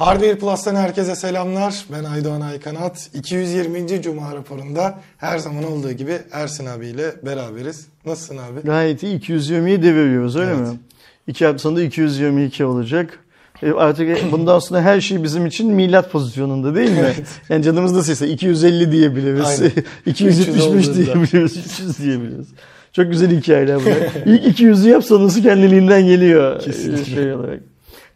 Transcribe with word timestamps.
Hardware 0.00 0.34
Plus'tan 0.38 0.74
herkese 0.76 1.14
selamlar. 1.16 1.84
Ben 1.92 2.04
Aydoğan 2.04 2.40
Aykanat. 2.40 3.10
220. 3.14 4.02
Cuma 4.02 4.34
raporunda 4.34 4.98
her 5.16 5.38
zaman 5.38 5.64
olduğu 5.64 5.92
gibi 5.92 6.18
Ersin 6.32 6.66
abiyle 6.66 7.12
beraberiz. 7.26 7.86
Nasılsın 8.06 8.36
abi? 8.36 8.60
Gayet 8.64 9.02
iyi. 9.02 9.20
220'yi 9.20 9.82
deviriyoruz 9.82 10.36
öyle 10.36 10.50
Evet. 10.50 10.60
mi? 10.60 10.78
İki 11.26 11.46
hafta 11.46 11.58
sonunda 11.58 11.82
222 11.82 12.64
olacak. 12.64 13.18
E, 13.62 13.72
Artık 13.72 14.32
bundan 14.32 14.58
sonra 14.58 14.82
her 14.82 15.00
şey 15.00 15.22
bizim 15.22 15.46
için 15.46 15.72
milat 15.72 16.12
pozisyonunda 16.12 16.74
değil 16.74 16.90
mi? 16.90 16.98
Evet. 17.00 17.26
Yani 17.48 17.62
canımız 17.64 17.92
nasılsa 17.92 18.26
250 18.26 18.92
diyebiliriz. 18.92 19.44
Aynen. 19.46 19.72
275 20.06 20.62
olduğunda. 20.62 20.94
diyebiliriz. 20.94 21.56
300 21.66 21.98
diyebiliriz. 21.98 22.46
Çok 22.92 23.10
güzel 23.10 23.40
hikayeler 23.40 23.78
bunlar. 23.80 23.96
İlk 24.26 24.60
200'ü 24.60 24.88
yap 24.88 25.04
sonrası 25.04 25.42
kendiliğinden 25.42 26.06
geliyor. 26.06 26.60
Kesinlikle. 26.60 27.14
Şey 27.14 27.32
olarak. 27.34 27.60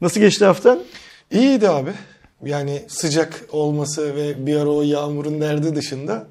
Nasıl 0.01 0.21
geçti 0.21 0.45
haftan? 0.45 0.79
İyiydi 1.35 1.69
abi. 1.69 1.91
Yani 2.45 2.83
sıcak 2.89 3.45
olması 3.53 4.17
ve 4.17 4.47
bir 4.47 4.57
ara 4.57 4.69
o 4.69 4.83
yağmurun 4.83 5.41
derdi 5.41 5.75
dışında 5.77 6.27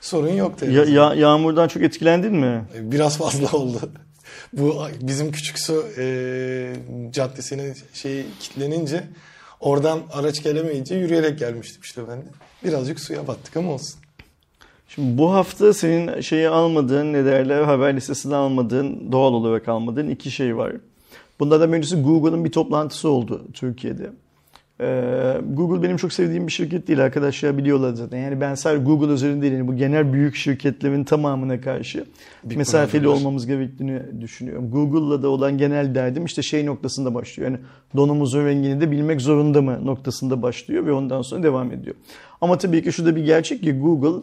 sorun 0.00 0.32
yoktu. 0.32 0.66
Ya, 0.70 0.84
ya- 0.84 1.14
yağmurdan 1.14 1.68
çok 1.68 1.82
etkilendin 1.82 2.34
mi? 2.34 2.64
Biraz 2.80 3.18
fazla 3.18 3.58
oldu. 3.58 3.80
Bu 4.52 4.82
bizim 5.00 5.32
küçük 5.32 5.58
su 5.58 5.84
e, 5.98 6.72
caddesine 7.12 7.74
şey 7.92 8.26
kilitlenince 8.40 9.04
oradan 9.60 10.00
araç 10.12 10.42
gelemeyince 10.42 10.94
yürüyerek 10.94 11.38
gelmiştim 11.38 11.80
işte 11.84 12.02
ben 12.08 12.18
de. 12.18 12.24
Birazcık 12.64 13.00
suya 13.00 13.26
battık 13.26 13.56
ama 13.56 13.72
olsun. 13.72 14.00
Şimdi 14.88 15.18
bu 15.18 15.32
hafta 15.34 15.72
senin 15.74 16.20
şeyi 16.20 16.48
almadığın, 16.48 17.12
ne 17.12 17.24
derler, 17.24 17.62
haber 17.62 17.96
listesine 17.96 18.34
almadığın, 18.34 19.12
doğal 19.12 19.32
olarak 19.32 19.68
almadığın 19.68 20.08
iki 20.08 20.30
şey 20.30 20.56
var. 20.56 20.72
Bunlardan 21.40 21.72
birincisi 21.72 22.02
Google'ın 22.02 22.44
bir 22.44 22.52
toplantısı 22.52 23.08
oldu 23.08 23.44
Türkiye'de. 23.54 24.10
Ee, 24.80 25.40
Google 25.52 25.82
benim 25.82 25.96
çok 25.96 26.12
sevdiğim 26.12 26.46
bir 26.46 26.52
şirket 26.52 26.88
değil 26.88 27.04
arkadaşlar 27.04 27.58
biliyorlar 27.58 27.94
zaten. 27.94 28.18
Yani 28.18 28.40
ben 28.40 28.54
sadece 28.54 28.84
Google 28.84 29.12
üzerinde 29.12 29.42
değil, 29.42 29.52
yani 29.52 29.68
bu 29.68 29.76
genel 29.76 30.12
büyük 30.12 30.34
şirketlerin 30.36 31.04
tamamına 31.04 31.60
karşı 31.60 32.04
Bir 32.44 32.56
mesafeli 32.56 33.02
kurallar. 33.04 33.20
olmamız 33.20 33.46
gerektiğini 33.46 34.02
düşünüyorum. 34.20 34.70
Google'la 34.70 35.22
da 35.22 35.28
olan 35.28 35.58
genel 35.58 35.94
derdim 35.94 36.24
işte 36.24 36.42
şey 36.42 36.66
noktasında 36.66 37.14
başlıyor. 37.14 37.50
Yani 37.50 37.60
donumuzun 37.96 38.46
rengini 38.46 38.80
de 38.80 38.90
bilmek 38.90 39.20
zorunda 39.20 39.62
mı 39.62 39.86
noktasında 39.86 40.42
başlıyor 40.42 40.86
ve 40.86 40.92
ondan 40.92 41.22
sonra 41.22 41.42
devam 41.42 41.72
ediyor. 41.72 41.96
Ama 42.40 42.58
tabii 42.58 42.82
ki 42.82 42.92
şurada 42.92 43.16
bir 43.16 43.24
gerçek 43.24 43.62
ki 43.62 43.72
Google 43.78 44.22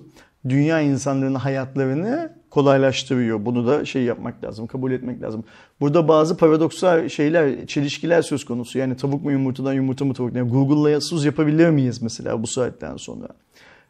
dünya 0.49 0.81
insanların 0.81 1.35
hayatlarını 1.35 2.33
kolaylaştırıyor. 2.55 3.45
Bunu 3.45 3.67
da 3.67 3.85
şey 3.85 4.03
yapmak 4.03 4.43
lazım, 4.43 4.67
kabul 4.67 4.91
etmek 4.91 5.21
lazım. 5.21 5.43
Burada 5.81 6.07
bazı 6.07 6.37
paradoksal 6.37 7.09
şeyler, 7.09 7.67
çelişkiler 7.67 8.21
söz 8.21 8.45
konusu. 8.45 8.79
Yani 8.79 8.97
tavuk 8.97 9.23
mu 9.23 9.31
yumurtadan, 9.31 9.73
yumurta 9.73 10.05
mı 10.05 10.13
tavuk? 10.13 10.35
Yani 10.35 10.49
Google'la 10.49 11.01
sus 11.01 11.25
yapabilir 11.25 11.69
miyiz 11.69 12.01
mesela 12.01 12.43
bu 12.43 12.47
saatten 12.47 12.97
sonra? 12.97 13.27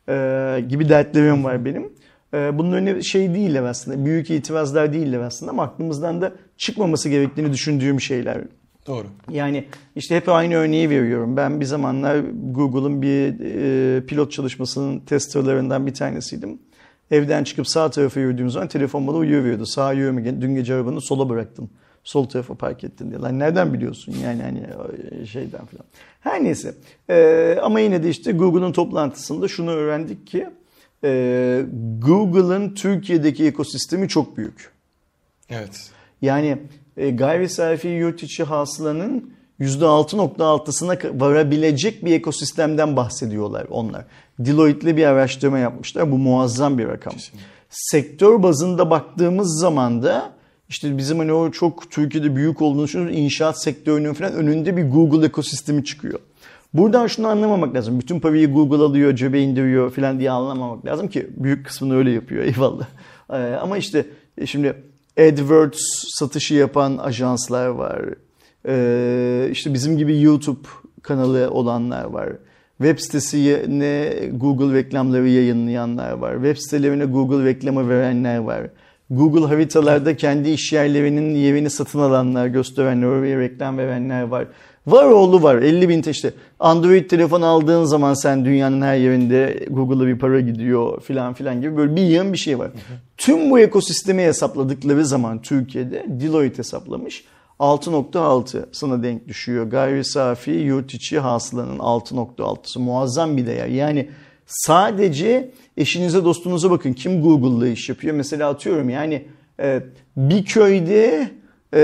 Ee, 0.09 0.66
gibi 0.69 0.89
dertlerim 0.89 1.44
var 1.44 1.66
benim. 1.66 1.89
Ee, 2.33 2.57
bunun 2.57 2.72
önüne 2.72 3.02
şey 3.02 3.33
değiller 3.33 3.63
aslında, 3.63 4.05
büyük 4.05 4.30
itirazlar 4.30 4.94
değiller 4.94 5.19
aslında 5.19 5.52
ama 5.52 5.63
aklımızdan 5.63 6.22
da 6.22 6.33
çıkmaması 6.57 7.09
gerektiğini 7.09 7.52
düşündüğüm 7.53 8.02
şeyler. 8.02 8.41
Doğru. 8.88 9.07
Yani 9.31 9.66
işte 9.95 10.16
hep 10.16 10.29
aynı 10.29 10.55
örneği 10.55 10.89
veriyorum. 10.89 11.38
Ben 11.38 11.59
bir 11.59 11.66
zamanlar 11.66 12.23
Google'ın 12.52 13.02
bir 13.02 13.33
e, 13.39 14.05
pilot 14.05 14.31
çalışmasının 14.31 15.00
testerlarından 15.00 15.88
bir 15.88 15.94
tanesiydim. 15.94 16.59
Evden 17.11 17.43
çıkıp 17.43 17.67
sağ 17.67 17.89
tarafa 17.89 18.19
yürüdüğüm 18.19 18.49
zaman 18.49 18.67
telefon 18.67 19.07
bana 19.07 19.17
uyarıyordu. 19.17 19.65
Sağa 19.65 19.93
yürüme, 19.93 20.41
dün 20.41 20.55
gece 20.55 20.73
arabanı 20.73 21.01
sola 21.01 21.29
bıraktın. 21.29 21.69
Sol 22.03 22.25
tarafa 22.25 22.53
park 22.53 22.83
ettin 22.83 23.09
diye. 23.09 23.19
Lan 23.19 23.39
nereden 23.39 23.73
biliyorsun 23.73 24.15
yani 24.23 24.41
hani 24.41 24.67
e, 25.21 25.25
şeyden 25.25 25.65
falan. 25.65 25.85
Her 26.19 26.43
neyse. 26.43 26.73
E, 27.09 27.57
ama 27.61 27.79
yine 27.79 28.03
de 28.03 28.09
işte 28.09 28.31
Google'ın 28.31 28.71
toplantısında 28.71 29.47
şunu 29.47 29.71
öğrendik 29.71 30.27
ki 30.27 30.47
e, 31.03 31.61
Google'ın 31.99 32.73
Türkiye'deki 32.73 33.45
ekosistemi 33.45 34.09
çok 34.09 34.38
büyük. 34.38 34.71
Evet. 35.49 35.89
Yani 36.21 36.57
e, 36.97 37.09
gayri 37.09 37.49
safi 37.49 37.88
yurt 37.88 38.23
içi 38.23 38.44
hasılanın 38.44 39.34
%6.6'sına 39.59 41.19
varabilecek 41.21 42.05
bir 42.05 42.13
ekosistemden 42.13 42.95
bahsediyorlar 42.95 43.66
onlar. 43.69 44.05
Deloitte'li 44.39 44.97
bir 44.97 45.05
araştırma 45.05 45.59
yapmışlar. 45.59 46.11
Bu 46.11 46.17
muazzam 46.17 46.77
bir 46.77 46.88
rakam. 46.88 47.13
Kesinlikle. 47.13 47.45
Sektör 47.69 48.44
bazında 48.44 48.89
baktığımız 48.89 49.59
zaman 49.59 50.03
da 50.03 50.33
işte 50.69 50.97
bizim 50.97 51.19
hani 51.19 51.33
o 51.33 51.51
çok 51.51 51.91
Türkiye'de 51.91 52.35
büyük 52.35 52.61
olduğunu 52.61 52.83
düşünüyoruz. 52.83 53.17
inşaat 53.17 53.63
sektörünün 53.63 54.13
falan 54.13 54.33
önünde 54.33 54.77
bir 54.77 54.89
Google 54.91 55.25
ekosistemi 55.25 55.85
çıkıyor. 55.85 56.19
Buradan 56.73 57.07
şunu 57.07 57.27
anlamamak 57.27 57.75
lazım. 57.75 57.99
Bütün 57.99 58.19
parayı 58.19 58.53
Google 58.53 58.83
alıyor, 58.83 59.15
cebe 59.15 59.41
indiriyor 59.41 59.91
falan 59.91 60.19
diye 60.19 60.31
anlamamak 60.31 60.85
lazım 60.85 61.07
ki 61.07 61.27
büyük 61.38 61.65
kısmını 61.65 61.95
öyle 61.95 62.11
yapıyor 62.11 62.44
eyvallah. 62.55 62.88
Ee, 63.29 63.35
ama 63.35 63.77
işte 63.77 64.05
e, 64.38 64.45
şimdi 64.45 64.83
AdWords 65.19 65.79
satışı 66.19 66.53
yapan 66.53 66.97
ajanslar 66.97 67.67
var. 67.67 68.01
Ee, 68.67 69.47
işte 69.51 69.73
bizim 69.73 69.97
gibi 69.97 70.21
YouTube 70.21 70.67
kanalı 71.01 71.49
olanlar 71.51 72.03
var. 72.05 72.29
Web 72.77 72.99
sitesine 72.99 74.13
Google 74.33 74.73
reklamları 74.77 75.29
yayınlayanlar 75.29 76.11
var. 76.11 76.33
Web 76.33 76.57
sitelerine 76.57 77.05
Google 77.05 77.45
reklamı 77.45 77.89
verenler 77.89 78.37
var. 78.37 78.61
Google 79.09 79.45
haritalarda 79.45 80.17
kendi 80.17 80.49
iş 80.49 80.73
yerlerinin 80.73 81.35
yerini 81.35 81.69
satın 81.69 81.99
alanlar, 81.99 82.47
gösterenler, 82.47 83.07
oraya 83.07 83.39
reklam 83.39 83.77
verenler 83.77 84.23
var. 84.23 84.47
Var 84.87 85.05
oğlu 85.05 85.43
var. 85.43 85.55
50 85.55 85.89
bin 85.89 86.01
te- 86.01 86.11
işte 86.11 86.33
Android 86.59 87.09
telefon 87.09 87.41
aldığın 87.41 87.83
zaman 87.83 88.13
sen 88.13 88.45
dünyanın 88.45 88.81
her 88.81 88.95
yerinde 88.97 89.65
Google'a 89.69 90.07
bir 90.07 90.19
para 90.19 90.39
gidiyor 90.39 91.01
filan 91.01 91.33
filan 91.33 91.61
gibi 91.61 91.77
böyle 91.77 91.95
bir 91.95 92.01
yığın 92.01 92.33
bir 92.33 92.37
şey 92.37 92.59
var. 92.59 92.71
Tüm 93.17 93.51
bu 93.51 93.59
ekosistemi 93.59 94.21
hesapladıkları 94.21 95.05
zaman 95.05 95.41
Türkiye'de 95.41 96.05
Deloitte 96.09 96.57
hesaplamış. 96.57 97.23
6.6 97.59 98.66
sana 98.71 99.03
denk 99.03 99.27
düşüyor. 99.27 99.66
Gayri 99.66 100.05
safi 100.05 100.51
yurt 100.51 100.93
içi 100.93 101.19
hasılanın 101.19 101.79
6.6'sı 101.79 102.79
muazzam 102.79 103.38
bir 103.38 103.47
değer. 103.47 103.67
Yani 103.67 104.09
sadece 104.45 105.51
eşinize 105.77 106.23
dostunuza 106.25 106.71
bakın 106.71 106.94
kim 106.94 107.21
Google'la 107.21 107.67
iş 107.67 107.89
yapıyor. 107.89 108.15
Mesela 108.15 108.49
atıyorum 108.49 108.89
yani 108.89 109.27
e, 109.59 109.83
bir 110.17 110.45
köyde 110.45 111.29
e, 111.73 111.79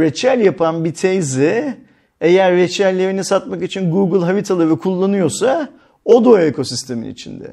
reçel 0.00 0.40
yapan 0.40 0.84
bir 0.84 0.94
teyze 0.94 1.78
eğer 2.20 2.56
reçellerini 2.56 3.24
satmak 3.24 3.62
için 3.62 3.90
Google 3.90 4.24
haritaları 4.24 4.78
kullanıyorsa 4.78 5.68
o 6.04 6.24
da 6.24 6.28
o 6.28 6.38
ekosistemin 6.38 7.10
içinde. 7.10 7.50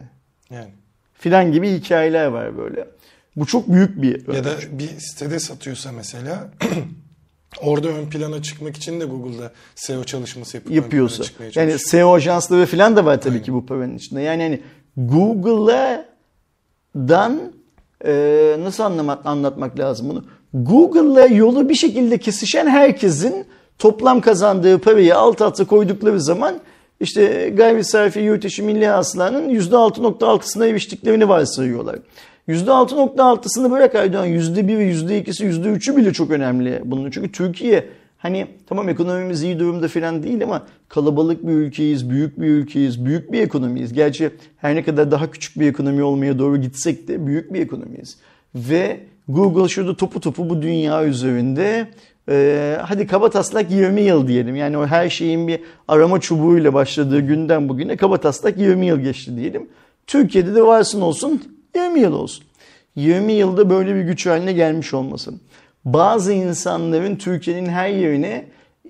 Yani. 0.50 0.72
Filan 1.14 1.52
gibi 1.52 1.70
hikayeler 1.70 2.26
var 2.26 2.58
böyle. 2.58 2.88
Bu 3.36 3.46
çok 3.46 3.68
büyük 3.68 4.02
bir 4.02 4.34
Ya 4.34 4.44
da 4.44 4.56
bir 4.72 4.88
sitede 4.88 5.40
satıyorsa 5.40 5.92
mesela 5.92 6.50
orada 7.62 7.88
ön 7.88 8.10
plana 8.10 8.42
çıkmak 8.42 8.78
için 8.78 9.00
de 9.00 9.06
Google'da 9.06 9.52
SEO 9.76 10.04
çalışması 10.04 10.58
yapıp 10.58 10.72
yapıyorsa. 10.72 11.24
Yani. 11.56 11.80
SEO 11.80 12.14
ajansları 12.14 12.66
falan 12.66 12.96
da 12.96 13.06
var 13.06 13.22
tabii 13.22 13.42
ki 13.42 13.54
bu 13.54 13.66
paranın 13.66 13.98
içinde. 13.98 14.22
Yani 14.22 14.44
hani 14.44 14.62
Google'dan 14.98 16.12
e, 18.06 18.56
nasıl 18.60 18.84
anlamak, 18.84 19.26
anlatmak 19.26 19.80
lazım 19.80 20.10
bunu? 20.10 20.24
Google'la 20.54 21.26
yolu 21.26 21.70
bir 21.70 21.76
şekilde 21.76 22.18
kesişen 22.18 22.68
herkesin 22.68 23.46
toplam 23.80 24.22
kazandığı 24.22 24.80
parayı 24.80 25.18
alt 25.18 25.42
alta 25.42 25.66
koydukları 25.66 26.22
zaman 26.22 26.60
işte 27.00 27.54
gayri 27.58 27.84
safi 27.84 28.20
yurt 28.20 28.46
içi 28.46 28.62
milli 28.62 28.88
hasılanın 28.88 29.50
%6.6'sına 29.50 30.68
eriştiklerini 30.68 31.30
varsayıyorlar. 31.30 32.00
%6.6'sını 32.50 33.72
bırak 33.72 33.96
Aydoğan 33.96 34.28
%1'i, 34.28 34.94
%2'si, 34.94 35.46
%3'ü 35.46 35.98
bile 35.98 36.14
çok 36.14 36.32
önemli 36.32 36.82
bunun. 36.86 37.12
Çünkü 37.12 37.32
Türkiye 37.32 37.86
hani 38.18 38.48
tamam 38.68 38.90
ekonomimiz 38.90 39.44
iyi 39.44 39.60
durumda 39.60 39.88
falan 39.88 40.24
değil 40.24 40.44
ama 40.44 40.66
kalabalık 40.88 41.48
bir 41.48 41.54
ülkeyiz, 41.54 42.10
büyük 42.10 42.42
bir 42.42 42.48
ülkeyiz, 42.48 43.06
büyük 43.06 43.32
bir 43.32 43.42
ekonomiyiz. 43.42 43.94
Gerçi 43.94 44.32
her 44.58 44.76
ne 44.76 44.84
kadar 44.84 45.12
daha 45.12 45.32
küçük 45.32 45.60
bir 45.60 45.68
ekonomi 45.68 46.04
olmaya 46.04 46.40
doğru 46.40 46.58
gitsek 46.58 47.08
de 47.08 47.28
büyük 47.28 47.54
bir 47.54 47.60
ekonomiyiz. 47.60 48.18
Ve 48.56 49.00
Google 49.28 49.68
şurada 49.68 49.96
topu 49.96 50.20
topu 50.20 50.50
bu 50.50 50.62
dünya 50.62 51.06
üzerinde 51.06 51.88
e, 52.30 52.78
hadi 52.82 53.08
kaba 53.08 53.30
taslak 53.30 53.72
20 53.72 54.02
yıl 54.02 54.28
diyelim. 54.28 54.56
Yani 54.56 54.78
o 54.78 54.86
her 54.86 55.10
şeyin 55.10 55.48
bir 55.48 55.60
arama 55.88 56.20
çubuğuyla 56.20 56.74
başladığı 56.74 57.20
günden 57.20 57.70
bugüne 57.70 57.98
kaba 57.98 58.18
taslak 58.18 58.58
20 58.58 58.86
yıl 58.86 59.00
geçti 59.00 59.38
diyelim. 59.38 59.68
Türkiye'de 60.08 60.56
de 60.56 60.62
varsın 60.62 61.02
olsun 61.02 61.59
20 61.84 62.00
yıl 62.00 62.14
olsun. 62.14 62.44
20 62.96 63.34
yılda 63.34 63.70
böyle 63.70 63.96
bir 63.96 64.02
güç 64.02 64.26
haline 64.26 64.54
gelmiş 64.54 64.94
olmasın. 64.94 65.42
Bazı 65.86 66.34
insanların 66.34 67.16
Türkiye'nin 67.16 67.70
her 67.70 67.90
yerine 67.90 68.46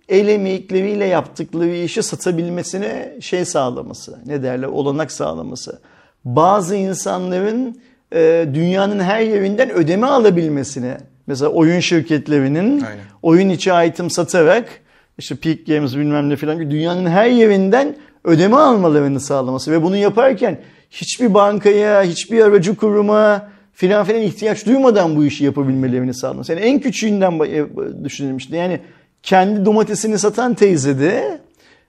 el 0.10 0.28
emekleriyle 0.28 1.06
yaptıkları 1.06 1.76
işi 1.76 2.04
satabilmesine 2.04 3.16
şey 3.22 3.46
sağlaması, 3.46 4.20
ne 4.26 4.44
derler 4.44 4.68
olanak 4.68 5.12
sağlaması. 5.12 5.80
Bazı 6.26 6.76
insanların 6.76 7.82
e, 8.14 8.48
dünyanın 8.54 9.00
her 9.00 9.22
yerinden 9.22 9.72
ödeme 9.72 10.08
alabilmesine, 10.08 10.98
mesela 11.28 11.52
oyun 11.52 11.80
şirketlerinin 11.80 12.82
Aynen. 12.82 13.04
oyun 13.22 13.50
içi 13.50 13.72
item 13.86 14.10
satarak 14.10 14.70
işte 15.18 15.36
Peak 15.36 15.66
Games 15.68 15.96
bilmem 15.96 16.30
ne 16.30 16.36
filan 16.36 16.72
dünyanın 16.72 17.06
her 17.06 17.28
yerinden 17.28 17.96
ödeme 18.24 18.58
almalarını 18.58 19.20
sağlaması 19.20 19.72
ve 19.72 19.84
bunu 19.84 19.96
yaparken 19.96 20.60
hiçbir 20.92 21.34
bankaya, 21.34 22.04
hiçbir 22.04 22.42
aracı 22.42 22.76
kuruma 22.76 23.50
filan 23.74 24.06
filan 24.06 24.22
ihtiyaç 24.22 24.66
duymadan 24.66 25.16
bu 25.16 25.26
işi 25.26 25.46
yapabilmelerini 25.46 26.14
sağlaması. 26.14 26.52
Yani 26.52 26.62
en 26.62 26.80
küçüğünden 26.80 27.40
e, 27.40 27.66
düşünelim 28.04 28.38
işte. 28.38 28.58
Yani 28.58 28.80
kendi 29.24 29.66
domatesini 29.66 30.20
satan 30.20 30.54
teyze 30.54 31.00
de 31.00 31.40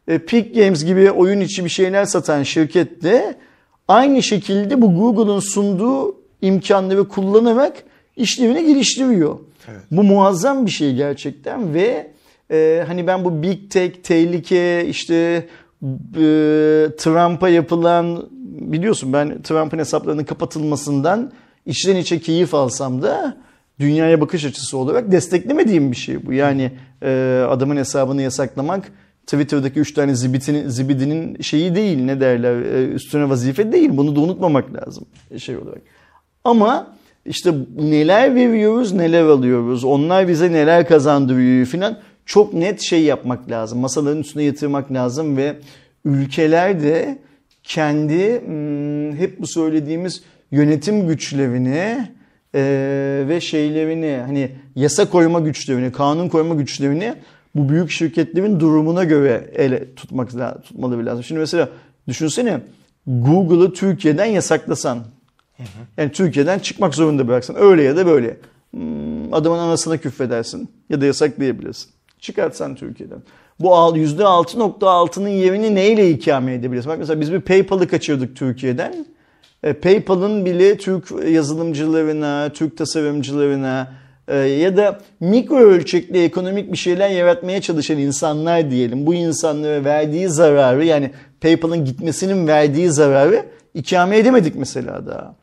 e, 0.09 0.19
Peak 0.19 0.55
Games 0.55 0.85
gibi 0.85 1.11
oyun 1.11 1.41
içi 1.41 1.65
bir 1.65 1.71
şeyler 1.71 2.05
satan 2.05 2.43
şirket 2.43 3.03
de 3.03 3.35
aynı 3.89 4.23
şekilde 4.23 4.83
bu 4.83 4.95
Google'un 4.95 5.41
sunduğu 5.41 6.17
imkanları 6.43 7.09
kullanarak 7.09 7.83
işlevini 8.17 8.67
geliştiriyor. 8.67 9.39
Evet. 9.69 9.81
Bu 9.91 10.03
muazzam 10.03 10.67
bir 10.67 10.71
şey 10.71 10.95
gerçekten 10.95 11.75
ve 11.75 12.11
e, 12.51 12.85
hani 12.87 13.07
ben 13.07 13.25
bu 13.25 13.43
Big 13.43 13.71
Tech, 13.71 14.03
tehlike, 14.03 14.87
işte 14.87 15.47
Trump'a 16.97 17.49
yapılan 17.49 18.29
biliyorsun 18.61 19.13
ben 19.13 19.43
Trump'ın 19.43 19.79
hesaplarının 19.79 20.25
kapatılmasından 20.25 21.33
içten 21.67 21.97
içe 21.97 22.21
keyif 22.21 22.55
alsam 22.55 23.03
da 23.03 23.37
dünyaya 23.79 24.21
bakış 24.21 24.45
açısı 24.45 24.79
olarak 24.79 25.13
desteklemediğim 25.13 25.91
bir 25.91 25.97
şey 25.97 26.27
bu. 26.27 26.33
Yani 26.33 26.73
e, 27.03 27.43
adamın 27.49 27.77
hesabını 27.77 28.23
yasaklamak 28.23 28.93
Twitter'daki 29.27 29.81
3 29.81 29.95
tane 29.95 30.15
zibidinin, 30.15 30.69
zibidinin 30.69 31.43
şeyi 31.43 31.75
değil 31.75 31.99
ne 32.05 32.21
derler 32.21 32.61
e, 32.61 32.89
üstüne 32.89 33.29
vazife 33.29 33.73
değil. 33.73 33.91
Bunu 33.93 34.17
da 34.17 34.21
unutmamak 34.21 34.75
lazım 34.75 35.05
şey 35.39 35.57
olarak. 35.57 35.83
Ama 36.45 36.95
işte 37.27 37.55
neler 37.77 38.35
veriyoruz 38.35 38.93
neler 38.93 39.23
alıyoruz 39.23 39.85
onlar 39.85 40.29
bize 40.29 40.53
neler 40.53 40.89
kazandırıyor 40.89 41.67
filan 41.67 41.99
çok 42.31 42.55
net 42.55 42.81
şey 42.81 43.03
yapmak 43.03 43.51
lazım. 43.51 43.79
Masaların 43.79 44.21
üstüne 44.21 44.43
yatırmak 44.43 44.93
lazım 44.93 45.37
ve 45.37 45.57
ülkeler 46.05 46.83
de 46.83 47.19
kendi 47.63 48.41
hmm, 48.47 49.17
hep 49.17 49.41
bu 49.41 49.47
söylediğimiz 49.47 50.23
yönetim 50.51 51.09
güçlerini 51.09 52.09
e, 52.55 53.25
ve 53.29 53.41
şeylerini 53.41 54.23
hani 54.27 54.51
yasa 54.75 55.11
koyma 55.11 55.41
güçlerini, 55.41 55.93
kanun 55.93 56.29
koyma 56.29 56.55
güçlerini 56.55 57.15
bu 57.55 57.69
büyük 57.69 57.91
şirketlerin 57.91 58.61
durumuna 58.61 59.05
göre 59.05 59.51
ele 59.55 59.95
tutmak 59.95 60.31
tutmaları 60.65 61.07
lazım. 61.07 61.25
Şimdi 61.25 61.39
mesela 61.39 61.69
düşünsene 62.09 62.61
Google'ı 63.07 63.73
Türkiye'den 63.73 64.25
yasaklasan. 64.25 65.05
Yani 65.97 66.13
Türkiye'den 66.13 66.59
çıkmak 66.59 66.95
zorunda 66.95 67.29
bıraksan. 67.29 67.57
Öyle 67.57 67.83
ya 67.83 67.97
da 67.97 68.07
böyle. 68.07 68.37
Hmm, 68.71 69.35
adamın 69.35 69.59
anasına 69.59 69.97
küfredersin 69.97 70.71
ya 70.91 71.01
da 71.01 71.07
yasaklayabilirsin. 71.07 71.91
Çıkartsan 72.21 72.75
Türkiye'den. 72.75 73.23
Bu 73.61 73.69
%6.6'nın 73.69 75.29
yerini 75.29 75.75
neyle 75.75 76.11
ikame 76.11 76.55
edebilirsin? 76.55 76.91
Bak 76.91 76.99
mesela 76.99 77.21
biz 77.21 77.33
bir 77.33 77.41
PayPal'ı 77.41 77.89
kaçırdık 77.89 78.37
Türkiye'den. 78.37 79.07
E, 79.63 79.73
PayPal'ın 79.73 80.45
bile 80.45 80.77
Türk 80.77 81.11
yazılımcılarına, 81.29 82.51
Türk 82.55 82.77
tasarımcılarına 82.77 83.93
e, 84.29 84.37
ya 84.37 84.77
da 84.77 85.01
mikro 85.21 85.57
ölçekli 85.57 86.25
ekonomik 86.25 86.73
bir 86.73 86.77
şeyler 86.77 87.09
yaratmaya 87.09 87.61
çalışan 87.61 87.99
insanlar 87.99 88.71
diyelim. 88.71 89.07
Bu 89.07 89.15
insanlara 89.15 89.85
verdiği 89.85 90.29
zararı 90.29 90.85
yani 90.85 91.11
PayPal'ın 91.41 91.85
gitmesinin 91.85 92.47
verdiği 92.47 92.91
zararı 92.91 93.47
ikame 93.75 94.19
edemedik 94.19 94.55
mesela 94.55 95.07
daha. 95.07 95.35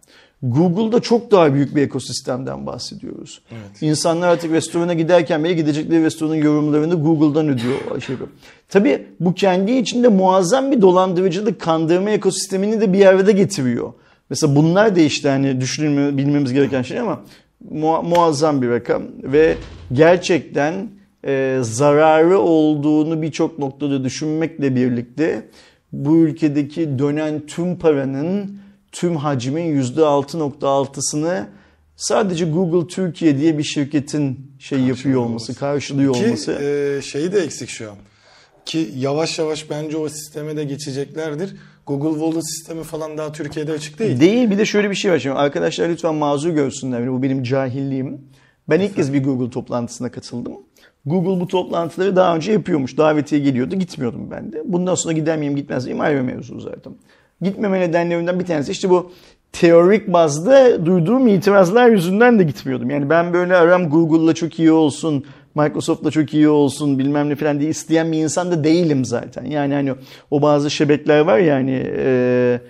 Google'da 0.44 1.00
çok 1.00 1.32
daha 1.32 1.54
büyük 1.54 1.76
bir 1.76 1.82
ekosistemden 1.82 2.66
bahsediyoruz. 2.66 3.42
Evet. 3.52 3.82
İnsanlar 3.82 4.28
artık 4.28 4.52
restorana 4.52 4.94
giderken 4.94 5.44
bile 5.44 5.54
gidecekleri 5.54 6.04
restoranın 6.04 6.36
yorumlarını 6.36 6.96
Google'dan 6.96 7.50
ödüyor. 7.50 8.02
Şey 8.02 8.16
Tabii 8.70 9.06
bu 9.20 9.34
kendi 9.34 9.72
içinde 9.72 10.08
muazzam 10.08 10.72
bir 10.72 10.82
dolandırıcılık, 10.82 11.62
kandırma 11.62 12.10
ekosistemini 12.10 12.82
de 12.82 12.94
bir 12.94 12.98
yerde 12.98 13.32
getiriyor. 13.32 13.94
Mesela 14.30 14.56
bunlar 14.56 14.96
da 14.96 15.00
işte 15.00 15.30
hani 15.30 15.62
düşünülme, 15.62 16.18
bilmemiz 16.18 16.54
gereken 16.54 16.82
şey 16.82 17.00
ama 17.00 17.22
muazzam 18.04 18.62
bir 18.62 18.70
rakam 18.70 19.04
ve 19.24 19.56
gerçekten 19.94 20.90
e, 21.26 21.60
zararı 21.62 22.40
olduğunu 22.40 23.22
birçok 23.22 23.60
noktada 23.60 24.04
düşünmekle 24.04 24.76
birlikte 24.76 25.50
bu 25.92 26.18
ülkedeki 26.18 27.00
dönen 27.00 27.46
tüm 27.48 27.80
paranın 27.80 28.58
tüm 28.98 29.16
hacmin 29.16 29.82
%6.6'sını 29.82 31.46
sadece 31.96 32.46
Google 32.46 32.88
Türkiye 32.88 33.38
diye 33.38 33.58
bir 33.58 33.64
şirketin 33.64 34.52
şey 34.60 34.80
yapıyor 34.80 35.22
olması, 35.22 35.56
karşılıyor 35.56 36.14
Ki, 36.14 36.26
olması. 36.26 36.52
E, 36.52 37.02
şeyi 37.02 37.32
de 37.32 37.40
eksik 37.40 37.70
şu 37.70 37.92
an. 37.92 37.98
Ki 38.66 38.92
yavaş 38.96 39.40
yavaş 39.40 39.70
bence 39.70 39.98
o 39.98 40.10
sisteme 40.10 40.58
de 40.58 40.64
geçeceklerdir. 40.64 41.56
Google 41.88 42.20
Wallet 42.20 42.50
sistemi 42.50 42.84
falan 42.84 43.18
daha 43.18 43.32
Türkiye'de 43.32 43.72
açık 43.72 44.00
değil. 44.00 44.20
Değil. 44.20 44.50
Bir 44.50 44.58
de 44.58 44.66
şöyle 44.66 44.90
bir 44.90 44.96
şey 44.96 45.12
var. 45.12 45.20
Şimdi 45.20 45.36
arkadaşlar 45.36 45.90
lütfen 45.90 46.16
mazur 46.16 46.50
görsünler. 46.50 47.12
Bu 47.12 47.24
benim 47.24 47.44
cahilliğim. 47.44 48.22
Ben 48.70 48.80
ilk 48.80 48.96
kez 48.96 49.14
bir 49.14 49.24
Google 49.24 49.50
toplantısına 49.50 50.12
katıldım. 50.12 50.54
Google 51.06 51.42
bu 51.42 51.48
toplantıları 51.48 52.16
daha 52.16 52.36
önce 52.36 52.52
yapıyormuş. 52.52 52.98
Davetiye 52.98 53.42
geliyordu. 53.42 53.76
Gitmiyordum 53.76 54.32
ben 54.32 54.54
de. 54.54 54.62
Bundan 54.66 54.96
sonra 54.96 55.14
gider 55.14 55.38
miyim 55.38 55.56
gitmez 55.56 55.86
miyim 55.86 56.02
ayrı 56.02 56.24
mevzu 56.24 56.60
zaten. 56.60 56.94
Gitmeme 57.42 57.80
nedenlerinden 57.80 58.40
bir 58.40 58.46
tanesi 58.46 58.72
işte 58.72 58.90
bu 58.90 59.12
teorik 59.52 60.14
bazda 60.14 60.86
duyduğum 60.86 61.28
itirazlar 61.28 61.90
yüzünden 61.90 62.40
de 62.40 62.44
gitmiyordum. 62.44 62.90
Yani 62.90 63.10
ben 63.10 63.34
böyle 63.34 63.56
aram 63.56 63.90
Google'la 63.90 64.34
çok 64.34 64.60
iyi 64.60 64.72
olsun, 64.72 65.26
Microsoft'la 65.56 66.12
çok 66.12 66.34
iyi 66.34 66.50
olsun 66.50 67.00
bilmem 67.00 67.30
ne 67.30 67.36
falan 67.36 67.60
diye 67.60 67.70
isteyen 67.70 68.12
bir 68.12 68.18
insan 68.18 68.52
da 68.52 68.64
değilim 68.64 69.06
zaten. 69.06 69.46
Yani 69.46 69.74
hani 69.74 69.94
o 70.32 70.42
bazı 70.42 70.72
şebekler 70.72 71.20
var 71.20 71.38
ya 71.38 71.56
hani 71.56 71.84
e, 71.98 72.62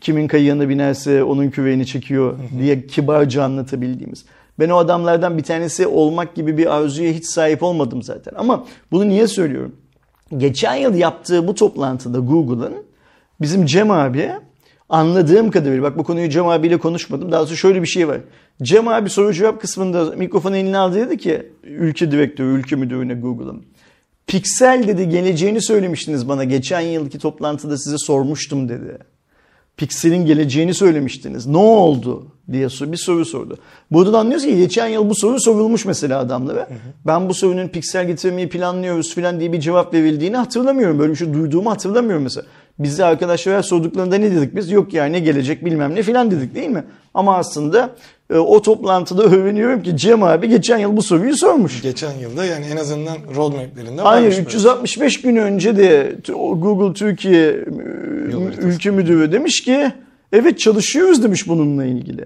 kimin 0.00 0.28
kayığına 0.28 0.68
binerse 0.68 1.24
onun 1.24 1.50
küveğini 1.50 1.86
çekiyor 1.86 2.38
diye 2.58 2.86
kibarca 2.86 3.44
anlatabildiğimiz. 3.44 4.24
Ben 4.58 4.68
o 4.68 4.76
adamlardan 4.76 5.38
bir 5.38 5.42
tanesi 5.42 5.86
olmak 5.86 6.34
gibi 6.34 6.58
bir 6.58 6.76
arzuya 6.76 7.12
hiç 7.12 7.26
sahip 7.26 7.62
olmadım 7.62 8.02
zaten. 8.02 8.32
Ama 8.36 8.66
bunu 8.92 9.08
niye 9.08 9.26
söylüyorum? 9.26 9.76
Geçen 10.36 10.74
yıl 10.74 10.94
yaptığı 10.94 11.48
bu 11.48 11.54
toplantıda 11.54 12.18
Google'ın 12.18 12.74
bizim 13.40 13.66
Cem 13.66 13.90
abi 13.90 14.30
anladığım 14.88 15.50
kadarıyla 15.50 15.82
bak 15.82 15.98
bu 15.98 16.04
konuyu 16.04 16.28
Cem 16.30 16.46
abiyle 16.46 16.76
konuşmadım. 16.76 17.32
Daha 17.32 17.46
sonra 17.46 17.56
şöyle 17.56 17.82
bir 17.82 17.86
şey 17.86 18.08
var. 18.08 18.20
Cem 18.62 18.88
abi 18.88 19.10
soru 19.10 19.32
cevap 19.32 19.60
kısmında 19.60 20.16
mikrofonu 20.16 20.56
eline 20.56 20.78
aldı 20.78 20.96
dedi 20.96 21.18
ki 21.18 21.52
ülke 21.62 22.10
direktörü, 22.10 22.58
ülke 22.58 22.76
müdürüne 22.76 23.14
Google'ın. 23.14 23.62
Pixel 24.26 24.84
dedi 24.88 25.08
geleceğini 25.08 25.62
söylemiştiniz 25.62 26.28
bana. 26.28 26.44
Geçen 26.44 26.80
yılki 26.80 27.18
toplantıda 27.18 27.78
size 27.78 27.98
sormuştum 27.98 28.68
dedi. 28.68 28.98
Pixel'in 29.76 30.26
geleceğini 30.26 30.74
söylemiştiniz. 30.74 31.46
Ne 31.46 31.56
oldu 31.56 32.26
diye 32.52 32.66
bir 32.66 32.96
soru 32.96 33.24
sordu. 33.24 33.58
Buradan 33.90 34.18
anlıyoruz 34.18 34.46
ki 34.46 34.56
geçen 34.56 34.86
yıl 34.86 35.10
bu 35.10 35.14
soru 35.14 35.40
sorulmuş 35.40 35.84
mesela 35.84 36.18
adamlara. 36.18 36.60
Hı 36.60 36.74
hı. 36.74 36.78
Ben 37.06 37.28
bu 37.28 37.34
sorunun 37.34 37.68
Pixel 37.68 38.06
getirmeyi 38.06 38.48
planlıyoruz 38.48 39.14
falan 39.14 39.40
diye 39.40 39.52
bir 39.52 39.60
cevap 39.60 39.94
verildiğini 39.94 40.36
hatırlamıyorum. 40.36 40.98
Böyle 40.98 41.12
bir 41.12 41.16
şey 41.16 41.34
duyduğumu 41.34 41.70
hatırlamıyorum 41.70 42.22
mesela. 42.22 42.46
Biz 42.78 42.98
de 42.98 43.04
arkadaşlara 43.04 43.62
sorduklarında 43.62 44.16
ne 44.16 44.30
dedik 44.30 44.56
biz? 44.56 44.70
Yok 44.70 44.94
yani 44.94 45.12
ne 45.12 45.20
gelecek 45.20 45.64
bilmem 45.64 45.94
ne 45.94 46.02
filan 46.02 46.30
dedik 46.30 46.54
değil 46.54 46.68
mi? 46.68 46.84
Ama 47.14 47.36
aslında 47.36 47.90
e, 48.30 48.38
o 48.38 48.62
toplantıda 48.62 49.24
övünüyorum 49.24 49.82
ki 49.82 49.96
Cem 49.96 50.22
abi 50.22 50.48
geçen 50.48 50.78
yıl 50.78 50.96
bu 50.96 51.02
soruyu 51.02 51.36
sormuş. 51.36 51.82
Geçen 51.82 52.12
yılda 52.12 52.44
yani 52.44 52.66
en 52.72 52.76
azından 52.76 53.16
roadmap'lerinde 53.36 54.02
Hayır 54.02 54.38
365 54.38 55.20
gün 55.20 55.36
önce 55.36 55.76
de 55.76 56.16
Google 56.32 56.94
Türkiye 56.94 57.48
e, 57.48 57.56
ülke 58.58 58.90
müdürü 58.90 59.32
demiş 59.32 59.64
ki 59.64 59.92
evet 60.32 60.58
çalışıyoruz 60.58 61.22
demiş 61.22 61.48
bununla 61.48 61.84
ilgili. 61.84 62.24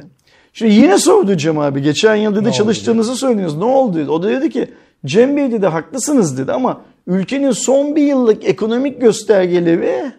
Şimdi 0.52 0.75
yine 0.75 0.99
sordu 0.99 1.37
Cem 1.37 1.59
abi. 1.59 1.83
Geçen 1.83 2.14
yıl 2.14 2.37
dedi 2.37 2.52
çalıştığınızı 2.52 3.16
söylüyorsunuz. 3.16 3.62
Ne 3.62 3.71
oldu? 3.71 4.07
O 4.09 4.23
da 4.23 4.28
dedi 4.28 4.50
ki 4.50 4.69
Cem 5.07 5.37
Bey 5.37 5.52
dedi 5.52 5.66
haklısınız 5.66 6.38
dedi 6.38 6.52
ama 6.52 6.80
ülkenin 7.07 7.50
son 7.50 7.97
bir 7.97 8.02
yıllık 8.02 8.45
ekonomik 8.45 9.00
göstergeleri 9.00 10.12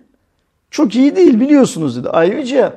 çok 0.71 0.95
iyi 0.95 1.15
değil 1.15 1.39
biliyorsunuz 1.39 1.97
dedi. 1.97 2.09
Ayrıca 2.09 2.73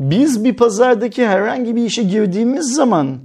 biz 0.00 0.44
bir 0.44 0.56
pazardaki 0.56 1.26
herhangi 1.26 1.76
bir 1.76 1.84
işe 1.84 2.02
girdiğimiz 2.02 2.74
zaman 2.74 3.18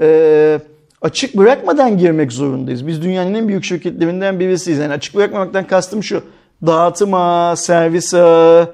e, 0.00 0.60
açık 1.02 1.36
bırakmadan 1.36 1.98
girmek 1.98 2.32
zorundayız. 2.32 2.86
Biz 2.86 3.02
dünyanın 3.02 3.34
en 3.34 3.48
büyük 3.48 3.64
şirketlerinden 3.64 4.40
birisiyiz. 4.40 4.78
Yani 4.78 4.92
açık 4.92 5.14
bırakmamaktan 5.14 5.66
kastım 5.66 6.02
şu. 6.02 6.22
Dağıtıma, 6.66 7.56
servise, 7.56 8.66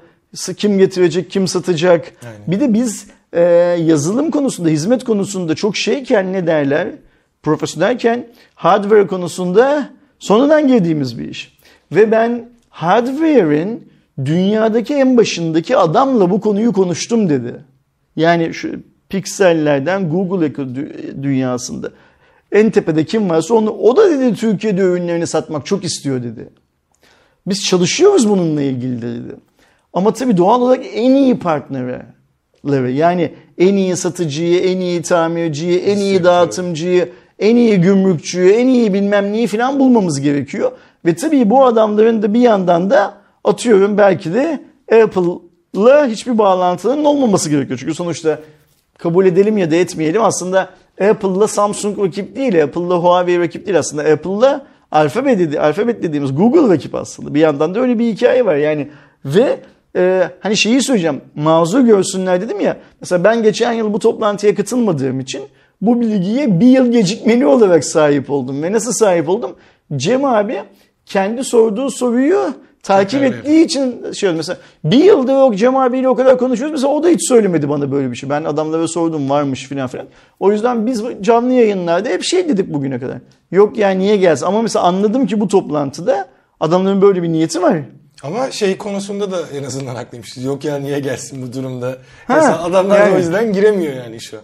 kim 0.57 0.79
getirecek, 0.79 1.31
kim 1.31 1.49
satacak. 1.49 2.13
Aynen. 2.27 2.39
Bir 2.47 2.61
de 2.61 2.75
biz 2.75 3.07
e, 3.33 3.43
yazılım 3.81 4.31
konusunda, 4.31 4.69
hizmet 4.69 5.05
konusunda 5.05 5.55
çok 5.55 5.77
şeyken 5.77 6.33
ne 6.33 6.47
derler? 6.47 6.89
Profesyonelken 7.43 8.27
hardware 8.55 9.07
konusunda 9.07 9.89
sonradan 10.19 10.69
girdiğimiz 10.69 11.19
bir 11.19 11.29
iş. 11.29 11.59
Ve 11.93 12.11
ben 12.11 12.49
hardware'in 12.69 13.94
dünyadaki 14.25 14.95
en 14.95 15.17
başındaki 15.17 15.77
adamla 15.77 16.31
bu 16.31 16.41
konuyu 16.41 16.73
konuştum 16.73 17.29
dedi. 17.29 17.55
Yani 18.17 18.55
şu 18.55 18.81
piksellerden 19.09 20.11
Google 20.11 20.55
dünyasında. 21.23 21.91
En 22.53 22.71
tepede 22.71 23.05
kim 23.05 23.31
varsa 23.31 23.55
onu, 23.55 23.71
o 23.71 23.97
da 23.97 24.11
dedi 24.11 24.35
Türkiye'de 24.35 24.81
ürünlerini 24.81 25.27
satmak 25.27 25.67
çok 25.67 25.85
istiyor 25.85 26.23
dedi. 26.23 26.49
Biz 27.47 27.65
çalışıyoruz 27.65 28.29
bununla 28.29 28.63
ilgili 28.63 29.03
dedi. 29.03 29.37
Ama 29.93 30.13
tabii 30.13 30.37
doğal 30.37 30.61
olarak 30.63 30.85
en 30.95 31.15
iyi 31.15 31.39
partnerleri 31.39 32.95
yani 32.95 33.35
en 33.59 33.75
iyi 33.75 33.97
satıcıyı, 33.97 34.61
en 34.61 34.81
iyi 34.81 35.03
tamirciyi, 35.03 35.79
en 35.79 35.97
iyi 35.97 36.25
dağıtımcıyı, 36.25 37.09
en 37.39 37.57
iyi 37.57 37.81
gümrükçüyü, 37.81 38.53
en 38.53 38.69
iyi 38.69 38.95
bilmem 38.95 39.33
neyi 39.33 39.47
falan 39.47 39.81
bulmamız 39.81 40.21
gerekiyor. 40.21 40.73
Ve 41.05 41.17
tabii 41.17 41.51
bu 41.51 41.65
adamların 41.65 42.23
da 42.23 42.35
bir 42.35 42.41
yandan 42.41 42.91
da 42.91 43.24
atıyorum 43.45 43.99
belki 43.99 44.35
de 44.35 44.61
Apple'la 45.03 46.07
hiçbir 46.07 46.39
bağlantılarının 46.39 47.05
olmaması 47.05 47.51
gerekiyor. 47.51 47.79
Çünkü 47.79 47.95
sonuçta 47.95 48.39
kabul 48.99 49.27
edelim 49.27 49.59
ya 49.59 49.71
da 49.71 49.77
etmeyelim 49.77 50.23
aslında 50.23 50.69
Apple'la 51.11 51.49
Samsung 51.49 51.99
rakip 51.99 52.37
değil, 52.37 52.65
Apple'la 52.65 52.97
Huawei 52.97 53.39
rakip 53.39 53.67
değil 53.67 53.79
aslında. 53.79 54.03
Apple'la 54.03 54.67
Alphabet, 54.93 55.39
dedi, 55.39 55.61
Alphabet 55.61 56.03
dediğimiz 56.03 56.35
Google 56.35 56.75
rakip 56.75 56.95
aslında. 56.95 57.35
Bir 57.35 57.41
yandan 57.41 57.75
da 57.75 57.81
öyle 57.81 57.99
bir 57.99 58.13
hikaye 58.13 58.47
var 58.47 58.57
yani. 58.57 58.89
Ve 59.25 59.61
e, 59.97 60.31
hani 60.41 60.57
şeyi 60.57 60.83
söyleyeceğim 60.83 61.21
mazur 61.35 61.81
görsünler 61.81 62.41
dedim 62.41 62.61
ya. 62.61 62.77
Mesela 63.01 63.25
ben 63.25 63.43
geçen 63.43 63.73
yıl 63.73 63.93
bu 63.93 63.99
toplantıya 63.99 64.55
katılmadığım 64.55 65.21
için 65.21 65.43
bu 65.81 66.01
bilgiye 66.01 66.61
bir 66.61 66.67
yıl 66.67 66.93
gecikmeli 66.93 67.47
olarak 67.47 67.85
sahip 67.85 68.31
oldum. 68.31 68.63
Ve 68.63 68.73
nasıl 68.73 68.93
sahip 68.93 69.29
oldum? 69.29 69.57
Cem 69.97 70.25
abi 70.25 70.63
kendi 71.07 71.45
sorduğu 71.45 71.91
soruyu 71.91 72.55
takip 72.85 73.21
Tekrar 73.21 73.39
ettiği 73.39 73.65
için 73.65 74.13
şey 74.13 74.29
oldu. 74.29 74.37
Mesela 74.37 74.59
bir 74.85 75.05
yıldır 75.05 75.33
yok 75.33 75.57
Cem 75.57 75.77
abiyle 75.77 76.09
o 76.09 76.15
kadar 76.15 76.39
konuşuyoruz. 76.39 76.73
Mesela 76.73 76.93
o 76.93 77.03
da 77.03 77.09
hiç 77.09 77.29
söylemedi 77.29 77.69
bana 77.69 77.93
böyle 77.93 78.11
bir 78.11 78.17
şey. 78.17 78.31
Ben 78.31 78.45
adamlara 78.45 78.89
sordum 78.89 79.31
varmış 79.31 79.65
filan 79.69 79.89
filan. 79.89 80.07
O 80.41 80.53
yüzden 80.53 80.87
biz 80.87 81.03
canlı 81.21 81.53
yayınlarda 81.53 82.09
hep 82.09 82.23
şey 82.23 82.49
dedik 82.49 82.73
bugüne 82.75 83.01
kadar. 83.01 83.19
Yok 83.53 83.79
yani 83.79 83.99
niye 83.99 84.17
gelsin? 84.17 84.47
Ama 84.47 84.63
mesela 84.63 84.85
anladım 84.85 85.27
ki 85.27 85.41
bu 85.41 85.49
toplantıda 85.49 86.29
adamların 86.61 87.03
böyle 87.03 87.23
bir 87.23 87.29
niyeti 87.29 87.63
var. 87.63 87.79
Ama 88.23 88.51
şey 88.51 88.77
konusunda 88.79 89.33
da 89.33 89.37
en 89.59 89.65
azından 89.65 89.95
haklıymışız. 89.95 90.45
Yok 90.45 90.65
ya 90.65 90.77
niye 90.77 91.01
gelsin 91.01 91.43
bu 91.43 91.53
durumda. 91.53 91.87
Ha, 92.27 92.35
Mesela 92.35 92.65
adamlar 92.65 93.01
yani. 93.01 93.15
o 93.15 93.19
yüzden 93.19 93.53
giremiyor 93.53 93.93
yani 93.95 94.21
şu. 94.21 94.37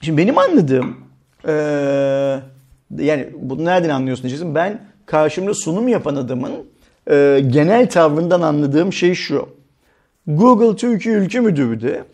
Şimdi 0.00 0.18
benim 0.18 0.38
anladığım 0.38 0.96
eee, 1.48 1.54
yani 2.98 3.28
bunu 3.38 3.64
nereden 3.64 3.88
anlıyorsun 3.88 4.22
diyeceksin. 4.22 4.54
Ben 4.54 4.80
karşımda 5.06 5.54
sunum 5.54 5.88
yapan 5.88 6.16
adamın 6.16 6.52
eee, 7.10 7.40
genel 7.40 7.88
tavrından 7.88 8.40
anladığım 8.40 8.92
şey 8.92 9.14
şu. 9.14 9.48
Google 10.26 10.76
Türkiye 10.76 11.14
Ülke 11.14 11.40
Müdürü 11.40 11.82
de 11.82 12.04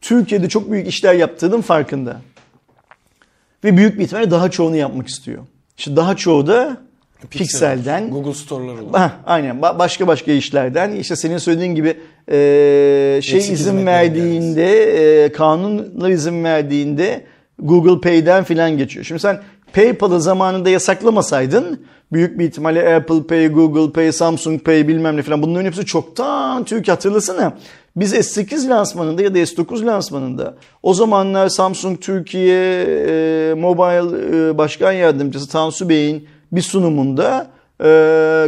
Türkiye'de 0.00 0.48
çok 0.48 0.70
büyük 0.70 0.88
işler 0.88 1.14
yaptığının 1.14 1.60
farkında. 1.60 2.20
Ve 3.64 3.76
büyük 3.76 3.98
bir 3.98 4.04
ihtimalle 4.04 4.30
daha 4.30 4.50
çoğunu 4.50 4.76
yapmak 4.76 5.08
istiyor. 5.08 5.42
İşte 5.78 5.96
daha 5.96 6.16
çoğu 6.16 6.46
da 6.46 6.76
Pixel'den, 7.30 8.10
Google 8.10 8.34
Store'lar 8.34 8.72
olur. 8.78 8.94
Heh, 8.98 9.10
aynen 9.26 9.56
Ba- 9.56 9.78
başka 9.78 10.06
başka 10.06 10.32
işlerden 10.32 10.92
işte 10.92 11.16
senin 11.16 11.38
söylediğin 11.38 11.74
gibi 11.74 11.88
e, 12.28 13.20
şey 13.22 13.36
Eksik 13.38 13.52
izin 13.52 13.86
verdiğinde 13.86 14.72
e, 15.24 15.32
kanunla 15.32 16.10
izin 16.10 16.44
verdiğinde 16.44 17.24
Google 17.58 18.00
Pay'den 18.00 18.44
filan 18.44 18.78
geçiyor. 18.78 19.04
Şimdi 19.04 19.20
sen 19.20 19.40
PayPal'ı 19.72 20.20
zamanında 20.20 20.70
yasaklamasaydın 20.70 21.86
büyük 22.12 22.38
bir 22.38 22.44
ihtimalle 22.44 22.96
Apple 22.96 23.22
Pay, 23.22 23.48
Google 23.48 23.92
Pay, 23.92 24.12
Samsung 24.12 24.64
Pay 24.64 24.88
bilmem 24.88 25.16
ne 25.16 25.22
filan 25.22 25.42
bunların 25.42 25.64
hepsi 25.64 25.84
çoktan 25.84 26.64
Türkiye 26.64 26.94
hatırlasana. 26.94 27.52
Biz 27.96 28.14
S8 28.14 28.68
lansmanında 28.68 29.22
ya 29.22 29.34
da 29.34 29.38
S9 29.38 29.86
lansmanında 29.86 30.56
o 30.82 30.94
zamanlar 30.94 31.48
Samsung 31.48 32.00
Türkiye 32.00 32.82
e, 32.82 33.54
Mobile 33.54 34.48
e, 34.50 34.58
Başkan 34.58 34.92
Yardımcısı 34.92 35.48
Tansu 35.48 35.88
Bey'in 35.88 36.28
bir 36.52 36.62
sunumunda 36.62 37.50
e, 37.80 37.86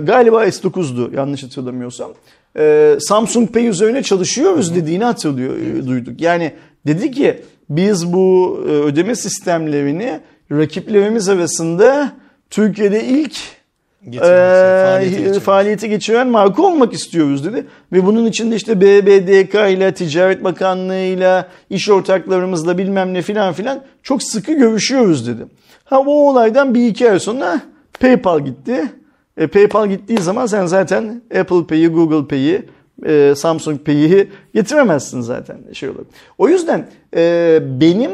galiba 0.02 0.44
S9'du 0.44 1.16
yanlış 1.16 1.42
hatırlamıyorsam. 1.42 2.10
E, 2.58 2.96
Samsung 3.00 3.52
Pay 3.52 3.66
üzerine 3.66 4.02
çalışıyoruz 4.02 4.74
dediğini 4.74 5.04
hatırlıyor, 5.04 5.56
e, 5.56 5.86
duyduk. 5.86 6.20
Yani 6.20 6.52
dedi 6.86 7.10
ki 7.10 7.42
biz 7.70 8.12
bu 8.12 8.58
e, 8.68 8.70
ödeme 8.70 9.14
sistemlerini 9.14 10.20
rakiplerimiz 10.50 11.28
arasında 11.28 12.12
Türkiye'de 12.50 13.04
ilk 13.04 13.58
Getirmesi, 14.04 15.36
ee, 15.36 15.40
faaliyete 15.40 15.88
geçiren 15.88 16.28
marka 16.28 16.62
olmak 16.62 16.92
istiyoruz 16.92 17.44
dedi. 17.44 17.66
Ve 17.92 18.06
bunun 18.06 18.26
içinde 18.26 18.56
işte 18.56 18.80
BBDK 18.80 19.54
ile 19.54 19.94
Ticaret 19.94 20.44
Bakanlığı 20.44 20.94
ile 20.94 21.46
iş 21.70 21.90
ortaklarımızla 21.90 22.78
bilmem 22.78 23.14
ne 23.14 23.22
filan 23.22 23.52
filan 23.52 23.80
çok 24.02 24.22
sıkı 24.22 24.52
görüşüyoruz 24.52 25.26
dedi. 25.26 25.46
Ha 25.84 26.06
bu 26.06 26.28
olaydan 26.28 26.74
bir 26.74 26.86
iki 26.86 27.10
ay 27.10 27.20
sonra 27.20 27.60
PayPal 28.00 28.40
gitti. 28.40 28.92
E, 29.36 29.46
PayPal 29.46 29.88
gittiği 29.88 30.18
zaman 30.18 30.46
sen 30.46 30.66
zaten 30.66 31.22
Apple 31.40 31.66
Pay'i, 31.66 31.88
Google 31.88 32.28
Pay'i, 32.28 32.62
e, 33.06 33.34
Samsung 33.36 33.80
Pay'i 33.86 34.28
getiremezsin 34.54 35.20
zaten 35.20 35.56
şey 35.72 35.88
olur. 35.88 36.04
O 36.38 36.48
yüzden 36.48 36.86
e, 37.16 37.58
benim 37.80 38.10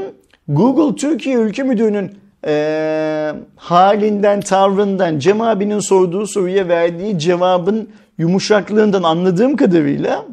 Google 0.49 0.97
Türkiye 0.97 1.37
Ülke 1.37 1.63
Müdürü'nün 1.63 2.11
e, 2.47 3.35
halinden, 3.57 4.41
tavrından, 4.41 5.19
Cem 5.19 5.41
abinin 5.41 5.81
sorduğu 5.81 6.27
soruya 6.27 6.69
verdiği 6.69 7.19
cevabın 7.19 7.89
yumuşaklığından 8.19 9.03
anladığım 9.03 9.57
kadarıyla 9.57 10.27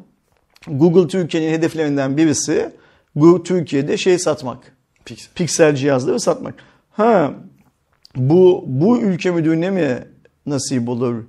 Google 0.67 1.07
Türkiye'nin 1.07 1.53
hedeflerinden 1.53 2.17
birisi 2.17 2.69
Google 3.15 3.43
Türkiye'de 3.43 3.97
şey 3.97 4.19
satmak. 4.19 4.57
Pixel. 5.05 5.33
Piksel 5.35 5.75
cihazları 5.75 6.19
satmak. 6.19 6.55
Ha 6.91 7.33
bu 8.15 8.63
bu 8.67 8.99
ülke 8.99 9.31
müdürüne 9.31 9.69
mi 9.69 10.07
nasip 10.45 10.89
olur? 10.89 11.23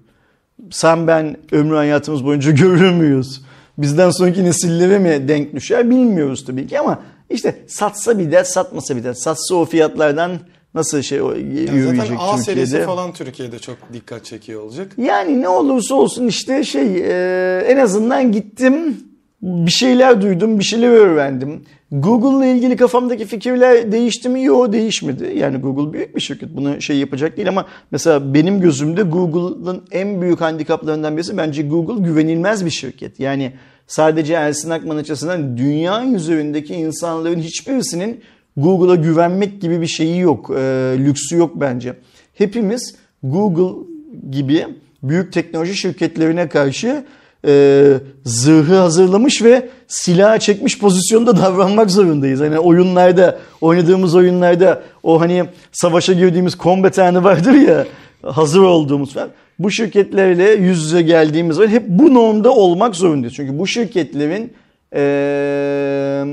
Sen 0.71 1.07
ben 1.07 1.37
ömrü 1.53 1.77
hayatımız 1.77 2.25
boyunca 2.25 2.51
görür 2.51 2.91
müyüz? 2.91 3.43
Bizden 3.79 4.11
sonraki 4.11 4.45
nesillere 4.45 4.99
mi 4.99 5.29
denk 5.29 5.55
düşer 5.55 5.91
bilmiyoruz 5.91 6.45
tabii 6.45 6.67
ki 6.67 6.81
ama 6.81 7.03
işte 7.31 7.65
satsa 7.67 8.19
bir 8.19 8.33
dert 8.33 8.47
satmasa 8.47 8.97
bir 8.97 9.05
dert. 9.05 9.19
Satsa 9.19 9.55
o 9.55 9.65
fiyatlardan 9.65 10.39
nasıl 10.75 11.03
şey 11.03 11.19
Yani 11.19 11.39
yürüyecek 11.51 11.97
zaten 11.97 12.17
A 12.19 12.39
serisi 12.39 12.65
Türkiye'de? 12.65 12.87
falan 12.87 13.13
Türkiye'de 13.13 13.59
çok 13.59 13.77
dikkat 13.93 14.25
çekiyor 14.25 14.63
olacak. 14.63 14.93
Yani 14.99 15.41
ne 15.41 15.49
olursa 15.49 15.95
olsun 15.95 16.27
işte 16.27 16.65
şey 16.65 16.97
e, 16.97 17.65
en 17.67 17.77
azından 17.77 18.33
gittim 18.33 18.97
bir 19.43 19.71
şeyler 19.71 20.23
duydum 20.23 20.59
bir 20.59 20.65
şeyler 20.65 20.89
öğrendim. 20.89 21.63
Google'la 21.93 22.47
ilgili 22.47 22.77
kafamdaki 22.77 23.27
fikirler 23.27 23.93
değişti 23.93 24.29
mi? 24.29 24.45
Yok 24.45 24.73
değişmedi. 24.73 25.33
Yani 25.37 25.59
Google 25.59 25.93
büyük 25.93 26.17
bir 26.17 26.21
şirket 26.21 26.57
bunu 26.57 26.83
şey 26.83 26.97
yapacak 26.97 27.37
değil 27.37 27.49
ama 27.49 27.67
mesela 27.91 28.35
benim 28.35 28.61
gözümde 28.61 29.03
Google'ın 29.03 29.83
en 29.91 30.23
büyük 30.23 30.41
handikaplarından 30.41 31.17
birisi 31.17 31.37
bence 31.37 31.63
Google 31.63 32.05
güvenilmez 32.05 32.65
bir 32.65 32.71
şirket. 32.71 33.21
Yani 33.21 33.53
sadece 33.87 34.35
Ersin 34.35 34.71
Akman 34.71 34.97
açısından 34.97 35.57
dünya 35.57 36.07
üzerindeki 36.07 36.75
insanların 36.75 37.41
hiçbirisinin 37.41 38.21
Google'a 38.57 38.95
güvenmek 38.95 39.61
gibi 39.61 39.81
bir 39.81 39.87
şeyi 39.87 40.19
yok. 40.19 40.51
E, 40.51 40.61
lüksü 40.99 41.37
yok 41.37 41.53
bence. 41.55 41.95
Hepimiz 42.35 42.95
Google 43.23 43.87
gibi 44.31 44.67
büyük 45.03 45.33
teknoloji 45.33 45.77
şirketlerine 45.77 46.49
karşı 46.49 47.05
e, 47.47 47.85
zırhı 48.25 48.77
hazırlamış 48.77 49.43
ve 49.43 49.69
silah 49.89 50.39
çekmiş 50.39 50.79
pozisyonda 50.79 51.37
davranmak 51.43 51.91
zorundayız. 51.91 52.41
Hani 52.41 52.59
oyunlarda, 52.59 53.39
oynadığımız 53.61 54.15
oyunlarda 54.15 54.83
o 55.03 55.21
hani 55.21 55.45
savaşa 55.73 56.13
girdiğimiz 56.13 56.55
combat 56.59 56.99
anı 56.99 57.25
vardır 57.25 57.53
ya 57.53 57.87
hazır 58.23 58.63
olduğumuz 58.63 59.15
falan. 59.15 59.29
Bu 59.59 59.71
şirketlerle 59.71 60.51
yüz 60.51 60.83
yüze 60.83 61.03
geldiğimiz 61.03 61.57
zaman 61.57 61.69
hep 61.69 61.89
bu 61.89 62.15
normda 62.15 62.51
olmak 62.51 62.97
zorundayız. 62.97 63.35
Çünkü 63.35 63.59
bu 63.59 63.67
şirketlerin 63.67 64.53
e, 64.95 66.25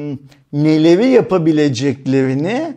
neleri 0.53 1.07
yapabileceklerini 1.07 2.73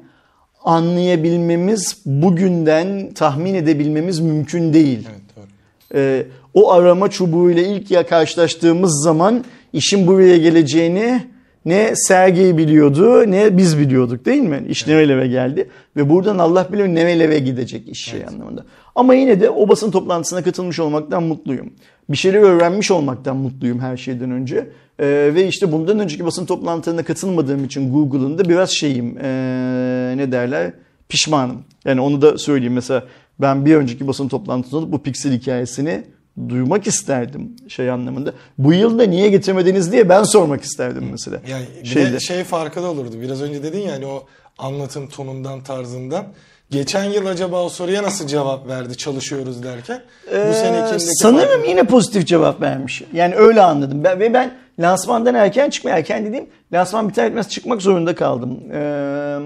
anlayabilmemiz, 0.64 2.02
bugünden 2.06 3.10
tahmin 3.14 3.54
edebilmemiz 3.54 4.20
mümkün 4.20 4.74
değil. 4.74 5.08
Evet 5.10 5.20
doğru. 5.36 5.46
Ee, 5.94 6.26
o 6.54 6.72
arama 6.72 7.10
çubuğuyla 7.10 7.62
ilk 7.62 7.90
ya 7.90 8.06
karşılaştığımız 8.06 9.02
zaman 9.04 9.44
işin 9.72 10.06
buraya 10.06 10.38
geleceğini 10.38 11.22
ne 11.64 11.96
Sergey 11.96 12.56
biliyordu 12.56 13.30
ne 13.30 13.56
biz 13.56 13.78
biliyorduk 13.78 14.24
değil 14.24 14.42
mi? 14.42 14.64
İş 14.68 14.86
nerelere 14.86 15.26
geldi 15.28 15.68
ve 15.96 16.10
buradan 16.10 16.38
Allah 16.38 16.68
bilir 16.72 16.88
nerelere 16.88 17.38
gidecek 17.38 17.88
iş 17.88 18.04
şey 18.04 18.26
anlamında. 18.26 18.64
Ama 18.94 19.14
yine 19.14 19.40
de 19.40 19.50
o 19.50 19.68
basın 19.68 19.90
toplantısına 19.90 20.42
katılmış 20.42 20.78
olmaktan 20.80 21.22
mutluyum. 21.22 21.72
Bir 22.08 22.16
şeyler 22.16 22.38
öğrenmiş 22.38 22.90
olmaktan 22.90 23.36
mutluyum 23.36 23.80
her 23.80 23.96
şeyden 23.96 24.30
önce. 24.30 24.68
Ee, 25.02 25.30
ve 25.34 25.46
işte 25.46 25.72
bundan 25.72 25.98
önceki 25.98 26.26
basın 26.26 26.46
toplantılarına 26.46 27.04
katılmadığım 27.04 27.64
için 27.64 27.92
Google'ın 27.92 28.38
da 28.38 28.48
biraz 28.48 28.70
şeyim 28.70 29.18
ee, 29.22 30.14
ne 30.16 30.32
derler 30.32 30.72
pişmanım. 31.08 31.64
Yani 31.84 32.00
onu 32.00 32.22
da 32.22 32.38
söyleyeyim 32.38 32.72
mesela 32.72 33.04
ben 33.40 33.66
bir 33.66 33.76
önceki 33.76 34.08
basın 34.08 34.28
toplantısında 34.28 34.92
bu 34.92 35.02
Pixel 35.02 35.32
hikayesini 35.32 36.02
duymak 36.48 36.86
isterdim 36.86 37.56
şey 37.68 37.90
anlamında. 37.90 38.32
Bu 38.58 38.72
yılda 38.72 39.02
niye 39.02 39.28
getirmediniz 39.28 39.92
diye 39.92 40.08
ben 40.08 40.22
sormak 40.22 40.62
isterdim 40.62 41.08
mesela. 41.10 41.40
Yani 41.48 41.64
bir 41.82 41.88
Şeyde. 41.88 42.12
de 42.12 42.20
şey 42.20 42.44
farkı 42.44 42.82
da 42.82 42.90
olurdu. 42.90 43.16
Biraz 43.20 43.42
önce 43.42 43.62
dedin 43.62 43.80
ya 43.80 43.92
hani 43.92 44.06
o 44.06 44.26
anlatım 44.58 45.08
tonundan 45.08 45.62
tarzından. 45.62 46.24
Geçen 46.70 47.04
yıl 47.04 47.26
acaba 47.26 47.64
o 47.64 47.68
soruya 47.68 48.02
nasıl 48.02 48.26
cevap 48.26 48.68
verdi 48.68 48.96
çalışıyoruz 48.96 49.62
derken? 49.62 50.02
Ee, 50.32 50.48
bu 50.50 50.54
senekindeki 50.54 51.04
sanırım 51.16 51.48
farkı- 51.48 51.68
yine 51.68 51.82
pozitif 51.84 52.26
cevap 52.26 52.60
vermiş. 52.60 53.02
Yani 53.12 53.34
öyle 53.34 53.62
anladım. 53.62 54.04
Ben, 54.04 54.20
ve 54.20 54.34
ben 54.34 54.61
lansmandan 54.78 55.34
erken 55.34 55.70
çıkma 55.70 55.90
erken 55.90 56.26
dediğim 56.26 56.46
lansman 56.72 57.08
biter 57.08 57.26
bitmez 57.26 57.48
çıkmak 57.48 57.82
zorunda 57.82 58.14
kaldım. 58.14 58.60
Ee, 58.72 59.38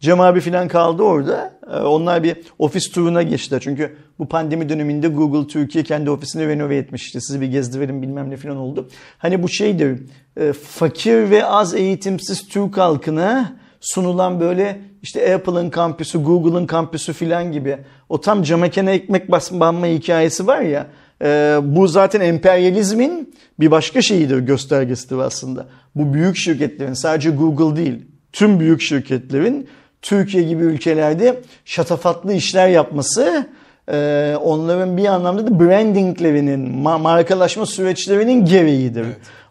Cem 0.00 0.20
abi 0.20 0.40
falan 0.40 0.68
kaldı 0.68 1.02
orada. 1.02 1.52
Ee, 1.72 1.76
onlar 1.76 2.22
bir 2.22 2.36
ofis 2.58 2.90
turuna 2.92 3.22
geçtiler. 3.22 3.60
Çünkü 3.60 3.96
bu 4.18 4.28
pandemi 4.28 4.68
döneminde 4.68 5.08
Google 5.08 5.46
Türkiye 5.46 5.84
kendi 5.84 6.10
ofisini 6.10 6.48
renove 6.48 6.76
etmişti. 6.76 7.20
Sizi 7.20 7.40
bir 7.40 7.46
gezdirelim 7.46 8.02
bilmem 8.02 8.30
ne 8.30 8.36
falan 8.36 8.56
oldu. 8.56 8.88
Hani 9.18 9.42
bu 9.42 9.48
şeydir. 9.48 10.00
e, 10.36 10.52
fakir 10.52 11.30
ve 11.30 11.44
az 11.44 11.74
eğitimsiz 11.74 12.48
Türk 12.48 12.78
halkına 12.78 13.52
sunulan 13.80 14.40
böyle 14.40 14.80
işte 15.02 15.34
Apple'ın 15.34 15.70
kampüsü, 15.70 16.22
Google'ın 16.22 16.66
kampüsü 16.66 17.12
filan 17.12 17.52
gibi 17.52 17.78
o 18.08 18.20
tam 18.20 18.42
camekene 18.42 18.92
ekmek 18.92 19.30
bas- 19.30 19.52
banma 19.52 19.86
hikayesi 19.86 20.46
var 20.46 20.60
ya 20.60 20.86
e, 21.22 21.58
bu 21.62 21.88
zaten 21.88 22.20
emperyalizmin 22.20 23.34
bir 23.60 23.70
başka 23.70 24.02
şeyidir 24.02 24.38
göstergesidir 24.38 25.18
aslında. 25.18 25.66
Bu 25.94 26.14
büyük 26.14 26.36
şirketlerin 26.36 26.92
sadece 26.94 27.30
Google 27.30 27.76
değil 27.76 28.04
tüm 28.32 28.60
büyük 28.60 28.80
şirketlerin 28.80 29.68
Türkiye 30.02 30.42
gibi 30.42 30.62
ülkelerde 30.64 31.40
şatafatlı 31.64 32.32
işler 32.32 32.68
yapması 32.68 33.46
e, 33.92 34.34
onların 34.42 34.96
bir 34.96 35.04
anlamda 35.04 35.46
da 35.46 35.60
brandinglerinin, 35.60 36.84
ma- 36.84 37.00
markalaşma 37.02 37.66
süreçlerinin 37.66 38.44
gereğidir. 38.44 39.06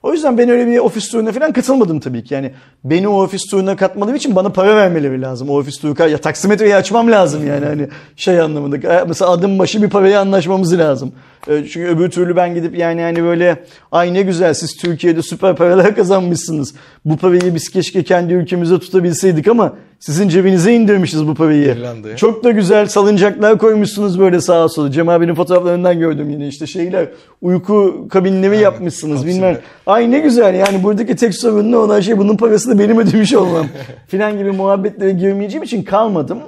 O 0.05 0.13
yüzden 0.13 0.37
ben 0.37 0.49
öyle 0.49 0.67
bir 0.67 0.77
ofis 0.77 1.09
turuna 1.09 1.31
falan 1.31 1.53
katılmadım 1.53 1.99
tabii 1.99 2.23
ki. 2.23 2.33
Yani 2.33 2.51
beni 2.83 3.07
o 3.07 3.23
ofis 3.23 3.41
turuna 3.51 3.75
katmadığım 3.75 4.15
için 4.15 4.35
bana 4.35 4.49
para 4.49 4.75
vermeleri 4.75 5.21
lazım. 5.21 5.49
O 5.49 5.57
ofis 5.57 5.77
turu 5.77 6.09
ya 6.09 6.17
taksimetreyi 6.17 6.75
açmam 6.75 7.11
lazım 7.11 7.47
yani 7.47 7.65
hani 7.65 7.87
şey 8.15 8.39
anlamında. 8.41 9.05
Mesela 9.07 9.31
adım 9.31 9.59
başı 9.59 9.83
bir 9.83 9.89
paraya 9.89 10.21
anlaşmamız 10.21 10.77
lazım. 10.77 11.11
E, 11.47 11.65
Çünkü 11.67 11.87
öbür 11.87 12.11
türlü 12.11 12.35
ben 12.35 12.55
gidip 12.55 12.77
yani 12.77 13.01
hani 13.01 13.23
böyle 13.23 13.63
ay 13.91 14.13
ne 14.13 14.21
güzel 14.21 14.53
siz 14.53 14.77
Türkiye'de 14.77 15.21
süper 15.21 15.55
paralar 15.55 15.95
kazanmışsınız. 15.95 16.75
Bu 17.05 17.17
parayı 17.17 17.55
biz 17.55 17.69
keşke 17.69 18.03
kendi 18.03 18.33
ülkemize 18.33 18.79
tutabilseydik 18.79 19.47
ama 19.47 19.73
sizin 19.99 20.29
cebinize 20.29 20.73
indirmişiz 20.73 21.27
bu 21.27 21.35
parayı. 21.35 21.75
İrlanda'ya. 21.77 22.15
Çok 22.15 22.43
da 22.43 22.51
güzel 22.51 22.87
salıncaklar 22.87 23.57
koymuşsunuz 23.57 24.19
böyle 24.19 24.41
sağa 24.41 24.69
sola. 24.69 24.91
Cem 24.91 25.09
abinin 25.09 25.35
fotoğraflarından 25.35 25.99
gördüm 25.99 26.29
yine 26.29 26.47
işte 26.47 26.67
şeyler 26.67 27.09
uyku 27.41 28.07
kabinleri 28.09 28.57
yapmışsınız 28.57 29.21
kapsüller. 29.21 29.35
bilmem. 29.35 29.61
Ay 29.87 30.11
ne 30.11 30.19
güzel 30.19 30.55
yani 30.55 30.83
buradaki 30.83 31.15
tek 31.15 31.35
sorun 31.35 31.71
ne 31.71 31.77
olan 31.77 31.99
şey 31.99 32.17
bunun 32.17 32.37
parasını 32.37 32.79
benim 32.79 32.99
ödemiş 32.99 33.33
olmam 33.33 33.67
filan 34.07 34.37
gibi 34.37 34.51
muhabbetlere 34.51 35.11
girmeyeceğim 35.11 35.63
için 35.63 35.83
kalmadım. 35.83 36.39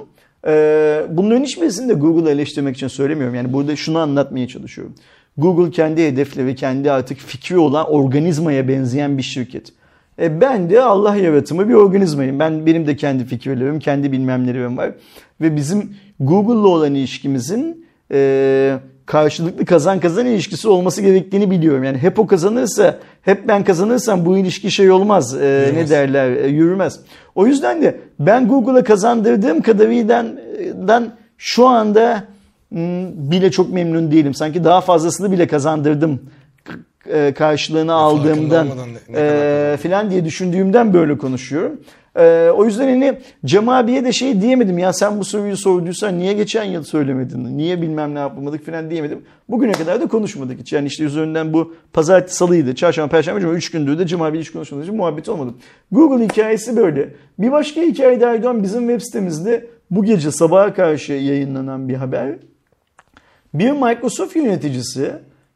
Ee, 0.46 1.02
bunların 1.10 1.42
hiçbirisini 1.42 1.88
de 1.88 1.94
Google'ı 1.94 2.30
eleştirmek 2.30 2.76
için 2.76 2.88
söylemiyorum. 2.88 3.34
Yani 3.34 3.52
burada 3.52 3.76
şunu 3.76 3.98
anlatmaya 3.98 4.48
çalışıyorum. 4.48 4.94
Google 5.38 5.70
kendi 5.70 6.06
hedefleri, 6.06 6.54
kendi 6.54 6.92
artık 6.92 7.18
fikri 7.18 7.58
olan 7.58 7.90
organizmaya 7.90 8.68
benzeyen 8.68 9.18
bir 9.18 9.22
şirket. 9.22 9.72
E 10.18 10.40
ben 10.40 10.70
de 10.70 10.82
Allah 10.82 11.16
yaratımı 11.16 11.68
bir 11.68 11.74
organizmayım. 11.74 12.38
Ben 12.38 12.66
benim 12.66 12.86
de 12.86 12.96
kendi 12.96 13.24
fikirlerim, 13.24 13.78
kendi 13.78 14.12
bilmemlerim 14.12 14.76
var. 14.76 14.90
Ve 15.40 15.56
bizim 15.56 15.96
Google'la 16.20 16.68
olan 16.68 16.94
ilişkimizin 16.94 17.86
e, 18.12 18.78
karşılıklı 19.06 19.64
kazan 19.64 20.00
kazan 20.00 20.26
ilişkisi 20.26 20.68
olması 20.68 21.02
gerektiğini 21.02 21.50
biliyorum. 21.50 21.84
Yani 21.84 21.98
hep 21.98 22.18
o 22.18 22.26
kazanırsa, 22.26 22.98
hep 23.22 23.48
ben 23.48 23.64
kazanırsam 23.64 24.26
bu 24.26 24.38
ilişki 24.38 24.70
şey 24.70 24.90
olmaz. 24.90 25.36
E, 25.42 25.72
ne 25.74 25.88
derler? 25.88 26.30
e, 26.30 26.48
yürümez. 26.48 27.00
O 27.34 27.46
yüzden 27.46 27.82
de 27.82 28.00
ben 28.20 28.48
Google'a 28.48 28.84
kazandırdığım 28.84 29.62
kadarıyla 29.62 30.26
şu 31.38 31.66
anda 31.66 32.24
hmm, 32.68 33.30
bile 33.30 33.50
çok 33.50 33.72
memnun 33.72 34.12
değilim. 34.12 34.34
Sanki 34.34 34.64
daha 34.64 34.80
fazlasını 34.80 35.32
bile 35.32 35.46
kazandırdım 35.46 36.20
e, 37.08 37.34
karşılığını 37.34 37.92
aldığımdan 37.92 38.66
ne 38.68 39.14
kadar 39.14 39.72
e, 39.72 39.76
falan 39.76 40.10
diye 40.10 40.24
düşündüğümden 40.24 40.94
böyle 40.94 41.18
konuşuyorum. 41.18 41.80
E, 42.16 42.50
o 42.56 42.64
yüzden 42.64 42.88
hani 42.88 43.18
Cem 43.44 43.68
abiye 43.68 44.04
de 44.04 44.12
şey 44.12 44.40
diyemedim 44.40 44.78
ya 44.78 44.92
sen 44.92 45.18
bu 45.18 45.24
soruyu 45.24 45.56
sorduysan 45.56 46.18
niye 46.18 46.32
geçen 46.32 46.64
yıl 46.64 46.84
söylemedin? 46.84 47.58
Niye 47.58 47.82
bilmem 47.82 48.14
ne 48.14 48.18
yapmadık 48.18 48.66
falan 48.66 48.90
diyemedim. 48.90 49.22
Bugüne 49.48 49.72
kadar 49.72 50.00
da 50.00 50.08
konuşmadık 50.08 50.60
hiç. 50.60 50.72
Yani 50.72 50.86
işte 50.86 51.04
üzerinden 51.04 51.52
bu 51.52 51.74
pazartesi 51.92 52.36
salıydı. 52.36 52.74
Çarşamba, 52.74 53.10
perşembe, 53.10 53.40
cuma 53.40 53.52
3 53.52 53.70
gündür 53.70 53.98
de 53.98 54.06
Cem 54.06 54.22
abiyle 54.22 54.42
hiç 54.42 54.52
konuşmadığımız 54.52 54.88
için 54.88 54.96
muhabbet 54.96 55.28
olmadı. 55.28 55.54
Google 55.92 56.24
hikayesi 56.24 56.76
böyle. 56.76 57.08
Bir 57.38 57.52
başka 57.52 57.80
hikaye 57.80 58.20
de 58.20 58.26
Aydoğan 58.26 58.62
bizim 58.62 58.88
web 58.88 59.00
sitemizde 59.00 59.66
bu 59.90 60.04
gece 60.04 60.30
sabaha 60.30 60.74
karşı 60.74 61.12
yayınlanan 61.12 61.88
bir 61.88 61.94
haber. 61.94 62.36
Bir 63.54 63.70
Microsoft 63.70 64.36
yöneticisi 64.36 65.12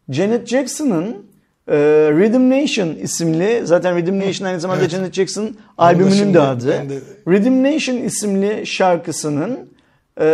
Janet 0.08 0.48
Jackson'ın 0.48 1.16
e, 1.68 1.74
Rhythm 2.18 2.50
Nation 2.50 2.88
isimli 3.02 3.60
zaten 3.64 3.96
Rhythm 3.96 4.18
Nation 4.20 4.48
aynı 4.48 4.60
zamanda 4.60 4.80
Evet. 4.82 4.90
Janet 4.90 5.14
Jackson 5.14 5.42
Onu 5.42 5.52
albümünün 5.78 6.34
de 6.34 6.40
adı. 6.40 6.66
de- 6.68 7.00
Rhythm 7.28 7.62
Nation 7.62 7.96
isimli 7.96 8.66
şarkısının 8.66 9.58
e, 10.20 10.24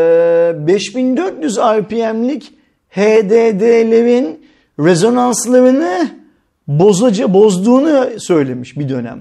5400 0.66 1.58
RPM'lik 1.58 2.52
HDD'lerin 2.90 4.46
rezonanslarını 4.80 6.08
bozaca 6.68 7.34
bozduğunu 7.34 8.20
söylemiş 8.20 8.78
bir 8.78 8.88
dönem. 8.88 9.18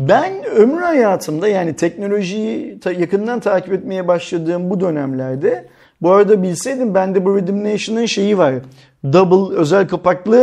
Ben 0.00 0.44
ömrü 0.44 0.80
hayatımda 0.82 1.48
yani 1.48 1.76
teknolojiyi 1.76 2.80
ta- 2.80 2.92
yakından 2.92 3.40
takip 3.40 3.72
etmeye 3.72 4.08
başladığım 4.08 4.70
bu 4.70 4.80
dönemlerde 4.80 5.64
bu 6.02 6.10
arada 6.10 6.42
bilseydim 6.42 6.94
bende 6.94 7.24
bu 7.24 7.36
Rhythm 7.38 7.64
Nation'ın 7.64 8.06
şeyi 8.06 8.38
var. 8.38 8.54
Double 9.04 9.56
özel 9.56 9.88
kapaklı 9.88 10.36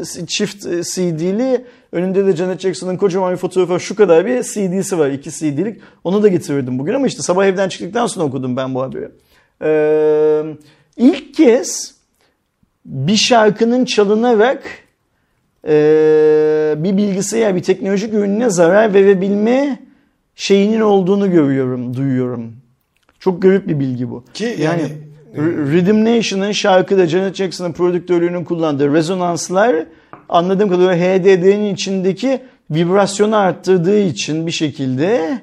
eee, 0.00 0.26
çift 0.26 0.62
CD'li 0.62 1.64
önünde 1.92 2.26
de 2.26 2.36
Janet 2.36 2.60
Jackson'ın 2.60 2.96
kocaman 2.96 3.32
bir 3.32 3.36
fotoğrafı 3.36 3.72
var. 3.72 3.78
şu 3.78 3.96
kadar 3.96 4.26
bir 4.26 4.42
CD'si 4.42 4.98
var. 4.98 5.10
iki 5.10 5.30
CD'lik. 5.30 5.80
Onu 6.04 6.22
da 6.22 6.28
getirdim 6.28 6.78
bugün 6.78 6.94
ama 6.94 7.06
işte 7.06 7.22
sabah 7.22 7.46
evden 7.46 7.68
çıktıktan 7.68 8.06
sonra 8.06 8.26
okudum 8.26 8.56
ben 8.56 8.74
bu 8.74 8.82
haberi. 8.82 9.08
Eee 9.64 10.56
ilk 10.96 11.34
kez 11.34 11.94
bir 12.84 13.16
şarkının 13.16 13.84
çalınarak 13.84 14.62
e, 15.68 16.74
bir 16.78 16.96
bilgisayar, 16.96 17.56
bir 17.56 17.62
teknolojik 17.62 18.14
ürününe 18.14 18.50
zarar 18.50 18.94
verebilme 18.94 19.78
şeyinin 20.34 20.80
olduğunu 20.80 21.30
görüyorum, 21.30 21.96
duyuyorum. 21.96 22.52
Çok 23.18 23.42
garip 23.42 23.68
bir 23.68 23.80
bilgi 23.80 24.10
bu. 24.10 24.24
Ki 24.34 24.44
yani, 24.44 24.82
yani- 24.82 24.92
Rhythm 25.36 26.04
Nation'ın 26.04 26.52
şarkıda 26.52 27.06
Janet 27.06 27.34
Jackson'ın 27.34 27.72
prodüktörlüğünün 27.72 28.44
kullandığı 28.44 28.94
rezonanslar 28.94 29.76
anladığım 30.28 30.68
kadarıyla 30.68 30.94
HDD'nin 30.94 31.74
içindeki 31.74 32.40
vibrasyonu 32.70 33.36
arttırdığı 33.36 33.98
için 33.98 34.46
bir 34.46 34.52
şekilde 34.52 35.40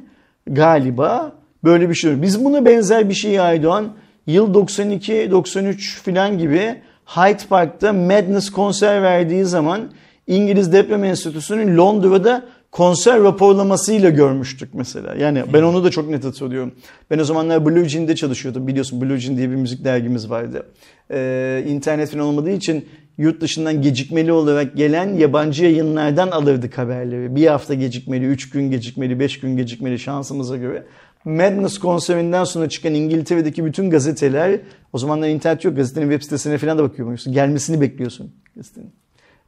galiba 0.47 1.31
böyle 1.63 1.89
bir 1.89 1.95
şey. 1.95 2.21
Biz 2.21 2.45
buna 2.45 2.65
benzer 2.65 3.09
bir 3.09 3.13
şey 3.13 3.39
Aydoğan 3.39 3.87
yıl 4.27 4.53
92-93 4.53 6.03
falan 6.03 6.37
gibi 6.37 6.75
Hyde 7.05 7.47
Park'ta 7.49 7.93
Madness 7.93 8.49
konser 8.49 9.03
verdiği 9.03 9.45
zaman 9.45 9.81
İngiliz 10.27 10.73
Deprem 10.73 11.03
Enstitüsü'nün 11.03 11.77
Londra'da 11.77 12.45
konser 12.77 13.23
raporlamasıyla 13.23 14.09
görmüştük 14.09 14.73
mesela. 14.73 15.15
Yani 15.15 15.43
ben 15.53 15.63
onu 15.63 15.83
da 15.83 15.91
çok 15.91 16.09
net 16.09 16.25
hatırlıyorum. 16.25 16.71
Ben 17.11 17.19
o 17.19 17.23
zamanlar 17.23 17.65
Blue 17.65 17.89
Jean'de 17.89 18.15
çalışıyordum. 18.15 18.67
Biliyorsun 18.67 19.01
Blue 19.01 19.17
Jean 19.17 19.37
diye 19.37 19.49
bir 19.49 19.55
müzik 19.55 19.85
dergimiz 19.85 20.29
vardı. 20.29 20.65
Ee, 21.11 21.63
internet 21.67 22.09
falan 22.09 22.25
olmadığı 22.25 22.51
için 22.51 22.85
yurt 23.17 23.41
dışından 23.41 23.81
gecikmeli 23.81 24.31
olarak 24.31 24.75
gelen 24.75 25.13
yabancı 25.13 25.63
yayınlardan 25.63 26.31
alırdık 26.31 26.77
haberleri. 26.77 27.35
Bir 27.35 27.47
hafta 27.47 27.73
gecikmeli, 27.73 28.25
üç 28.25 28.49
gün 28.49 28.71
gecikmeli, 28.71 29.19
beş 29.19 29.39
gün 29.39 29.57
gecikmeli 29.57 29.99
şansımıza 29.99 30.57
göre. 30.57 30.83
Madness 31.25 31.77
konserinden 31.77 32.43
sonra 32.43 32.69
çıkan 32.69 32.93
İngiltere'deki 32.93 33.65
bütün 33.65 33.89
gazeteler, 33.89 34.59
o 34.93 34.97
zamanlar 34.97 35.27
internet 35.27 35.63
yok, 35.63 35.75
gazetenin 35.75 36.09
web 36.09 36.23
sitesine 36.23 36.57
falan 36.57 36.77
da 36.77 36.83
bakıyorsun. 36.83 37.33
Gelmesini 37.33 37.81
bekliyorsun 37.81 38.31
gazetenin. 38.55 38.91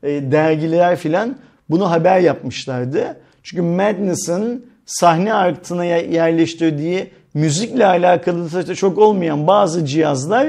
E, 0.04 0.32
dergiler 0.32 0.96
filan 0.96 1.38
bunu 1.70 1.92
haber 1.92 2.20
yapmışlardı. 2.20 3.18
Çünkü 3.44 3.62
Madness'ın 3.62 4.66
sahne 4.86 5.34
altına 5.34 5.86
ye- 5.86 6.12
yerleştirdiği 6.12 7.12
müzikle 7.34 7.86
alakalı 7.86 8.68
da 8.68 8.76
çok 8.76 8.98
olmayan 8.98 9.48
bazı 9.48 9.86
cihazlar 9.86 10.48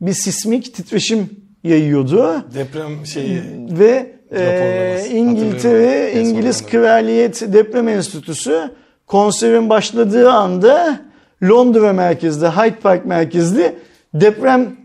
bir 0.00 0.12
sismik 0.12 0.74
titreşim 0.74 1.30
yayıyordu 1.64 2.44
Deprem 2.54 3.06
şeyi 3.06 3.42
ve 3.70 4.14
e. 4.36 5.08
İngiltere. 5.12 6.12
İngiliz 6.20 6.66
Kraliyet 6.66 7.52
Deprem 7.52 7.88
Enstitüsü 7.88 8.70
konserin 9.06 9.70
başladığı 9.70 10.30
anda 10.30 11.00
Londra 11.42 11.92
merkezli 11.92 12.46
Hyde 12.46 12.76
Park 12.82 13.06
merkezli 13.06 13.74
deprem 14.14 14.76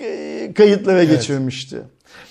e, 0.00 0.52
kayıtlara 0.54 1.04
geçirmişti. 1.04 1.76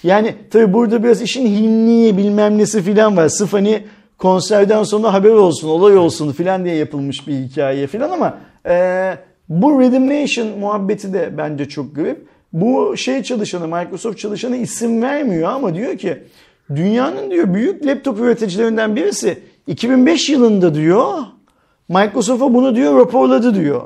Yani 0.04 0.36
tabi 0.50 0.74
burada 0.74 1.04
biraz 1.04 1.22
işin 1.22 1.46
hinliği 1.46 2.18
bilmem 2.18 2.58
nesi 2.58 2.82
filan 2.82 3.18
var. 3.18 3.28
Sırf 3.28 3.54
hani 3.54 3.84
konserden 4.18 4.84
sonra 4.84 5.14
haber 5.14 5.30
olsun, 5.30 5.70
olay 5.70 5.98
olsun 5.98 6.32
filan 6.32 6.66
diye 6.66 6.76
yapılmış 6.76 7.28
bir 7.28 7.34
hikaye 7.34 7.88
filan 7.88 8.12
ama 8.12 8.38
Ee, 8.68 9.18
bu 9.50 9.82
Rhythm 9.82 10.10
Nation 10.10 10.48
muhabbeti 10.60 11.14
de 11.14 11.38
bence 11.38 11.70
çok 11.70 11.96
garip. 11.96 12.28
Bu 12.54 12.98
şey 12.98 13.24
çalışanı, 13.24 13.68
Microsoft 13.68 14.18
çalışanı 14.18 14.56
isim 14.56 15.02
vermiyor 15.02 15.50
ama 15.50 15.76
diyor 15.76 15.98
ki 15.98 16.24
dünyanın 16.76 17.32
diyor 17.32 17.54
büyük 17.54 17.86
laptop 17.86 18.20
üreticilerinden 18.20 18.96
birisi 18.96 19.40
2005 19.68 20.30
yılında 20.30 20.76
diyor 20.76 21.14
Microsoft'a 21.90 22.54
bunu 22.54 22.76
diyor 22.76 23.00
raporladı 23.00 23.56
diyor. 23.56 23.82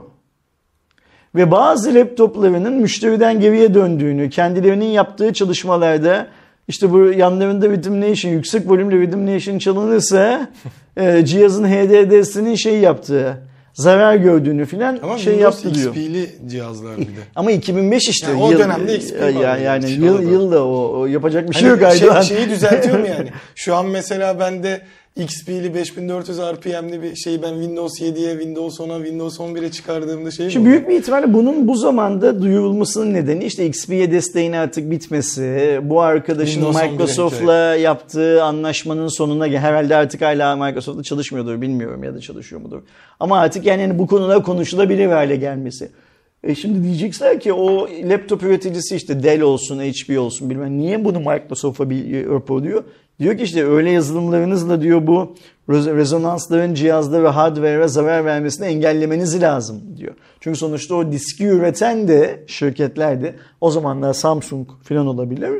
Ve 1.35 1.51
bazı 1.51 1.95
laptoplarının 1.95 2.73
müşteriden 2.73 3.39
geriye 3.39 3.73
döndüğünü, 3.73 4.29
kendilerinin 4.29 4.85
yaptığı 4.85 5.33
çalışmalarda 5.33 6.27
işte 6.67 6.91
bu 6.91 6.99
yanlarında 6.99 7.69
Rhythm 7.69 8.01
Nation, 8.01 8.31
yüksek 8.31 8.69
volümlü 8.69 9.01
Rhythm 9.01 9.25
Nation 9.35 9.57
çalınırsa 9.57 10.49
e, 10.97 11.25
cihazın 11.25 11.63
HDD'sinin 11.65 12.55
şey 12.55 12.79
yaptığı, 12.79 13.37
zarar 13.73 14.15
gördüğünü 14.15 14.65
filan 14.65 14.99
Ama 15.03 15.17
şey 15.17 15.33
Windows 15.33 15.63
yaptı 15.65 15.79
diyor. 15.79 15.95
XP'li 15.95 16.49
cihazlar 16.49 16.97
bir 16.97 17.01
de. 17.01 17.21
Ama 17.35 17.51
2005 17.51 18.09
işte. 18.09 18.31
Yani 18.31 18.43
o 18.43 18.51
dönemde 18.51 18.95
XP 18.95 19.21
var 19.21 19.27
ya, 19.29 19.57
yani 19.57 19.63
yani 19.63 20.05
yıl, 20.05 20.15
orada. 20.15 20.29
yılda 20.29 20.65
o, 20.65 20.99
o 20.99 21.05
yapacak 21.05 21.49
bir 21.49 21.55
şey 21.55 21.69
Hani 21.69 21.83
yok 21.83 21.93
şey- 21.93 22.37
şeyi 22.37 22.49
düzeltiyorum 22.49 23.05
yani. 23.17 23.29
Şu 23.55 23.75
an 23.75 23.85
mesela 23.85 24.39
bende 24.39 24.81
XP'li 25.17 25.73
5400 25.73 26.39
RPM'li 26.39 27.01
bir 27.01 27.15
şeyi 27.15 27.41
ben 27.41 27.53
Windows 27.53 28.01
7'ye, 28.01 28.31
Windows 28.31 28.79
10'a, 28.79 28.97
Windows 28.97 29.39
11'e 29.39 29.71
çıkardığımda 29.71 30.31
şey 30.31 30.49
Şimdi 30.49 30.65
büyük 30.65 30.89
bir 30.89 30.99
ihtimalle 30.99 31.33
bunun 31.33 31.67
bu 31.67 31.75
zamanda 31.75 32.41
duyurulmasının 32.41 33.13
nedeni 33.13 33.43
işte 33.43 33.65
XP'ye 33.65 34.11
desteğin 34.11 34.53
artık 34.53 34.91
bitmesi, 34.91 35.79
bu 35.83 36.01
arkadaşın 36.01 36.51
Windows 36.51 36.81
11'e 36.81 36.91
Microsoft'la 36.91 37.75
yaptığı 37.75 38.43
anlaşmanın 38.43 39.07
sonuna. 39.07 39.47
Herhalde 39.47 39.95
artık 39.95 40.21
hala 40.21 40.55
Microsoft'la 40.55 41.03
çalışmıyordur 41.03 41.61
bilmiyorum 41.61 42.03
ya 42.03 42.15
da 42.15 42.19
çalışıyor 42.19 42.61
mudur. 42.61 42.81
Ama 43.19 43.39
artık 43.39 43.65
yani 43.65 43.99
bu 43.99 44.07
konular 44.07 44.43
konuşulabilir 44.43 45.07
hale 45.07 45.35
gelmesi. 45.35 45.89
E 46.47 46.55
şimdi 46.55 46.83
diyecekler 46.83 47.39
ki 47.39 47.53
o 47.53 47.89
laptop 48.03 48.43
üreticisi 48.43 48.95
işte 48.95 49.23
Dell 49.23 49.41
olsun, 49.41 49.79
HP 49.79 50.19
olsun 50.19 50.49
bilmem 50.49 50.77
niye 50.77 51.05
bunu 51.05 51.19
Microsoft'a 51.19 51.89
bir 51.89 52.29
raporluyor? 52.29 52.83
Diyor 53.19 53.37
ki 53.37 53.43
işte 53.43 53.65
öyle 53.65 53.91
yazılımlarınızla 53.91 54.81
diyor 54.81 55.07
bu 55.07 55.35
rez- 55.69 55.95
rezonansların 55.95 56.73
cihazda 56.73 57.23
ve 57.23 57.27
hardware'e 57.27 57.87
zarar 57.87 58.25
vermesini 58.25 58.67
engellemeniz 58.67 59.41
lazım 59.41 59.81
diyor. 59.97 60.13
Çünkü 60.39 60.59
sonuçta 60.59 60.95
o 60.95 61.11
diski 61.11 61.45
üreten 61.45 62.07
de 62.07 62.43
şirketler 62.47 63.21
de 63.21 63.35
o 63.61 63.71
zamanlar 63.71 64.13
Samsung 64.13 64.67
falan 64.83 65.07
olabilir. 65.07 65.51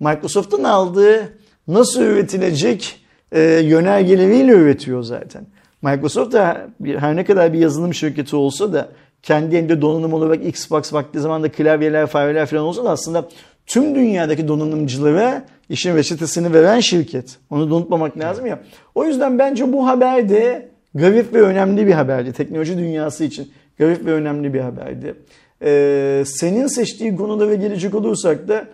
Microsoft'un 0.00 0.64
aldığı 0.64 1.32
nasıl 1.68 2.02
üretilecek 2.02 3.00
e, 3.32 3.40
yönergeleriyle 3.42 4.52
üretiyor 4.52 5.02
zaten. 5.02 5.46
Microsoft 5.82 6.32
da 6.32 6.68
her 6.84 7.16
ne 7.16 7.24
kadar 7.24 7.52
bir 7.52 7.58
yazılım 7.58 7.94
şirketi 7.94 8.36
olsa 8.36 8.72
da 8.72 8.88
kendi 9.22 9.56
elinde 9.56 9.82
donanım 9.82 10.12
olarak 10.12 10.46
Xbox 10.46 10.92
vakti 10.92 11.20
zamanda 11.20 11.52
klavyeler, 11.52 12.06
fareler 12.06 12.46
falan 12.46 12.64
olsa 12.64 12.84
da 12.84 12.90
aslında 12.90 13.28
tüm 13.66 13.94
dünyadaki 13.94 14.48
donanımcılara 14.48 15.44
işin 15.68 15.96
reçetesini 15.96 16.52
veren 16.52 16.80
şirket. 16.80 17.36
Onu 17.50 17.70
da 17.70 17.74
unutmamak 17.74 18.18
lazım 18.18 18.46
ya. 18.46 18.60
O 18.94 19.04
yüzden 19.04 19.38
bence 19.38 19.72
bu 19.72 19.86
haber 19.86 20.28
de 20.28 20.68
garip 20.94 21.34
ve 21.34 21.42
önemli 21.42 21.86
bir 21.86 21.92
haberdi. 21.92 22.32
Teknoloji 22.32 22.78
dünyası 22.78 23.24
için 23.24 23.52
garip 23.78 24.06
ve 24.06 24.12
önemli 24.12 24.54
bir 24.54 24.60
haberdi. 24.60 25.14
Ee, 25.62 26.22
senin 26.26 26.66
seçtiğin 26.66 27.16
konulara 27.16 27.54
gelecek 27.54 27.94
olursak 27.94 28.48
da 28.48 28.64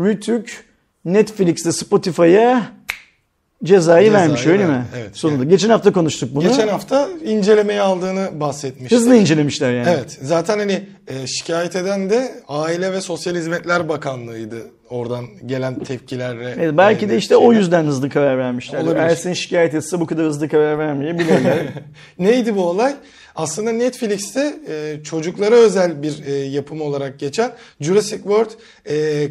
Rütük 0.00 0.64
Netflix'te 1.04 1.72
Spotify'a 1.72 2.62
cezayı, 3.64 4.06
Cezayı 4.06 4.12
vermiş 4.12 4.46
öyle 4.46 4.62
verdi, 4.68 4.72
mi? 4.78 4.84
evet. 4.96 5.10
Sonunda. 5.16 5.42
Yani- 5.42 5.50
Geçen 5.50 5.68
hafta 5.70 5.92
konuştuk 5.92 6.30
bunu. 6.34 6.48
Geçen 6.48 6.68
hafta 6.68 7.08
incelemeye 7.24 7.80
aldığını 7.80 8.28
bahsetmiştik. 8.40 8.98
Hızlı 8.98 9.16
incelemişler 9.16 9.72
yani. 9.74 9.88
Evet. 9.90 10.18
Zaten 10.22 10.58
hani 10.58 10.88
e, 11.08 11.26
şikayet 11.26 11.76
eden 11.76 12.10
de 12.10 12.34
Aile 12.48 12.92
ve 12.92 13.00
Sosyal 13.00 13.34
Hizmetler 13.34 13.88
Bakanlığı'ydı. 13.88 14.56
Oradan 14.90 15.24
gelen 15.46 15.78
tepkilerle. 15.84 16.54
Evet, 16.58 16.74
belki 16.76 17.08
de 17.08 17.16
işte 17.16 17.36
o 17.36 17.40
şeyler. 17.40 17.56
yüzden 17.60 17.84
hızlı 17.84 18.10
karar 18.10 18.38
vermişler. 18.38 18.80
Olabilir. 18.82 18.96
Ersin 18.96 19.32
şikayet 19.32 19.74
etse 19.74 20.00
bu 20.00 20.06
kadar 20.06 20.24
hızlı 20.24 20.48
karar 20.48 20.78
vermeyebilirler. 20.78 21.58
Neydi 22.18 22.56
bu 22.56 22.64
olay? 22.68 22.94
Aslında 23.36 23.72
Netflix'te 23.72 24.54
e, 24.68 25.02
çocuklara 25.04 25.54
özel 25.54 26.02
bir 26.02 26.24
e, 26.26 26.32
yapım 26.32 26.80
olarak 26.80 27.18
geçen 27.18 27.52
Jurassic 27.80 28.16
World 28.16 28.50
e, 28.90 29.28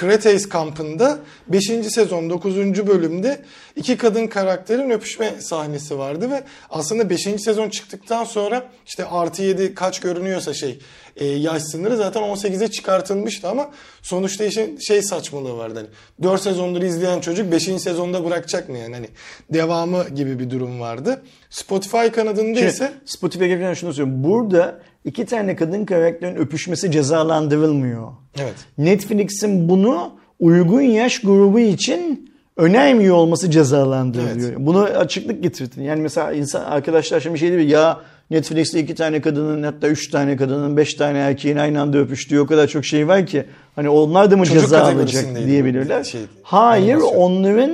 Cretaceous 0.00 0.48
kampında 0.48 1.18
5. 1.48 1.64
sezon 1.64 2.30
9. 2.30 2.86
bölümde 2.86 3.42
iki 3.76 3.96
kadın 3.96 4.26
karakterin 4.26 4.90
öpüşme 4.90 5.34
sahnesi 5.40 5.98
vardı 5.98 6.30
ve 6.30 6.44
aslında 6.70 7.10
5. 7.10 7.22
sezon 7.22 7.68
çıktıktan 7.68 8.24
sonra 8.24 8.64
işte 8.86 9.04
artı 9.04 9.42
7 9.42 9.74
kaç 9.74 10.00
görünüyorsa 10.00 10.54
şey 10.54 10.78
e, 11.16 11.24
yaş 11.26 11.62
sınırı 11.62 11.96
zaten 11.96 12.22
18'e 12.22 12.68
çıkartılmıştı 12.68 13.48
ama 13.48 13.70
sonuçta 14.02 14.44
işin 14.44 14.78
şey 14.78 15.02
saçmalığı 15.02 15.56
vardı. 15.56 15.74
Hani 15.74 15.88
4 16.22 16.42
sezondur 16.42 16.82
izleyen 16.82 17.20
çocuk 17.20 17.52
5. 17.52 17.62
sezonda 17.62 18.24
bırakacak 18.24 18.68
mı 18.68 18.78
yani 18.78 18.94
hani 18.94 19.08
devamı 19.50 20.08
gibi 20.08 20.38
bir 20.38 20.50
durum 20.50 20.80
vardı. 20.80 21.22
Spotify 21.50 22.06
kanadında 22.06 22.58
Şimdi 22.58 22.70
ise 22.70 22.92
Spotify'a 23.04 23.48
gelirken 23.48 23.74
şunu 23.74 23.92
söyleyeyim. 23.92 24.24
Burada 24.24 24.80
iki 25.04 25.26
tane 25.26 25.56
kadın 25.56 25.84
karakterin 25.84 26.36
öpüşmesi 26.36 26.90
cezalandırılmıyor. 26.90 28.08
evet 28.38 28.54
Netflix'in 28.78 29.68
bunu 29.68 30.10
uygun 30.40 30.80
yaş 30.80 31.18
grubu 31.18 31.58
için 31.60 32.30
önermiyor 32.56 33.14
olması 33.16 33.50
cezalandırılıyor. 33.50 34.52
Bunu 34.58 34.82
açıklık 34.82 35.42
getirdin. 35.42 35.82
Yani 35.82 36.00
mesela 36.02 36.32
insan 36.32 36.64
arkadaşlar 36.64 37.20
şimdi 37.20 37.38
şey 37.38 37.48
diyor 37.48 37.60
ya 37.60 38.00
Netflix'te 38.30 38.80
iki 38.80 38.94
tane 38.94 39.20
kadının 39.20 39.62
hatta 39.62 39.88
üç 39.88 40.10
tane 40.10 40.36
kadının 40.36 40.76
beş 40.76 40.94
tane 40.94 41.18
erkeğin 41.18 41.56
aynı 41.56 41.80
anda 41.80 41.98
öpüştüğü 41.98 42.40
o 42.40 42.46
kadar 42.46 42.66
çok 42.66 42.84
şey 42.84 43.08
var 43.08 43.26
ki 43.26 43.44
hani 43.76 43.88
onlar 43.88 44.30
da 44.30 44.36
mı 44.36 44.46
Çocuk 44.46 44.62
ceza 44.62 44.82
alacak 44.82 45.24
diyebilirler. 45.46 46.04
şey, 46.04 46.20
Hayır 46.42 46.96
onların 47.16 47.72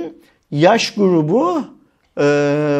yaş 0.51 0.93
grubu 0.93 1.63
e, 2.17 2.23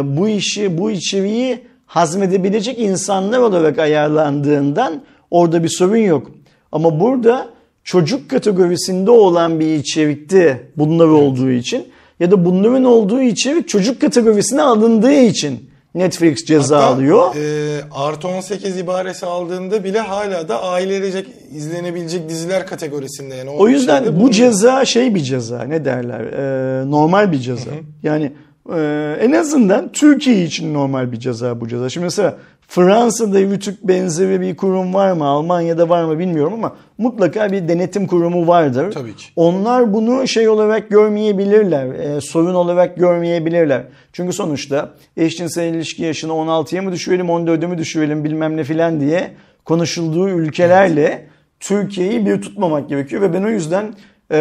bu 0.04 0.30
işi 0.30 0.78
bu 0.78 0.92
içeriği 0.92 1.60
hazmedebilecek 1.92 2.80
insanlar 2.80 3.40
olarak 3.40 3.80
ayarlandığından 3.80 5.02
orada 5.32 5.64
bir 5.64 5.70
sorun 5.70 5.96
yok. 5.96 6.32
Ama 6.72 7.00
burada 7.00 7.48
çocuk 7.84 8.30
kategorisinde 8.30 9.12
olan 9.12 9.60
bir 9.60 9.76
içerikte 9.76 10.68
bunlar 10.78 11.08
olduğu 11.08 11.52
için 11.52 11.88
ya 12.20 12.32
da 12.32 12.46
bunların 12.46 12.84
olduğu 12.84 13.22
içerik 13.22 13.68
çocuk 13.68 14.02
kategorisine 14.02 14.62
alındığı 14.62 15.14
için 15.14 15.70
Netflix 15.96 16.46
ceza 16.46 16.78
Hatta, 16.78 16.88
alıyor. 16.88 17.36
E, 17.36 17.82
artı 17.92 18.28
18 18.28 18.78
ibaresi 18.78 19.26
aldığında 19.26 19.84
bile 19.84 20.00
hala 20.00 20.50
da 20.50 20.64
ailecek 20.64 21.28
izlenebilecek 21.56 22.30
diziler 22.30 22.68
kategorisinde. 22.68 23.36
Yani 23.36 23.50
O 23.50 23.68
yüzden 23.68 24.20
bu 24.20 24.32
ceza 24.32 24.86
şey 24.86 25.16
bir 25.16 25.20
ceza 25.20 25.64
ne 25.64 25.86
derler 25.86 26.22
Ee, 26.22 26.92
normal 26.92 27.32
bir 27.32 27.40
ceza. 27.40 27.72
Yani 28.04 28.32
e, 28.70 29.16
en 29.22 29.32
azından 29.32 29.92
Türkiye 29.92 30.44
için 30.44 30.74
normal 30.74 31.12
bir 31.12 31.20
ceza 31.20 31.62
bu 31.62 31.68
ceza. 31.68 31.90
Şimdi 31.90 32.04
mesela 32.04 32.38
Fransa'da 32.68 33.42
Rütük 33.42 33.88
benzeri 33.88 34.42
bir 34.42 34.58
kurum 34.58 34.94
var 34.94 35.12
mı? 35.12 35.26
Almanya'da 35.26 35.90
var 35.90 36.04
mı 36.04 36.20
bilmiyorum 36.20 36.54
ama 36.54 36.76
mutlaka 36.98 37.52
bir 37.52 37.68
denetim 37.68 38.08
kurumu 38.08 38.48
vardır. 38.48 38.92
Tabii 38.92 39.16
ki. 39.16 39.26
Onlar 39.36 39.94
bunu 39.94 40.28
şey 40.28 40.50
olarak 40.50 40.90
görmeyebilirler, 40.90 41.86
e, 41.86 42.22
sorun 42.22 42.54
olarak 42.54 42.98
görmeyebilirler. 42.98 43.84
Çünkü 44.14 44.34
sonuçta 44.34 44.94
eşcinsel 45.18 45.74
ilişki 45.74 46.04
yaşını 46.04 46.32
16'ya 46.32 46.82
mı 46.82 46.92
düşürelim, 46.92 47.28
14'e 47.28 47.68
mi 47.68 47.78
düşürelim 47.78 48.24
bilmem 48.24 48.58
ne 48.58 48.64
filan 48.64 49.00
diye 49.00 49.32
konuşulduğu 49.66 50.30
ülkelerle 50.30 51.28
Türkiye'yi 51.60 52.26
bir 52.26 52.42
tutmamak 52.42 52.90
gerekiyor. 52.90 53.22
Ve 53.22 53.34
ben 53.34 53.44
o 53.44 53.50
yüzden 53.50 53.94
e, 54.32 54.38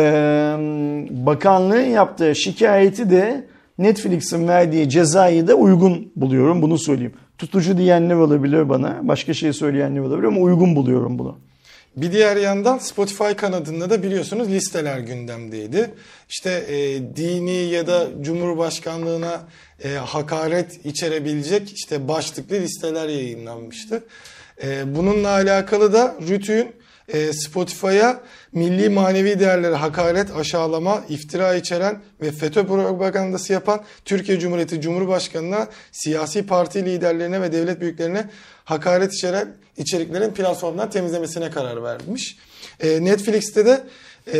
bakanlığın 1.10 1.86
yaptığı 1.86 2.34
şikayeti 2.34 3.10
de 3.10 3.44
Netflix'in 3.80 4.48
verdiği 4.48 4.88
cezayı 4.88 5.48
da 5.48 5.54
uygun 5.54 6.12
buluyorum. 6.16 6.62
Bunu 6.62 6.78
söyleyeyim. 6.78 7.14
Tutucu 7.38 7.78
diyenler 7.78 8.14
olabilir 8.14 8.68
bana, 8.68 8.98
başka 9.02 9.34
şey 9.34 9.52
söyleyenler 9.52 10.00
olabilir 10.00 10.26
ama 10.26 10.40
uygun 10.40 10.76
buluyorum 10.76 11.18
bunu. 11.18 11.38
Bir 11.96 12.12
diğer 12.12 12.36
yandan 12.36 12.78
Spotify 12.78 13.32
kanadında 13.36 13.90
da 13.90 14.02
biliyorsunuz 14.02 14.48
listeler 14.48 14.98
gündemdeydi. 14.98 15.90
İşte 16.28 16.50
e, 16.50 16.76
dini 17.16 17.70
ya 17.70 17.86
da 17.86 18.06
Cumhurbaşkanlığına 18.20 19.40
e, 19.84 19.88
hakaret 19.94 20.86
içerebilecek 20.86 21.72
işte 21.72 22.08
başlıklı 22.08 22.56
listeler 22.56 23.08
yayınlanmıştı. 23.08 24.04
E, 24.62 24.96
bununla 24.96 25.28
alakalı 25.28 25.92
da 25.92 26.16
Rütü'nün 26.28 26.79
e, 27.12 27.32
Spotify'a 27.32 28.20
milli 28.52 28.88
manevi 28.88 29.40
değerlere 29.40 29.74
hakaret, 29.74 30.36
aşağılama, 30.36 31.04
iftira 31.08 31.54
içeren 31.54 32.02
ve 32.22 32.32
FETÖ 32.32 32.66
propagandası 32.66 33.52
yapan 33.52 33.80
Türkiye 34.04 34.40
Cumhuriyeti 34.40 34.80
Cumhurbaşkanı'na, 34.80 35.68
siyasi 35.92 36.46
parti 36.46 36.84
liderlerine 36.84 37.42
ve 37.42 37.52
devlet 37.52 37.80
büyüklerine 37.80 38.30
hakaret 38.64 39.14
içeren 39.14 39.56
içeriklerin 39.76 40.30
platformdan 40.30 40.90
temizlemesine 40.90 41.50
karar 41.50 41.82
vermiş. 41.82 42.36
E, 42.80 43.04
Netflix'te 43.04 43.66
de 43.66 43.80
e, 44.32 44.38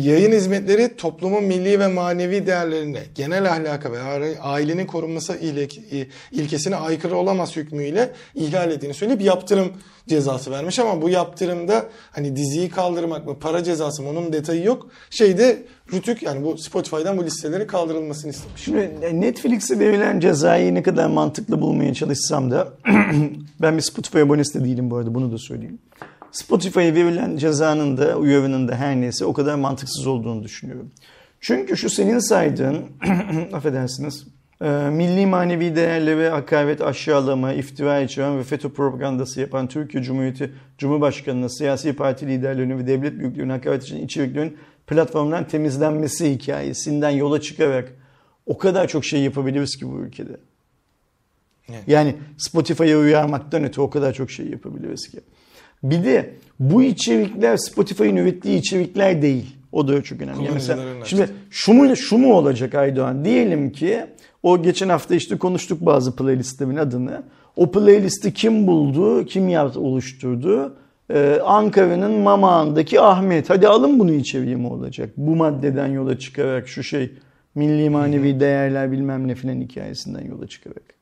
yayın 0.00 0.32
hizmetleri 0.32 0.96
toplumun 0.96 1.44
milli 1.44 1.80
ve 1.80 1.86
manevi 1.86 2.46
değerlerine, 2.46 3.02
genel 3.14 3.52
ahlaka 3.52 3.92
ve 3.92 3.98
ailenin 4.40 4.86
korunması 4.86 5.36
ilke, 5.36 6.06
ilkesine 6.32 6.76
aykırı 6.76 7.16
olamaz 7.16 7.56
hükmüyle 7.56 8.12
ihlal 8.34 8.70
ettiğini 8.70 8.94
söyleyip 8.94 9.22
yaptırım 9.22 9.72
cezası 10.08 10.50
vermiş 10.50 10.78
ama 10.78 11.02
bu 11.02 11.08
yaptırımda 11.08 11.86
hani 12.10 12.36
diziyi 12.36 12.70
kaldırmak 12.70 13.26
mı 13.26 13.38
para 13.38 13.64
cezası 13.64 14.02
mı 14.02 14.08
onun 14.08 14.32
detayı 14.32 14.64
yok. 14.64 14.86
Şeyde 15.10 15.62
Rütük 15.92 16.22
yani 16.22 16.44
bu 16.44 16.58
Spotify'dan 16.58 17.18
bu 17.18 17.24
listelerin 17.24 17.66
kaldırılmasını 17.66 18.30
istemiş. 18.30 18.62
Şimdi 18.62 18.90
e, 19.02 19.20
Netflix'e 19.20 19.78
verilen 19.78 20.20
cezayı 20.20 20.74
ne 20.74 20.82
kadar 20.82 21.06
mantıklı 21.06 21.60
bulmaya 21.60 21.94
çalışsam 21.94 22.50
da 22.50 22.68
ben 23.60 23.76
bir 23.76 23.82
Spotify 23.82 24.20
abonesi 24.20 24.60
de 24.60 24.64
değilim 24.64 24.90
bu 24.90 24.96
arada 24.96 25.14
bunu 25.14 25.32
da 25.32 25.38
söyleyeyim. 25.38 25.78
Spotify'a 26.32 26.94
verilen 26.94 27.36
cezanın 27.36 27.96
da 27.96 28.16
uyarının 28.16 28.68
da 28.68 28.76
her 28.76 28.96
neyse 28.96 29.24
o 29.24 29.32
kadar 29.32 29.54
mantıksız 29.54 30.06
olduğunu 30.06 30.42
düşünüyorum. 30.42 30.90
Çünkü 31.40 31.76
şu 31.76 31.90
senin 31.90 32.18
saydığın 32.18 32.84
affedersiniz 33.52 34.26
e, 34.62 34.68
milli 34.70 35.26
manevi 35.26 35.76
değerleri 35.76 36.28
hakaret, 36.28 36.80
aşağılama, 36.80 37.52
iftira 37.52 38.00
içeren 38.00 38.38
ve 38.38 38.42
FETÖ 38.42 38.68
propagandası 38.68 39.40
yapan 39.40 39.68
Türkiye 39.68 40.02
Cumhuriyeti 40.02 40.52
Cumhurbaşkanı'na, 40.78 41.48
siyasi 41.48 41.92
parti 41.92 42.26
liderlerine 42.26 42.78
ve 42.78 42.86
devlet 42.86 43.18
büyüklerine 43.18 43.52
hakaret 43.52 43.82
için 43.82 44.04
içeriklerin 44.04 44.56
platformdan 44.86 45.48
temizlenmesi 45.48 46.30
hikayesinden 46.30 47.10
yola 47.10 47.40
çıkarak 47.40 47.92
o 48.46 48.58
kadar 48.58 48.88
çok 48.88 49.04
şey 49.04 49.20
yapabiliriz 49.20 49.76
ki 49.76 49.90
bu 49.90 50.00
ülkede. 50.00 50.36
Evet. 51.68 51.82
Yani 51.86 52.16
Spotify'a 52.38 52.98
uyarmaktan 52.98 53.64
öte 53.64 53.80
o 53.80 53.90
kadar 53.90 54.12
çok 54.12 54.30
şey 54.30 54.46
yapabiliriz 54.46 55.08
ki. 55.08 55.20
Bir 55.82 56.04
de 56.04 56.30
bu 56.60 56.82
içerikler 56.82 57.56
Spotify'ın 57.56 58.16
ürettiği 58.16 58.58
içerikler 58.58 59.22
değil. 59.22 59.56
O 59.72 59.88
da 59.88 60.02
çok 60.02 60.20
önemli. 60.22 60.44
Yani 60.44 60.54
mesela, 60.54 60.82
şimdi 61.04 61.28
şu 61.50 61.72
mu, 61.72 61.96
şu 61.96 62.18
mu 62.18 62.34
olacak 62.34 62.74
Aydoğan? 62.74 63.24
Diyelim 63.24 63.72
ki 63.72 64.00
o 64.42 64.62
geçen 64.62 64.88
hafta 64.88 65.14
işte 65.14 65.38
konuştuk 65.38 65.86
bazı 65.86 66.16
playlistimin 66.16 66.76
adını. 66.76 67.22
O 67.56 67.70
playlisti 67.70 68.34
kim 68.34 68.66
buldu, 68.66 69.26
kim 69.26 69.48
yaptı, 69.48 69.80
oluşturdu? 69.80 70.76
Ee, 71.10 71.38
Ankara'nın 71.44 72.12
Mamağı'ndaki 72.12 73.00
Ahmet. 73.00 73.50
Hadi 73.50 73.68
alın 73.68 73.98
bunu 73.98 74.12
içeriye 74.12 74.56
mi 74.56 74.66
olacak? 74.66 75.10
Bu 75.16 75.36
maddeden 75.36 75.86
yola 75.86 76.18
çıkarak 76.18 76.68
şu 76.68 76.82
şey 76.82 77.12
milli 77.54 77.90
manevi 77.90 78.40
değerler 78.40 78.92
bilmem 78.92 79.28
ne 79.28 79.34
filan 79.34 79.60
hikayesinden 79.60 80.24
yola 80.24 80.46
çıkarak. 80.46 81.01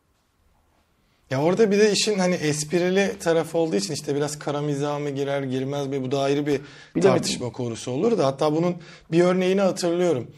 Ya 1.30 1.42
orada 1.42 1.70
bir 1.70 1.78
de 1.78 1.92
işin 1.92 2.18
hani 2.18 2.34
esprili 2.34 3.12
tarafı 3.20 3.58
olduğu 3.58 3.76
için 3.76 3.94
işte 3.94 4.14
biraz 4.14 4.38
kara 4.38 4.60
mizah 4.60 4.98
mı 4.98 5.10
girer 5.10 5.42
girmez 5.42 5.86
mi 5.86 6.02
bu 6.02 6.10
da 6.10 6.20
ayrı 6.20 6.46
bir 6.46 6.52
Bilemedim. 6.52 7.02
tartışma 7.02 7.52
konusu 7.52 7.90
olur 7.90 8.18
da 8.18 8.26
hatta 8.26 8.52
bunun 8.56 8.76
bir 9.12 9.20
örneğini 9.20 9.60
hatırlıyorum. 9.60 10.30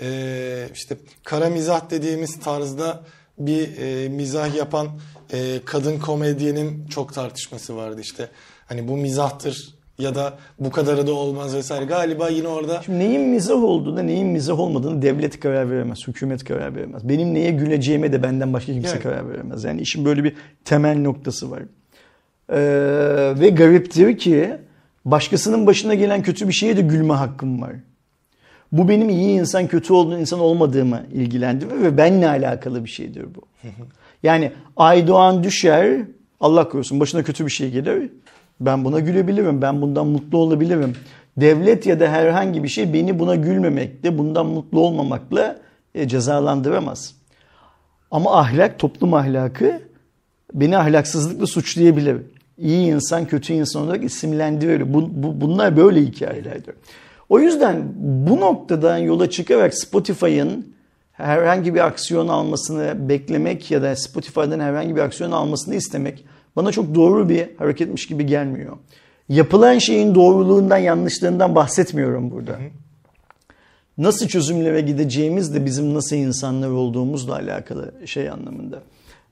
Ee, 0.00 0.68
işte 0.74 0.96
kara 1.24 1.50
mizah 1.50 1.90
dediğimiz 1.90 2.40
tarzda 2.40 3.04
bir 3.38 3.78
e, 3.78 4.08
mizah 4.08 4.54
yapan 4.56 4.88
e, 5.32 5.60
kadın 5.64 5.98
komedyenin 5.98 6.86
çok 6.86 7.14
tartışması 7.14 7.76
vardı 7.76 8.00
işte. 8.00 8.28
Hani 8.66 8.88
bu 8.88 8.96
mizahtır 8.96 9.74
ya 10.00 10.14
da 10.14 10.34
bu 10.58 10.70
kadarı 10.70 11.06
da 11.06 11.12
olmaz 11.12 11.54
vesaire. 11.54 11.84
Galiba 11.84 12.28
yine 12.28 12.48
orada... 12.48 12.82
Şimdi 12.82 12.98
neyin 12.98 13.20
mizah 13.20 13.64
olduğunu, 13.64 14.06
neyin 14.06 14.26
mizah 14.26 14.60
olmadığını 14.60 15.02
devlet 15.02 15.40
karar 15.40 15.70
veremez, 15.70 16.08
hükümet 16.08 16.44
karar 16.44 16.76
veremez. 16.76 17.08
Benim 17.08 17.34
neye 17.34 17.50
güleceğime 17.50 18.12
de 18.12 18.22
benden 18.22 18.52
başka 18.52 18.72
kimse 18.72 18.88
yani. 18.88 19.02
karar 19.02 19.30
veremez. 19.30 19.64
Yani 19.64 19.80
işin 19.80 20.04
böyle 20.04 20.24
bir 20.24 20.34
temel 20.64 21.00
noktası 21.00 21.50
var. 21.50 21.62
Ee, 22.48 23.40
ve 23.40 23.48
gariptir 23.48 24.18
ki 24.18 24.56
başkasının 25.04 25.66
başına 25.66 25.94
gelen 25.94 26.22
kötü 26.22 26.48
bir 26.48 26.52
şeye 26.52 26.76
de 26.76 26.80
gülme 26.80 27.14
hakkım 27.14 27.62
var. 27.62 27.72
Bu 28.72 28.88
benim 28.88 29.08
iyi 29.08 29.40
insan, 29.40 29.66
kötü 29.66 29.92
olduğun 29.92 30.18
insan 30.18 30.40
olmadığımı 30.40 31.02
ilgilendiriyor 31.12 31.82
ve 31.82 31.96
benle 31.96 32.28
alakalı 32.28 32.84
bir 32.84 32.90
şeydir 32.90 33.24
bu. 33.34 33.40
yani 34.22 34.52
Aydoğan 34.76 35.42
düşer, 35.42 36.00
Allah 36.40 36.68
korusun 36.68 37.00
başına 37.00 37.22
kötü 37.22 37.46
bir 37.46 37.50
şey 37.50 37.70
gelir. 37.70 38.10
Ben 38.60 38.84
buna 38.84 39.00
gülebilirim. 39.00 39.62
Ben 39.62 39.82
bundan 39.82 40.06
mutlu 40.06 40.38
olabilirim. 40.38 40.92
Devlet 41.36 41.86
ya 41.86 42.00
da 42.00 42.08
herhangi 42.08 42.62
bir 42.62 42.68
şey 42.68 42.92
beni 42.92 43.18
buna 43.18 43.34
gülmemekle, 43.34 44.18
bundan 44.18 44.46
mutlu 44.46 44.80
olmamakla 44.80 45.58
e, 45.94 46.08
cezalandıramaz. 46.08 47.14
Ama 48.10 48.38
ahlak, 48.38 48.78
toplum 48.78 49.14
ahlakı 49.14 49.80
beni 50.54 50.78
ahlaksızlıkla 50.78 51.46
suçlayabilir. 51.46 52.16
İyi 52.58 52.92
insan, 52.92 53.26
kötü 53.26 53.52
insan 53.52 53.82
olarak 53.82 54.04
isimlendirilir. 54.04 54.94
Bu, 54.94 55.22
bu, 55.22 55.40
bunlar 55.40 55.76
böyle 55.76 56.00
hikayelerdir. 56.00 56.74
O 57.28 57.40
yüzden 57.40 57.82
bu 57.96 58.40
noktadan 58.40 58.98
yola 58.98 59.30
çıkarak 59.30 59.74
Spotify'ın 59.74 60.74
herhangi 61.12 61.74
bir 61.74 61.86
aksiyon 61.86 62.28
almasını 62.28 63.08
beklemek 63.08 63.70
ya 63.70 63.82
da 63.82 63.96
Spotify'dan 63.96 64.60
herhangi 64.60 64.96
bir 64.96 65.00
aksiyon 65.00 65.30
almasını 65.30 65.74
istemek 65.74 66.24
bana 66.56 66.72
çok 66.72 66.94
doğru 66.94 67.28
bir 67.28 67.48
hareketmiş 67.58 68.06
gibi 68.06 68.26
gelmiyor. 68.26 68.76
Yapılan 69.28 69.78
şeyin 69.78 70.14
doğruluğundan, 70.14 70.78
yanlışlığından 70.78 71.54
bahsetmiyorum 71.54 72.30
burada. 72.30 72.58
Nasıl 73.98 74.28
çözümlere 74.28 74.80
gideceğimiz 74.80 75.54
de 75.54 75.64
bizim 75.64 75.94
nasıl 75.94 76.16
insanlar 76.16 76.70
olduğumuzla 76.70 77.34
alakalı 77.34 77.92
şey 78.06 78.30
anlamında. 78.30 78.82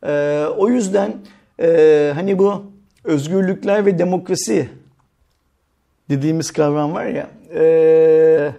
Ee, 0.07 0.45
o 0.57 0.69
yüzden 0.69 1.17
e, 1.61 2.13
hani 2.15 2.39
bu 2.39 2.63
özgürlükler 3.05 3.87
ve 3.87 3.99
demokrasi 3.99 4.69
dediğimiz 6.11 6.51
kavram 6.51 6.95
var 6.95 7.07
ya 7.07 7.31
e, 7.55 8.53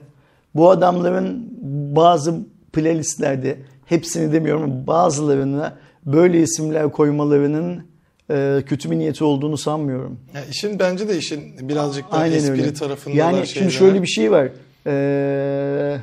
bu 0.56 0.70
adamların 0.70 1.50
bazı 1.96 2.36
playlistlerde 2.74 3.58
hepsini 3.86 4.34
demiyorum 4.34 4.88
bazılarına 4.88 5.78
böyle 6.06 6.42
isimler 6.42 6.92
koymalarının 6.92 7.89
e, 8.30 8.64
kötü 8.66 8.92
bir 8.92 9.00
niyeti 9.00 9.24
olduğunu 9.24 9.58
sanmıyorum. 9.58 10.20
Ya 10.34 10.46
işin 10.46 10.80
bence 10.80 11.10
de 11.10 11.18
işin 11.18 11.70
birazcık 11.70 12.12
daha 12.12 12.22
Aynen 12.22 12.36
espri 12.36 12.52
öyle. 12.52 12.74
tarafında 12.74 13.16
Yani 13.16 13.48
şimdi 13.48 13.72
şöyle 13.72 14.02
bir 14.02 14.08
şey 14.08 14.32
var. 14.32 14.50
Ee, 14.88 15.98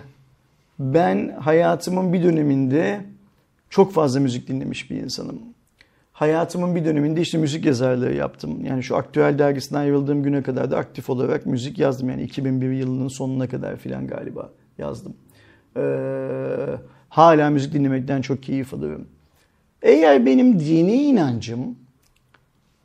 ben 0.78 1.36
hayatımın 1.40 2.12
bir 2.12 2.22
döneminde 2.24 3.00
çok 3.70 3.92
fazla 3.92 4.20
müzik 4.20 4.48
dinlemiş 4.48 4.90
bir 4.90 4.96
insanım. 4.96 5.38
Hayatımın 6.12 6.74
bir 6.74 6.84
döneminde 6.84 7.20
işte 7.20 7.38
müzik 7.38 7.64
yazarlığı 7.64 8.12
yaptım. 8.12 8.64
Yani 8.64 8.82
şu 8.82 8.96
aktüel 8.96 9.38
dergisinden 9.38 9.80
ayrıldığım 9.80 10.22
güne 10.22 10.42
kadar 10.42 10.70
da 10.70 10.78
aktif 10.78 11.10
olarak 11.10 11.46
müzik 11.46 11.78
yazdım. 11.78 12.10
Yani 12.10 12.22
2001 12.22 12.70
yılının 12.70 13.08
sonuna 13.08 13.48
kadar 13.48 13.76
filan 13.76 14.06
galiba 14.06 14.50
yazdım. 14.78 15.14
Ee, 15.76 15.80
hala 17.08 17.50
müzik 17.50 17.72
dinlemekten 17.72 18.22
çok 18.22 18.42
keyif 18.42 18.74
alıyorum. 18.74 19.08
Eğer 19.82 20.26
benim 20.26 20.60
dini 20.60 21.02
inancım 21.02 21.76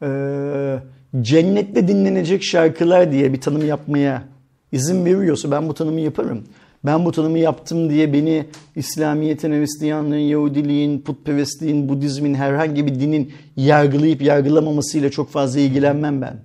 e, 0.01 0.79
cennette 1.21 1.87
dinlenecek 1.87 2.43
şarkılar 2.43 3.11
diye 3.11 3.33
bir 3.33 3.41
tanım 3.41 3.65
yapmaya 3.65 4.23
izin 4.71 5.05
veriyorsa 5.05 5.51
ben 5.51 5.69
bu 5.69 5.73
tanımı 5.73 5.99
yaparım. 5.99 6.43
Ben 6.85 7.05
bu 7.05 7.11
tanımı 7.11 7.39
yaptım 7.39 7.89
diye 7.89 8.13
beni 8.13 8.45
İslamiyet'in, 8.75 9.51
Hristiyanlığın, 9.51 10.17
Yahudiliğin, 10.17 11.01
putperestliğin, 11.01 11.89
Budizmin 11.89 12.33
herhangi 12.33 12.85
bir 12.85 12.99
dinin 12.99 13.33
yargılayıp 13.55 14.21
yargılamamasıyla 14.21 15.11
çok 15.11 15.29
fazla 15.29 15.59
ilgilenmem 15.59 16.21
ben. 16.21 16.39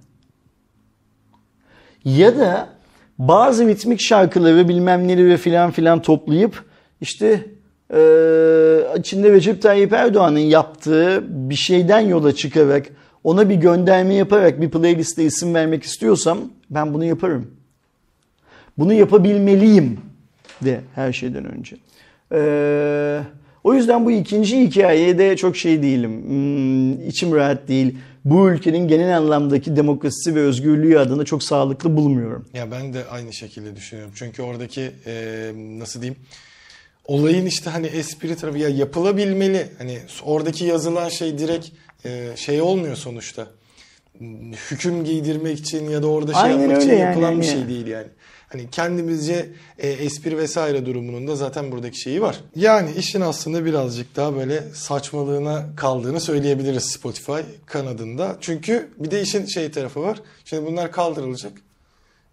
Ya 2.04 2.38
da 2.38 2.68
bazı 3.18 3.66
ritmik 3.66 4.00
şarkıları 4.00 4.68
bilmem 4.68 5.08
neleri 5.08 5.36
filan 5.36 5.70
filan 5.70 6.02
toplayıp 6.02 6.64
işte 7.00 7.46
e, 7.90 8.00
içinde 8.98 9.32
Recep 9.32 9.62
Tayyip 9.62 9.92
Erdoğan'ın 9.92 10.38
yaptığı 10.38 11.24
bir 11.28 11.54
şeyden 11.54 12.00
yola 12.00 12.34
çıkarak 12.34 12.86
ona 13.26 13.48
bir 13.48 13.54
gönderme 13.54 14.14
yaparak 14.14 14.60
bir 14.60 14.70
playliste 14.70 15.24
isim 15.24 15.54
vermek 15.54 15.82
istiyorsam 15.82 16.38
ben 16.70 16.94
bunu 16.94 17.04
yaparım. 17.04 17.50
Bunu 18.78 18.92
yapabilmeliyim 18.92 20.00
de 20.64 20.80
her 20.94 21.12
şeyden 21.12 21.44
önce. 21.44 21.76
Ee, 22.32 23.20
o 23.64 23.74
yüzden 23.74 24.04
bu 24.04 24.10
ikinci 24.10 24.60
hikayeye 24.60 25.18
de 25.18 25.36
çok 25.36 25.56
şey 25.56 25.82
değilim. 25.82 26.22
Hmm, 26.26 27.08
içim 27.08 27.34
rahat 27.34 27.68
değil. 27.68 27.98
Bu 28.24 28.50
ülkenin 28.50 28.88
genel 28.88 29.16
anlamdaki 29.16 29.76
demokrasisi 29.76 30.34
ve 30.34 30.40
özgürlüğü 30.40 30.98
adına 30.98 31.24
çok 31.24 31.42
sağlıklı 31.42 31.96
bulmuyorum. 31.96 32.44
Ya 32.54 32.70
ben 32.70 32.94
de 32.94 33.04
aynı 33.10 33.32
şekilde 33.32 33.76
düşünüyorum. 33.76 34.12
Çünkü 34.16 34.42
oradaki 34.42 34.90
e, 35.06 35.52
nasıl 35.56 36.02
diyeyim 36.02 36.20
olayın 37.04 37.46
işte 37.46 37.70
hani 37.70 37.86
espri 37.86 38.36
tarafı 38.36 38.58
ya 38.58 38.68
yapılabilmeli. 38.68 39.66
Hani 39.78 39.98
oradaki 40.24 40.64
yazılan 40.64 41.08
şey 41.08 41.38
direkt 41.38 41.68
e, 42.06 42.36
şey 42.36 42.62
olmuyor 42.62 42.96
sonuçta. 42.96 43.46
Hüküm 44.70 45.04
giydirmek 45.04 45.58
için 45.58 45.90
ya 45.90 46.02
da 46.02 46.06
orada 46.06 46.32
şey 46.32 46.42
Aynen 46.42 46.60
yapmak 46.60 46.82
için 46.82 46.90
yani, 46.90 47.00
yapılan 47.00 47.30
yani. 47.30 47.40
bir 47.40 47.46
şey 47.46 47.68
değil 47.68 47.86
yani. 47.86 48.06
Hani 48.48 48.70
kendimizce 48.70 49.48
e, 49.78 49.88
espri 49.88 50.38
vesaire 50.38 50.86
durumunun 50.86 51.28
da 51.28 51.36
zaten 51.36 51.72
buradaki 51.72 52.00
şeyi 52.00 52.22
var. 52.22 52.40
Yani 52.56 52.90
işin 52.98 53.20
aslında 53.20 53.64
birazcık 53.64 54.16
daha 54.16 54.36
böyle 54.36 54.62
saçmalığına 54.74 55.66
kaldığını 55.76 56.20
söyleyebiliriz 56.20 56.84
Spotify 56.84 57.40
kanadında. 57.66 58.36
Çünkü 58.40 58.88
bir 58.98 59.10
de 59.10 59.22
işin 59.22 59.46
şey 59.46 59.70
tarafı 59.70 60.02
var. 60.02 60.22
Şimdi 60.44 60.66
bunlar 60.66 60.92
kaldırılacak. 60.92 61.52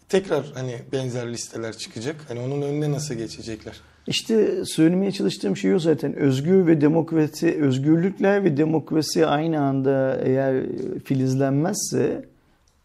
tekrar 0.10 0.46
hani 0.54 0.76
benzer 0.92 1.34
listeler 1.34 1.78
çıkacak. 1.78 2.16
Hani 2.28 2.40
onun 2.40 2.62
önüne 2.62 2.92
nasıl 2.92 3.16
geçecekler? 3.16 3.82
İşte 4.08 4.66
söylemeye 4.66 5.12
çalıştığım 5.12 5.58
şey 5.58 5.74
o 5.74 5.80
zaten. 5.80 6.16
Özgür 6.16 6.68
ve 6.68 6.82
demokrasi, 6.82 7.62
özgürlükler 7.62 8.44
ve 8.44 8.58
demokrasi 8.58 9.26
aynı 9.26 9.62
anda 9.62 10.22
eğer 10.24 10.64
filizlenmezse 11.04 12.26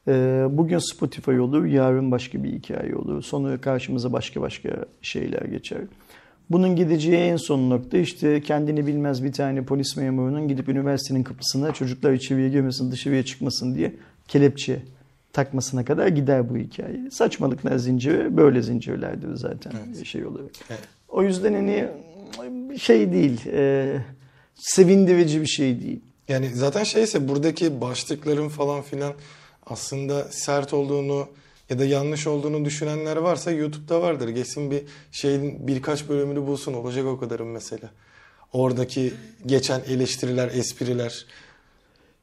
e, 0.09 0.47
bugün 0.51 0.79
Spotify 0.79 1.39
olur, 1.39 1.65
yarın 1.65 2.11
başka 2.11 2.45
bir 2.45 2.53
hikaye 2.53 2.97
olur. 2.97 3.23
Sonra 3.23 3.61
karşımıza 3.61 4.13
başka 4.13 4.41
başka 4.41 4.85
şeyler 5.03 5.43
geçer. 5.43 5.81
Bunun 6.51 6.77
gideceği 6.77 7.17
en 7.17 7.37
son 7.37 7.71
nokta 7.71 7.99
işte 7.99 8.41
kendini 8.41 8.87
bilmez 8.87 9.25
bir 9.25 9.33
tane 9.33 9.65
polis 9.65 9.97
memurunun 9.97 10.49
gidip 10.49 10.69
üniversitenin 10.69 11.23
kapısına 11.23 11.73
çocuklar 11.73 12.13
içeriye 12.13 12.49
girmesin 12.49 12.91
dışarıya 12.91 13.25
çıkmasın 13.25 13.75
diye 13.75 13.95
kelepçe 14.29 14.83
takmasına 15.33 15.85
kadar 15.85 16.09
gider 16.09 16.51
bu 16.51 16.57
hikaye. 16.57 17.11
Saçmalıklar 17.11 17.77
zinciri 17.77 18.37
böyle 18.37 18.63
zincirlerdir 18.63 19.35
zaten 19.35 19.73
evet. 19.87 20.07
şey 20.07 20.27
olarak. 20.27 20.51
Evet. 20.71 20.98
O 21.09 21.23
yüzden 21.23 21.55
hani 21.55 21.89
şey 22.79 23.13
değil, 23.13 23.47
e, 23.47 23.95
sevindirici 24.55 25.41
bir 25.41 25.47
şey 25.47 25.83
değil. 25.83 26.01
Yani 26.29 26.51
zaten 26.55 26.85
şeyse 26.85 27.29
buradaki 27.29 27.81
başlıkların 27.81 28.49
falan 28.49 28.83
filan 28.83 29.15
aslında 29.67 30.25
sert 30.25 30.75
olduğunu 30.75 31.29
ya 31.71 31.79
da 31.79 31.85
yanlış 31.85 32.27
olduğunu 32.27 32.65
düşünenler 32.65 33.17
varsa 33.17 33.51
YouTube'da 33.51 34.03
vardır. 34.03 34.29
Geçsin 34.29 34.71
bir 34.71 34.83
şeyin 35.13 35.69
birkaç 35.69 36.09
bölümünü 36.09 36.47
bulsun 36.47 36.75
olacak 36.75 37.07
o 37.07 37.19
kadarım 37.19 37.51
mesela. 37.51 37.91
Oradaki 38.53 39.13
geçen 39.47 39.81
eleştiriler, 39.89 40.49
espriler. 40.49 41.27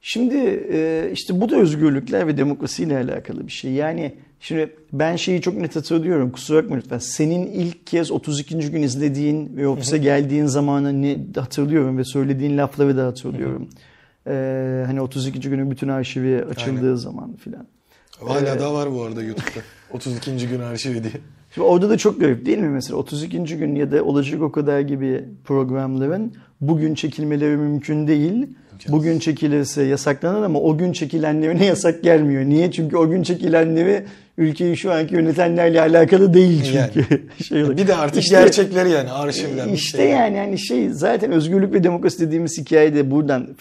Şimdi 0.01 0.67
e, 0.71 1.09
işte 1.13 1.41
bu 1.41 1.49
da 1.49 1.55
özgürlükler 1.55 2.27
ve 2.27 2.37
demokrasiyle 2.37 2.97
alakalı 2.97 3.47
bir 3.47 3.51
şey. 3.51 3.71
Yani 3.71 4.15
şimdi 4.39 4.75
ben 4.93 5.15
şeyi 5.15 5.41
çok 5.41 5.57
net 5.57 5.75
hatırlıyorum. 5.75 6.31
Kusura 6.31 6.63
bakma 6.63 6.75
lütfen. 6.75 6.97
Senin 6.97 7.45
ilk 7.45 7.87
kez 7.87 8.11
32. 8.11 8.71
gün 8.71 8.81
izlediğin 8.81 9.57
ve 9.57 9.67
ofise 9.67 9.97
geldiğin 9.97 10.45
zamanı 10.45 11.01
ne 11.01 11.17
hatırlıyorum 11.35 11.97
ve 11.97 12.03
söylediğin 12.03 12.57
lafları 12.57 12.97
da 12.97 13.05
hatırlıyorum. 13.05 13.69
Ee, 14.27 14.83
hani 14.85 15.01
32. 15.01 15.39
günün 15.39 15.71
bütün 15.71 15.87
arşivi 15.87 16.43
açıldığı 16.43 16.85
Aynen. 16.85 16.95
zaman 16.95 17.35
filan. 17.35 17.67
Hala 18.19 18.55
ee, 18.55 18.59
daha 18.59 18.73
var 18.73 18.91
bu 18.93 19.03
arada 19.03 19.23
YouTube'da. 19.23 19.59
32. 19.91 20.47
gün 20.47 20.59
arşivi 20.59 21.03
diye. 21.03 21.13
Şimdi 21.53 21.67
orada 21.67 21.89
da 21.89 21.97
çok 21.97 22.19
garip 22.19 22.45
değil 22.45 22.57
mi 22.57 22.69
mesela 22.69 22.97
32. 22.97 23.57
gün 23.57 23.75
ya 23.75 23.91
da 23.91 24.03
olacak 24.03 24.41
o 24.41 24.51
kadar 24.51 24.79
gibi 24.79 25.25
programların 25.43 26.33
bugün 26.61 26.95
çekilmeleri 26.95 27.57
mümkün 27.57 28.07
değil. 28.07 28.47
Bugün 28.87 29.19
çekilirse 29.19 29.83
yasaklanır 29.83 30.43
ama 30.43 30.59
o 30.59 30.77
gün 30.77 30.91
çekilenlerine 30.91 31.65
yasak 31.71 32.03
gelmiyor. 32.03 32.45
Niye? 32.45 32.71
Çünkü 32.71 32.97
o 32.97 33.09
gün 33.09 33.23
çekilenleri 33.23 34.05
ülkeyi 34.37 34.77
şu 34.77 34.91
anki 34.91 35.15
yönetenlerle 35.15 35.81
alakalı 35.81 36.33
değil 36.33 36.63
çünkü. 36.63 37.05
Yani. 37.09 37.21
şey 37.43 37.77
bir 37.77 37.87
de 37.87 37.95
artık 37.95 38.23
işte, 38.23 38.39
gerçekleri 38.39 38.89
yani 38.89 39.11
arşivler. 39.11 39.67
İşte 39.67 39.97
şey. 39.97 40.09
yani 40.09 40.37
yani 40.37 40.59
şey 40.59 40.89
zaten 40.89 41.31
özgürlük 41.31 41.73
ve 41.73 41.83
demokrasi 41.83 42.27
dediğimiz 42.27 42.57
hikaye 42.57 42.95
de 42.95 43.11
buradan 43.11 43.53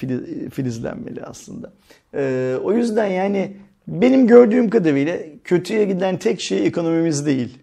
filizlenmeli 0.51 1.23
aslında. 1.23 1.73
Ee, 2.15 2.55
o 2.65 2.73
yüzden 2.73 3.07
yani 3.07 3.57
benim 3.89 4.27
gördüğüm 4.27 4.71
kadarıyla 4.71 5.17
kötüye 5.45 5.85
giden 5.85 6.17
tek 6.17 6.41
şey 6.41 6.67
ekonomimiz 6.67 7.27
değil. 7.27 7.59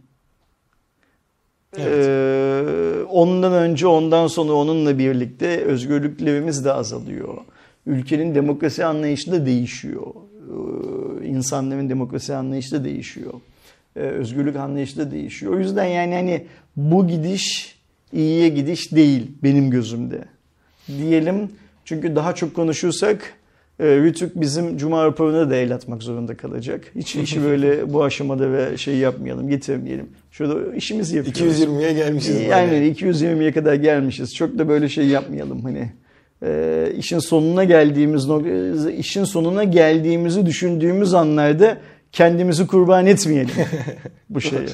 Evet. 1.78 2.08
Ee, 2.08 3.04
ondan 3.04 3.54
önce 3.54 3.88
ondan 3.88 4.28
sonra 4.28 4.54
onunla 4.54 4.98
birlikte 4.98 5.64
özgürlüklerimiz 5.64 6.66
de 6.66 6.74
azalıyor. 6.74 7.38
Ülkenin 7.86 8.36
demokrasi 8.36 8.86
anlayışı 8.86 9.32
da 9.32 9.46
değişiyor. 9.46 10.08
Ee, 10.42 11.28
insanların 11.28 11.90
demokrasi 11.90 12.36
anlayışı 12.36 12.72
da 12.72 12.84
değişiyor. 12.84 13.34
Ee, 13.96 14.00
özgürlük 14.00 14.56
anlayışı 14.56 14.98
da 14.98 15.12
değişiyor. 15.12 15.54
O 15.54 15.60
yüzden 15.60 15.86
yani 15.86 16.14
hani 16.14 16.46
bu 16.76 17.08
gidiş 17.08 17.76
iyiye 18.14 18.50
gidiş 18.50 18.92
değil 18.92 19.32
benim 19.44 19.70
gözümde. 19.70 20.26
Diyelim 20.88 21.50
çünkü 21.86 22.16
daha 22.16 22.36
çok 22.36 22.54
konuşursak 22.54 23.34
e, 23.80 23.86
Rütük 23.86 24.42
bizim 24.42 24.78
Cuma 24.78 25.06
raporuna 25.06 25.50
da 25.50 25.56
el 25.56 25.76
atmak 25.76 26.04
zorunda 26.04 26.38
kalacak. 26.38 26.92
Hiç 26.96 27.16
işi 27.16 27.44
böyle 27.44 27.94
bu 27.94 28.04
aşamada 28.04 28.52
ve 28.52 28.78
şey 28.78 28.98
yapmayalım, 28.98 29.50
getirmeyelim. 29.50 30.10
Şurada 30.32 30.76
işimizi 30.76 31.18
yapıyoruz. 31.18 31.62
220'ye 31.62 31.94
gelmişiz. 31.94 32.42
Yani 32.42 32.74
220'ye 32.74 33.52
kadar 33.52 33.76
gelmişiz. 33.76 34.36
Çok 34.36 34.58
da 34.58 34.68
böyle 34.68 34.90
şey 34.90 35.08
yapmayalım 35.08 35.62
hani. 35.62 35.92
E, 36.44 36.94
işin 36.98 37.20
sonuna 37.20 37.64
geldiğimiz 37.64 38.28
işin 38.98 39.24
sonuna 39.24 39.64
geldiğimizi 39.64 40.46
düşündüğümüz 40.46 41.14
anlarda 41.14 41.78
kendimizi 42.12 42.68
kurban 42.68 43.06
etmeyelim 43.08 43.56
bu 44.30 44.42
şeye. 44.42 44.66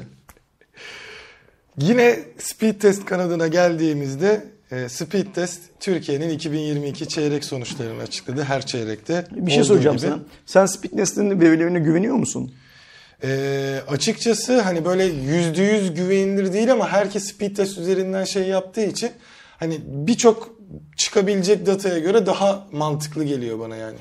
Yine 1.81 2.19
speed 2.37 2.79
test 2.79 3.05
kanadına 3.05 3.47
geldiğimizde 3.47 4.43
e, 4.71 4.89
Speed 4.89 5.25
Test 5.35 5.61
Türkiye'nin 5.79 6.29
2022 6.29 7.07
çeyrek 7.07 7.43
sonuçlarını 7.43 8.01
açıkladı 8.01 8.43
her 8.43 8.65
çeyrekte. 8.65 9.25
Bir 9.31 9.51
şey 9.51 9.63
soracağım 9.63 9.97
gibi. 9.97 10.07
sana. 10.07 10.19
Sen 10.45 10.65
Speed 10.65 10.91
Test'in 10.91 11.41
verilerine 11.41 11.79
güveniyor 11.79 12.15
musun? 12.15 12.51
E, 13.23 13.79
açıkçası 13.87 14.61
hani 14.61 14.85
böyle 14.85 15.03
yüzde 15.03 15.63
yüz 15.63 15.93
güvenilir 15.93 16.53
değil 16.53 16.71
ama 16.71 16.91
herkes 16.91 17.23
Speed 17.23 17.55
Test 17.55 17.77
üzerinden 17.77 18.23
şey 18.23 18.43
yaptığı 18.43 18.83
için 18.83 19.09
hani 19.57 19.79
birçok 19.85 20.56
çıkabilecek 20.97 21.65
dataya 21.65 21.99
göre 21.99 22.25
daha 22.25 22.67
mantıklı 22.71 23.23
geliyor 23.23 23.59
bana 23.59 23.75
yani. 23.75 23.97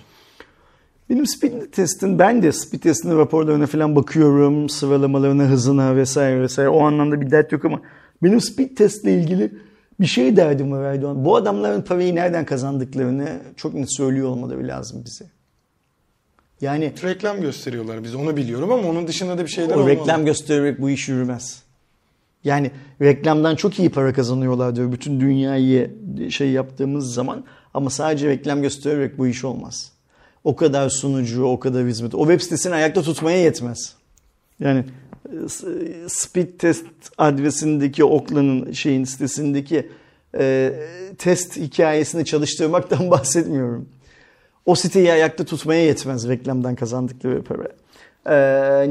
Benim 1.10 1.26
speed 1.26 1.72
testin, 1.72 2.18
ben 2.18 2.42
de 2.42 2.52
speed 2.52 2.80
testin 2.80 3.18
raporlarına 3.18 3.66
falan 3.66 3.96
bakıyorum. 3.96 4.68
Sıralamalarına, 4.68 5.42
hızına 5.42 5.96
vesaire 5.96 6.40
vesaire. 6.40 6.68
O 6.68 6.80
anlamda 6.80 7.20
bir 7.20 7.30
dert 7.30 7.52
yok 7.52 7.64
ama 7.64 7.80
benim 8.22 8.40
speed 8.40 8.76
testle 8.76 9.14
ilgili 9.14 9.52
bir 10.00 10.06
şey 10.06 10.36
derdim 10.36 10.72
var 10.72 10.84
Erdoğan. 10.84 11.24
Bu 11.24 11.36
adamların 11.36 11.82
parayı 11.82 12.14
nereden 12.14 12.44
kazandıklarını 12.44 13.40
çok 13.56 13.74
net 13.74 13.96
söylüyor 13.96 14.28
olmaları 14.28 14.68
lazım 14.68 15.02
bize. 15.04 15.24
Yani 16.60 16.92
reklam 17.02 17.40
gösteriyorlar 17.40 18.04
biz 18.04 18.14
onu 18.14 18.36
biliyorum 18.36 18.72
ama 18.72 18.88
onun 18.88 19.08
dışında 19.08 19.38
da 19.38 19.42
bir 19.42 19.50
şeyler 19.50 19.74
o 19.74 19.80
olmalı. 19.80 19.90
reklam 19.90 20.24
göstererek 20.24 20.80
bu 20.80 20.90
iş 20.90 21.08
yürümez. 21.08 21.62
Yani 22.44 22.70
reklamdan 23.00 23.56
çok 23.56 23.78
iyi 23.78 23.90
para 23.90 24.12
kazanıyorlar 24.12 24.76
diyor 24.76 24.92
bütün 24.92 25.20
dünyayı 25.20 25.90
şey 26.30 26.50
yaptığımız 26.50 27.14
zaman 27.14 27.44
ama 27.74 27.90
sadece 27.90 28.28
reklam 28.28 28.62
göstererek 28.62 29.18
bu 29.18 29.26
iş 29.26 29.44
olmaz. 29.44 29.92
O 30.44 30.56
kadar 30.56 30.88
sunucu, 30.88 31.44
o 31.44 31.60
kadar 31.60 31.86
hizmet. 31.86 32.14
O 32.14 32.18
web 32.18 32.40
sitesini 32.40 32.74
ayakta 32.74 33.02
tutmaya 33.02 33.38
yetmez. 33.38 33.94
Yani 34.60 34.84
speed 36.08 36.48
test 36.58 36.86
adresindeki 37.18 38.04
Oakland'ın 38.04 38.72
şeyin 38.72 39.04
sitesindeki 39.04 39.88
e, 40.38 40.72
test 41.18 41.56
hikayesini 41.56 42.24
çalıştırmaktan 42.24 43.10
bahsetmiyorum. 43.10 43.88
O 44.66 44.74
siteyi 44.74 45.12
ayakta 45.12 45.44
tutmaya 45.44 45.84
yetmez 45.84 46.28
reklamdan 46.28 46.74
kazandıkları 46.74 47.42
para. 47.42 47.68
E, 48.26 48.34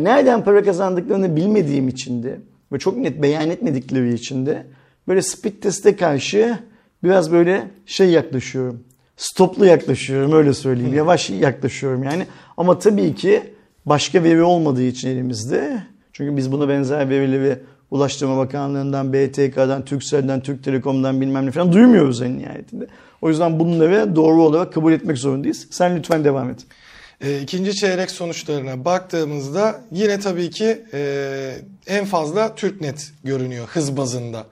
nereden 0.04 0.44
para 0.44 0.64
kazandıklarını 0.64 1.36
bilmediğim 1.36 1.88
için 1.88 2.24
de 2.24 2.40
ve 2.72 2.80
çok 2.80 2.98
net 2.98 3.22
beyan 3.22 3.50
etmedikleri 3.50 4.14
için 4.14 4.46
de 4.46 4.66
böyle 5.08 5.22
speed 5.22 5.54
teste 5.62 5.96
karşı 5.96 6.60
biraz 7.04 7.32
böyle 7.32 7.68
şey 7.86 8.10
yaklaşıyorum. 8.10 8.84
Stoplu 9.18 9.66
yaklaşıyorum 9.66 10.34
öyle 10.34 10.54
söyleyeyim. 10.54 10.94
Yavaş 10.94 11.30
yaklaşıyorum 11.30 12.04
yani. 12.04 12.28
Ama 12.58 12.80
tabii 12.80 13.16
ki 13.16 13.44
başka 13.86 14.24
veri 14.24 14.44
olmadığı 14.44 14.84
için 14.84 15.10
elimizde 15.10 15.84
çünkü 16.14 16.38
biz 16.38 16.52
buna 16.52 16.70
benzer 16.70 17.10
verileri 17.10 17.60
Ulaştırma 17.92 18.38
Bakanlığı'ndan, 18.38 19.14
BTK'dan, 19.14 19.86
Türkcell'den, 19.86 20.42
Türk 20.42 20.64
Telekom'dan 20.64 21.22
bilmem 21.22 21.46
ne 21.46 21.52
falan 21.52 21.74
duymuyoruz 21.74 22.22
en 22.22 22.38
nihayetinde. 22.38 22.88
O 23.22 23.30
yüzden 23.30 23.60
bunları 23.60 24.16
doğru 24.16 24.44
olarak 24.44 24.74
kabul 24.74 24.94
etmek 24.94 25.18
zorundayız. 25.18 25.68
Sen 25.72 25.98
lütfen 25.98 26.24
devam 26.24 26.50
et. 26.50 26.60
E, 27.22 27.42
ikinci 27.42 27.76
çeyrek 27.76 28.12
sonuçlarına 28.12 28.86
baktığımızda 28.86 29.82
yine 29.92 30.20
tabii 30.20 30.50
ki 30.50 30.86
e, 30.94 31.58
en 31.88 32.06
fazla 32.06 32.56
TürkNet 32.56 33.12
görünüyor 33.24 33.68
hız 33.68 33.98
bazında. 33.98 34.46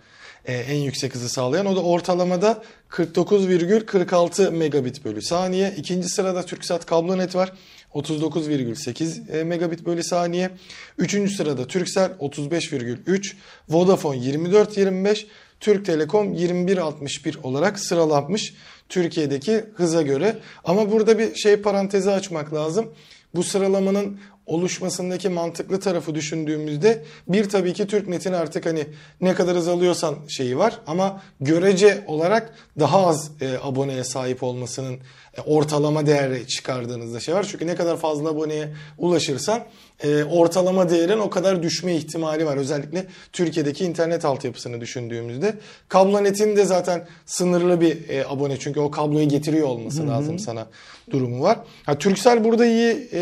E, 0.46 0.54
en 0.54 0.78
yüksek 0.78 1.16
hızı 1.16 1.30
sağlayan. 1.30 1.66
O 1.66 1.76
da 1.76 1.84
ortalamada 1.84 2.64
49,46 2.90 4.52
megabit 4.52 5.06
bölü 5.06 5.22
saniye. 5.22 5.74
İkinci 5.78 6.10
sırada 6.10 6.46
TürkSat 6.46 6.86
Kablonet 6.86 7.36
var. 7.36 7.52
39,8 7.94 9.40
e, 9.40 9.44
megabit 9.44 9.86
bölü 9.86 10.04
saniye. 10.04 10.50
Üçüncü 10.98 11.36
sırada 11.36 11.68
Turkcell 11.68 12.12
35,3, 12.20 13.34
Vodafone 13.70 14.18
24,25, 14.18 15.26
Türk 15.64 15.86
Telekom 15.86 16.34
21,61 16.34 17.42
olarak 17.42 17.80
sıralanmış 17.80 18.54
Türkiye'deki 18.90 19.64
hıza 19.76 20.02
göre. 20.02 20.40
Ama 20.64 20.92
burada 20.92 21.20
bir 21.20 21.36
şey 21.36 21.56
parantezi 21.56 22.12
açmak 22.12 22.54
lazım. 22.54 22.94
Bu 23.36 23.44
sıralamanın 23.44 24.20
oluşmasındaki 24.46 25.30
mantıklı 25.30 25.80
tarafı 25.80 26.16
düşündüğümüzde 26.16 27.04
bir 27.28 27.50
tabii 27.50 27.74
ki 27.74 27.88
TürkNet'in 27.88 28.34
artık 28.34 28.66
hani 28.66 28.86
ne 29.22 29.34
kadar 29.34 29.58
hız 29.58 29.68
alıyorsan 29.68 30.16
şeyi 30.28 30.58
var 30.58 30.80
ama 30.88 31.22
görece 31.42 32.04
olarak 32.08 32.54
daha 32.80 33.08
az 33.08 33.32
e, 33.42 33.58
aboneye 33.64 34.04
sahip 34.04 34.44
olmasının 34.44 35.00
e, 35.38 35.42
ortalama 35.42 36.06
değeri 36.06 36.48
çıkardığınızda 36.48 37.20
şey 37.20 37.36
var. 37.36 37.48
Çünkü 37.52 37.68
ne 37.68 37.76
kadar 37.76 37.98
fazla 37.98 38.30
aboneye 38.30 38.70
ulaşırsan 38.98 39.64
e, 40.04 40.24
ortalama 40.24 40.90
değerin 40.90 41.20
o 41.20 41.30
kadar 41.30 41.64
düşme 41.64 41.96
ihtimali 41.96 42.46
var. 42.46 42.58
Özellikle 42.58 43.06
Türkiye'deki 43.34 43.86
internet 43.86 44.26
altyapısını 44.26 44.82
düşündüğümüzde. 44.82 45.56
Kablonetin 45.88 46.56
de 46.56 46.66
zaten 46.66 47.08
sınırlı 47.26 47.82
bir 47.82 48.10
e, 48.10 48.26
abone 48.28 48.60
çünkü 48.60 48.80
o 48.80 48.92
kabloyu 48.92 49.30
getiriyor 49.30 49.68
olması 49.68 50.02
Hı-hı. 50.02 50.10
lazım 50.10 50.40
sana 50.40 50.68
durumu 51.12 51.42
var. 51.42 51.60
Ha, 51.86 51.98
Turkcell 51.98 52.44
burada 52.44 52.66
iyi 52.66 53.10
e, 53.14 53.22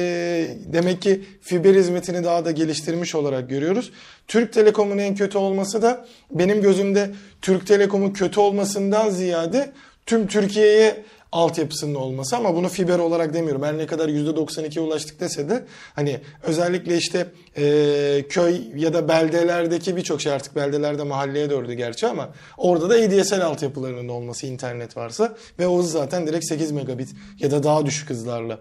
demek 0.74 1.02
ki 1.02 1.22
fiber 1.42 1.76
hizmetini 1.76 2.24
daha 2.24 2.46
da 2.46 2.52
geliştirmiş 2.52 3.16
olarak 3.16 3.50
görüyoruz. 3.50 3.92
Türk 4.28 4.54
Telekom'un 4.54 4.98
en 4.98 5.16
kötü 5.16 5.38
olması 5.38 5.82
da 5.82 6.06
benim 6.32 6.62
gözümde 6.62 7.10
Türk 7.42 7.68
Telekom'un 7.68 8.14
kötü 8.14 8.40
olmasından 8.40 9.10
ziyade 9.10 9.72
tüm 10.06 10.28
Türkiye'ye 10.28 11.04
altyapısının 11.32 11.96
olması 11.96 12.38
ama 12.38 12.56
bunu 12.56 12.70
fiber 12.70 13.00
olarak 13.00 13.34
demiyorum. 13.34 13.64
Her 13.64 13.78
ne 13.78 13.86
kadar 13.86 14.10
%92'ye 14.10 14.86
ulaştık 14.86 15.20
dese 15.20 15.50
de 15.50 15.64
hani 15.96 16.20
özellikle 16.44 16.98
işte 16.98 17.28
e, 17.58 18.26
köy 18.30 18.62
ya 18.76 18.94
da 18.94 19.08
beldelerdeki 19.08 19.96
birçok 19.96 20.22
şey 20.22 20.32
artık 20.32 20.56
beldelerde 20.56 21.04
mahalleye 21.04 21.50
dördü 21.50 21.74
gerçi 21.74 22.08
ama 22.08 22.30
orada 22.58 22.90
da 22.90 22.94
ADSL 22.94 23.42
altyapılarının 23.42 24.10
olması 24.10 24.48
internet 24.48 24.98
varsa 24.98 25.36
ve 25.60 25.68
o 25.68 25.82
zaten 25.82 26.28
direkt 26.28 26.46
8 26.46 26.72
megabit 26.72 27.10
ya 27.40 27.52
da 27.52 27.64
daha 27.64 27.86
düşük 27.86 28.10
hızlarla 28.10 28.60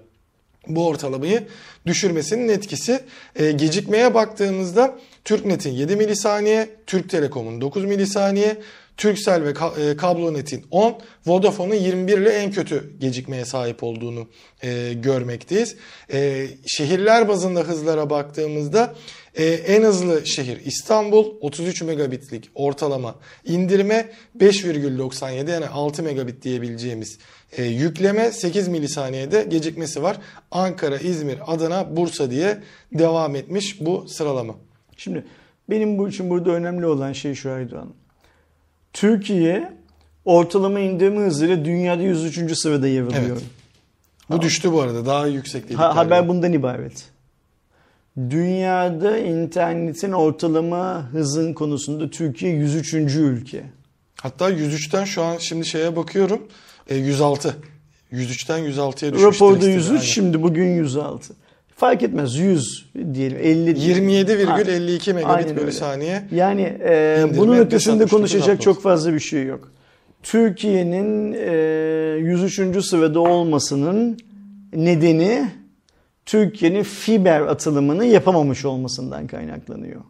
bu 0.66 0.86
ortalamayı 0.86 1.46
düşürmesinin 1.86 2.48
etkisi. 2.48 3.00
E, 3.36 3.52
gecikmeye 3.52 4.14
baktığımızda 4.14 4.98
TürkNet'in 5.24 5.70
7 5.70 5.96
milisaniye, 5.96 6.70
Türk 6.86 7.10
Telekom'un 7.10 7.60
9 7.60 7.84
milisaniye, 7.84 8.56
Turkcell 9.00 9.44
ve 9.44 9.50
e, 9.50 9.96
Kablonet'in 9.96 10.64
10, 10.70 10.98
Vodafone'un 11.26 11.74
21 11.74 12.18
ile 12.18 12.30
en 12.30 12.50
kötü 12.50 12.98
gecikmeye 12.98 13.44
sahip 13.44 13.82
olduğunu 13.82 14.28
e, 14.62 14.92
görmekteyiz. 14.92 15.76
E, 16.12 16.46
şehirler 16.66 17.28
bazında 17.28 17.60
hızlara 17.60 18.10
baktığımızda 18.10 18.94
e, 19.34 19.44
en 19.44 19.82
hızlı 19.82 20.26
şehir 20.26 20.60
İstanbul 20.64 21.34
33 21.40 21.82
megabitlik 21.82 22.50
ortalama 22.54 23.14
indirme 23.44 24.10
5,97 24.38 25.50
yani 25.50 25.66
6 25.66 26.02
megabit 26.02 26.42
diyebileceğimiz 26.42 27.18
e, 27.56 27.64
yükleme 27.64 28.32
8 28.32 28.68
milisaniyede 28.68 29.46
gecikmesi 29.48 30.02
var. 30.02 30.16
Ankara, 30.50 30.98
İzmir, 30.98 31.38
Adana, 31.46 31.96
Bursa 31.96 32.30
diye 32.30 32.58
devam 32.92 33.36
etmiş 33.36 33.80
bu 33.80 34.08
sıralama. 34.08 34.54
Şimdi 34.96 35.24
benim 35.70 35.98
bu 35.98 36.08
için 36.08 36.30
burada 36.30 36.50
önemli 36.50 36.86
olan 36.86 37.12
şey 37.12 37.34
şu 37.34 37.52
Aydoğan. 37.52 37.99
Türkiye 38.92 39.72
ortalama 40.24 40.80
indirme 40.80 41.20
hızıyla 41.26 41.64
dünyada 41.64 42.02
103. 42.02 42.58
sırada 42.58 42.88
yer 42.88 43.02
alıyor. 43.02 43.22
Evet. 43.22 43.42
Bu 44.30 44.34
ha. 44.34 44.42
düştü 44.42 44.72
bu 44.72 44.80
arada. 44.80 45.06
Daha 45.06 45.26
yüksek 45.26 45.68
değil. 45.68 45.78
Ha, 45.78 45.96
haber 45.96 46.28
bundan 46.28 46.52
ibaret. 46.52 47.04
Dünyada 48.30 49.18
internetin 49.18 50.12
ortalama 50.12 51.08
hızın 51.12 51.54
konusunda 51.54 52.10
Türkiye 52.10 52.52
103. 52.52 52.94
ülke. 52.94 53.64
Hatta 54.22 54.50
103'ten 54.50 55.04
şu 55.04 55.22
an 55.22 55.36
şimdi 55.38 55.66
şeye 55.66 55.96
bakıyorum. 55.96 56.48
E, 56.88 56.96
106. 56.96 57.56
103'ten 58.12 58.58
106'ya 58.58 59.12
düşmüş. 59.12 59.34
Raporda 59.34 59.68
103 59.68 59.90
aynen. 59.90 60.00
şimdi 60.00 60.42
bugün 60.42 60.66
106. 60.66 61.34
Fark 61.80 62.02
etmez 62.02 62.36
100 62.36 62.90
diyelim 63.14 63.38
50 63.38 63.70
27,52 63.70 65.12
megabit 65.12 65.56
bölü 65.56 65.72
saniye. 65.72 66.22
Yani 66.30 66.62
e, 66.62 67.26
bunun 67.36 67.56
ötesinde 67.56 68.06
konuşacak 68.06 68.60
çok 68.60 68.82
fazla 68.82 69.12
bir 69.12 69.20
şey 69.20 69.44
yok. 69.44 69.72
Türkiye'nin 70.22 71.32
e, 71.32 72.18
103. 72.18 72.84
sırada 72.84 73.20
olmasının 73.20 74.18
nedeni 74.72 75.50
Türkiye'nin 76.26 76.82
fiber 76.82 77.40
atılımını 77.40 78.04
yapamamış 78.04 78.64
olmasından 78.64 79.26
kaynaklanıyor. 79.26 80.00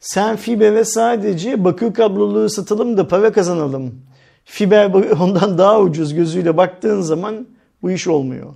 Sen 0.00 0.36
fibere 0.36 0.84
sadece 0.84 1.64
bakır 1.64 1.94
kablolu 1.94 2.50
satalım 2.50 2.96
da 2.96 3.08
para 3.08 3.32
kazanalım. 3.32 3.94
Fiber 4.44 4.90
ondan 5.20 5.58
daha 5.58 5.80
ucuz 5.80 6.14
gözüyle 6.14 6.56
baktığın 6.56 7.00
zaman 7.00 7.46
bu 7.82 7.90
iş 7.90 8.08
olmuyor. 8.08 8.54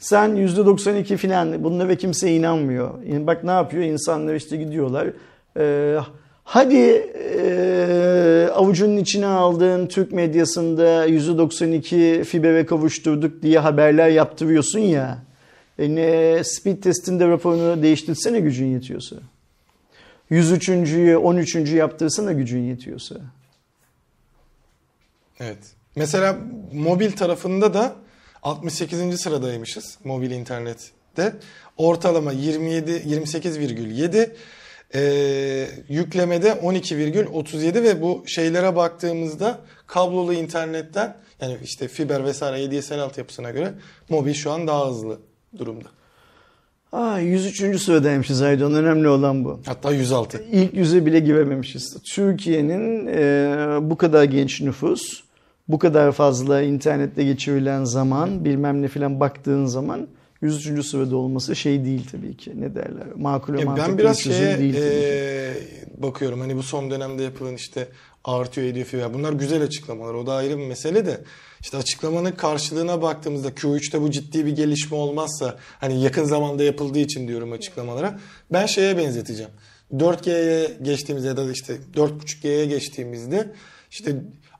Sen 0.00 0.30
%92 0.30 1.16
filan 1.16 1.64
bununla 1.64 1.88
ve 1.88 1.96
kimse 1.96 2.32
inanmıyor. 2.32 2.94
Bak 3.26 3.44
ne 3.44 3.50
yapıyor? 3.50 3.84
İnsanlar 3.84 4.34
işte 4.34 4.56
gidiyorlar. 4.56 5.08
Ee, 5.56 5.98
hadi 6.44 7.06
e, 7.38 8.48
avucunun 8.54 8.96
içine 8.96 9.26
aldığın 9.26 9.86
Türk 9.86 10.12
medyasında 10.12 11.08
%92 11.08 12.24
fibere 12.24 12.66
kavuşturduk 12.66 13.42
diye 13.42 13.58
haberler 13.58 14.08
yaptırıyorsun 14.08 14.80
ya. 14.80 15.18
E 15.78 15.94
ne, 15.94 16.44
speed 16.44 16.82
testinde 16.82 17.28
raporunu 17.28 17.82
değiştirsene 17.82 18.40
gücün 18.40 18.66
yetiyorsa. 18.66 19.16
103.'yü 20.30 21.16
13. 21.16 21.54
yaptırsana 21.54 22.32
gücün 22.32 22.62
yetiyorsa. 22.62 23.14
Evet. 25.40 25.58
Mesela 25.96 26.38
mobil 26.72 27.12
tarafında 27.12 27.74
da 27.74 27.96
68. 28.46 29.20
sıradaymışız 29.20 29.98
mobil 30.04 30.30
internette. 30.30 31.32
Ortalama 31.76 32.32
27 32.32 32.90
28,7 32.90 34.30
ee, 34.94 35.68
yüklemede 35.88 36.50
12,37 36.50 37.82
ve 37.82 38.02
bu 38.02 38.24
şeylere 38.26 38.76
baktığımızda 38.76 39.58
kablolu 39.86 40.32
internetten 40.32 41.16
yani 41.40 41.56
işte 41.62 41.88
fiber 41.88 42.24
vesaire 42.24 42.78
ADSL 42.78 42.98
altyapısına 42.98 43.50
göre 43.50 43.74
mobil 44.08 44.34
şu 44.34 44.50
an 44.50 44.66
daha 44.66 44.88
hızlı 44.88 45.18
durumda. 45.58 45.88
Aa, 46.92 47.18
103. 47.18 47.80
sıradaymışız 47.80 48.42
Aydan. 48.42 48.74
Önemli 48.74 49.08
olan 49.08 49.44
bu. 49.44 49.60
Hatta 49.66 49.92
106. 49.92 50.44
İlk 50.52 50.74
yüze 50.74 51.06
bile 51.06 51.20
girememişiz. 51.20 51.96
Türkiye'nin 52.14 53.06
e, 53.06 53.90
bu 53.90 53.96
kadar 53.96 54.24
genç 54.24 54.60
nüfus 54.60 55.25
bu 55.68 55.78
kadar 55.78 56.12
fazla 56.12 56.62
internette 56.62 57.24
geçirilen 57.24 57.84
zaman 57.84 58.44
bilmem 58.44 58.82
ne 58.82 58.88
filan 58.88 59.20
baktığın 59.20 59.66
zaman 59.66 60.08
103. 60.40 60.86
sırada 60.86 61.16
olması 61.16 61.56
şey 61.56 61.84
değil 61.84 62.08
tabii 62.12 62.36
ki. 62.36 62.60
Ne 62.60 62.74
derler? 62.74 63.06
Makul 63.16 63.54
ve 63.54 63.64
mantıklı 63.64 63.90
Ben 63.90 63.98
biraz 63.98 64.18
şeye 64.18 64.58
değil 64.58 64.74
e, 64.74 65.54
bakıyorum. 65.96 66.40
Hani 66.40 66.56
bu 66.56 66.62
son 66.62 66.90
dönemde 66.90 67.22
yapılan 67.22 67.54
işte 67.54 67.88
artıyor 68.24 68.66
ediyor 68.66 68.86
filan. 68.86 69.14
Bunlar 69.14 69.32
güzel 69.32 69.62
açıklamalar. 69.62 70.14
O 70.14 70.26
da 70.26 70.34
ayrı 70.34 70.58
bir 70.58 70.66
mesele 70.66 71.06
de. 71.06 71.20
İşte 71.60 71.76
açıklamanın 71.76 72.32
karşılığına 72.32 73.02
baktığımızda 73.02 73.48
Q3'te 73.48 74.02
bu 74.02 74.10
ciddi 74.10 74.46
bir 74.46 74.56
gelişme 74.56 74.96
olmazsa 74.96 75.56
hani 75.80 76.02
yakın 76.02 76.24
zamanda 76.24 76.62
yapıldığı 76.62 76.98
için 76.98 77.28
diyorum 77.28 77.52
açıklamalara. 77.52 78.18
Ben 78.52 78.66
şeye 78.66 78.98
benzeteceğim. 78.98 79.52
4G'ye 79.94 80.70
geçtiğimizde 80.82 81.28
ya 81.28 81.36
da 81.36 81.52
işte 81.52 81.76
4.5G'ye 81.94 82.66
geçtiğimizde 82.66 83.52
işte 83.90 84.16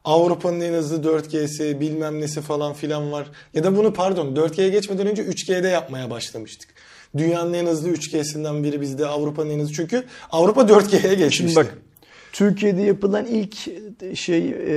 Avrupa'nın 0.07 0.61
en 0.61 0.73
hızlı 0.73 0.97
4G'si 0.97 1.81
bilmem 1.81 2.21
nesi 2.21 2.41
falan 2.41 2.73
filan 2.73 3.13
var. 3.13 3.27
Ya 3.55 3.65
da 3.65 3.77
bunu 3.77 3.93
pardon 3.93 4.35
4G'ye 4.35 4.69
geçmeden 4.69 5.07
önce 5.07 5.23
3G'de 5.23 5.69
yapmaya 5.69 6.11
başlamıştık. 6.11 6.69
Dünyanın 7.17 7.53
en 7.53 7.67
hızlı 7.67 7.89
3G'sinden 7.91 8.65
biri 8.65 8.81
bizde 8.81 9.07
Avrupa'nın 9.07 9.51
en 9.51 9.59
hızlı. 9.59 9.75
Çünkü 9.75 10.05
Avrupa 10.31 10.61
4G'ye 10.61 11.15
geçmişti. 11.15 11.37
Şimdi 11.37 11.57
bak 11.57 11.79
Türkiye'de 12.33 12.83
yapılan 12.83 13.27
ilk 13.27 13.57
şey 14.17 14.49
e, 14.49 14.75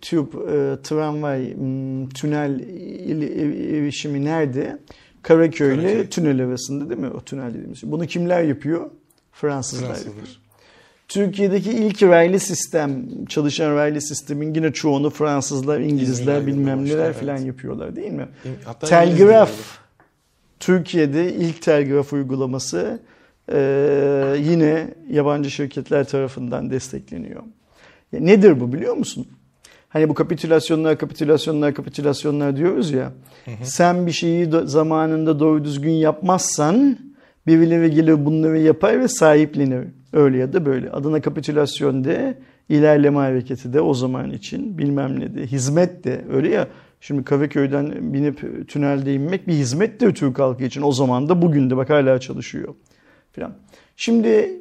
tüp, 0.00 0.34
e, 0.34 0.82
tramvay, 0.82 1.54
tünel 2.14 2.60
erişimi 3.76 4.24
nerede? 4.24 4.78
Karaköy 5.22 5.74
ile 5.74 6.10
tünel 6.10 6.44
arasında 6.46 6.90
değil 6.90 7.00
mi? 7.00 7.10
O 7.10 7.20
tünel 7.20 7.54
dediğimiz 7.54 7.80
şey. 7.80 7.90
Bunu 7.90 8.06
kimler 8.06 8.42
yapıyor? 8.42 8.90
Fransızlar, 9.32 9.86
Fransızlar. 9.86 10.10
yapıyor. 10.10 10.39
Türkiye'deki 11.10 11.70
ilk 11.70 12.02
raylı 12.02 12.40
sistem, 12.40 13.06
çalışan 13.26 13.74
raylı 13.74 14.00
sistemin 14.00 14.54
yine 14.54 14.72
çoğunu 14.72 15.10
Fransızlar, 15.10 15.80
İngilizler 15.80 16.46
bilmem 16.46 16.84
neler 16.84 17.04
evet. 17.04 17.16
falan 17.16 17.36
yapıyorlar 17.36 17.96
değil 17.96 18.12
mi? 18.12 18.28
Hatta 18.64 18.86
telgraf, 18.86 19.50
Türkiye'de 20.60 21.34
ilk 21.34 21.62
telgraf 21.62 22.12
uygulaması 22.12 23.00
e, 23.52 23.58
yine 24.38 24.94
yabancı 25.10 25.50
şirketler 25.50 26.04
tarafından 26.08 26.70
destekleniyor. 26.70 27.42
Ya 28.12 28.20
nedir 28.20 28.60
bu 28.60 28.72
biliyor 28.72 28.94
musun? 28.94 29.26
Hani 29.88 30.08
bu 30.08 30.14
kapitülasyonlar, 30.14 30.98
kapitülasyonlar, 30.98 31.74
kapitülasyonlar 31.74 32.56
diyoruz 32.56 32.90
ya. 32.90 33.12
Hı 33.44 33.50
hı. 33.50 33.64
Sen 33.64 34.06
bir 34.06 34.12
şeyi 34.12 34.48
zamanında 34.64 35.40
doğru 35.40 35.64
düzgün 35.64 35.92
yapmazsan 35.92 36.98
birileri 37.46 37.90
gelir 37.90 38.26
bunları 38.26 38.58
yapar 38.58 39.00
ve 39.00 39.08
sahiplenir. 39.08 39.99
Öyle 40.12 40.38
ya 40.38 40.52
da 40.52 40.66
böyle. 40.66 40.90
Adına 40.90 41.20
kapitülasyon 41.20 42.04
de, 42.04 42.38
ilerleme 42.68 43.18
hareketi 43.18 43.72
de 43.72 43.80
o 43.80 43.94
zaman 43.94 44.30
için 44.30 44.78
bilmem 44.78 45.20
ne 45.20 45.34
de. 45.34 45.46
Hizmet 45.46 46.04
de 46.04 46.24
öyle 46.32 46.48
ya. 46.48 46.68
Şimdi 47.00 47.24
Karaköy'den 47.24 48.14
binip 48.14 48.68
tünelde 48.68 49.14
inmek 49.14 49.48
bir 49.48 49.52
hizmettir 49.52 50.14
Türk 50.14 50.38
halkı 50.38 50.64
için. 50.64 50.82
O 50.82 50.92
zaman 50.92 51.28
da 51.28 51.42
bugün 51.42 51.70
de 51.70 51.76
bak 51.76 51.90
hala 51.90 52.20
çalışıyor. 52.20 52.74
Falan. 53.32 53.52
Şimdi 53.96 54.60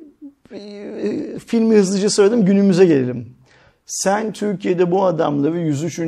e, 0.52 1.40
filmi 1.48 1.76
hızlıca 1.76 2.10
söyledim 2.10 2.46
günümüze 2.46 2.86
gelelim. 2.86 3.36
Sen 3.86 4.34
Türkiye'de 4.34 4.92
bu 4.92 5.06
adamları 5.06 5.60
103. 5.60 6.00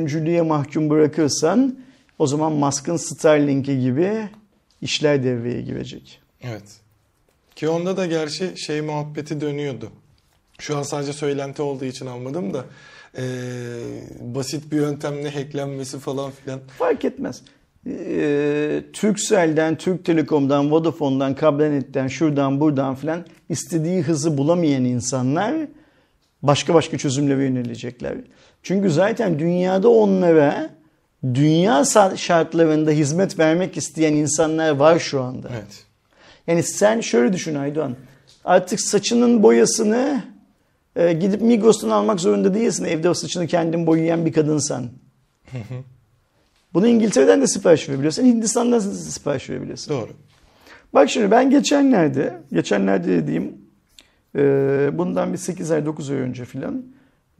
mahkum 0.46 0.90
bırakırsan 0.90 1.76
o 2.18 2.26
zaman 2.26 2.52
Musk'ın 2.52 2.96
Starlink'i 2.96 3.80
gibi 3.80 4.28
işler 4.80 5.24
devreye 5.24 5.62
girecek. 5.62 6.20
Evet. 6.40 6.81
Ki 7.56 7.68
onda 7.68 7.96
da 7.96 8.06
gerçi 8.06 8.52
şey 8.56 8.80
muhabbeti 8.80 9.40
dönüyordu. 9.40 9.90
Şu 10.58 10.76
an 10.76 10.82
sadece 10.82 11.12
söylenti 11.12 11.62
olduğu 11.62 11.84
için 11.84 12.06
almadım 12.06 12.54
da 12.54 12.64
e, 13.16 13.24
basit 14.20 14.72
bir 14.72 14.76
yöntemle 14.76 15.30
hacklenmesi 15.30 15.98
falan 15.98 16.30
filan. 16.30 16.60
Fark 16.78 17.04
etmez. 17.04 17.42
Ee, 17.86 18.82
Turkcell'den, 18.92 19.76
Türk 19.76 20.04
Telekom'dan, 20.04 20.70
Vodafone'dan, 20.70 21.34
Kablenet'ten, 21.34 22.08
şuradan 22.08 22.60
buradan 22.60 22.94
filan 22.94 23.24
istediği 23.48 24.02
hızı 24.02 24.38
bulamayan 24.38 24.84
insanlar 24.84 25.54
başka 26.42 26.74
başka 26.74 26.98
çözümlere 26.98 27.44
yönelecekler. 27.44 28.14
Çünkü 28.62 28.90
zaten 28.90 29.38
dünyada 29.38 29.88
onlara 29.88 30.70
dünya 31.24 31.84
şartlarında 32.16 32.90
hizmet 32.90 33.38
vermek 33.38 33.76
isteyen 33.76 34.12
insanlar 34.12 34.70
var 34.70 34.98
şu 34.98 35.22
anda. 35.22 35.48
Evet. 35.52 35.84
Yani 36.46 36.62
sen 36.62 37.00
şöyle 37.00 37.32
düşün 37.32 37.54
Aydoğan. 37.54 37.96
Artık 38.44 38.80
saçının 38.80 39.42
boyasını 39.42 40.22
e, 40.96 41.12
gidip 41.12 41.42
Migros'tan 41.42 41.90
almak 41.90 42.20
zorunda 42.20 42.54
değilsin. 42.54 42.84
Evde 42.84 43.14
saçını 43.14 43.46
kendin 43.46 43.86
boyayan 43.86 44.26
bir 44.26 44.32
kadınsan. 44.32 44.90
Bunu 46.74 46.88
İngiltere'den 46.88 47.42
de 47.42 47.46
sipariş 47.46 47.88
verebiliyorsun. 47.88 48.24
Hindistan'dan 48.24 48.80
da 48.80 48.80
sipariş 48.80 49.50
verebiliyorsun. 49.50 49.94
Doğru. 49.94 50.10
Bak 50.94 51.10
şimdi 51.10 51.30
ben 51.30 51.50
geçenlerde, 51.50 52.40
geçenlerde 52.52 53.08
dediğim 53.08 53.54
e, 54.36 54.40
bundan 54.92 55.32
bir 55.32 55.38
8 55.38 55.70
ay 55.70 55.86
9 55.86 56.10
ay 56.10 56.16
önce 56.16 56.44
filan 56.44 56.84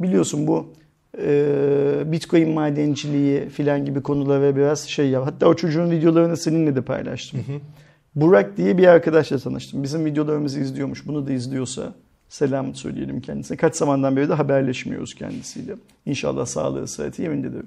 biliyorsun 0.01 0.47
bu 0.47 0.73
e, 1.19 2.13
Bitcoin 2.13 2.51
madenciliği 2.51 3.49
filan 3.49 3.85
gibi 3.85 4.03
konulara 4.03 4.57
biraz 4.57 4.89
şey 4.89 5.09
ya. 5.09 5.27
Hatta 5.27 5.47
o 5.47 5.55
çocuğun 5.55 5.91
videolarını 5.91 6.37
seninle 6.37 6.77
de 6.77 6.81
paylaştım. 6.83 7.41
Hı 7.41 7.53
hı. 7.53 7.57
Burak 8.15 8.57
diye 8.57 8.79
bir 8.79 8.87
arkadaşla 8.87 9.39
tanıştım. 9.39 9.83
Bizim 9.83 10.05
videolarımızı 10.05 10.61
izliyormuş. 10.61 11.07
Bunu 11.07 11.27
da 11.27 11.33
izliyorsa 11.33 11.95
selam 12.29 12.75
söyleyelim 12.75 13.21
kendisine. 13.21 13.57
Kaç 13.57 13.77
zamandan 13.77 14.17
beri 14.17 14.29
de 14.29 14.35
haberleşmiyoruz 14.35 15.15
kendisiyle. 15.15 15.75
İnşallah 16.07 16.47
sağlığı, 16.47 16.89
sıhhati 16.89 17.23
yerindedir. 17.23 17.65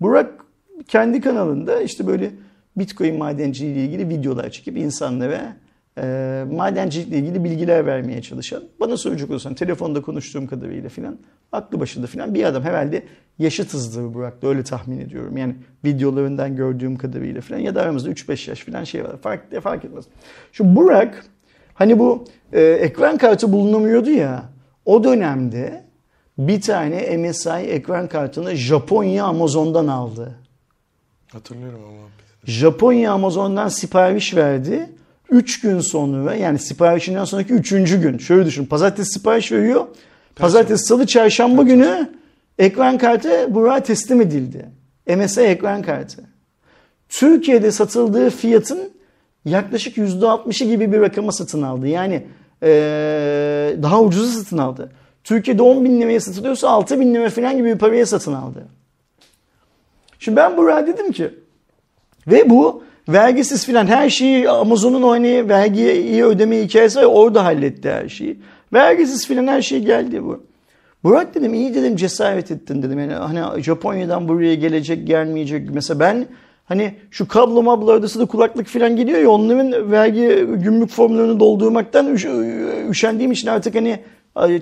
Burak 0.00 0.44
kendi 0.88 1.20
kanalında 1.20 1.80
işte 1.80 2.06
böyle 2.06 2.30
Bitcoin 2.76 3.18
madenciliği 3.18 3.74
ile 3.74 3.84
ilgili 3.84 4.08
videolar 4.08 4.50
çekip 4.50 4.76
insanlara 4.76 5.56
e, 5.98 6.44
madencilikle 6.52 7.18
ilgili 7.18 7.44
bilgiler 7.44 7.86
vermeye 7.86 8.22
çalışan, 8.22 8.62
bana 8.80 8.96
soracak 8.96 9.30
olursan 9.30 9.54
telefonda 9.54 10.02
konuştuğum 10.02 10.46
kadarıyla 10.46 10.88
filan 10.88 11.18
aklı 11.52 11.80
başında 11.80 12.06
filan 12.06 12.34
bir 12.34 12.44
adam 12.44 12.62
herhalde 12.62 13.02
yaşıtızdır 13.38 14.14
Burak'ta 14.14 14.48
öyle 14.48 14.64
tahmin 14.64 15.00
ediyorum. 15.00 15.36
Yani 15.36 15.54
videolarından 15.84 16.56
gördüğüm 16.56 16.96
kadarıyla 16.96 17.40
filan 17.40 17.58
ya 17.58 17.74
da 17.74 17.82
aramızda 17.82 18.10
3-5 18.10 18.50
yaş 18.50 18.60
filan 18.60 18.84
şey 18.84 19.04
var. 19.04 19.16
Fark, 19.22 19.62
fark 19.62 19.84
etmez. 19.84 20.04
Şu 20.52 20.76
Burak 20.76 21.26
hani 21.74 21.98
bu 21.98 22.24
e, 22.52 22.62
ekran 22.62 23.18
kartı 23.18 23.52
bulunamıyordu 23.52 24.10
ya 24.10 24.44
o 24.84 25.04
dönemde 25.04 25.84
bir 26.38 26.60
tane 26.60 27.16
MSI 27.16 27.50
ekran 27.50 28.08
kartını 28.08 28.54
Japonya 28.54 29.24
Amazon'dan 29.24 29.86
aldı. 29.86 30.34
Hatırlıyorum 31.32 31.80
ama. 31.88 32.08
Japonya 32.44 33.12
Amazon'dan 33.12 33.68
sipariş 33.68 34.36
verdi. 34.36 34.88
3 35.30 35.60
gün 35.60 35.80
sonra 35.80 36.34
yani 36.34 36.58
siparişinden 36.58 37.24
sonraki 37.24 37.52
3. 37.52 37.70
gün. 37.70 38.18
Şöyle 38.18 38.46
düşün. 38.46 38.66
Pazartesi 38.66 39.12
sipariş 39.12 39.52
veriyor. 39.52 39.86
Pazartesi, 40.36 40.84
salı, 40.84 41.06
çarşamba 41.06 41.62
günü 41.62 42.10
ekran 42.58 42.98
kartı 42.98 43.54
buraya 43.54 43.82
teslim 43.82 44.20
edildi. 44.20 44.68
MSI 45.16 45.40
ekran 45.40 45.82
kartı. 45.82 46.22
Türkiye'de 47.08 47.70
satıldığı 47.70 48.30
fiyatın 48.30 48.90
yaklaşık 49.44 49.96
%60'ı 49.96 50.68
gibi 50.68 50.92
bir 50.92 51.00
rakama 51.00 51.32
satın 51.32 51.62
aldı. 51.62 51.88
Yani 51.88 52.26
ee, 52.62 53.76
daha 53.82 54.02
ucuza 54.02 54.38
satın 54.38 54.58
aldı. 54.58 54.92
Türkiye'de 55.24 55.62
10 55.62 55.84
bin 55.84 56.00
liraya 56.00 56.20
satılıyorsa 56.20 56.68
6 56.68 57.00
bin 57.00 57.14
lira 57.14 57.30
falan 57.30 57.56
gibi 57.56 57.68
bir 57.74 57.78
paraya 57.78 58.06
satın 58.06 58.32
aldı. 58.32 58.66
Şimdi 60.18 60.36
ben 60.36 60.56
buraya 60.56 60.86
dedim 60.86 61.12
ki 61.12 61.34
ve 62.26 62.50
bu 62.50 62.82
vergisiz 63.08 63.66
filan 63.66 63.86
her 63.86 64.10
şeyi 64.10 64.50
Amazon'un 64.50 65.02
o 65.02 65.10
hani 65.10 65.48
vergiyi 65.48 66.24
ödeme 66.24 66.62
hikayesi 66.62 66.98
var 66.98 67.04
orada 67.04 67.44
halletti 67.44 67.90
her 67.90 68.08
şeyi. 68.08 68.38
Vergisiz 68.72 69.26
filan 69.26 69.46
her 69.46 69.62
şey 69.62 69.78
geldi 69.78 70.24
bu. 70.24 70.44
Burak 71.04 71.34
dedim 71.34 71.54
iyi 71.54 71.74
dedim 71.74 71.96
cesaret 71.96 72.50
ettin 72.50 72.82
dedim. 72.82 72.98
Yani 72.98 73.12
hani 73.12 73.62
Japonya'dan 73.62 74.28
buraya 74.28 74.54
gelecek 74.54 75.06
gelmeyecek. 75.06 75.70
Mesela 75.70 76.00
ben 76.00 76.26
hani 76.64 76.94
şu 77.10 77.28
kablo 77.28 77.62
mablo 77.62 77.90
arası 77.92 78.20
da 78.20 78.26
kulaklık 78.26 78.66
filan 78.66 78.96
geliyor 78.96 79.18
ya 79.18 79.30
onların 79.30 79.92
vergi 79.92 80.46
gümrük 80.54 80.90
formlarını 80.90 81.40
doldurmaktan 81.40 82.14
üş, 82.14 82.26
üşendiğim 82.90 83.32
için 83.32 83.48
artık 83.48 83.74
hani 83.74 84.00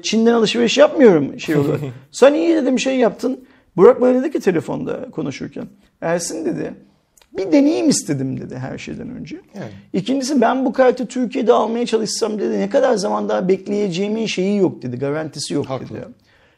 Çin'den 0.02 0.32
alışveriş 0.32 0.78
yapmıyorum 0.78 1.40
şey 1.40 1.56
olarak. 1.56 1.80
Sen 2.10 2.34
iyi 2.34 2.56
dedim 2.56 2.78
şey 2.78 2.96
yaptın. 2.96 3.44
Burak 3.76 4.00
bana 4.00 4.14
dedi 4.14 4.30
ki 4.30 4.40
telefonda 4.40 5.10
konuşurken. 5.10 5.64
Ersin 6.00 6.44
dedi 6.44 6.74
bir 7.36 7.52
deneyim 7.52 7.88
istedim 7.88 8.40
dedi 8.40 8.58
her 8.58 8.78
şeyden 8.78 9.10
önce. 9.10 9.36
Yani. 9.54 9.70
İkincisi 9.92 10.40
ben 10.40 10.64
bu 10.64 10.72
kartı 10.72 11.06
Türkiye'de 11.06 11.52
almaya 11.52 11.86
çalışsam 11.86 12.38
dedi 12.38 12.58
ne 12.58 12.70
kadar 12.70 12.94
zaman 12.94 13.28
daha 13.28 13.48
bekleyeceğimin 13.48 14.26
şeyi 14.26 14.56
yok 14.56 14.82
dedi. 14.82 14.98
Garantisi 14.98 15.54
yok 15.54 15.66
Haklı. 15.66 15.88
dedi. 15.88 16.04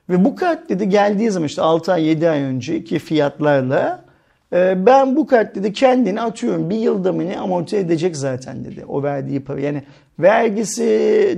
Ve 0.08 0.24
bu 0.24 0.36
kart 0.36 0.68
dedi 0.68 0.88
geldiği 0.88 1.30
zaman 1.30 1.46
işte 1.46 1.62
6 1.62 1.92
ay 1.92 2.04
7 2.04 2.28
ay 2.28 2.42
önceki 2.42 2.98
fiyatlarla 2.98 4.04
e, 4.52 4.86
ben 4.86 5.16
bu 5.16 5.26
kart 5.26 5.54
dedi 5.54 5.72
kendini 5.72 6.20
atıyorum 6.20 6.70
bir 6.70 6.76
yılda 6.76 7.12
mı 7.12 7.26
ne 7.26 7.38
amorti 7.38 7.76
edecek 7.76 8.16
zaten 8.16 8.64
dedi 8.64 8.84
o 8.88 9.02
verdiği 9.02 9.40
para. 9.40 9.60
Yani 9.60 9.82
vergisi, 10.18 10.82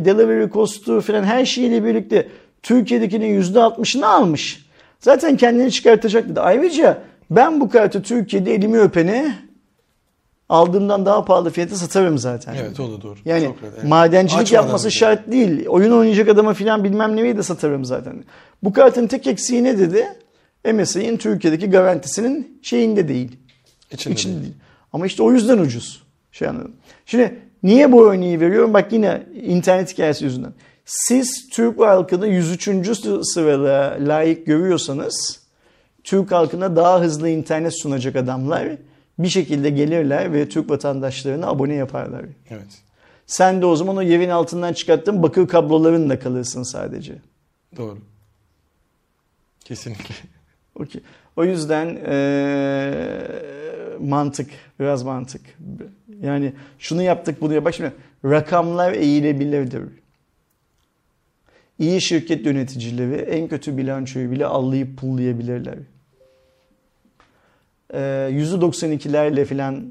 delivery 0.04 0.50
cost'u 0.50 1.00
falan 1.00 1.24
her 1.24 1.44
şeyiyle 1.44 1.84
birlikte 1.84 2.28
Türkiye'dekinin 2.62 3.42
%60'ını 3.42 4.06
almış. 4.06 4.66
Zaten 5.00 5.36
kendini 5.36 5.72
çıkartacak 5.72 6.28
dedi. 6.28 6.40
Ayrıca 6.40 6.98
ben 7.30 7.60
bu 7.60 7.68
kartı 7.68 8.02
Türkiye'de 8.02 8.54
elimi 8.54 8.78
öpene 8.78 9.38
aldığımdan 10.48 11.06
daha 11.06 11.24
pahalı 11.24 11.50
fiyata 11.50 11.76
satarım 11.76 12.18
zaten. 12.18 12.54
Evet 12.54 12.80
o 12.80 12.92
da 12.92 13.02
doğru. 13.02 13.18
Yani 13.24 13.44
Çok 13.44 13.56
evet. 13.62 13.84
madencilik 13.84 14.42
Açmadan 14.42 14.62
yapması 14.62 14.90
şart 14.90 15.32
değil. 15.32 15.66
Oyun 15.66 15.92
oynayacak 15.92 16.28
adama 16.28 16.54
filan 16.54 16.84
bilmem 16.84 17.16
neyi 17.16 17.36
de 17.36 17.42
satarım 17.42 17.84
zaten. 17.84 18.24
Bu 18.62 18.72
kartın 18.72 19.06
tek 19.06 19.26
eksiği 19.26 19.64
ne 19.64 19.78
dedi? 19.78 20.06
MSI'nin 20.72 21.16
Türkiye'deki 21.16 21.70
garantisinin 21.70 22.60
şeyinde 22.62 23.08
değil. 23.08 23.36
İçinde, 23.92 24.14
İçinde 24.14 24.32
değil. 24.32 24.42
değil. 24.42 24.54
Ama 24.92 25.06
işte 25.06 25.22
o 25.22 25.32
yüzden 25.32 25.58
ucuz. 25.58 26.02
Şey 26.32 26.48
anladım. 26.48 26.72
Şimdi 27.06 27.38
niye 27.62 27.92
bu 27.92 28.12
örneği 28.12 28.40
veriyorum? 28.40 28.74
Bak 28.74 28.92
yine 28.92 29.22
internet 29.42 29.92
hikayesi 29.92 30.24
yüzünden. 30.24 30.52
Siz 30.84 31.48
Türk 31.52 31.80
halkını 31.80 32.26
103. 32.26 32.68
sırada 33.22 33.98
layık 34.00 34.46
görüyorsanız 34.46 35.45
Türk 36.06 36.32
halkına 36.32 36.76
daha 36.76 37.00
hızlı 37.00 37.28
internet 37.28 37.80
sunacak 37.82 38.16
adamlar 38.16 38.68
bir 39.18 39.28
şekilde 39.28 39.70
gelirler 39.70 40.32
ve 40.32 40.48
Türk 40.48 40.70
vatandaşlarına 40.70 41.46
abone 41.46 41.74
yaparlar. 41.74 42.24
Evet. 42.50 42.82
Sen 43.26 43.62
de 43.62 43.66
o 43.66 43.76
zaman 43.76 43.96
o 43.96 44.02
yerin 44.02 44.28
altından 44.28 44.72
çıkarttığın 44.72 45.22
bakır 45.22 45.48
kablolarınla 45.48 46.18
kalırsın 46.18 46.62
sadece. 46.62 47.14
Doğru. 47.76 47.98
Kesinlikle. 49.64 50.14
Okay. 50.74 51.02
O 51.36 51.44
yüzden 51.44 51.98
ee, 52.06 53.18
mantık, 54.00 54.50
biraz 54.80 55.02
mantık. 55.02 55.42
Yani 56.22 56.52
şunu 56.78 57.02
yaptık 57.02 57.40
bunu 57.40 57.54
yap. 57.54 57.74
şimdi 57.74 57.92
rakamlar 58.24 58.92
eğilebilirdir. 58.92 59.82
İyi 61.78 62.00
şirket 62.00 62.46
yöneticileri 62.46 63.14
en 63.14 63.48
kötü 63.48 63.76
bilançoyu 63.76 64.30
bile 64.30 64.46
allayıp 64.46 64.98
pullayabilirler. 64.98 65.78
%92'lerle 67.92 69.44
filan 69.44 69.84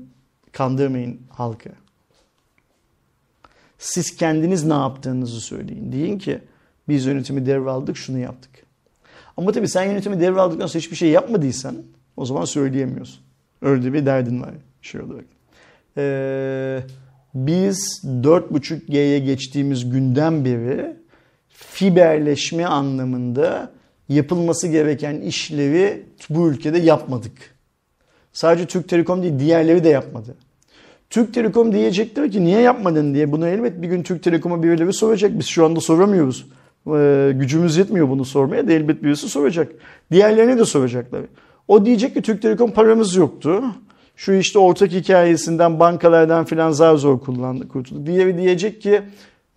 kandırmayın 0.52 1.22
halkı. 1.30 1.70
Siz 3.78 4.18
kendiniz 4.18 4.66
ne 4.66 4.74
yaptığınızı 4.74 5.42
söyleyin. 5.42 5.92
Deyin 5.92 6.18
ki 6.18 6.40
biz 6.88 7.06
yönetimi 7.06 7.46
devraldık 7.46 7.98
şunu 7.98 8.20
yaptık. 8.20 8.52
Ama 9.38 9.52
tabii 9.52 9.68
sen 9.68 9.84
yönetimi 9.84 10.20
devraldıktan 10.20 10.68
sonra 10.68 10.80
hiçbir 10.80 10.96
şey 10.96 11.10
yapmadıysan 11.10 11.76
o 12.18 12.26
zaman 12.26 12.46
söyleyemiyorsun. 12.46 13.20
Öyle 13.62 13.94
bir 13.94 14.06
derdin 14.06 14.42
var 14.42 14.54
şey 14.82 15.02
olarak. 15.02 15.26
Ee, 15.98 16.82
biz 17.36 18.02
4.5G'ye 18.06 19.20
geçtiğimiz 19.20 19.90
günden 19.90 20.46
beri 20.46 20.96
fiberleşme 21.50 22.66
anlamında 22.66 23.72
yapılması 24.10 24.68
gereken 24.68 25.22
işlevi 25.22 26.06
bu 26.30 26.50
ülkede 26.50 26.78
yapmadık. 26.78 27.55
Sadece 28.36 28.66
Türk 28.66 28.90
Telekom 28.90 29.24
değil 29.24 29.40
diğerleri 29.40 29.84
de 29.84 29.90
yapmadı. 29.90 30.36
Türk 31.10 31.34
Telekom 31.34 31.74
diyecektir 31.74 32.32
ki 32.32 32.46
niye 32.46 32.62
yapmadın 32.62 33.14
diye 33.14 33.32
bunu 33.32 33.48
elbet 33.48 33.82
bir 33.82 33.88
gün 33.88 34.04
Türk 34.04 34.24
Telekom'a 34.24 34.64
birileri 34.64 34.94
soracak. 34.94 35.40
Biz 35.40 35.46
şu 35.46 35.66
anda 35.66 35.80
soramıyoruz. 35.80 36.46
Ee, 36.88 37.32
gücümüz 37.36 37.78
yetmiyor 37.78 38.10
bunu 38.10 38.26
sormaya 38.26 38.68
da 38.68 38.74
elbet 38.74 39.04
birisi 39.04 39.30
soracak. 39.30 39.72
Diğerlerine 40.12 40.58
de 40.58 40.66
soracaklar. 40.66 41.22
O 41.68 41.86
diyecek 41.86 42.14
ki 42.14 42.22
Türk 42.22 42.42
Telekom 42.42 42.72
paramız 42.72 43.16
yoktu. 43.16 43.64
Şu 44.16 44.34
işte 44.34 44.60
ortak 44.60 44.92
hikayesinden 44.92 45.80
bankalardan 45.80 46.46
filan 46.46 46.72
zar 46.72 46.96
zor 46.96 47.20
kullandık, 47.20 47.72
kurtulduk. 47.72 48.06
Diğeri 48.06 48.38
diyecek 48.38 48.82
ki 48.82 49.02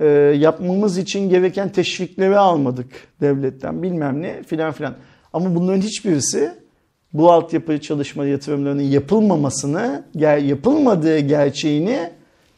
e, 0.01 0.07
yapmamız 0.39 0.99
için 0.99 1.31
gereken 1.31 1.73
teşvikleri 1.73 2.39
almadık 2.39 2.91
devletten 3.21 3.83
bilmem 3.83 4.23
ne 4.23 4.43
filan 4.43 4.73
filan. 4.73 4.95
Ama 5.33 5.55
bunların 5.55 5.81
hiçbirisi 5.81 6.53
bu 7.13 7.33
altyapı 7.33 7.81
çalışma 7.81 8.27
yatırımlarının 8.27 8.83
yapılmamasını, 8.83 10.05
yapılmadığı 10.15 11.19
gerçeğini 11.19 12.11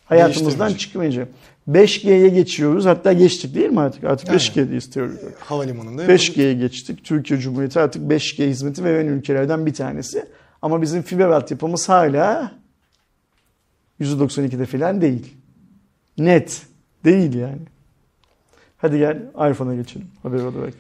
hayatımızdan 0.04 0.74
çıkmayacak. 0.74 1.28
5G'ye 1.68 2.28
geçiyoruz. 2.28 2.86
Hatta 2.86 3.12
geçtik 3.12 3.54
değil 3.54 3.70
mi 3.70 3.80
artık? 3.80 4.04
Artık 4.04 4.28
5G'de 4.28 4.76
istiyoruz. 4.76 5.16
Havalimanında 5.40 6.04
5G'ye 6.04 6.54
geçtik. 6.54 7.04
Türkiye 7.04 7.40
Cumhuriyeti 7.40 7.80
artık 7.80 8.02
5G 8.02 8.48
hizmeti 8.48 8.84
veren 8.84 9.06
ülkelerden 9.06 9.66
bir 9.66 9.74
tanesi. 9.74 10.26
Ama 10.62 10.82
bizim 10.82 11.02
fiber 11.02 11.28
altyapımız 11.28 11.88
hala 11.88 12.52
%92'de 14.00 14.66
falan 14.66 15.00
değil. 15.00 15.34
Net. 16.18 16.62
Değil 17.04 17.34
yani. 17.34 17.62
Hadi 18.78 18.98
gel 18.98 19.22
iPhone'a 19.50 19.74
geçelim 19.74 20.06
haber 20.22 20.38
olarak. 20.38 20.74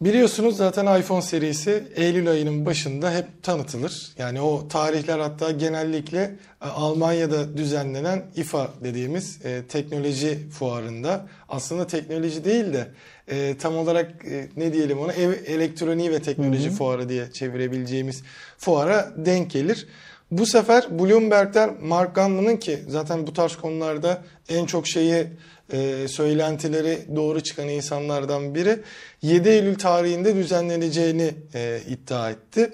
Biliyorsunuz 0.00 0.56
zaten 0.56 1.00
iPhone 1.00 1.22
serisi 1.22 1.84
Eylül 1.94 2.30
ayının 2.30 2.66
başında 2.66 3.14
hep 3.14 3.42
tanıtılır. 3.42 4.08
Yani 4.18 4.40
o 4.40 4.68
tarihler 4.68 5.18
hatta 5.18 5.50
genellikle 5.50 6.20
e, 6.62 6.66
Almanya'da 6.66 7.56
düzenlenen 7.56 8.22
IFA 8.36 8.70
dediğimiz 8.84 9.46
e, 9.46 9.62
teknoloji 9.68 10.50
fuarında 10.50 11.26
aslında 11.48 11.86
teknoloji 11.86 12.44
değil 12.44 12.72
de 12.72 12.88
e, 13.28 13.56
tam 13.58 13.76
olarak 13.76 14.24
e, 14.24 14.48
ne 14.56 14.72
diyelim 14.72 14.98
ona 14.98 15.12
ev 15.12 15.30
elektroniği 15.46 16.10
ve 16.10 16.22
teknoloji 16.22 16.68
hı 16.68 16.72
hı. 16.72 16.76
fuarı 16.76 17.08
diye 17.08 17.32
çevirebileceğimiz 17.32 18.22
fuara 18.58 19.12
denk 19.16 19.50
gelir. 19.50 19.86
Bu 20.30 20.46
sefer 20.46 20.98
Bloomberg'den 20.98 21.76
Mark 21.82 22.14
Gurman'ın 22.14 22.56
ki 22.56 22.78
zaten 22.88 23.26
bu 23.26 23.32
tarz 23.32 23.56
konularda 23.56 24.22
en 24.48 24.66
çok 24.66 24.86
şeyi 24.86 25.26
e, 25.72 26.08
söylentileri 26.08 26.98
doğru 27.16 27.40
çıkan 27.40 27.68
insanlardan 27.68 28.54
biri 28.54 28.78
7 29.22 29.48
Eylül 29.48 29.78
tarihinde 29.78 30.36
düzenleneceğini 30.36 31.34
e, 31.54 31.80
iddia 31.88 32.30
etti. 32.30 32.70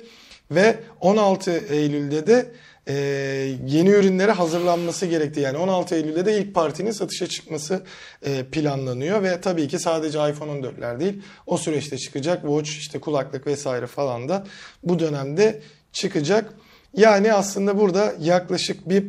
Ve 0.51 0.77
16 1.01 1.51
Eylül'de 1.51 2.27
de 2.27 2.47
e, 2.89 2.95
yeni 3.67 3.89
ürünlere 3.89 4.33
hazırlanması 4.33 5.07
gerektiği 5.07 5.41
yani 5.41 5.59
16 5.59 5.95
Eylül'de 5.95 6.27
de 6.27 6.39
ilk 6.39 6.55
partinin 6.55 6.91
satışa 6.91 7.27
çıkması 7.27 7.83
e, 8.23 8.45
planlanıyor 8.45 9.23
ve 9.23 9.41
tabii 9.41 9.69
ki 9.69 9.79
sadece 9.79 10.31
iPhone 10.31 10.51
14'ler 10.51 11.01
değil 11.01 11.23
o 11.47 11.59
süreçte 11.59 11.99
çıkacak 11.99 12.41
Watch 12.41 12.71
işte 12.71 13.01
kulaklık 13.01 13.47
vesaire 13.47 13.87
falan 13.87 14.29
da 14.29 14.47
bu 14.83 14.99
dönemde 14.99 15.63
çıkacak. 15.93 16.55
Yani 16.97 17.33
aslında 17.33 17.79
burada 17.79 18.15
yaklaşık 18.21 18.89
bir 18.89 19.05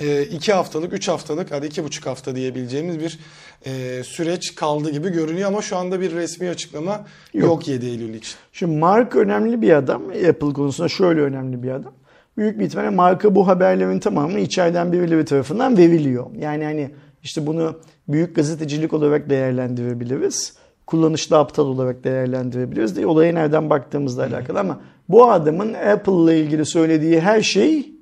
e, 0.00 0.22
iki 0.22 0.52
haftalık, 0.52 0.92
üç 0.92 1.08
haftalık, 1.08 1.52
hadi 1.52 1.66
iki 1.66 1.84
buçuk 1.84 2.06
hafta 2.06 2.36
diyebileceğimiz 2.36 3.00
bir 3.00 3.18
e, 3.66 4.02
süreç 4.04 4.54
kaldı 4.54 4.90
gibi 4.90 5.08
görünüyor 5.08 5.48
ama 5.48 5.62
şu 5.62 5.76
anda 5.76 6.00
bir 6.00 6.12
resmi 6.12 6.48
açıklama 6.48 7.04
yok, 7.34 7.44
yok 7.44 7.68
7 7.68 7.86
Eylül 7.86 8.14
için. 8.14 8.34
Şimdi 8.52 8.76
Mark 8.76 9.16
önemli 9.16 9.62
bir 9.62 9.72
adam. 9.72 10.02
Apple 10.08 10.52
konusunda 10.52 10.88
şöyle 10.88 11.20
önemli 11.20 11.62
bir 11.62 11.70
adam. 11.70 11.92
Büyük 12.36 12.58
bir 12.58 12.64
ihtimalle 12.64 12.90
marka 12.90 13.34
bu 13.34 13.46
haberlerin 13.46 13.98
tamamı 13.98 14.40
içeriden 14.40 14.92
birileri 14.92 15.24
tarafından 15.24 15.76
veriliyor. 15.76 16.26
Yani 16.38 16.64
hani 16.64 16.90
işte 17.22 17.46
bunu 17.46 17.80
büyük 18.08 18.36
gazetecilik 18.36 18.92
olarak 18.92 19.30
değerlendirebiliriz. 19.30 20.56
Kullanışlı 20.86 21.38
aptal 21.38 21.66
olarak 21.66 22.04
değerlendirebiliriz. 22.04 22.96
De 22.96 23.06
olaya 23.06 23.32
nereden 23.32 23.70
baktığımızla 23.70 24.24
alakalı 24.24 24.60
ama 24.60 24.80
bu 25.08 25.30
adamın 25.30 25.74
Apple 25.74 26.24
ile 26.24 26.40
ilgili 26.40 26.66
söylediği 26.66 27.20
her 27.20 27.42
şey 27.42 27.95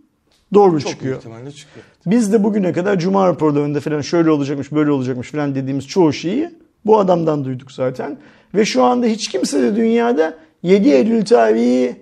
doğru 0.55 0.81
Çok 0.81 0.91
çıkıyor. 0.91 1.17
çıkıyor. 1.17 1.87
Biz 2.07 2.33
de 2.33 2.45
bugüne 2.45 2.73
kadar 2.73 2.99
Cuma 2.99 3.29
raporlarında 3.29 3.81
falan 3.81 4.01
şöyle 4.01 4.31
olacakmış 4.31 4.73
böyle 4.73 4.91
olacakmış 4.91 5.31
falan 5.31 5.55
dediğimiz 5.55 5.87
çoğu 5.89 6.13
şeyi 6.13 6.51
bu 6.87 6.99
adamdan 6.99 7.45
duyduk 7.45 7.73
zaten. 7.73 8.19
Ve 8.55 8.65
şu 8.65 8.83
anda 8.83 9.07
hiç 9.07 9.29
kimse 9.29 9.63
de 9.63 9.77
dünyada 9.77 10.35
7 10.63 10.89
Eylül 10.89 11.25
tarihi 11.25 11.97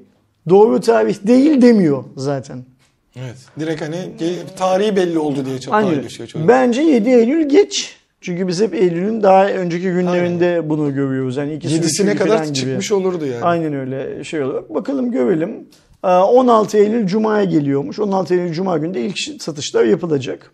doğru 0.49 0.81
tarih 0.81 1.27
değil 1.27 1.63
demiyor 1.63 2.05
zaten. 2.17 2.65
Evet. 3.17 3.37
Direkt 3.61 3.83
hani 3.83 3.97
tarihi 4.57 4.97
belli 4.97 5.19
oldu 5.19 5.47
diye 5.47 5.61
çok 5.61 5.73
paylaşıyor. 5.75 6.29
Çok. 6.29 6.49
Bence 6.49 6.83
7 6.83 7.11
Eylül 7.11 7.49
geç. 7.49 7.97
Çünkü 8.21 8.49
biz 8.49 8.61
hep 8.61 8.75
Eylül'ün 8.75 9.23
daha 9.23 9.49
önceki 9.49 9.85
günlerinde 9.85 10.47
Aynen. 10.47 10.71
bunu 10.71 10.95
görüyoruz. 10.95 11.37
Yani 11.37 11.55
ikisi 11.55 11.75
Yedisine 11.75 12.17
kadar 12.17 12.45
gibi. 12.45 12.55
çıkmış 12.55 12.93
olurdu 12.93 13.27
yani. 13.27 13.45
Aynen 13.45 13.75
öyle 13.75 14.25
şey 14.25 14.43
olarak. 14.43 14.75
Bakalım 14.75 15.11
görelim. 15.11 15.69
16 16.03 16.77
ee, 16.77 16.81
Eylül 16.81 17.07
Cuma'ya 17.07 17.45
geliyormuş. 17.45 17.99
16 17.99 18.35
Eylül 18.35 18.53
Cuma 18.53 18.79
günde 18.79 19.01
ilk 19.01 19.19
satışlar 19.43 19.85
yapılacak. 19.85 20.51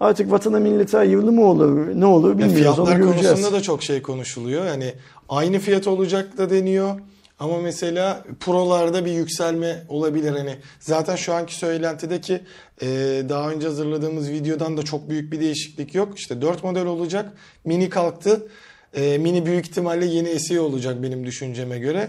Artık 0.00 0.30
vatana 0.30 0.58
millete 0.58 0.96
hayırlı 0.96 1.32
mı 1.32 1.44
olur 1.44 2.00
ne 2.00 2.06
olur 2.06 2.38
bilmiyoruz. 2.38 2.60
Ya 2.60 2.72
fiyatlar 2.72 3.02
konusunda 3.02 3.52
da 3.52 3.62
çok 3.62 3.82
şey 3.82 4.02
konuşuluyor. 4.02 4.66
Yani 4.66 4.92
aynı 5.28 5.58
fiyat 5.58 5.86
olacak 5.86 6.38
da 6.38 6.50
deniyor. 6.50 7.00
Ama 7.38 7.60
mesela 7.60 8.24
prolarda 8.40 9.04
bir 9.04 9.12
yükselme 9.12 9.82
olabilir. 9.88 10.32
Hani 10.32 10.56
zaten 10.80 11.16
şu 11.16 11.34
anki 11.34 11.54
söylentideki 11.54 12.40
e, 12.82 12.86
daha 13.28 13.50
önce 13.50 13.66
hazırladığımız 13.66 14.30
videodan 14.30 14.76
da 14.76 14.82
çok 14.82 15.10
büyük 15.10 15.32
bir 15.32 15.40
değişiklik 15.40 15.94
yok. 15.94 16.18
İşte 16.18 16.42
4 16.42 16.64
model 16.64 16.86
olacak. 16.86 17.32
Mini 17.64 17.90
kalktı. 17.90 18.48
E, 18.94 19.18
mini 19.18 19.46
büyük 19.46 19.66
ihtimalle 19.66 20.06
yeni 20.06 20.40
SE 20.40 20.60
olacak 20.60 21.02
benim 21.02 21.26
düşünceme 21.26 21.78
göre. 21.78 22.08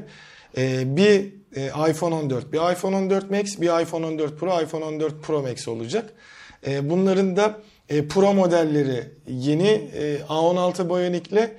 E, 0.58 0.96
bir 0.98 1.34
e, 1.58 1.89
iPhone 1.89 2.16
14, 2.16 2.53
bir 2.53 2.72
iPhone 2.72 2.95
14 2.95 3.32
Max, 3.32 3.62
bir 3.62 3.82
iPhone 3.82 4.05
14 4.05 4.39
Pro, 4.39 4.62
iPhone 4.62 4.86
14 4.86 5.22
Pro 5.24 5.41
Max 5.41 5.68
olacak. 5.68 6.14
E, 6.68 6.89
bunların 6.89 7.36
da 7.36 7.60
e, 7.89 8.08
Pro 8.08 8.34
modelleri 8.34 9.03
yeni 9.28 9.68
e, 9.68 10.18
A16 10.30 10.89
Bionic'le 10.89 11.51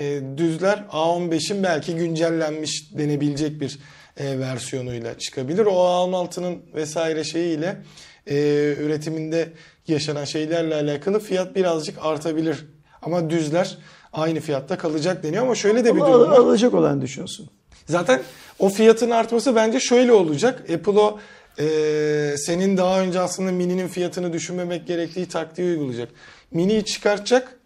e, 0.00 0.20
düzler 0.36 0.84
A15'in 0.92 1.62
belki 1.62 1.96
güncellenmiş 1.96 2.98
denebilecek 2.98 3.60
bir 3.60 3.78
e, 4.16 4.38
versiyonuyla 4.38 5.18
çıkabilir. 5.18 5.66
O 5.66 5.72
A16'nın 5.72 6.62
vesaire 6.74 7.24
şeyiyle 7.24 7.82
e, 8.26 8.34
üretiminde 8.78 9.48
yaşanan 9.88 10.24
şeylerle 10.24 10.74
alakalı 10.74 11.20
fiyat 11.20 11.56
birazcık 11.56 11.98
artabilir. 12.00 12.66
Ama 13.02 13.30
düzler 13.30 13.78
aynı 14.12 14.40
fiyatta 14.40 14.78
kalacak 14.78 15.22
deniyor 15.22 15.42
ama 15.42 15.54
şöyle 15.54 15.84
de 15.84 15.94
bir 15.94 16.00
durum 16.00 16.30
var. 16.30 16.38
Alacak 16.38 16.74
olan 16.74 17.02
düşünsün. 17.02 17.59
Zaten 17.90 18.22
o 18.58 18.68
fiyatın 18.68 19.10
artması 19.10 19.56
bence 19.56 19.80
şöyle 19.80 20.12
olacak. 20.12 20.70
Apple 20.70 21.00
o 21.00 21.18
e, 21.58 21.64
senin 22.36 22.76
daha 22.76 23.00
önce 23.00 23.20
aslında 23.20 23.52
Mini'nin 23.52 23.88
fiyatını 23.88 24.32
düşünmemek 24.32 24.86
gerektiği 24.86 25.28
taktiği 25.28 25.70
uygulayacak. 25.70 26.08
Mini'yi 26.50 26.84
çıkartacak. 26.84 27.56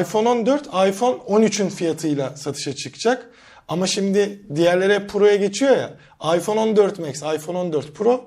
iPhone 0.00 0.28
14, 0.28 0.66
iPhone 0.66 1.16
13'ün 1.16 1.68
fiyatıyla 1.68 2.36
satışa 2.36 2.74
çıkacak. 2.74 3.30
Ama 3.68 3.86
şimdi 3.86 4.42
diğerlere 4.54 5.06
Pro'ya 5.06 5.36
geçiyor 5.36 5.76
ya. 5.76 5.96
iPhone 6.36 6.60
14 6.60 6.98
Max, 6.98 7.16
iPhone 7.16 7.58
14 7.58 7.94
Pro, 7.94 8.24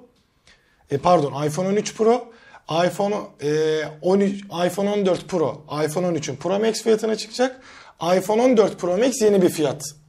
e, 0.91 0.97
pardon 0.97 1.47
iPhone 1.47 1.67
13 1.67 1.95
Pro, 1.95 2.32
iPhone 2.86 3.15
e, 3.43 3.82
13, 4.01 4.43
iPhone 4.65 4.89
14 4.89 5.28
Pro, 5.28 5.65
iPhone 5.86 6.07
13'ün 6.07 6.36
Pro 6.36 6.59
Max 6.59 6.84
fiyatına 6.84 7.15
çıkacak. 7.15 7.61
iPhone 8.17 8.41
14 8.41 8.80
Pro 8.80 8.97
Max 8.97 9.22
yeni 9.22 9.41
bir 9.41 9.49
fiyat 9.49 10.01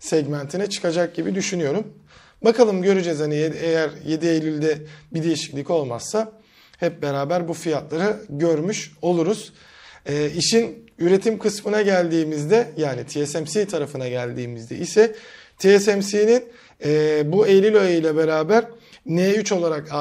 segmentine 0.00 0.66
çıkacak 0.66 1.14
gibi 1.14 1.34
düşünüyorum. 1.34 1.94
Bakalım 2.44 2.82
göreceğiz 2.82 3.20
hani 3.20 3.34
eğer 3.62 3.90
7 4.06 4.26
Eylül'de 4.26 4.78
bir 5.14 5.22
değişiklik 5.22 5.70
olmazsa 5.70 6.32
hep 6.78 7.02
beraber 7.02 7.48
bu 7.48 7.54
fiyatları 7.54 8.16
görmüş 8.28 8.92
oluruz. 9.02 9.52
E, 10.06 10.30
işin 10.30 10.86
üretim 10.98 11.38
kısmına 11.38 11.82
geldiğimizde 11.82 12.68
yani 12.76 13.06
TSMC 13.06 13.66
tarafına 13.66 14.08
geldiğimizde 14.08 14.76
ise 14.76 15.14
TSMC'nin 15.58 16.44
e, 16.84 17.22
bu 17.32 17.46
Eylül 17.46 17.80
ayı 17.80 17.98
ile 17.98 18.16
beraber 18.16 18.64
N3 19.06 19.54
olarak 19.54 19.92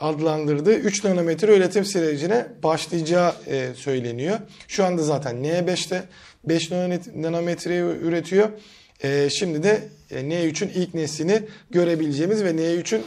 adlandırdığı 0.00 0.74
3 0.74 1.04
nanometre 1.04 1.56
üretim 1.56 1.84
sürecine 1.84 2.46
başlayacağı 2.62 3.34
e, 3.46 3.68
söyleniyor. 3.74 4.38
Şu 4.68 4.84
anda 4.84 5.02
zaten 5.02 5.36
N5'te 5.36 6.02
5 6.44 6.70
nanometre 7.14 7.78
üretiyor. 7.78 8.48
E, 9.04 9.30
şimdi 9.30 9.62
de 9.62 9.88
e, 10.10 10.20
N3'ün 10.20 10.68
ilk 10.68 10.94
neslini 10.94 11.42
görebileceğimiz 11.70 12.44
ve 12.44 12.50
N3'ün 12.50 13.04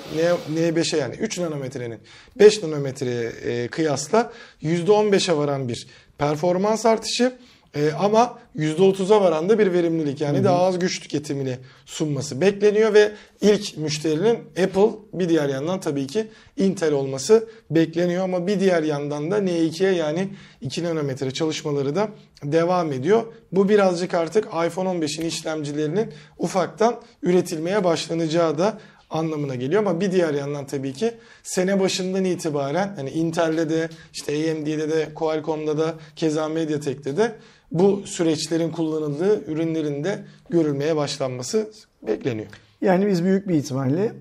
N5'e 0.55 0.99
yani 0.99 1.15
3 1.15 1.39
nanometrenin 1.39 1.99
5 2.39 2.63
nanometreye 2.63 3.29
e, 3.29 3.67
kıyasla 3.67 4.33
%15'e 4.63 5.37
varan 5.37 5.69
bir 5.69 5.87
performans 6.17 6.85
artışı 6.85 7.33
e, 7.75 7.91
ama 7.91 8.39
%30'a 8.57 9.21
varan 9.21 9.49
da 9.49 9.59
bir 9.59 9.73
verimlilik 9.73 10.21
yani 10.21 10.37
Hı-hı. 10.37 10.45
daha 10.45 10.65
az 10.65 10.79
güç 10.79 10.99
tüketimini 10.99 11.57
sunması 11.85 12.41
bekleniyor 12.41 12.93
ve 12.93 13.11
ilk 13.41 13.77
müşterinin 13.77 14.39
Apple 14.63 14.89
bir 15.13 15.29
diğer 15.29 15.49
yandan 15.49 15.79
tabii 15.79 16.07
ki 16.07 16.27
Intel 16.57 16.93
olması 16.93 17.49
bekleniyor 17.69 18.23
ama 18.23 18.47
bir 18.47 18.59
diğer 18.59 18.83
yandan 18.83 19.31
da 19.31 19.37
N2'ye 19.39 19.91
yani 19.91 20.29
2 20.61 20.83
nanometre 20.83 21.31
çalışmaları 21.31 21.95
da 21.95 22.09
devam 22.43 22.91
ediyor. 22.91 23.23
Bu 23.51 23.69
birazcık 23.69 24.13
artık 24.13 24.45
iPhone 24.45 24.89
15'in 24.89 25.25
işlemcilerinin 25.25 26.11
ufaktan 26.37 27.01
üretilmeye 27.23 27.83
başlanacağı 27.83 28.57
da 28.57 28.79
anlamına 29.13 29.55
geliyor 29.55 29.81
ama 29.81 30.01
bir 30.01 30.11
diğer 30.11 30.33
yandan 30.33 30.67
tabii 30.67 30.93
ki 30.93 31.13
sene 31.43 31.79
başından 31.79 32.25
itibaren 32.25 32.93
hani 32.95 33.09
Intel'de 33.09 33.69
de 33.69 33.89
işte 34.13 34.33
AMD'de 34.33 34.89
de 34.89 35.13
Qualcomm'da 35.15 35.77
da 35.77 35.95
keza 36.15 36.49
Mediatek'te 36.49 37.17
de 37.17 37.35
bu 37.73 38.01
süreçlerin 38.05 38.71
kullanıldığı 38.71 39.51
ürünlerin 39.51 40.03
de 40.03 40.23
görülmeye 40.49 40.95
başlanması 40.95 41.71
bekleniyor. 42.07 42.47
Yani 42.81 43.07
biz 43.07 43.23
büyük 43.23 43.47
bir 43.47 43.55
ihtimalle 43.55 44.11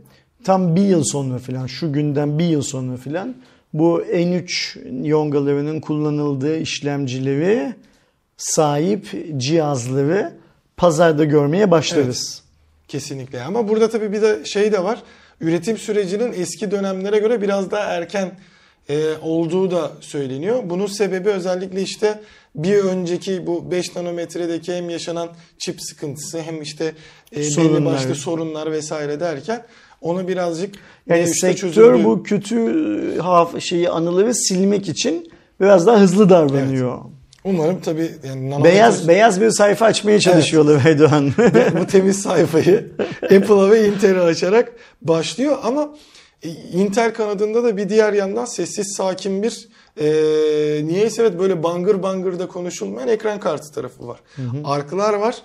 tam 0.45 0.77
bir 0.77 0.83
yıl 0.83 1.05
sonra 1.05 1.39
filan 1.39 1.67
şu 1.67 1.93
günden 1.93 2.39
bir 2.39 2.45
yıl 2.45 2.63
sonra 2.63 2.97
filan 2.97 3.35
bu 3.73 4.03
N3 4.03 5.07
yongalarının 5.07 5.81
kullanıldığı 5.81 6.59
işlemcileri 6.59 7.75
sahip 8.37 9.27
cihazları 9.37 10.33
pazarda 10.77 11.25
görmeye 11.25 11.71
başlarız. 11.71 12.43
Kesinlikle 12.89 13.43
ama 13.43 13.69
burada 13.69 13.91
tabii 13.91 14.13
bir 14.13 14.23
de 14.23 14.45
şey 14.45 14.73
de 14.73 14.85
var. 14.85 15.03
Üretim 15.41 15.79
sürecinin 15.79 16.33
eski 16.33 16.71
dönemlere 16.71 17.19
göre 17.19 17.43
biraz 17.43 17.71
daha 17.71 17.85
erken 17.85 18.33
e, 18.93 19.19
olduğu 19.23 19.71
da 19.71 19.91
söyleniyor. 20.01 20.63
Bunun 20.65 20.87
sebebi 20.87 21.29
özellikle 21.29 21.83
işte 21.83 22.21
bir 22.55 22.79
önceki 22.79 23.47
bu 23.47 23.71
5 23.71 23.97
nanometredeki 23.97 24.75
hem 24.75 24.91
yaşanan 24.91 25.29
çip 25.59 25.83
sıkıntısı 25.83 26.43
hem 26.43 26.63
işte 26.63 26.93
e, 27.33 27.37
belli 27.41 27.85
başlı 27.85 28.15
sorunlar 28.15 28.73
vesaire 28.73 29.21
derken 29.21 29.63
onu 30.01 30.29
birazcık 30.29 30.75
Yani 31.09 31.21
E3'te 31.23 31.35
sektör 31.35 31.73
çözüldü. 31.73 32.05
bu 32.05 32.23
kötü 32.23 33.19
haf 33.19 33.61
şeyi 33.61 33.89
anıları 33.91 34.35
silmek 34.35 34.89
için 34.89 35.33
biraz 35.61 35.87
daha 35.87 36.01
hızlı 36.01 36.31
davranıyor. 36.31 36.99
Umarım 37.45 37.81
tabii 37.81 38.11
yani 38.29 38.65
Beyaz 38.65 39.09
beyaz 39.09 39.41
bir 39.41 39.51
sayfa 39.51 39.87
açmaya 39.87 40.21
çalışıyorlar 40.21 40.83
Erdoğan. 40.87 41.33
bu 41.81 41.87
temiz 41.87 42.23
sayfayı 42.23 42.93
Apple'a 43.23 43.71
ve 43.71 43.89
Intel'e 43.89 44.21
açarak 44.21 44.73
başlıyor 45.03 45.59
ama 45.63 45.95
e, 46.43 46.49
Intel 46.49 47.15
kanadında 47.15 47.65
da 47.65 47.77
bir 47.77 47.89
diğer 47.89 48.13
yandan 48.13 48.45
sessiz 48.45 48.95
sakin 48.97 49.43
bir 49.43 49.69
e, 50.01 50.07
niyeyse 50.87 51.23
evet 51.23 51.39
böyle 51.39 51.63
bangır 51.63 52.03
bangır 52.03 52.39
da 52.39 52.49
konuşulmayan 52.49 53.09
ekran 53.09 53.41
kartı 53.41 53.73
tarafı 53.73 54.09
var. 54.09 54.21
Arklar 54.65 55.15
var. 55.15 55.37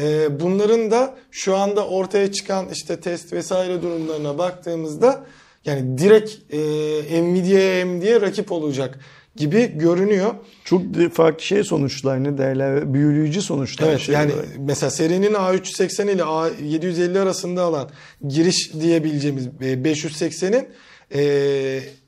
E, 0.00 0.40
bunların 0.40 0.90
da 0.90 1.14
şu 1.30 1.56
anda 1.56 1.86
ortaya 1.86 2.32
çıkan 2.32 2.68
işte 2.72 3.00
test 3.00 3.32
vesaire 3.32 3.82
durumlarına 3.82 4.38
baktığımızda 4.38 5.24
yani 5.64 5.98
direkt 5.98 6.52
e, 6.52 7.22
Nvidia'ya 7.22 7.82
AMD'ye 7.82 8.20
rakip 8.20 8.52
olacak 8.52 8.98
gibi 9.36 9.78
görünüyor. 9.78 10.34
Çok 10.64 10.82
farklı 11.12 11.44
şey 11.44 11.64
sonuçlar 11.64 12.24
ne 12.24 12.38
derler 12.38 12.94
büyüleyici 12.94 13.42
sonuçlar. 13.42 13.88
Evet 13.88 14.00
şey 14.00 14.14
yani 14.14 14.32
olarak. 14.32 14.48
mesela 14.58 14.90
serinin 14.90 15.34
A380 15.34 16.10
ile 16.10 16.22
A750 16.22 17.18
arasında 17.18 17.62
alan 17.62 17.90
giriş 18.28 18.74
diyebileceğimiz 18.80 19.46
e, 19.46 19.50
580'in 19.50 20.68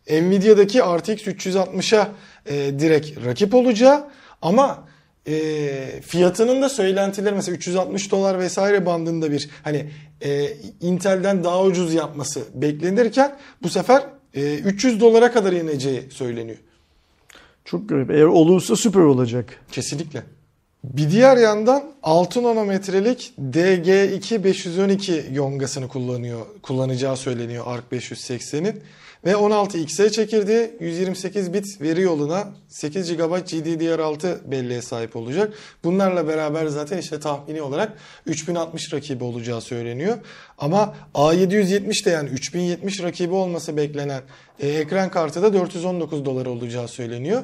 e, 0.09 0.23
Nvidia'daki 0.23 0.81
RTX 0.81 1.27
360'a 1.27 2.09
e, 2.47 2.79
direkt 2.79 3.27
rakip 3.27 3.55
olacağı 3.55 4.09
ama 4.43 4.89
e, 5.27 6.01
fiyatının 6.07 6.63
da 6.63 6.69
söylentileri 6.69 7.35
mesela 7.35 7.57
360 7.57 8.11
dolar 8.11 8.39
vesaire 8.39 8.87
bandında 8.87 9.31
bir 9.31 9.51
hani 9.63 9.91
e, 10.21 10.49
Intel'den 10.81 11.45
daha 11.45 11.63
ucuz 11.63 11.95
yapması 11.95 12.41
beklenirken 12.55 13.37
bu 13.63 13.69
sefer 13.69 14.03
e, 14.35 14.55
300 14.55 15.01
dolara 15.01 15.33
kadar 15.33 15.53
ineceği 15.53 16.03
söyleniyor. 16.11 16.59
Çok 17.65 17.89
garip. 17.89 18.11
Eğer 18.11 18.25
olursa 18.25 18.77
süper 18.77 19.01
olacak. 19.01 19.61
Kesinlikle. 19.73 20.23
Bir 20.85 21.11
diğer 21.11 21.37
yandan 21.37 21.83
6 22.03 22.43
nanometrelik 22.43 23.33
DG2 23.53 24.45
512 24.45 25.25
yongasını 25.33 25.89
kullanıyor, 25.89 26.47
kullanacağı 26.63 27.17
söyleniyor 27.17 27.65
ARC 27.67 27.85
580'in. 27.93 28.83
Ve 29.25 29.31
16X'e 29.31 30.11
çekirdeği 30.11 30.71
128 30.81 31.53
bit 31.53 31.81
veri 31.81 32.01
yoluna 32.01 32.49
8 32.69 33.17
GB 33.17 33.21
GDDR6 33.21 34.51
belleğe 34.51 34.83
sahip 34.83 35.17
olacak. 35.17 35.55
Bunlarla 35.85 36.29
beraber 36.29 36.67
zaten 36.67 36.99
işte 36.99 37.21
tahmini 37.21 37.63
olarak 37.63 37.93
3060 38.27 38.93
rakibi 38.93 39.25
olacağı 39.25 39.61
söyleniyor. 39.61 40.19
Ama 40.59 40.95
A770 41.15 42.05
de 42.05 42.11
yani 42.11 42.29
3070 42.29 43.03
rakibi 43.03 43.35
olması 43.35 43.77
beklenen 43.77 44.23
e, 44.61 44.69
ekran 44.69 45.11
kartı 45.11 45.43
da 45.43 45.55
419 45.55 46.25
dolar 46.25 46.47
olacağı 46.47 46.89
söyleniyor. 46.89 47.43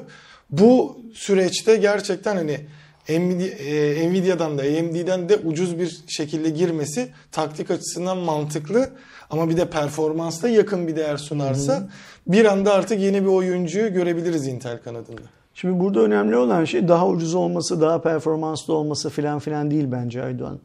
Bu 0.49 0.99
süreçte 1.13 1.75
gerçekten 1.75 2.35
hani 2.35 2.59
e, 3.09 4.09
Nvidia'dan 4.09 4.57
da 4.57 4.61
AMD'den 4.61 5.29
de 5.29 5.37
ucuz 5.37 5.79
bir 5.79 5.99
şekilde 6.07 6.49
girmesi 6.49 7.09
taktik 7.31 7.71
açısından 7.71 8.17
mantıklı 8.17 8.89
ama 9.29 9.49
bir 9.49 9.57
de 9.57 9.69
performansta 9.69 10.49
yakın 10.49 10.87
bir 10.87 10.95
değer 10.95 11.17
sunarsa 11.17 11.89
bir 12.27 12.45
anda 12.45 12.73
artık 12.73 12.99
yeni 12.99 13.21
bir 13.21 13.27
oyuncuyu 13.27 13.93
görebiliriz 13.93 14.47
Intel 14.47 14.81
kanadında. 14.81 15.21
Şimdi 15.53 15.79
burada 15.79 15.99
önemli 15.99 16.37
olan 16.37 16.65
şey 16.65 16.87
daha 16.87 17.07
ucuz 17.07 17.35
olması, 17.35 17.81
daha 17.81 18.01
performanslı 18.01 18.73
olması 18.73 19.09
filan 19.09 19.39
filan 19.39 19.71
değil 19.71 19.85
bence 19.91 20.23
Aydoğan. 20.23 20.59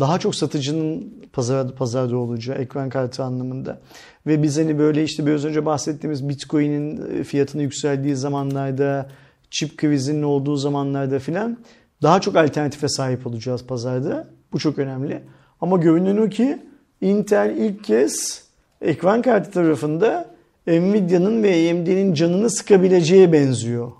Daha 0.00 0.18
çok 0.18 0.34
satıcının 0.34 1.14
pazarda 1.32 1.74
pazarda 1.74 2.16
olacağı 2.16 2.56
ekran 2.56 2.88
kartı 2.88 3.22
anlamında. 3.22 3.80
Ve 4.26 4.42
biz 4.42 4.58
hani 4.58 4.78
böyle 4.78 5.04
işte 5.04 5.26
biraz 5.26 5.44
önce 5.44 5.66
bahsettiğimiz 5.66 6.28
Bitcoin'in 6.28 7.18
e, 7.20 7.24
fiyatının 7.24 7.62
yükseldiği 7.62 8.16
zamanlarda, 8.16 9.08
çip 9.50 9.76
krizinin 9.76 10.22
olduğu 10.22 10.56
zamanlarda 10.56 11.18
filan 11.18 11.58
daha 12.02 12.20
çok 12.20 12.36
alternatife 12.36 12.88
sahip 12.88 13.26
olacağız 13.26 13.66
pazarda. 13.66 14.28
Bu 14.52 14.58
çok 14.58 14.78
önemli. 14.78 15.22
Ama 15.60 15.76
görünen 15.76 16.16
o 16.16 16.28
ki 16.28 16.58
Intel 17.04 17.54
ilk 17.56 17.84
kez 17.84 18.42
ekran 18.82 19.22
kartı 19.22 19.50
tarafında 19.50 20.34
Nvidia'nın 20.66 21.42
ve 21.42 21.70
AMD'nin 21.70 22.14
canını 22.14 22.50
sıkabileceğe 22.50 23.32
benziyor. 23.32 23.92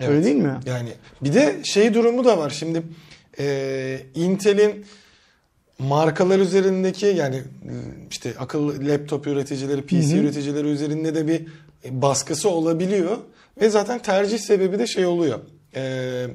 Öyle 0.00 0.24
değil 0.24 0.36
mi? 0.36 0.60
Yani 0.66 0.92
bir 1.22 1.34
de 1.34 1.60
şey 1.64 1.94
durumu 1.94 2.24
da 2.24 2.38
var. 2.38 2.50
Şimdi 2.50 2.82
e, 3.38 4.00
Intel'in 4.14 4.86
markalar 5.78 6.38
üzerindeki 6.38 7.06
yani 7.06 7.36
e, 7.36 7.74
işte 8.10 8.34
akıllı 8.38 8.88
laptop 8.88 9.26
üreticileri, 9.26 9.82
PC 9.82 10.18
üreticileri 10.18 10.68
üzerinde 10.68 11.14
de 11.14 11.28
bir 11.28 11.46
baskısı 11.90 12.48
olabiliyor. 12.48 13.16
Ve 13.60 13.68
zaten 13.68 13.98
tercih 13.98 14.38
sebebi 14.38 14.78
de 14.78 14.86
şey 14.86 15.06
oluyor. 15.06 15.38
E, 15.76 16.26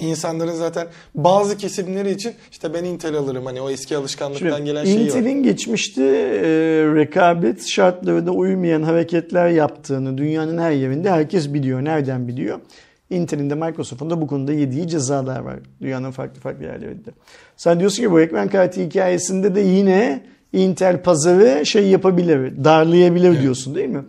insanların 0.00 0.52
zaten 0.54 0.86
bazı 1.14 1.56
kesimleri 1.56 2.10
için 2.10 2.32
işte 2.50 2.74
ben 2.74 2.84
Intel 2.84 3.14
alırım 3.14 3.46
hani 3.46 3.60
o 3.60 3.70
eski 3.70 3.96
alışkanlıktan 3.96 4.56
Şimdi 4.56 4.64
gelen 4.64 4.84
şeyi 4.84 4.96
var. 4.96 5.04
Intel'in 5.04 5.42
geçmişte 5.42 6.02
e, 6.02 6.48
rekabet 6.94 7.66
şartlarına 7.66 8.30
uymayan 8.30 8.82
hareketler 8.82 9.48
yaptığını 9.48 10.18
dünyanın 10.18 10.58
her 10.58 10.70
yerinde 10.70 11.10
herkes 11.10 11.54
biliyor. 11.54 11.84
Nereden 11.84 12.28
biliyor? 12.28 12.60
Intel'in 13.10 13.50
de 13.50 13.54
Microsoft'un 13.54 14.10
da 14.10 14.20
bu 14.20 14.26
konuda 14.26 14.52
yediği 14.52 14.88
cezalar 14.88 15.40
var 15.40 15.58
dünyanın 15.80 16.10
farklı 16.10 16.40
farklı 16.40 16.64
yerlerinde. 16.64 17.10
Sen 17.56 17.80
diyorsun 17.80 18.02
ki 18.02 18.10
bu 18.10 18.20
ekran 18.20 18.48
kartı 18.48 18.80
hikayesinde 18.80 19.54
de 19.54 19.60
yine 19.60 20.22
Intel 20.52 21.02
pazarı 21.02 21.66
şey 21.66 21.88
yapabilir, 21.88 22.64
darlayabilir 22.64 23.42
diyorsun 23.42 23.74
değil 23.74 23.88
mi? 23.88 24.04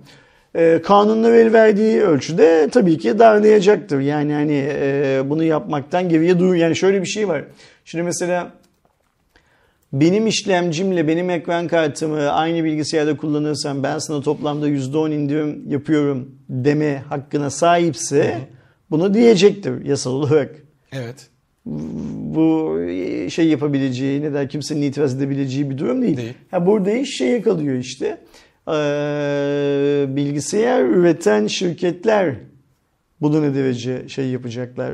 E, 0.56 0.82
kanunlar 0.84 1.34
el 1.34 1.54
verdiği 1.54 2.02
ölçüde 2.02 2.70
tabii 2.72 2.97
ki 2.97 3.20
darlayacaktır. 3.20 3.99
Yani 3.99 4.34
hani 4.34 4.68
e, 4.70 5.22
bunu 5.26 5.43
yapmaktan 5.43 6.10
geriye 6.10 6.39
dur. 6.39 6.56
Yani 6.56 6.76
şöyle 6.76 7.02
bir 7.02 7.08
şey 7.08 7.28
var. 7.28 7.43
Şimdi 7.86 8.04
mesela 8.04 8.52
benim 9.93 10.28
işlemcimle 10.28 11.08
benim 11.08 11.30
ekran 11.30 11.68
kartımı 11.68 12.32
aynı 12.32 12.64
bilgisayarda 12.64 13.18
kullanırsam 13.18 13.84
ben 13.84 13.97
sana 13.97 14.22
toplamda 14.22 14.70
%10 14.70 15.14
indirim 15.14 15.64
yapıyorum 15.68 16.36
deme 16.49 17.04
hakkına 17.10 17.49
sahipse 17.49 18.38
bunu 18.89 19.14
diyecektir 19.14 19.86
yasal 19.86 20.12
olarak. 20.12 20.56
Evet. 20.91 21.30
Bu 21.66 22.78
şey 23.30 23.47
yapabileceği 23.47 24.22
ne 24.22 24.34
der 24.34 24.49
kimsenin 24.49 24.82
itiraz 24.82 25.16
edebileceği 25.16 25.70
bir 25.70 25.78
durum 25.78 26.02
değil. 26.02 26.18
Değil. 26.18 26.34
Ha 26.52 26.66
burada 26.66 26.91
iş 26.91 27.18
şeye 27.18 27.41
kalıyor 27.41 27.76
işte. 27.76 28.18
Ee, 28.68 30.05
bilgisayar 30.09 30.84
üreten 30.84 31.47
şirketler 31.47 32.36
bunu 33.22 33.41
ne 33.41 33.55
derece 33.55 34.09
şey 34.09 34.28
yapacaklar, 34.28 34.93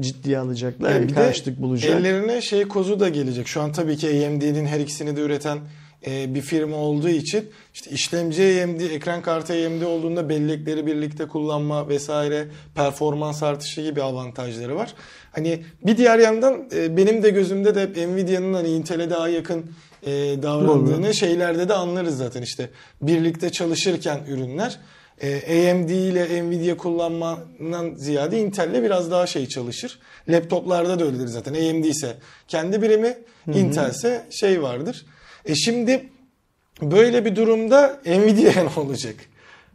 ciddiye 0.00 0.38
alacaklar, 0.38 0.90
Yani 0.90 1.02
bir 1.02 1.08
de 1.08 1.14
karşılık 1.14 1.62
bulacak. 1.62 2.00
Ellerine 2.00 2.40
şey 2.40 2.62
kozu 2.62 3.00
da 3.00 3.08
gelecek. 3.08 3.48
Şu 3.48 3.62
an 3.62 3.72
tabii 3.72 3.96
ki 3.96 4.26
AMD'nin 4.26 4.66
her 4.66 4.80
ikisini 4.80 5.16
de 5.16 5.20
üreten 5.20 5.58
e, 6.06 6.34
bir 6.34 6.40
firma 6.40 6.76
olduğu 6.76 7.08
için 7.08 7.44
işte 7.74 7.90
işlemci 7.90 8.62
AMD, 8.64 8.80
ekran 8.80 9.22
kartı 9.22 9.52
AMD 9.52 9.82
olduğunda 9.82 10.28
bellekleri 10.28 10.86
birlikte 10.86 11.26
kullanma 11.28 11.88
vesaire 11.88 12.46
performans 12.74 13.42
artışı 13.42 13.80
gibi 13.80 14.02
avantajları 14.02 14.76
var. 14.76 14.94
Hani 15.32 15.62
bir 15.86 15.96
diğer 15.96 16.18
yandan 16.18 16.68
e, 16.74 16.96
benim 16.96 17.22
de 17.22 17.30
gözümde 17.30 17.74
de 17.74 17.82
hep 17.82 17.96
Nvidia'nın 17.96 18.54
hani 18.54 18.68
Intel'e 18.68 19.10
daha 19.10 19.28
yakın 19.28 19.64
e, 20.06 20.42
davrandığını 20.42 21.14
şeylerde 21.14 21.68
de 21.68 21.74
anlarız 21.74 22.18
zaten 22.18 22.42
işte 22.42 22.70
birlikte 23.02 23.50
çalışırken 23.50 24.20
ürünler 24.28 24.78
e, 25.20 25.36
AMD 25.36 25.88
ile 25.88 26.42
Nvidia 26.42 26.76
kullanmandan 26.76 27.94
ziyade 27.94 28.40
Intel'le 28.40 28.82
biraz 28.82 29.10
daha 29.10 29.26
şey 29.26 29.46
çalışır. 29.46 29.98
Laptoplarda 30.28 31.00
da 31.00 31.04
öyledir 31.04 31.26
zaten. 31.26 31.54
AMD 31.54 31.84
ise 31.84 32.16
kendi 32.48 32.82
birimi, 32.82 33.18
Intel 33.54 33.90
ise 33.90 34.26
şey 34.30 34.62
vardır. 34.62 35.06
E 35.44 35.54
şimdi 35.54 36.10
Böyle 36.82 37.24
bir 37.24 37.36
durumda 37.36 38.00
Nvidia 38.06 38.62
ne 38.76 38.80
olacak? 38.80 39.14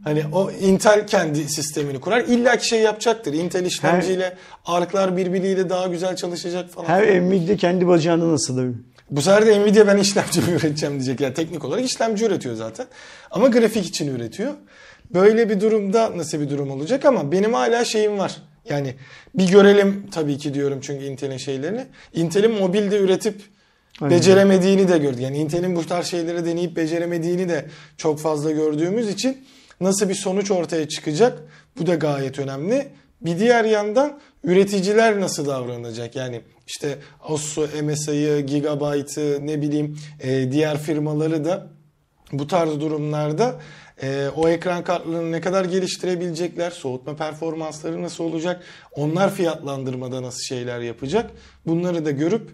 Hani 0.04 0.24
o 0.34 0.52
Intel 0.52 1.08
kendi 1.08 1.50
sistemini 1.50 2.00
kurar. 2.00 2.20
İlla 2.20 2.58
ki 2.58 2.68
şey 2.68 2.82
yapacaktır. 2.82 3.34
Intel 3.34 3.66
işlemciyle 3.66 4.38
arklar 4.66 5.18
birbiriyle 5.18 5.70
daha 5.70 5.88
güzel 5.88 6.16
çalışacak 6.16 6.70
falan. 6.70 6.88
Her 6.88 7.22
Nvidia 7.22 7.56
kendi 7.56 7.88
bacağını 7.88 8.34
nasıl 8.34 8.58
Bu 9.12 9.22
sefer 9.22 9.45
de 9.45 9.59
Nvidia 9.59 9.88
ben 9.88 9.97
işlemci 9.97 10.41
üreteceğim 10.51 10.95
diyecek. 10.95 11.22
Yani 11.22 11.34
teknik 11.34 11.66
olarak 11.66 11.86
işlemci 11.86 12.26
üretiyor 12.26 12.55
zaten. 12.55 12.88
Ama 13.32 13.47
grafik 13.47 13.86
için 13.86 14.16
üretiyor. 14.16 14.53
Böyle 15.14 15.49
bir 15.49 15.62
durumda 15.62 16.18
nasıl 16.18 16.39
bir 16.41 16.49
durum 16.49 16.72
olacak 16.72 17.05
ama 17.05 17.32
benim 17.32 17.53
hala 17.53 17.86
şeyim 17.86 18.18
var. 18.18 18.38
Yani 18.70 18.95
bir 19.36 19.47
görelim 19.51 20.07
tabii 20.12 20.38
ki 20.38 20.53
diyorum 20.53 20.80
çünkü 20.82 21.05
Intel'in 21.05 21.38
şeylerini. 21.38 21.86
Intel'in 22.14 22.51
mobilde 22.51 22.97
üretip 22.97 23.41
Aynen. 24.01 24.18
beceremediğini 24.18 24.88
de 24.88 24.97
gördük. 24.97 25.22
Yani 25.22 25.38
Intel'in 25.38 25.76
bu 25.76 25.86
tarz 25.86 26.05
şeyleri 26.05 26.45
deneyip 26.45 26.76
beceremediğini 26.76 27.49
de 27.49 27.66
çok 27.97 28.20
fazla 28.20 28.51
gördüğümüz 28.51 29.09
için 29.09 29.45
nasıl 29.82 30.09
bir 30.09 30.16
sonuç 30.16 30.51
ortaya 30.51 30.88
çıkacak 30.88 31.39
bu 31.78 31.88
da 31.88 31.95
gayet 31.95 32.39
önemli. 32.39 32.88
Bir 33.22 33.39
diğer 33.39 33.66
yandan 33.66 34.20
üreticiler 34.44 35.20
nasıl 35.20 35.46
davranacak? 35.46 36.16
Yani 36.16 36.42
işte 36.68 36.98
Asus'u, 37.22 37.84
MSI'yi, 37.84 38.46
Gigabyte'ı 38.46 39.48
ne 39.48 39.62
bileyim 39.62 40.00
e, 40.20 40.52
diğer 40.52 40.78
firmaları 40.78 41.46
da 41.46 41.68
bu 42.32 42.48
tarz 42.48 42.80
durumlarda 42.80 43.62
e, 44.02 44.28
o 44.36 44.50
ekran 44.50 44.84
kartlarını 44.84 45.32
ne 45.32 45.42
kadar 45.42 45.66
geliştirebilecekler, 45.66 46.72
soğutma 46.72 47.16
performansları 47.16 48.04
nasıl 48.04 48.24
olacak, 48.24 48.64
onlar 48.92 49.36
fiyatlandırmada 49.36 50.22
nasıl 50.22 50.42
şeyler 50.42 50.80
yapacak 50.80 51.32
bunları 51.66 52.06
da 52.06 52.12
görüp 52.12 52.50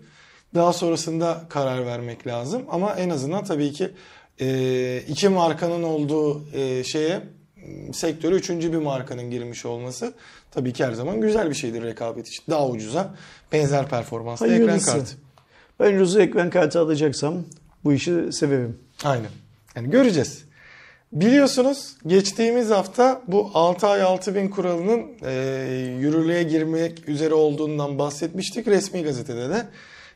daha 0.56 0.74
sonrasında 0.74 1.44
karar 1.50 1.86
vermek 1.86 2.28
lazım. 2.28 2.66
Ama 2.70 2.96
en 2.96 3.10
azından 3.10 3.44
tabii 3.44 3.72
ki 3.72 3.90
e, 4.42 5.02
iki 5.08 5.30
markanın 5.30 5.84
olduğu 5.84 6.54
e, 6.54 6.84
şeye 6.84 7.22
sektöre 7.94 8.36
üçüncü 8.36 8.74
bir 8.74 8.78
markanın 8.78 9.32
girmiş 9.32 9.66
olması 9.66 10.14
tabii 10.58 10.74
ki 10.74 10.86
her 10.86 10.94
zaman 10.94 11.22
güzel 11.22 11.50
bir 11.50 11.56
şeydir 11.56 11.84
rekabet 11.84 12.28
için. 12.28 12.44
Daha 12.50 12.68
ucuza 12.68 13.16
benzer 13.52 13.90
performanslı 13.90 14.54
ekran 14.54 14.80
kartı. 14.80 15.16
Ben 15.80 15.96
ucuz 15.96 16.18
ekran 16.18 16.50
kartı 16.50 16.80
alacaksam 16.80 17.36
bu 17.84 17.94
işi 17.94 18.34
severim. 18.34 18.80
Aynen. 19.04 19.30
Yani 19.76 19.90
göreceğiz. 19.90 20.44
Biliyorsunuz 21.12 21.96
geçtiğimiz 22.08 22.70
hafta 22.70 23.22
bu 23.28 23.52
6 23.54 23.88
ay 23.88 24.02
6000 24.02 24.50
kuralının 24.50 25.06
e, 25.26 25.32
yürürlüğe 26.00 26.44
girmek 26.44 27.10
üzere 27.10 27.34
olduğundan 27.34 28.00
bahsetmiştik. 28.00 28.68
Resmi 28.68 29.04
gazetede 29.04 29.50
de 29.50 29.68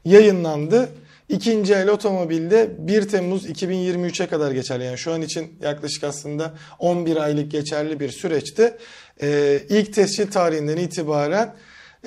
yayınlandı. 0.06 0.90
İkinci 1.32 1.74
el 1.74 1.90
otomobilde 1.90 2.72
1 2.80 3.08
Temmuz 3.08 3.46
2023'e 3.46 4.28
kadar 4.28 4.52
geçerli. 4.52 4.84
Yani 4.84 4.98
şu 4.98 5.14
an 5.14 5.22
için 5.22 5.54
yaklaşık 5.62 6.04
aslında 6.04 6.54
11 6.80 7.18
aylık 7.18 7.52
geçerli 7.52 8.00
bir 8.00 8.10
süreçte 8.10 8.78
e, 9.22 9.60
ilk 9.70 9.94
tescil 9.94 10.32
tarihinden 10.32 10.78
itibaren 10.78 11.56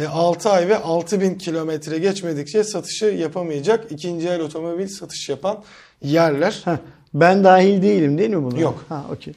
6 0.08 0.48
e, 0.48 0.52
ay 0.52 0.68
ve 0.68 0.78
6000 0.78 1.34
kilometre 1.34 1.98
geçmedikçe 1.98 2.64
satışı 2.64 3.04
yapamayacak 3.04 3.92
ikinci 3.92 4.28
el 4.28 4.40
otomobil 4.40 4.88
satış 4.88 5.28
yapan 5.28 5.64
yerler. 6.02 6.62
Heh, 6.64 6.76
ben 7.14 7.44
dahil 7.44 7.82
değilim 7.82 8.18
değil 8.18 8.30
mi 8.30 8.44
buna? 8.44 8.60
Yok. 8.60 8.84
Ha, 8.88 9.04
okey. 9.12 9.34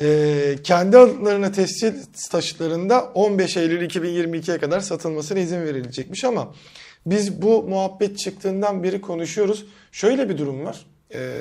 Ee, 0.00 0.56
kendi 0.64 0.98
adlarına 0.98 1.52
tescil 1.52 1.92
taşıtlarında 2.30 3.04
15 3.14 3.56
Eylül 3.56 3.90
2022'ye 3.90 4.58
kadar 4.58 4.80
satılmasına 4.80 5.38
izin 5.38 5.60
verilecekmiş 5.60 6.24
ama 6.24 6.54
biz 7.10 7.42
bu 7.42 7.62
muhabbet 7.62 8.18
çıktığından 8.18 8.82
beri 8.82 9.00
konuşuyoruz. 9.00 9.66
Şöyle 9.92 10.28
bir 10.28 10.38
durum 10.38 10.64
var. 10.64 10.86
Ee, 11.14 11.40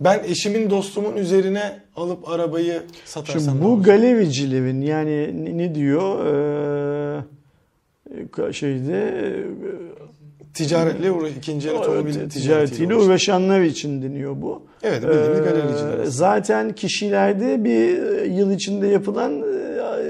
ben 0.00 0.22
eşimin 0.24 0.70
dostumun 0.70 1.16
üzerine 1.16 1.80
alıp 1.96 2.28
arabayı 2.28 2.82
satarsam 3.04 3.42
Şimdi 3.42 3.64
bu 3.64 3.82
galericilerin 3.82 4.80
yani 4.80 5.30
ne 5.58 5.74
diyor 5.74 6.26
ee, 6.26 7.22
şeyde 8.52 9.34
ticaretle 10.54 11.10
uğra 11.10 11.28
ikinci 11.28 11.68
el 11.68 11.74
otomobil 11.74 12.30
ticaretiyle, 12.30 12.94
uğraşanlar 12.94 13.60
için 13.60 14.02
deniyor 14.02 14.42
bu. 14.42 14.62
Evet 14.82 15.02
bildiğimiz 15.02 15.38
ee, 15.38 15.42
galericiler. 15.42 16.04
Zaten 16.04 16.72
kişilerde 16.72 17.64
bir 17.64 18.22
yıl 18.24 18.50
içinde 18.50 18.86
yapılan 18.86 19.44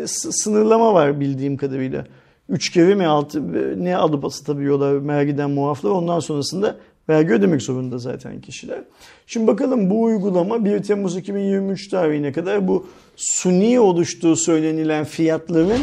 sınırlama 0.06 0.94
var 0.94 1.20
bildiğim 1.20 1.56
kadarıyla. 1.56 2.06
Üç 2.48 2.70
kere 2.70 2.94
mi 2.94 3.06
altı 3.06 3.84
ne 3.84 3.96
alıp 3.96 4.32
satabiliyorlar 4.32 5.08
vergiden 5.08 5.50
muaflar 5.50 5.90
ondan 5.90 6.20
sonrasında 6.20 6.76
vergi 7.08 7.32
ödemek 7.32 7.62
zorunda 7.62 7.98
zaten 7.98 8.40
kişiler. 8.40 8.78
Şimdi 9.26 9.46
bakalım 9.46 9.90
bu 9.90 10.02
uygulama 10.02 10.64
1 10.64 10.82
Temmuz 10.82 11.16
2023 11.16 11.88
tarihine 11.88 12.32
kadar 12.32 12.68
bu 12.68 12.86
suni 13.16 13.80
oluştuğu 13.80 14.36
söylenilen 14.36 15.04
fiyatların 15.04 15.80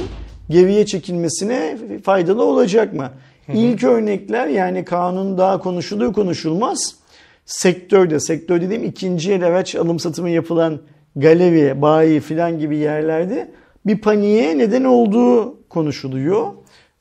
geriye 0.49 0.85
çekilmesine 0.85 1.77
faydalı 2.03 2.43
olacak 2.43 2.93
mı? 2.93 3.09
İlk 3.53 3.83
örnekler 3.83 4.47
yani 4.47 4.85
kanun 4.85 5.37
daha 5.37 5.59
konuşulur 5.59 6.13
konuşulmaz 6.13 6.95
sektörde, 7.45 8.19
sektör 8.19 8.61
dediğim 8.61 8.83
ikinci 8.83 9.31
el 9.31 9.45
araç 9.47 9.75
alım 9.75 9.99
satımı 9.99 10.29
yapılan 10.29 10.79
galeri, 11.15 11.81
bayi 11.81 12.19
filan 12.19 12.59
gibi 12.59 12.77
yerlerde 12.77 13.51
bir 13.85 13.97
paniğe 13.97 14.57
neden 14.57 14.83
olduğu 14.83 15.67
konuşuluyor. 15.69 16.47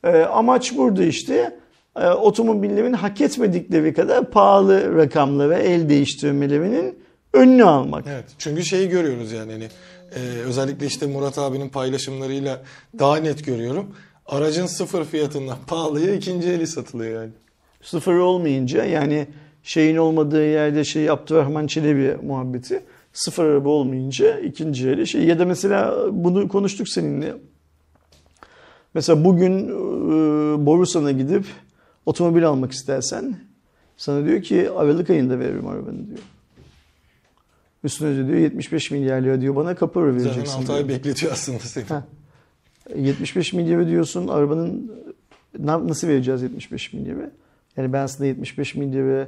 E, 0.03 0.17
amaç 0.17 0.77
burada 0.77 1.03
işte 1.03 1.59
e, 1.95 2.07
otomobillerin 2.07 2.93
hak 2.93 3.21
etmedikleri 3.21 3.93
kadar 3.93 4.31
pahalı 4.31 4.97
rakamlara 4.97 5.57
el 5.57 5.89
değiştirmelerinin 5.89 6.99
önünü 7.33 7.63
almak. 7.63 8.05
Evet. 8.07 8.25
Çünkü 8.37 8.65
şeyi 8.65 8.89
görüyoruz 8.89 9.31
yani 9.31 9.51
hani 9.51 9.67
e, 10.15 10.19
özellikle 10.45 10.85
işte 10.85 11.07
Murat 11.07 11.37
abinin 11.37 11.69
paylaşımlarıyla 11.69 12.61
daha 12.99 13.15
net 13.17 13.45
görüyorum. 13.45 13.95
Aracın 14.25 14.65
sıfır 14.65 15.05
fiyatından 15.05 15.57
pahalıya 15.67 16.15
ikinci 16.15 16.49
eli 16.49 16.67
satılıyor 16.67 17.21
yani. 17.21 17.31
Sıfır 17.81 18.15
olmayınca 18.15 18.85
yani 18.85 19.27
şeyin 19.63 19.97
olmadığı 19.97 20.45
yerde 20.45 20.83
şey 20.83 21.09
Abdurrahman 21.09 21.67
Çelebi 21.67 22.17
muhabbeti 22.23 22.83
sıfır 23.13 23.45
araba 23.45 23.69
olmayınca 23.69 24.39
ikinci 24.39 24.89
eli 24.89 25.07
şey 25.07 25.23
ya 25.23 25.39
da 25.39 25.45
mesela 25.45 26.07
bunu 26.11 26.47
konuştuk 26.47 26.89
seninle 26.89 27.35
Mesela 28.93 29.23
bugün 29.23 29.67
e, 29.69 30.65
Borusan'a 30.65 31.11
gidip 31.11 31.45
otomobil 32.05 32.47
almak 32.47 32.71
istersen 32.71 33.35
sana 33.97 34.25
diyor 34.25 34.41
ki 34.41 34.71
Aralık 34.71 35.09
ayında 35.09 35.39
veririm 35.39 35.67
arabanı 35.67 36.07
diyor. 36.07 36.19
Üstüne 37.83 38.27
diyor 38.27 38.37
75 38.37 38.91
milyar 38.91 39.21
lira 39.21 39.41
diyor 39.41 39.55
bana 39.55 39.75
kapı 39.75 40.05
vereceksin. 40.05 40.43
Zaten 40.43 40.61
6 40.61 40.73
ay 40.73 40.87
bekletiyor 40.89 41.31
aslında 41.31 41.59
seni. 41.63 41.85
Ha. 41.85 42.05
75 42.95 43.53
milyar 43.53 43.87
diyorsun 43.87 44.27
arabanın 44.27 44.91
nasıl 45.59 46.07
vereceğiz 46.07 46.41
75 46.41 46.93
milyarı? 46.93 47.31
Yani 47.77 47.93
ben 47.93 48.05
sana 48.05 48.27
75 48.27 48.75
milyarı 48.75 49.27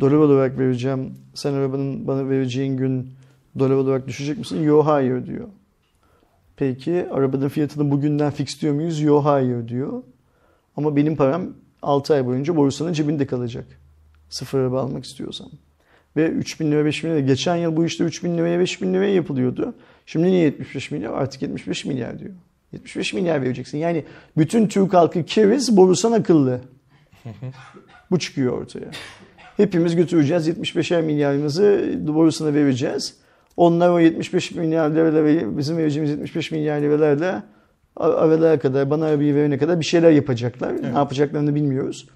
dolar 0.00 0.12
olarak 0.12 0.58
vereceğim. 0.58 1.14
Sen 1.34 1.52
arabanın 1.52 2.06
bana 2.06 2.28
vereceğin 2.28 2.76
gün 2.76 3.10
dolar 3.58 3.74
olarak 3.74 4.06
düşecek 4.06 4.38
misin? 4.38 4.62
Yok 4.62 4.86
hayır 4.86 5.26
diyor. 5.26 5.48
Peki 6.56 7.06
arabanın 7.10 7.48
fiyatını 7.48 7.90
bugünden 7.90 8.30
fix 8.30 8.62
diyor 8.62 8.74
muyuz? 8.74 9.00
Yok 9.00 9.24
hayır 9.24 9.68
diyor. 9.68 10.02
Ama 10.76 10.96
benim 10.96 11.16
param 11.16 11.42
6 11.82 12.14
ay 12.14 12.26
boyunca 12.26 12.56
borsanın 12.56 12.92
cebinde 12.92 13.26
kalacak. 13.26 13.66
Sıfır 14.30 14.58
araba 14.58 14.80
almak 14.82 15.04
istiyorsam. 15.04 15.48
Ve 16.16 16.28
3 16.28 16.60
bin 16.60 16.72
lira 16.72 16.84
5 16.84 17.04
bin 17.04 17.10
lira. 17.10 17.20
Geçen 17.20 17.56
yıl 17.56 17.76
bu 17.76 17.84
işte 17.84 18.04
3 18.04 18.24
bin 18.24 18.38
liraya 18.38 18.58
5 18.58 18.82
bin 18.82 18.94
liraya 18.94 19.14
yapılıyordu. 19.14 19.74
Şimdi 20.06 20.26
niye 20.26 20.42
75 20.42 20.90
milyar? 20.90 21.12
Artık 21.12 21.42
75 21.42 21.84
milyar 21.84 22.18
diyor. 22.18 22.30
75 22.72 23.12
milyar 23.12 23.42
vereceksin. 23.42 23.78
Yani 23.78 24.04
bütün 24.36 24.68
Türk 24.68 24.94
halkı 24.94 25.24
keriz, 25.24 25.76
borusan 25.76 26.12
akıllı. 26.12 26.60
bu 28.10 28.18
çıkıyor 28.18 28.52
ortaya. 28.52 28.90
Hepimiz 29.56 29.96
götüreceğiz 29.96 30.48
75'er 30.48 31.02
milyarımızı 31.02 31.94
borusana 32.08 32.54
vereceğiz. 32.54 33.14
Onlar 33.56 33.90
o 33.90 33.98
75 33.98 34.50
milyar 34.50 34.90
liralarla 34.90 35.58
bizim 35.58 35.76
vereceğimiz 35.76 36.10
75 36.10 36.50
milyar 36.50 36.80
liralarla 36.80 37.42
aralara 37.96 38.58
kadar 38.58 38.90
bana 38.90 39.06
arabayı 39.06 39.34
verene 39.34 39.58
kadar 39.58 39.80
bir 39.80 39.84
şeyler 39.84 40.10
yapacaklar. 40.10 40.70
Evet. 40.70 40.82
Ne 40.82 40.98
yapacaklarını 40.98 41.54
bilmiyoruz. 41.54 42.08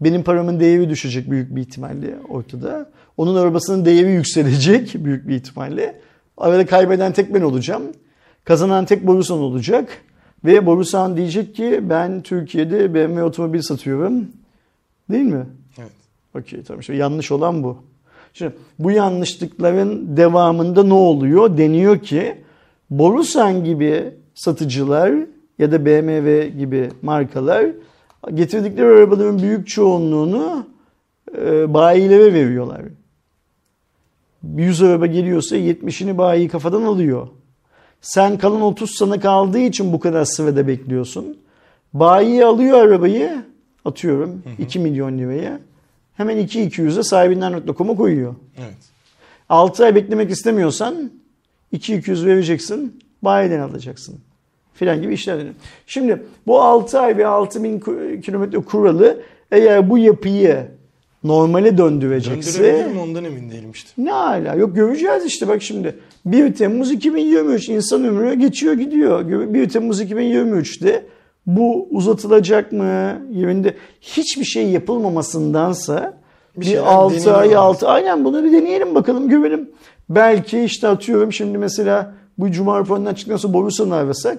Benim 0.00 0.22
paramın 0.22 0.60
değeri 0.60 0.88
düşecek 0.88 1.30
büyük 1.30 1.56
bir 1.56 1.60
ihtimalle 1.60 2.14
ortada. 2.28 2.90
Onun 3.16 3.36
arabasının 3.36 3.84
değeri 3.84 4.10
yükselecek 4.10 4.94
büyük 5.04 5.28
bir 5.28 5.34
ihtimalle. 5.34 6.00
Arada 6.36 6.66
kaybeden 6.66 7.12
tek 7.12 7.34
ben 7.34 7.42
olacağım. 7.42 7.82
Kazanan 8.44 8.84
tek 8.84 9.06
Borusan 9.06 9.38
olacak. 9.38 9.88
Ve 10.44 10.66
Borusan 10.66 11.16
diyecek 11.16 11.54
ki 11.54 11.80
ben 11.82 12.22
Türkiye'de 12.22 12.94
BMW 12.94 13.22
otomobil 13.22 13.62
satıyorum. 13.62 14.28
Değil 15.10 15.24
mi? 15.24 15.46
Okey 16.34 16.62
tamam. 16.62 16.80
İşte 16.80 16.94
yanlış 16.94 17.32
olan 17.32 17.62
bu. 17.62 17.76
Şimdi 18.32 18.52
bu 18.78 18.90
yanlışlıkların 18.90 20.16
devamında 20.16 20.82
ne 20.82 20.94
oluyor? 20.94 21.58
Deniyor 21.58 21.98
ki 21.98 22.44
Borusan 22.90 23.64
gibi 23.64 24.14
satıcılar 24.34 25.14
ya 25.58 25.72
da 25.72 25.86
BMW 25.86 26.48
gibi 26.48 26.88
markalar 27.02 27.66
getirdikleri 28.34 28.86
arabaların 28.86 29.42
büyük 29.42 29.68
çoğunluğunu 29.68 30.66
e, 31.38 31.74
bayilere 31.74 32.34
veriyorlar. 32.34 32.82
100 34.56 34.82
araba 34.82 35.06
geliyorsa 35.06 35.56
70'ini 35.56 36.18
bayi 36.18 36.48
kafadan 36.48 36.82
alıyor. 36.82 37.28
Sen 38.00 38.38
kalan 38.38 38.62
30 38.62 38.90
sana 38.90 39.20
kaldığı 39.20 39.58
için 39.58 39.92
bu 39.92 40.00
kadar 40.00 40.24
sırada 40.24 40.66
bekliyorsun. 40.66 41.38
Bayi 41.92 42.44
alıyor 42.44 42.78
arabayı 42.78 43.44
atıyorum 43.84 44.30
hı 44.30 44.50
hı. 44.50 44.62
2 44.62 44.78
milyon 44.78 45.18
liraya. 45.18 45.60
Hemen 46.18 46.38
2-200'e 46.38 47.02
sahibinden.com'a 47.02 47.96
koyuyor. 47.96 48.34
Evet. 48.58 48.76
6 49.48 49.84
ay 49.84 49.94
beklemek 49.94 50.30
istemiyorsan 50.30 51.10
2-200 51.72 52.26
vereceksin. 52.26 53.00
Bayiden 53.22 53.60
alacaksın. 53.60 54.18
Filan 54.74 55.02
gibi 55.02 55.14
işler 55.14 55.38
dönüyor. 55.38 55.54
Şimdi 55.86 56.22
bu 56.46 56.62
6 56.62 57.00
ay 57.00 57.16
ve 57.16 57.26
6000 57.26 57.80
kilometre 58.20 58.58
kuralı 58.58 59.22
eğer 59.50 59.90
bu 59.90 59.98
yapıyı 59.98 60.66
normale 61.24 61.78
döndürecekse... 61.78 62.62
Döndürebilir 62.64 62.94
mi 62.94 63.00
ondan 63.00 63.24
emin 63.24 63.50
değilim 63.50 63.70
işte. 63.70 63.90
Ne 63.98 64.10
hala 64.10 64.54
yok 64.54 64.76
göreceğiz 64.76 65.24
işte 65.24 65.48
bak 65.48 65.62
şimdi. 65.62 65.98
1 66.24 66.54
Temmuz 66.54 66.92
2023 66.92 67.68
insan 67.68 68.04
ömrü 68.04 68.34
geçiyor 68.34 68.74
gidiyor. 68.74 69.52
1 69.54 69.68
Temmuz 69.68 70.02
2023'te 70.02 71.06
bu 71.48 71.88
uzatılacak 71.90 72.72
mı? 72.72 73.22
Yerinde 73.30 73.74
hiçbir 74.00 74.44
şey 74.44 74.70
yapılmamasındansa 74.70 76.14
bir, 76.56 76.66
bir 76.66 76.92
6 76.92 77.36
ay 77.36 77.56
6 77.56 77.88
aynen 77.88 78.24
bunu 78.24 78.44
bir 78.44 78.52
deneyelim 78.52 78.94
bakalım 78.94 79.28
görelim. 79.28 79.70
Belki 80.10 80.60
işte 80.60 80.88
atıyorum 80.88 81.32
şimdi 81.32 81.58
mesela 81.58 82.14
bu 82.38 82.50
Cuma 82.50 82.78
raporundan 82.78 83.14
çıktıktan 83.14 83.36
sonra 83.36 83.54
Borusan'ı 83.54 83.94
arasak 83.94 84.38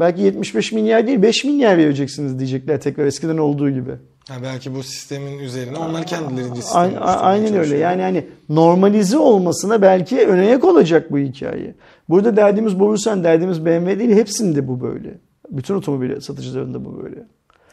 belki 0.00 0.22
75 0.22 0.72
milyar 0.72 1.06
değil 1.06 1.22
5 1.22 1.44
milyar 1.44 1.78
vereceksiniz 1.78 2.38
diyecekler 2.38 2.80
tekrar 2.80 3.06
eskiden 3.06 3.38
olduğu 3.38 3.70
gibi. 3.70 3.90
Ha 4.28 4.34
belki 4.42 4.74
bu 4.74 4.82
sistemin 4.82 5.38
üzerine 5.38 5.78
onlar 5.78 6.06
kendilerince 6.06 6.62
sistemi 6.62 6.84
Aynen, 6.84 7.00
aynen 7.00 7.56
öyle. 7.56 7.76
Yani 7.76 8.02
hani 8.02 8.26
normalize 8.48 9.18
olmasına 9.18 9.82
belki 9.82 10.26
önayak 10.26 10.64
olacak 10.64 11.12
bu 11.12 11.18
hikaye. 11.18 11.74
Burada 12.08 12.36
derdimiz 12.36 12.80
Borusan, 12.80 13.24
derdimiz 13.24 13.64
BMW 13.66 13.98
değil. 13.98 14.10
Hepsinde 14.10 14.68
bu 14.68 14.80
böyle. 14.80 15.14
Bütün 15.50 15.74
otomobil 15.74 16.20
satıcılarında 16.20 16.84
bu 16.84 17.02
böyle. 17.02 17.26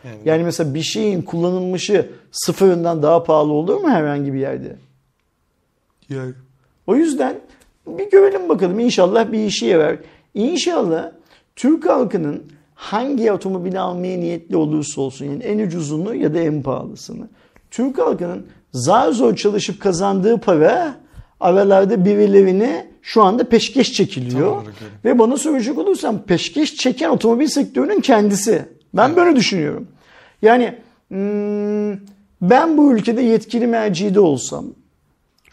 Yani, 0.03 0.17
yani 0.25 0.43
mesela 0.43 0.73
bir 0.73 0.81
şeyin 0.81 1.21
kullanılmışı 1.21 2.09
sıfırından 2.31 3.03
daha 3.03 3.23
pahalı 3.23 3.53
olur 3.53 3.75
mu 3.75 3.89
herhangi 3.89 4.33
bir 4.33 4.39
yerde? 4.39 4.75
Yani. 6.09 6.33
O 6.87 6.95
yüzden 6.95 7.39
bir 7.87 8.09
görelim 8.11 8.49
bakalım. 8.49 8.79
İnşallah 8.79 9.31
bir 9.31 9.39
işe 9.39 9.65
yarar. 9.65 9.97
İnşallah 10.33 11.11
Türk 11.55 11.89
halkının 11.89 12.43
hangi 12.75 13.31
otomobili 13.31 13.79
almaya 13.79 14.17
niyetli 14.17 14.57
olursa 14.57 15.01
olsun 15.01 15.25
yani 15.25 15.43
en 15.43 15.59
ucuzunu 15.59 16.15
ya 16.15 16.33
da 16.33 16.39
en 16.39 16.61
pahalısını. 16.61 17.27
Türk 17.71 17.97
halkının 17.97 18.47
zar 18.73 19.11
zor 19.11 19.35
çalışıp 19.35 19.81
kazandığı 19.81 20.37
para 20.37 20.95
aralarda 21.39 22.05
birilerine 22.05 22.91
şu 23.01 23.23
anda 23.23 23.49
peşkeş 23.49 23.93
çekiliyor. 23.93 24.65
Ve 25.05 25.19
bana 25.19 25.37
soracak 25.37 25.77
olursam 25.77 26.21
peşkeş 26.23 26.75
çeken 26.75 27.09
otomobil 27.09 27.47
sektörünün 27.47 28.01
kendisi. 28.01 28.65
Ben 28.93 29.07
evet. 29.07 29.17
böyle 29.17 29.35
düşünüyorum. 29.35 29.87
Yani 30.41 30.75
hmm, 31.07 31.91
ben 32.41 32.77
bu 32.77 32.93
ülkede 32.93 33.21
yetkili 33.21 33.67
mercide 33.67 34.19
olsam, 34.19 34.65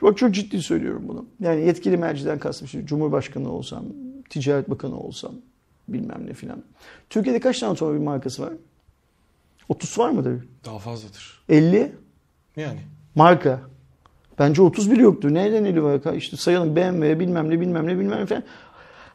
bak 0.03 0.19
çok 0.19 0.35
ciddi 0.35 0.63
söylüyorum 0.63 1.03
bunu. 1.09 1.27
Yani 1.41 1.67
yetkili 1.67 1.97
merciden 1.97 2.39
kastım 2.39 2.67
işte 2.67 2.87
Cumhurbaşkanı 2.87 3.53
olsam, 3.53 3.85
Ticaret 4.31 4.71
Bakanı 4.71 5.01
olsam, 5.01 5.33
bilmem 5.89 6.27
ne 6.27 6.33
filan. 6.33 6.63
Türkiye'de 7.11 7.41
kaç 7.41 7.61
tane 7.61 7.73
otomobil 7.73 8.01
markası 8.01 8.43
var? 8.43 8.53
30 9.69 9.99
var 9.99 10.11
mıdır? 10.11 10.47
Daha 10.65 10.79
fazladır. 10.79 11.41
50? 11.49 11.93
Yani. 12.57 12.81
Marka. 13.15 13.61
Bence 14.39 14.63
30 14.63 14.91
bile 14.91 15.03
yoktur. 15.03 15.35
Nereden 15.35 15.65
50 15.65 15.83
var? 15.83 16.15
İşte 16.15 16.37
sayalım 16.37 16.77
BMW 16.77 17.21
bilmem 17.21 17.51
ne 17.51 17.61
bilmem 17.61 17.87
ne 17.87 17.99
bilmem 17.99 18.21
ne 18.21 18.27
falan. 18.27 18.43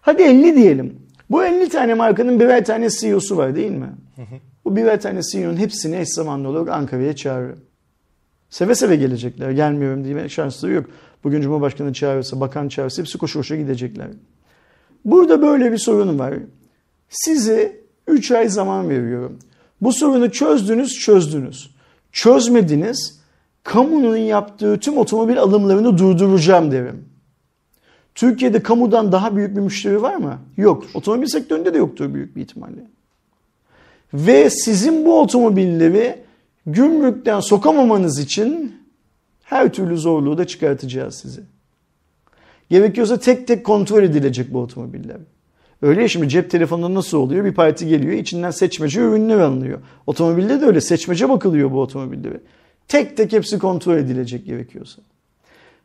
Hadi 0.01 0.23
50 0.23 0.55
diyelim. 0.55 0.95
Bu 1.29 1.43
50 1.43 1.69
tane 1.69 1.93
markanın 1.93 2.39
birer 2.39 2.65
tane 2.65 2.89
CEO'su 2.89 3.37
var 3.37 3.55
değil 3.55 3.71
mi? 3.71 3.89
Hı 4.15 4.21
hı. 4.21 4.35
Bu 4.65 4.75
birer 4.75 5.01
tane 5.01 5.21
CEO'nun 5.31 5.57
hepsini 5.57 5.95
eş 5.95 6.09
zamanlı 6.09 6.47
olarak 6.47 6.69
Ankara'ya 6.69 7.15
çağırıyor. 7.15 7.57
Seve 8.49 8.75
seve 8.75 8.95
gelecekler. 8.95 9.51
Gelmiyorum 9.51 10.03
diye 10.03 10.29
şansları 10.29 10.71
yok. 10.71 10.85
Bugün 11.23 11.41
Cumhurbaşkanı 11.41 11.93
çağırırsa, 11.93 12.39
bakan 12.39 12.67
çağırırsa 12.67 13.01
hepsi 13.01 13.17
koşu 13.17 13.39
koşu 13.39 13.55
gidecekler. 13.55 14.07
Burada 15.05 15.41
böyle 15.41 15.71
bir 15.71 15.77
sorun 15.77 16.19
var. 16.19 16.33
Size 17.09 17.81
3 18.07 18.31
ay 18.31 18.49
zaman 18.49 18.89
veriyorum. 18.89 19.39
Bu 19.81 19.93
sorunu 19.93 20.31
çözdünüz, 20.31 20.99
çözdünüz. 20.99 21.75
Çözmediniz, 22.11 23.18
kamunun 23.63 24.17
yaptığı 24.17 24.79
tüm 24.79 24.97
otomobil 24.97 25.39
alımlarını 25.39 25.97
durduracağım 25.97 26.71
derim. 26.71 27.05
Türkiye'de 28.15 28.63
kamudan 28.63 29.11
daha 29.11 29.35
büyük 29.35 29.55
bir 29.55 29.61
müşteri 29.61 30.01
var 30.01 30.15
mı? 30.15 30.39
Yok. 30.57 30.83
Otomobil 30.93 31.27
sektöründe 31.27 31.73
de 31.73 31.77
yoktur 31.77 32.13
büyük 32.13 32.35
bir 32.35 32.41
ihtimalle. 32.41 32.87
Ve 34.13 34.49
sizin 34.49 35.05
bu 35.05 35.21
otomobilleri 35.21 36.15
gümrükten 36.65 37.39
sokamamanız 37.39 38.19
için 38.19 38.75
her 39.43 39.73
türlü 39.73 39.97
zorluğu 39.97 40.37
da 40.37 40.47
çıkartacağız 40.47 41.15
size. 41.15 41.41
Gerekiyorsa 42.69 43.19
tek 43.19 43.47
tek 43.47 43.65
kontrol 43.65 44.03
edilecek 44.03 44.53
bu 44.53 44.59
otomobiller. 44.59 45.17
Öyle 45.81 46.01
ya 46.01 46.07
şimdi 46.07 46.29
cep 46.29 46.51
telefonunda 46.51 46.93
nasıl 46.93 47.17
oluyor? 47.17 47.45
Bir 47.45 47.53
parti 47.53 47.87
geliyor 47.87 48.13
içinden 48.13 48.51
seçmece 48.51 49.01
ürünler 49.01 49.39
alınıyor. 49.39 49.79
Otomobilde 50.07 50.61
de 50.61 50.65
öyle 50.65 50.81
seçmece 50.81 51.29
bakılıyor 51.29 51.71
bu 51.71 51.81
otomobillere. 51.81 52.41
Tek 52.89 53.17
tek 53.17 53.33
hepsi 53.33 53.59
kontrol 53.59 53.97
edilecek 53.97 54.45
gerekiyorsa. 54.45 55.01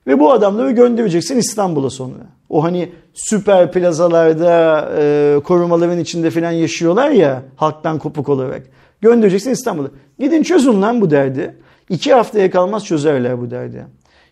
Ve 0.07 0.21
bu 0.21 0.33
adamları 0.33 0.71
göndereceksin 0.71 1.37
İstanbul'a 1.37 1.91
sonra. 1.91 2.15
O 2.49 2.65
hani 2.65 2.93
süper 3.15 3.73
plazalarda 3.73 4.89
e, 4.99 5.41
korumaların 5.45 5.99
içinde 5.99 6.31
falan 6.31 6.51
yaşıyorlar 6.51 7.11
ya 7.11 7.43
halktan 7.57 7.99
kopuk 7.99 8.29
olarak. 8.29 8.63
Göndereceksin 9.01 9.51
İstanbul'a. 9.51 9.89
Gidin 10.19 10.43
çözün 10.43 10.83
lan 10.83 11.01
bu 11.01 11.11
derdi. 11.11 11.57
İki 11.89 12.15
haftaya 12.15 12.51
kalmaz 12.51 12.85
çözerler 12.85 13.41
bu 13.41 13.51
derdi. 13.51 13.87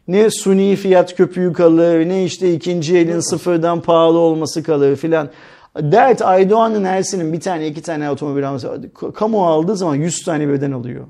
Ne 0.08 0.30
suni 0.30 0.76
fiyat 0.76 1.16
köpüğü 1.16 1.52
kalır 1.52 2.08
ne 2.08 2.24
işte 2.24 2.54
ikinci 2.54 2.96
elin 2.96 3.20
sıfırdan 3.20 3.80
pahalı 3.80 4.18
olması 4.18 4.62
kalır 4.62 4.96
filan. 4.96 5.30
Dert 5.76 6.22
Aydoğan'ın 6.22 6.84
Ersin'in 6.84 7.32
bir 7.32 7.40
tane 7.40 7.66
iki 7.66 7.82
tane 7.82 8.10
otomobil 8.10 8.48
alması. 8.48 8.80
Kamu 9.14 9.46
aldığı 9.46 9.76
zaman 9.76 9.94
100 9.94 10.24
tane 10.24 10.48
birden 10.48 10.72
alıyor. 10.72 11.06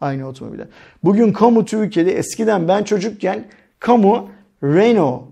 Aynı 0.00 0.28
otomobiller. 0.28 0.66
Bugün 1.04 1.32
kamu 1.32 1.64
Türkiye'de 1.64 2.12
eskiden 2.12 2.68
ben 2.68 2.82
çocukken 2.84 3.44
kamu 3.78 4.28
Renault 4.62 5.22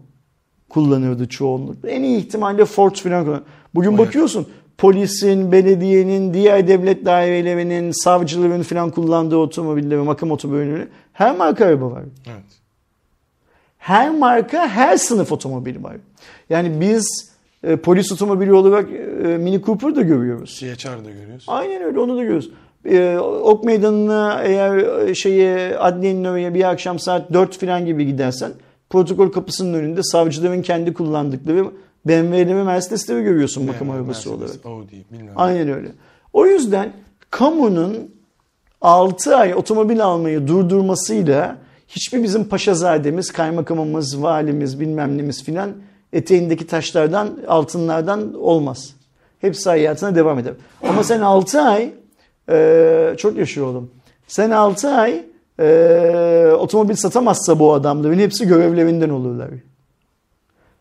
kullanıyordu 0.69 1.29
çoğunlukla. 1.29 1.89
En 1.89 2.03
iyi 2.03 2.19
ihtimalle 2.19 2.65
Ford 2.65 2.95
filan 2.95 3.25
kullanıyor. 3.25 3.47
Bugün 3.75 3.91
evet. 3.91 3.99
bakıyorsun 3.99 4.49
polisin, 4.79 5.53
belediyenin, 5.53 6.35
diğer 6.35 6.69
devlet 6.69 7.05
dairelerinin, 7.05 7.91
savcıların 8.05 8.63
filan 8.63 8.91
kullandığı 8.91 9.37
otomobilleri, 9.37 10.01
makam 10.01 10.31
otomobilleri 10.31 10.89
her 11.13 11.37
marka 11.37 11.67
araba 11.67 11.91
var. 11.91 12.03
Evet. 12.27 12.45
Her 13.79 14.11
marka, 14.11 14.69
her 14.69 14.97
sınıf 14.97 15.33
otomobil 15.33 15.83
var. 15.83 15.97
Yani 16.51 16.81
biz 16.81 17.35
e, 17.63 17.77
polis 17.77 18.13
otomobili 18.13 18.53
olarak 18.53 18.91
e, 18.91 19.27
Mini 19.39 19.63
Cooper 19.63 19.97
da 19.97 20.03
görüyoruz. 20.03 20.57
CHR 20.57 21.05
da 21.05 21.11
görüyoruz. 21.11 21.45
Aynen 21.49 21.83
öyle 21.83 21.99
onu 21.99 22.17
da 22.17 22.23
görüyoruz. 22.23 22.51
E, 22.91 23.19
ok 23.19 23.65
meydanına 23.65 24.43
eğer 24.43 24.77
e, 25.09 25.15
şeye 25.15 25.79
adliyenin 25.79 26.25
önüne 26.25 26.55
bir 26.55 26.71
akşam 26.71 26.99
saat 26.99 27.33
4 27.33 27.61
falan 27.61 27.87
gibi 27.87 28.07
gidersen 28.07 28.53
protokol 28.91 29.33
kapısının 29.33 29.75
önünde 29.75 30.03
savcıların 30.03 30.63
kendi 30.63 30.95
kullandıkları 30.95 31.65
BMW'leri 32.07 32.57
ve 32.57 32.63
Mercedes'leri 32.63 33.23
görüyorsun 33.23 33.63
BMW, 33.63 33.73
makam 33.73 33.91
arabası 33.91 34.31
Mercedes, 34.31 34.51
olarak. 34.51 34.67
Audi, 34.67 35.05
bilmiyorum. 35.13 35.35
Aynen 35.37 35.69
öyle. 35.69 35.89
O 36.33 36.47
yüzden 36.47 36.93
kamunun 37.31 38.11
6 38.81 39.37
ay 39.37 39.55
otomobil 39.55 40.05
almayı 40.05 40.49
durdurmasıyla 40.49 41.57
hiçbir 41.89 42.23
bizim 42.23 42.45
paşazademiz, 42.45 43.33
kaymakamımız, 43.33 44.23
valimiz, 44.23 44.81
bilmem 44.81 45.19
nemiz 45.19 45.45
filan 45.45 45.71
eteğindeki 46.13 46.67
taşlardan, 46.67 47.39
altınlardan 47.49 48.35
olmaz. 48.35 48.95
Hepsi 49.41 49.69
hayatına 49.69 50.15
devam 50.15 50.39
eder. 50.39 50.53
Ama 50.83 51.05
sen 51.05 51.21
6 51.21 51.61
ay 51.61 51.93
e, 52.51 53.15
çok 53.19 53.39
yaşıyor 53.39 53.67
oğlum. 53.67 53.91
Sen 54.27 54.51
6 54.51 54.89
ay 54.89 55.25
e, 55.61 56.47
otomobil 56.59 56.95
satamazsa 56.95 57.59
bu 57.59 57.73
adamların 57.73 58.19
hepsi 58.19 58.47
görevlerinden 58.47 59.11
olurlar. 59.11 59.51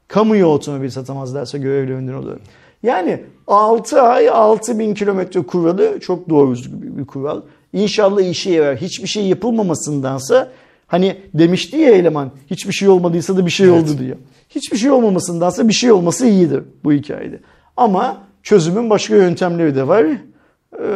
Kamuya 0.08 0.48
otomobil 0.48 0.90
satamazlarsa 0.90 1.58
görevlerinden 1.58 2.14
olur. 2.14 2.38
Yani 2.84 3.24
6 3.48 4.02
ay 4.02 4.30
6 4.30 4.80
bin 4.80 4.94
kilometre 4.94 5.42
kuralı 5.42 6.00
çok 6.00 6.30
doğru 6.30 6.56
bir 6.74 7.06
kural. 7.06 7.42
İnşallah 7.74 8.22
işe 8.22 8.52
yarar. 8.52 8.78
Hiçbir 8.78 9.08
şey 9.08 9.28
yapılmamasındansa 9.28 10.52
hani 10.88 11.18
demişti 11.34 11.78
ya 11.78 11.92
eleman 11.92 12.32
hiçbir 12.50 12.74
şey 12.74 12.90
olmadıysa 12.90 13.38
da 13.38 13.46
bir 13.46 13.52
şey 13.52 13.70
evet. 13.70 13.84
oldu 13.84 13.98
diyor. 14.00 14.18
Hiçbir 14.50 14.78
şey 14.78 14.92
olmamasındansa 14.92 15.68
bir 15.68 15.74
şey 15.74 15.92
olması 15.92 16.28
iyidir 16.28 16.64
bu 16.84 16.94
hikayede. 16.94 17.40
Ama 17.78 18.18
çözümün 18.44 18.90
başka 18.90 19.16
yöntemleri 19.16 19.76
de 19.76 19.88
var. 19.88 20.06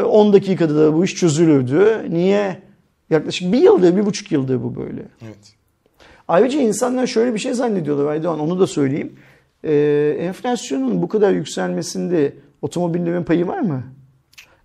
10 0.06 0.30
ee, 0.30 0.34
dakikada 0.34 0.76
da 0.76 0.94
bu 0.94 1.06
iş 1.06 1.16
çözülürdü. 1.16 2.06
Niye? 2.10 2.62
Yaklaşık 3.10 3.54
bir 3.54 3.58
yıldır, 3.58 3.98
bir 3.98 4.06
buçuk 4.06 4.32
yıldır 4.32 4.64
bu 4.64 4.76
böyle. 4.76 5.02
Evet. 5.26 5.54
Ayrıca 6.28 6.60
insanlar 6.62 7.08
şöyle 7.08 7.34
bir 7.34 7.40
şey 7.40 7.54
zannediyorlar 7.54 8.06
Aydoğan 8.06 8.40
onu 8.40 8.60
da 8.60 8.68
söyleyeyim. 8.68 9.14
Ee, 9.64 10.18
enflasyonun 10.20 11.02
bu 11.02 11.08
kadar 11.08 11.32
yükselmesinde 11.32 12.34
otomobillerin 12.62 13.24
payı 13.24 13.48
var 13.48 13.60
mı? 13.60 13.84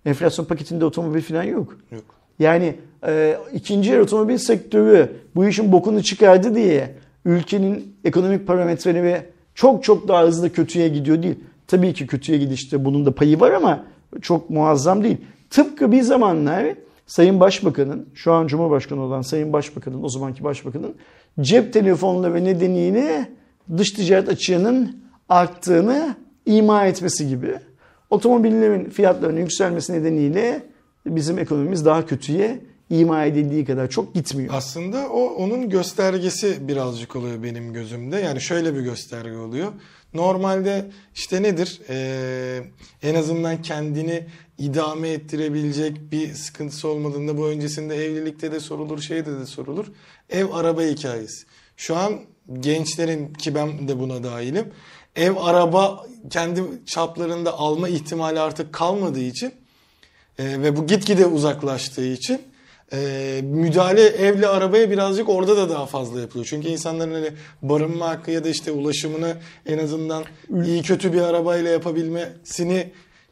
Enflasyon 0.05 0.45
paketinde 0.45 0.85
otomobil 0.85 1.21
falan 1.21 1.43
yok. 1.43 1.77
Yok. 1.91 2.03
Yani 2.39 2.75
e, 3.07 3.37
ikinci 3.53 3.93
el 3.93 3.99
otomobil 3.99 4.37
sektörü 4.37 5.11
bu 5.35 5.47
işin 5.47 5.71
bokunu 5.71 6.03
çıkardı 6.03 6.55
diye 6.55 6.95
ülkenin 7.25 7.95
ekonomik 8.03 8.47
parametreleri 8.47 9.21
çok 9.55 9.83
çok 9.83 10.07
daha 10.07 10.23
hızlı 10.23 10.53
kötüye 10.53 10.87
gidiyor 10.87 11.23
değil. 11.23 11.35
Tabii 11.67 11.93
ki 11.93 12.07
kötüye 12.07 12.37
gidişte 12.37 12.85
bunun 12.85 13.05
da 13.05 13.15
payı 13.15 13.39
var 13.39 13.51
ama 13.51 13.85
çok 14.21 14.49
muazzam 14.49 15.03
değil. 15.03 15.17
Tıpkı 15.49 15.91
bir 15.91 16.01
zamanlar 16.01 16.75
Sayın 17.07 17.39
Başbakan'ın, 17.39 18.09
şu 18.13 18.33
an 18.33 18.47
Cumhurbaşkanı 18.47 19.01
olan 19.01 19.21
Sayın 19.21 19.53
Başbakan'ın, 19.53 20.03
o 20.03 20.09
zamanki 20.09 20.43
Başbakan'ın 20.43 20.95
cep 21.41 21.73
telefonları 21.73 22.43
nedeniyle 22.43 23.29
dış 23.77 23.91
ticaret 23.91 24.29
açığının 24.29 25.03
arttığını 25.29 26.15
ima 26.45 26.85
etmesi 26.85 27.27
gibi. 27.27 27.59
Otomobillerin 28.09 28.89
fiyatlarının 28.89 29.39
yükselmesi 29.39 29.93
nedeniyle 29.93 30.63
bizim 31.05 31.39
ekonomimiz 31.39 31.85
daha 31.85 32.05
kötüye 32.05 32.59
ima 32.89 33.25
edildiği 33.25 33.65
kadar 33.65 33.89
çok 33.89 34.13
gitmiyor. 34.13 34.53
Aslında 34.57 35.09
o 35.09 35.25
onun 35.25 35.69
göstergesi 35.69 36.67
birazcık 36.67 37.15
oluyor 37.15 37.43
benim 37.43 37.73
gözümde. 37.73 38.19
Yani 38.19 38.41
şöyle 38.41 38.75
bir 38.75 38.81
gösterge 38.81 39.37
oluyor. 39.37 39.71
Normalde 40.13 40.85
işte 41.15 41.43
nedir? 41.43 41.81
Ee, 41.89 42.63
en 43.03 43.15
azından 43.15 43.61
kendini 43.61 44.25
idame 44.57 45.09
ettirebilecek 45.09 46.11
bir 46.11 46.33
sıkıntısı 46.33 46.87
olmadığında 46.87 47.37
bu 47.37 47.47
öncesinde 47.47 48.05
evlilikte 48.05 48.51
de 48.51 48.59
sorulur, 48.59 49.01
şeyde 49.01 49.39
de 49.39 49.45
sorulur. 49.45 49.85
Ev 50.29 50.51
araba 50.51 50.81
hikayesi. 50.81 51.45
Şu 51.77 51.95
an 51.95 52.19
gençlerin 52.59 53.33
ki 53.33 53.55
ben 53.55 53.87
de 53.87 53.99
buna 53.99 54.23
dahilim. 54.23 54.73
Ev 55.15 55.35
araba 55.37 56.05
kendi 56.29 56.63
çaplarında 56.85 57.53
alma 57.53 57.89
ihtimali 57.89 58.39
artık 58.39 58.73
kalmadığı 58.73 59.19
için 59.19 59.53
e, 60.37 60.61
ve 60.61 60.77
bu 60.77 60.87
gitgide 60.87 61.25
uzaklaştığı 61.25 62.05
için 62.05 62.41
e, 62.93 63.41
müdahale 63.43 64.01
evle 64.01 64.47
arabaya 64.47 64.91
birazcık 64.91 65.29
orada 65.29 65.57
da 65.57 65.69
daha 65.69 65.85
fazla 65.85 66.21
yapılıyor. 66.21 66.45
Çünkü 66.49 66.67
insanların 66.67 67.13
hani 67.13 67.29
barınma 67.61 68.09
hakkı 68.09 68.31
ya 68.31 68.43
da 68.43 68.49
işte 68.49 68.71
ulaşımını 68.71 69.35
en 69.65 69.77
azından 69.77 70.23
iyi 70.63 70.81
kötü 70.81 71.13
bir 71.13 71.21
arabayla 71.21 71.71
yapabilmesini 71.71 72.91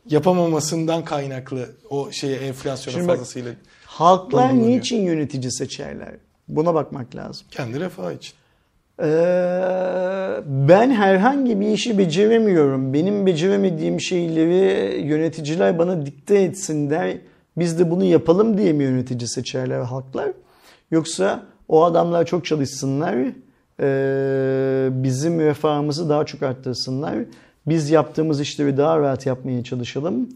yapamamasından 0.10 1.06
kaynaklı 1.06 1.70
o 1.90 2.12
şeye 2.12 2.38
enflasyona 2.38 2.98
Şimdi 2.98 3.08
bak, 3.08 3.16
fazlasıyla 3.16 3.52
Halklar 3.86 4.54
niçin 4.54 5.02
yönetici 5.02 5.52
seçerler? 5.52 6.16
Buna 6.48 6.74
bakmak 6.74 7.16
lazım. 7.16 7.48
kendi 7.52 7.80
refahı 7.80 8.14
için. 8.14 8.34
Ee, 9.00 9.06
ben 10.46 10.92
herhangi 10.92 11.60
bir 11.60 11.68
işi 11.68 11.98
beceremiyorum. 11.98 12.94
Benim 12.94 13.26
beceremediğim 13.26 14.02
şeyleri 14.02 15.02
yöneticiler 15.02 15.80
bana 15.80 16.06
dikte 16.06 16.42
etsinler. 16.42 17.18
Biz 17.58 17.80
de 17.80 17.92
bunu 17.92 18.04
yapalım 18.04 18.58
diye 18.58 18.74
mi 18.74 18.84
yönetici 18.84 19.28
seçerler 19.28 19.82
halklar? 19.82 20.32
Yoksa 20.92 21.44
o 21.68 21.84
adamlar 21.84 22.26
çok 22.26 22.46
çalışsınlar, 22.46 23.16
ee, 23.80 24.90
bizim 24.92 25.40
refahımızı 25.40 26.10
daha 26.10 26.26
çok 26.26 26.44
arttırsınlar. 26.44 27.16
Biz 27.68 27.90
yaptığımız 27.90 28.42
işleri 28.42 28.78
daha 28.78 29.00
rahat 29.00 29.26
yapmaya 29.26 29.64
çalışalım, 29.64 30.30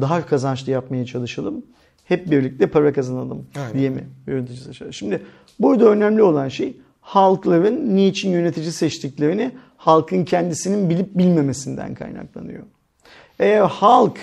daha 0.00 0.26
kazançlı 0.26 0.72
yapmaya 0.72 1.06
çalışalım. 1.06 1.62
Hep 2.04 2.30
birlikte 2.30 2.66
para 2.66 2.92
kazanalım 2.92 3.46
Aynen. 3.56 3.74
diye 3.74 3.90
mi 3.90 4.08
yönetici 4.26 4.60
seçer? 4.60 4.92
Şimdi 4.92 5.22
burada 5.58 5.84
önemli 5.84 6.22
olan 6.22 6.48
şey 6.48 6.76
halkların 7.00 7.96
niçin 7.96 8.30
yönetici 8.30 8.72
seçtiklerini 8.72 9.50
halkın 9.76 10.24
kendisinin 10.24 10.90
bilip 10.90 11.18
bilmemesinden 11.18 11.94
kaynaklanıyor. 11.94 12.62
Eğer 13.38 13.62
halk 13.62 14.18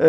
e, 0.00 0.06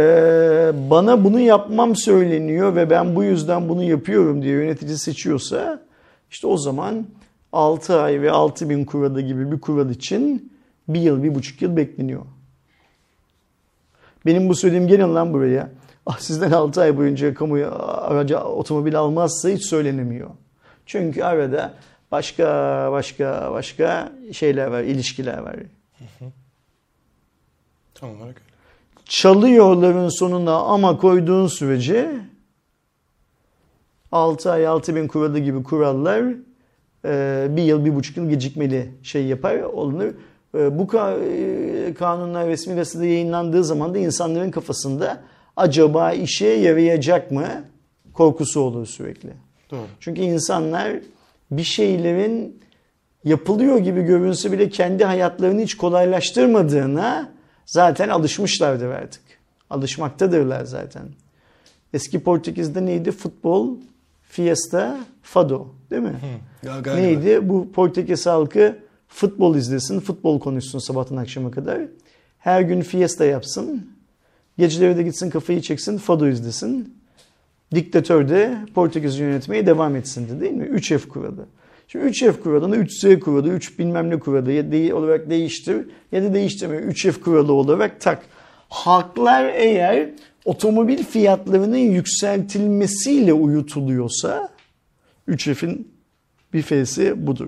bana 0.89 1.23
bunu 1.23 1.39
yapmam 1.39 1.95
söyleniyor 1.95 2.75
ve 2.75 2.89
ben 2.89 3.15
bu 3.15 3.23
yüzden 3.23 3.69
bunu 3.69 3.83
yapıyorum 3.83 4.41
diye 4.41 4.53
yönetici 4.53 4.97
seçiyorsa 4.97 5.81
işte 6.31 6.47
o 6.47 6.57
zaman 6.57 7.07
6 7.51 8.01
ay 8.01 8.21
ve 8.21 8.31
6 8.31 8.69
bin 8.69 8.85
kuralı 8.85 9.21
gibi 9.21 9.51
bir 9.51 9.61
kural 9.61 9.89
için 9.89 10.53
bir 10.87 10.99
yıl, 10.99 11.23
bir 11.23 11.35
buçuk 11.35 11.61
yıl 11.61 11.77
bekleniyor. 11.77 12.21
Benim 14.25 14.49
bu 14.49 14.55
söylediğim 14.55 14.87
gelin 14.87 15.15
lan 15.15 15.33
buraya. 15.33 15.69
Ah, 16.05 16.19
sizden 16.19 16.51
6 16.51 16.81
ay 16.81 16.97
boyunca 16.97 17.33
kamu 17.33 17.55
aracı 17.81 18.39
otomobil 18.39 18.99
almazsa 18.99 19.49
hiç 19.49 19.65
söylenemiyor. 19.65 20.29
Çünkü 20.85 21.23
arada 21.23 21.73
başka 22.11 22.45
başka 22.91 23.51
başka 23.51 24.11
şeyler 24.31 24.67
var, 24.67 24.83
ilişkiler 24.83 25.37
var. 25.37 25.55
Tam 27.93 28.09
olarak. 28.17 28.46
Çalıyorların 29.07 30.09
sonuna 30.09 30.55
ama 30.55 30.97
koyduğun 30.97 31.47
sürece 31.47 32.11
6 34.11 34.51
ay 34.51 34.67
6 34.67 34.95
bin 34.95 35.07
kuralı 35.07 35.39
gibi 35.39 35.63
kurallar 35.63 36.23
e, 37.05 37.47
bir 37.49 37.63
yıl 37.63 37.85
bir 37.85 37.95
buçuk 37.95 38.17
yıl 38.17 38.29
gecikmeli 38.29 38.91
şey 39.03 39.25
yapar 39.25 39.59
olunur. 39.59 40.13
E, 40.57 40.79
Bu 40.79 40.87
e, 40.93 41.93
kanunlar 41.93 42.47
resmi 42.47 42.75
gazetede 42.75 43.07
yayınlandığı 43.07 43.63
zaman 43.63 43.93
da 43.93 43.97
insanların 43.97 44.51
kafasında 44.51 45.21
acaba 45.55 46.11
işe 46.11 46.47
yarayacak 46.47 47.31
mı 47.31 47.47
korkusu 48.13 48.61
olur 48.61 48.85
sürekli. 48.85 49.29
Doğru. 49.71 49.85
Çünkü 49.99 50.21
insanlar 50.21 50.93
bir 51.51 51.63
şeylerin 51.63 52.59
yapılıyor 53.23 53.77
gibi 53.77 54.01
görünse 54.01 54.51
bile 54.51 54.69
kendi 54.69 55.05
hayatlarını 55.05 55.61
hiç 55.61 55.77
kolaylaştırmadığına 55.77 57.36
zaten 57.67 58.09
alışmışlardır 58.09 58.89
artık. 58.89 59.21
Alışmaktadırlar 59.69 60.65
zaten. 60.65 61.03
Eski 61.93 62.19
Portekiz'de 62.19 62.85
neydi? 62.85 63.11
Futbol, 63.11 63.77
fiesta, 64.23 64.99
fado 65.21 65.67
değil 65.91 66.01
mi? 66.01 66.15
Ya 66.63 66.79
galiba. 66.79 67.01
Neydi? 67.01 67.49
Bu 67.49 67.71
Portekiz 67.71 68.25
halkı 68.25 68.79
futbol 69.07 69.55
izlesin, 69.55 69.99
futbol 69.99 70.39
konuşsun 70.39 70.79
sabahtan 70.79 71.17
akşama 71.17 71.51
kadar. 71.51 71.81
Her 72.39 72.61
gün 72.61 72.81
fiesta 72.81 73.25
yapsın. 73.25 73.91
Geceleri 74.57 74.97
de 74.97 75.03
gitsin 75.03 75.29
kafayı 75.29 75.61
çeksin, 75.61 75.97
fado 75.97 76.27
izlesin. 76.27 76.97
Diktatör 77.75 78.29
de 78.29 78.57
Portekiz'i 78.75 79.21
yönetmeye 79.21 79.65
devam 79.65 79.95
etsin 79.95 80.29
de 80.29 80.39
değil 80.39 80.53
mi? 80.53 80.65
3F 80.65 81.07
kuralı. 81.07 81.45
Şimdi 81.87 82.05
3F 82.05 82.39
kuralını 82.39 82.77
3Z 82.77 83.19
kuralı, 83.19 83.49
3 83.49 83.79
bilmem 83.79 84.09
ne 84.09 84.19
kuralı 84.19 84.51
ya 84.51 84.71
de- 84.71 84.93
olarak 84.93 85.29
değiştir 85.29 85.87
ya 86.11 86.23
da 86.23 86.33
değiştirme 86.33 86.75
3F 86.75 87.21
kuralı 87.21 87.53
olarak 87.53 88.01
tak. 88.01 88.21
Halklar 88.69 89.45
eğer 89.55 90.09
otomobil 90.45 91.03
fiyatlarının 91.03 91.77
yükseltilmesiyle 91.77 93.33
uyutuluyorsa 93.33 94.49
3F'in 95.27 95.87
bir 96.53 96.61
F'si 96.61 97.27
budur. 97.27 97.47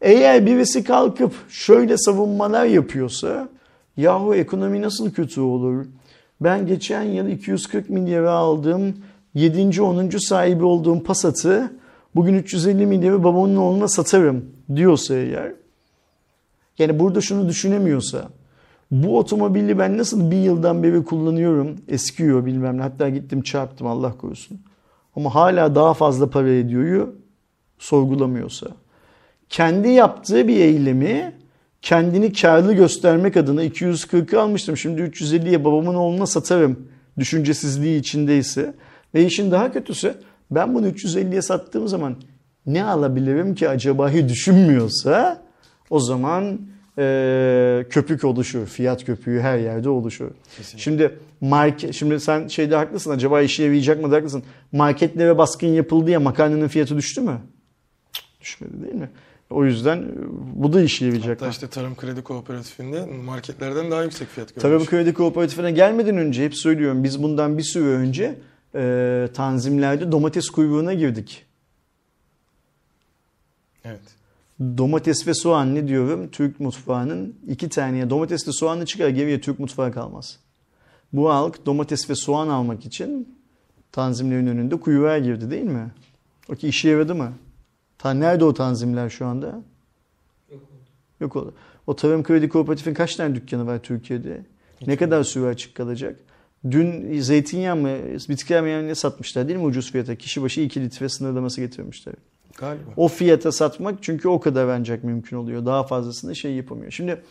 Eğer 0.00 0.46
birisi 0.46 0.84
kalkıp 0.84 1.32
şöyle 1.48 1.96
savunmalar 1.98 2.64
yapıyorsa 2.64 3.48
yahu 3.96 4.34
ekonomi 4.34 4.82
nasıl 4.82 5.10
kötü 5.10 5.40
olur? 5.40 5.84
Ben 6.40 6.66
geçen 6.66 7.02
yıl 7.02 7.28
240 7.28 7.90
milyara 7.90 8.30
aldığım 8.30 8.96
7. 9.34 9.82
10. 9.82 10.10
sahibi 10.18 10.64
olduğum 10.64 11.02
Passat'ı 11.02 11.72
bugün 12.14 12.34
350 12.34 12.86
milyara 12.86 13.24
babamın 13.24 13.56
oğluna 13.56 13.88
satarım 13.88 14.44
diyorsa 14.76 15.14
eğer 15.14 15.52
yani 16.78 16.98
burada 16.98 17.20
şunu 17.20 17.48
düşünemiyorsa 17.48 18.28
bu 18.90 19.18
otomobili 19.18 19.78
ben 19.78 19.98
nasıl 19.98 20.30
bir 20.30 20.36
yıldan 20.36 20.82
beri 20.82 21.04
kullanıyorum 21.04 21.76
eskiyor 21.88 22.46
bilmem 22.46 22.78
ne 22.78 22.82
hatta 22.82 23.08
gittim 23.08 23.42
çarptım 23.42 23.86
Allah 23.86 24.18
korusun. 24.18 24.60
Ama 25.16 25.34
hala 25.34 25.74
daha 25.74 25.94
fazla 25.94 26.30
para 26.30 26.50
ediyoryu 26.50 27.14
sorgulamıyorsa 27.78 28.66
kendi 29.48 29.88
yaptığı 29.88 30.48
bir 30.48 30.56
eylemi 30.56 31.34
kendini 31.82 32.32
karlı 32.32 32.72
göstermek 32.74 33.36
adına 33.36 33.64
240'ı 33.64 34.40
almıştım. 34.40 34.76
Şimdi 34.76 35.02
350'ye 35.02 35.64
babamın 35.64 35.94
oğluna 35.94 36.26
satarım 36.26 36.88
düşüncesizliği 37.18 38.00
içindeyse 38.00 38.74
ve 39.14 39.26
işin 39.26 39.50
daha 39.50 39.72
kötüsü 39.72 40.14
ben 40.54 40.74
bunu 40.74 40.88
350'ye 40.88 41.42
sattığım 41.42 41.88
zaman 41.88 42.16
ne 42.66 42.84
alabilirim 42.84 43.54
ki 43.54 43.68
acaba 43.68 44.12
düşünmüyorsa 44.12 45.42
o 45.90 46.00
zaman 46.00 46.60
e, 46.98 47.86
köpük 47.90 48.24
oluşur. 48.24 48.66
Fiyat 48.66 49.04
köpüğü 49.04 49.40
her 49.40 49.58
yerde 49.58 49.88
oluşur. 49.88 50.30
Kesinlikle. 50.56 50.82
Şimdi 50.82 51.18
market 51.40 51.94
şimdi 51.94 52.20
sen 52.20 52.48
şeyde 52.48 52.76
haklısın 52.76 53.10
acaba 53.10 53.40
işe 53.40 53.62
yarayacak 53.62 54.02
mı 54.02 54.10
da 54.10 54.16
haklısın. 54.16 54.42
Marketlere 54.72 55.38
baskın 55.38 55.66
yapıldı 55.66 56.10
ya 56.10 56.20
makarnanın 56.20 56.68
fiyatı 56.68 56.96
düştü 56.96 57.20
mü? 57.20 57.38
Düşmedi 58.40 58.82
değil 58.82 58.94
mi? 58.94 59.10
O 59.50 59.64
yüzden 59.64 59.98
e, 59.98 60.04
bu 60.54 60.72
da 60.72 60.80
işe 60.80 61.04
yarayacak. 61.04 61.40
Hatta 61.40 61.50
işte 61.50 61.68
Tarım 61.68 61.96
Kredi 61.96 62.22
Kooperatifinde 62.22 63.06
marketlerden 63.06 63.90
daha 63.90 64.02
yüksek 64.02 64.28
fiyat 64.28 64.48
görmüş. 64.48 64.62
Tarım 64.62 64.84
Kredi 64.84 65.14
Kooperatifine 65.14 65.70
gelmeden 65.70 66.16
önce 66.16 66.44
hep 66.44 66.56
söylüyorum 66.56 67.04
biz 67.04 67.22
bundan 67.22 67.58
bir 67.58 67.62
süre 67.62 67.88
önce 67.88 68.38
e, 68.74 69.28
tanzimlerde 69.34 70.12
domates 70.12 70.50
kuyruğuna 70.50 70.94
girdik. 70.94 71.46
Evet. 73.84 74.02
Domates 74.60 75.26
ve 75.26 75.34
soğan 75.34 75.74
ne 75.74 75.88
diyorum? 75.88 76.28
Türk 76.30 76.60
mutfağının 76.60 77.36
iki 77.48 77.68
taneye 77.68 78.10
domatesli 78.10 78.52
soğanlı 78.52 78.86
çıkar 78.86 79.08
geriye 79.08 79.40
Türk 79.40 79.58
mutfağı 79.58 79.92
kalmaz. 79.92 80.38
Bu 81.12 81.30
halk 81.30 81.66
domates 81.66 82.10
ve 82.10 82.14
soğan 82.14 82.48
almak 82.48 82.86
için 82.86 83.38
tanzimlerin 83.92 84.46
önünde 84.46 84.80
kuyruğa 84.80 85.18
girdi 85.18 85.50
değil 85.50 85.64
mi? 85.64 85.90
O 86.48 86.54
ki 86.54 86.68
işe 86.68 86.88
yaradı 86.88 87.14
mı? 87.14 87.32
Ta 87.98 88.14
nerede 88.14 88.44
o 88.44 88.54
tanzimler 88.54 89.10
şu 89.10 89.26
anda? 89.26 89.46
Yok 90.50 90.62
oldu. 90.62 90.80
Yok 91.20 91.36
oldu. 91.36 91.54
O 91.86 91.96
Tarım 91.96 92.22
Kredi 92.22 92.48
Kooperatif'in 92.48 92.94
kaç 92.94 93.16
tane 93.16 93.34
dükkanı 93.34 93.66
var 93.66 93.78
Türkiye'de? 93.78 94.42
Ne 94.86 94.96
kadar 94.96 95.22
süre 95.22 95.46
açık 95.46 95.74
kalacak? 95.74 96.20
Dün 96.70 97.20
zeytinyağı 97.20 97.76
mı, 97.76 97.88
bitki 98.28 98.54
ne 98.54 98.94
satmışlar 98.94 99.48
değil 99.48 99.58
mi 99.58 99.64
ucuz 99.64 99.92
fiyata? 99.92 100.14
Kişi 100.14 100.42
başı 100.42 100.60
2 100.60 100.80
litre 100.80 101.08
sınırlaması 101.08 101.60
getirmişler. 101.60 102.14
Galiba. 102.58 102.90
O 102.96 103.08
fiyata 103.08 103.52
satmak 103.52 104.02
çünkü 104.02 104.28
o 104.28 104.40
kadar 104.40 104.68
ancak 104.68 105.04
mümkün 105.04 105.36
oluyor. 105.36 105.66
Daha 105.66 105.82
fazlasını 105.82 106.36
şey 106.36 106.52
yapamıyor. 106.52 106.92
Şimdi 106.92 107.22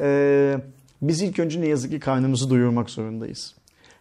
e, 0.00 0.58
biz 1.02 1.22
ilk 1.22 1.38
önce 1.38 1.60
ne 1.60 1.68
yazık 1.68 1.90
ki 1.90 2.00
karnımızı 2.00 2.50
doyurmak 2.50 2.90
zorundayız. 2.90 3.54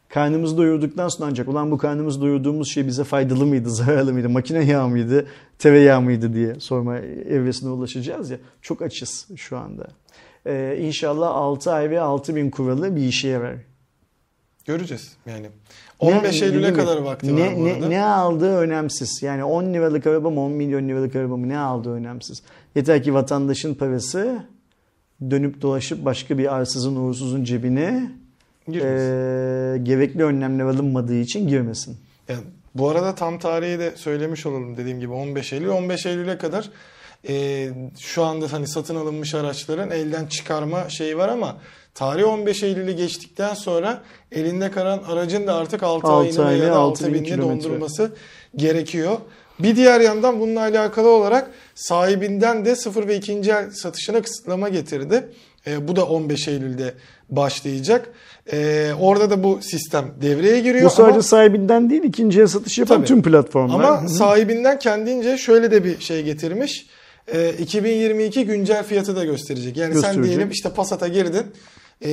Karnımızı 0.10 0.57
doyurduktan 0.57 1.07
sonra 1.07 1.30
ancak 1.30 1.48
ulan 1.48 1.72
bu 1.72 1.78
karnımızı 1.78 2.22
doyurduğumuz 2.22 2.70
şey 2.70 2.88
bize 2.88 3.03
faydalı 3.03 3.45
mıydı, 3.45 3.70
zararlı 3.76 4.14
mıydı, 4.14 4.30
makine 4.30 4.66
yağı 4.66 4.88
mıydı, 4.88 5.28
tereyağı 5.60 6.02
mıydı 6.02 6.34
diye 6.34 6.60
sorma 6.60 6.98
evresine 6.98 7.70
ulaşacağız 7.70 8.30
ya. 8.30 8.38
Çok 8.62 8.82
açız 8.82 9.28
şu 9.36 9.57
anda. 9.57 9.88
Ee, 10.45 10.78
inşallah 10.82 11.28
6 11.36 11.72
ay 11.72 11.90
ve 11.90 12.02
6 12.02 12.36
bin 12.36 12.49
kuralı 12.49 12.95
bir 12.95 13.02
işe 13.02 13.28
yarar. 13.28 13.56
Göreceğiz 14.66 15.12
yani. 15.26 15.48
15 16.00 16.42
Ne- 16.42 16.48
Eylül'e 16.48 16.74
kadar 16.74 16.98
vakti 16.98 17.36
ne, 17.36 17.46
var 17.48 17.56
bu 17.56 17.66
ne, 17.66 17.74
arada. 17.74 17.88
ne 17.88 18.06
aldığı 18.06 18.58
önemsiz. 18.58 19.20
Yani 19.24 19.44
10 19.44 19.74
liralık 19.74 20.08
araba 20.08 20.30
mı 20.30 20.42
10 20.42 20.52
milyon 20.52 20.90
liralık 20.90 21.16
araba 21.16 21.38
mı 21.38 21.50
ne 21.50 21.58
aldığı 21.58 21.92
önemsiz. 21.94 22.42
Yeter 22.76 23.04
ki 23.04 23.14
vatandaşın 23.14 23.74
parası 23.74 24.46
dönüp 25.32 25.62
dolaşıp 25.62 26.06
başka 26.06 26.38
bir 26.38 26.56
arsızın 26.56 26.96
uğursuzun 26.96 27.44
cebine 27.44 28.12
Girmez. 28.68 29.02
e, 29.02 29.78
gerekli 29.84 30.24
önlemler 30.24 30.66
alınmadığı 30.66 31.16
için 31.16 31.48
girmesin. 31.48 31.98
Yani 32.30 32.42
bu 32.76 32.90
arada 32.90 33.16
tam 33.16 33.40
tarihi 33.40 33.80
de 33.80 33.94
söylemiş 33.96 34.46
olalım 34.46 34.78
dediğim 34.78 35.00
gibi 35.00 35.14
15 35.14 35.54
Eylül. 35.54 35.68
15 35.68 36.06
Eylül'e 36.06 36.38
kadar 36.38 36.70
e, 37.30 37.68
şu 37.99 38.23
anda 38.23 38.53
hani 38.53 38.68
satın 38.68 38.95
alınmış 38.95 39.35
araçların 39.35 39.91
elden 39.91 40.26
çıkarma 40.26 40.89
şeyi 40.89 41.18
var 41.18 41.30
ama 41.30 41.57
tarih 41.93 42.27
15 42.27 42.64
Eylül'ü 42.64 42.91
geçtikten 42.91 43.53
sonra 43.53 44.02
elinde 44.31 44.72
kalan 44.72 45.03
aracın 45.07 45.47
da 45.47 45.56
artık 45.56 45.84
6 45.84 46.07
Altı 46.07 46.18
ayını 46.18 46.45
aylı, 46.49 46.61
veya 46.61 46.73
da 46.73 46.77
altı 46.77 47.03
6 47.06 47.14
bin 47.14 47.23
binini 47.23 47.41
dondurması 47.41 48.11
gerekiyor. 48.56 49.18
Bir 49.60 49.76
diğer 49.76 50.02
yandan 50.02 50.39
bununla 50.39 50.60
alakalı 50.61 51.10
olarak 51.10 51.52
sahibinden 51.76 52.65
de 52.65 52.76
sıfır 52.76 53.07
ve 53.07 53.15
ikinci 53.15 53.52
el 53.52 53.72
satışına 53.72 54.22
kısıtlama 54.22 54.69
getirdi. 54.69 55.30
E, 55.68 55.88
bu 55.88 55.95
da 55.95 56.06
15 56.06 56.47
Eylül'de 56.47 56.93
başlayacak. 57.30 58.10
E, 58.53 58.89
orada 58.99 59.30
da 59.30 59.43
bu 59.43 59.60
sistem 59.61 60.14
devreye 60.22 60.60
giriyor. 60.60 60.85
Bu 60.85 60.89
sadece 60.89 61.14
ama- 61.14 61.22
sahibinden 61.22 61.89
değil 61.89 62.03
ikinciye 62.03 62.47
satış 62.47 62.77
yapan 62.77 62.97
Tabii. 62.97 63.07
tüm 63.07 63.23
platformlar. 63.23 63.76
ama 63.84 64.03
Hı. 64.03 64.10
sahibinden 64.10 64.80
kendince 64.80 65.38
şöyle 65.38 65.72
de 65.72 65.84
bir 65.84 65.99
şey 65.99 66.23
getirmiş. 66.23 66.88
Ee, 67.34 67.53
2022 67.60 68.45
güncel 68.45 68.84
fiyatı 68.84 69.15
da 69.15 69.26
gösterecek. 69.26 69.77
Yani 69.77 69.93
sen 69.93 70.02
Gösterecek. 70.02 70.23
diyelim 70.26 70.49
işte 70.52 70.69
Passat'a 70.69 71.07
girdin. 71.07 71.43
Ee, 72.02 72.10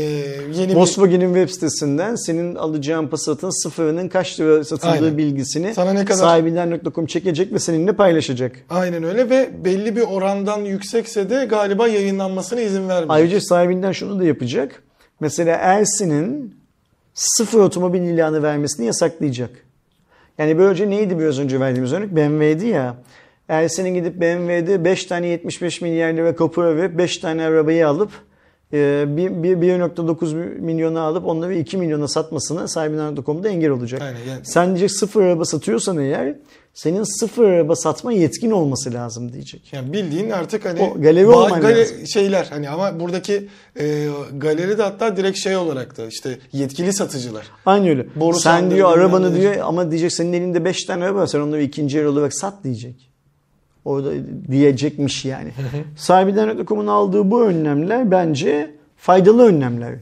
yeni 0.54 0.68
bir 0.68 0.74
Volkswagen'in 0.74 1.34
web 1.34 1.48
sitesinden 1.54 2.14
senin 2.16 2.54
alacağın 2.54 3.08
Passat'ın 3.08 3.62
sıfırının 3.62 4.08
kaç 4.08 4.40
lira 4.40 4.64
satıldığı 4.64 4.90
Aynen. 4.92 5.18
bilgisini 5.18 5.74
Sana 5.74 5.92
ne 5.92 6.04
kadar- 6.04 6.18
sahibinden.com 6.20 7.06
çekecek 7.06 7.52
ve 7.52 7.58
seninle 7.58 7.92
paylaşacak. 7.92 8.52
aynen 8.70 9.02
öyle 9.02 9.30
ve 9.30 9.50
belli 9.64 9.96
bir 9.96 10.00
orandan 10.02 10.60
yüksekse 10.60 11.30
de 11.30 11.44
galiba 11.44 11.88
yayınlanmasına 11.88 12.60
izin 12.60 12.80
vermeyecek. 12.88 13.10
Ayrıca 13.10 13.40
sahibinden 13.40 13.92
şunu 13.92 14.18
da 14.20 14.24
yapacak. 14.24 14.82
Mesela 15.20 15.56
Ersin'in 15.56 16.54
sıfır 17.14 17.58
otomobil 17.60 18.00
ilanı 18.02 18.42
vermesini 18.42 18.86
yasaklayacak. 18.86 19.50
Yani 20.38 20.58
böylece 20.58 20.90
neydi 20.90 21.18
biraz 21.18 21.38
önce 21.38 21.60
verdiğimiz 21.60 21.92
örnek? 21.92 22.16
BMW'di 22.16 22.66
ya. 22.66 22.96
Ersin'in 23.56 23.94
gidip 23.94 24.20
BMW'de 24.20 24.84
5 24.84 25.04
tane 25.04 25.26
75 25.26 25.80
milyar 25.80 26.12
lira 26.12 26.36
kapora 26.36 26.76
verip 26.76 26.98
5 26.98 27.18
tane 27.18 27.44
arabayı 27.44 27.88
alıp 27.88 28.10
e, 28.72 29.04
bir- 29.08 29.42
bir- 29.42 29.56
1.9 29.56 30.34
milyona 30.60 31.00
alıp 31.00 31.26
onları 31.26 31.54
2 31.54 31.76
milyona 31.76 32.08
satmasını 32.08 32.68
sahibinden.com'da 32.68 33.48
engel 33.48 33.70
olacak. 33.70 34.02
Aynen, 34.02 34.18
yani- 34.28 34.40
Sen 34.44 34.66
diyecek 34.66 34.90
sıfır 34.90 35.22
araba 35.22 35.44
satıyorsan 35.44 35.98
eğer 35.98 36.34
senin 36.74 37.20
sıfır 37.20 37.44
araba 37.44 37.76
satma 37.76 38.12
yetkin 38.12 38.50
olması 38.50 38.92
lazım 38.94 39.32
diyecek. 39.32 39.72
Yani 39.72 39.92
bildiğin 39.92 40.30
artık 40.30 40.64
hani 40.64 40.80
O 40.80 41.00
galeri 41.00 41.26
olman 41.26 41.60
gale- 41.60 41.80
lazım. 41.80 42.06
şeyler 42.06 42.46
hani 42.50 42.68
ama 42.70 43.00
buradaki 43.00 43.48
e, 43.80 44.06
galeri 44.36 44.78
de 44.78 44.82
hatta 44.82 45.16
direkt 45.16 45.38
şey 45.38 45.56
olarak 45.56 45.96
da 45.98 46.06
işte 46.06 46.38
yetkili 46.52 46.92
satıcılar. 46.92 47.46
Aynı 47.66 47.88
öyle. 47.88 48.06
Boru 48.16 48.38
sen 48.38 48.70
diyor 48.70 48.92
arabanı 48.98 49.36
diyor 49.40 49.54
ama 49.62 49.90
diyecek 49.90 50.12
senin 50.12 50.32
elinde 50.32 50.64
5 50.64 50.84
tane 50.84 51.04
araba 51.04 51.18
var 51.18 51.26
sen 51.26 51.40
onları 51.40 51.62
ikinci 51.62 51.98
el 51.98 52.04
olarak 52.06 52.34
sat 52.34 52.64
diyecek. 52.64 53.11
Orada 53.84 54.10
diyecekmiş 54.50 55.24
yani. 55.24 55.50
Sahibinden.com'un 55.96 56.86
aldığı 56.86 57.30
bu 57.30 57.42
önlemler 57.44 58.10
bence 58.10 58.70
faydalı 58.96 59.46
önlemler. 59.46 59.94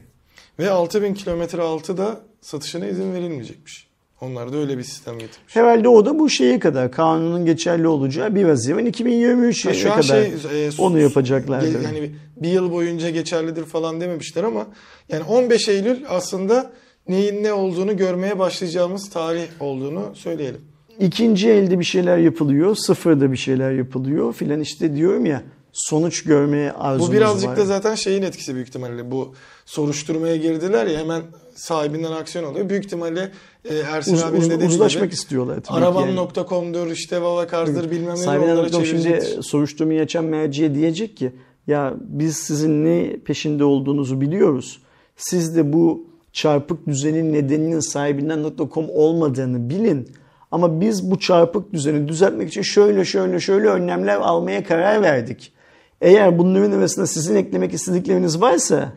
Ve 0.59 0.69
6000 0.69 1.13
kilometre 1.13 1.61
altı 1.61 1.97
da 1.97 2.19
satışına 2.41 2.85
izin 2.85 3.13
verilmeyecekmiş. 3.13 3.87
Onlar 4.21 4.53
da 4.53 4.57
öyle 4.57 4.77
bir 4.77 4.83
sistem 4.83 5.13
getirmiş. 5.19 5.55
Herhalde 5.55 5.87
o 5.87 6.05
da 6.05 6.19
bu 6.19 6.29
şeye 6.29 6.59
kadar 6.59 6.91
kanunun 6.91 7.45
geçerli 7.45 7.87
olacağı 7.87 8.35
1 8.35 8.43
Haziran 8.43 8.85
2023'e 8.85 9.69
Ha, 9.69 9.73
şu 9.75 9.91
an 9.91 10.01
kadar 10.01 10.23
şey, 10.23 10.67
e, 10.67 10.69
onu 10.77 10.99
yapacaklardır. 10.99 11.79
Ge- 11.79 11.83
Yani 11.83 12.11
bir 12.37 12.49
yıl 12.49 12.71
boyunca 12.71 13.09
geçerlidir 13.09 13.65
falan 13.65 14.01
dememişler 14.01 14.43
ama 14.43 14.67
yani 15.09 15.23
15 15.23 15.69
Eylül 15.69 16.03
aslında 16.09 16.71
neyin 17.07 17.43
ne 17.43 17.53
olduğunu 17.53 17.97
görmeye 17.97 18.39
başlayacağımız 18.39 19.09
tarih 19.09 19.47
olduğunu 19.59 20.01
söyleyelim. 20.13 20.61
İkinci 21.01 21.49
elde 21.49 21.79
bir 21.79 21.83
şeyler 21.83 22.17
yapılıyor, 22.17 22.75
sıfırda 22.75 23.31
bir 23.31 23.37
şeyler 23.37 23.71
yapılıyor 23.71 24.33
filan 24.33 24.59
işte 24.59 24.95
diyorum 24.95 25.25
ya 25.25 25.43
sonuç 25.73 26.23
görmeye 26.23 26.71
arzumuz 26.71 27.09
Bu 27.09 27.13
birazcık 27.13 27.49
var. 27.49 27.57
da 27.57 27.65
zaten 27.65 27.95
şeyin 27.95 28.21
etkisi 28.21 28.55
büyük 28.55 28.67
ihtimalle. 28.67 29.11
Bu 29.11 29.33
soruşturmaya 29.65 30.35
girdiler 30.35 30.87
ya 30.87 30.99
hemen 30.99 31.21
sahibinden 31.55 32.11
aksiyon 32.11 32.43
alıyor. 32.51 32.69
Büyük 32.69 32.85
ihtimalle 32.85 33.31
e, 33.65 33.75
Ersin 33.77 34.13
Uz- 34.13 34.23
abinin 34.23 34.41
uz- 34.41 34.49
dediği 34.49 34.65
uzlaşmak 34.67 35.03
gibi 35.03 35.13
istiyorlar 35.13 35.61
ki 35.63 35.73
yani. 35.73 35.85
Arabam.com'dur 35.85 36.87
işte 36.91 37.21
Vavakar'dır 37.21 37.91
bilmem 37.91 38.07
ne 38.07 38.11
onlara 38.11 38.17
Sahibinden.com 38.17 38.83
çevirecektir. 38.83 39.29
şimdi 39.31 39.43
soruşturmayı 39.43 40.01
açan 40.01 40.25
merciye 40.25 40.75
diyecek 40.75 41.17
ki 41.17 41.31
ya 41.67 41.93
biz 41.99 42.37
sizin 42.37 42.85
ne 42.85 43.17
peşinde 43.25 43.63
olduğunuzu 43.63 44.21
biliyoruz. 44.21 44.81
Siz 45.15 45.55
de 45.55 45.73
bu 45.73 46.07
çarpık 46.33 46.87
düzenin 46.87 47.33
nedeninin 47.33 47.79
sahibinden.com 47.79 48.85
olmadığını 48.89 49.69
bilin. 49.69 50.07
Ama 50.51 50.81
biz 50.81 51.11
bu 51.11 51.19
çarpık 51.19 51.73
düzeni 51.73 52.07
düzeltmek 52.07 52.49
için 52.49 52.61
şöyle 52.61 53.05
şöyle 53.05 53.39
şöyle 53.39 53.67
önlemler 53.67 54.15
almaya 54.15 54.63
karar 54.63 55.01
verdik. 55.01 55.53
Eğer 56.01 56.39
bunların 56.39 56.71
arasında 56.71 57.07
sizin 57.07 57.35
eklemek 57.35 57.73
istedikleriniz 57.73 58.41
varsa 58.41 58.93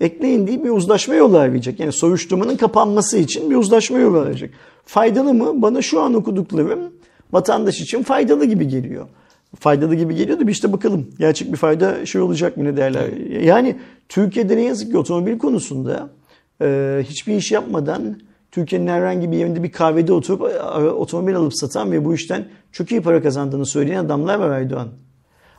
ekleyin 0.00 0.46
diye 0.46 0.64
bir 0.64 0.70
uzlaşma 0.70 1.14
yolu 1.14 1.38
arayacak. 1.38 1.80
Yani 1.80 1.92
soruşturmanın 1.92 2.56
kapanması 2.56 3.18
için 3.18 3.50
bir 3.50 3.56
uzlaşma 3.56 3.98
yolu 3.98 4.18
arayacak. 4.18 4.50
Faydalı 4.84 5.34
mı? 5.34 5.62
Bana 5.62 5.82
şu 5.82 6.00
an 6.00 6.14
okuduklarım 6.14 6.80
vatandaş 7.32 7.80
için 7.80 8.02
faydalı 8.02 8.44
gibi 8.44 8.68
geliyor. 8.68 9.06
Faydalı 9.60 9.94
gibi 9.94 10.14
geliyor 10.14 10.40
da 10.40 10.46
bir 10.46 10.52
işte 10.52 10.72
bakalım. 10.72 11.10
Gerçek 11.18 11.52
bir 11.52 11.56
fayda 11.56 12.06
şey 12.06 12.20
olacak 12.20 12.56
mı 12.56 12.64
ne 12.64 12.76
derler. 12.76 13.08
Yani 13.42 13.76
Türkiye'de 14.08 14.56
ne 14.56 14.62
yazık 14.62 14.90
ki 14.90 14.98
otomobil 14.98 15.38
konusunda 15.38 16.10
hiçbir 17.02 17.34
iş 17.34 17.52
yapmadan 17.52 18.16
Türkiye'nin 18.52 18.86
herhangi 18.86 19.32
bir 19.32 19.36
yerinde 19.36 19.62
bir 19.62 19.72
kahvede 19.72 20.12
oturup 20.12 20.42
e, 20.42 20.62
otomobil 20.90 21.36
alıp 21.36 21.54
satan 21.54 21.92
ve 21.92 22.04
bu 22.04 22.14
işten 22.14 22.48
çok 22.72 22.92
iyi 22.92 23.00
para 23.00 23.22
kazandığını 23.22 23.66
söyleyen 23.66 24.04
adamlar 24.04 24.34
var 24.34 24.50
Aydoğan. 24.50 24.88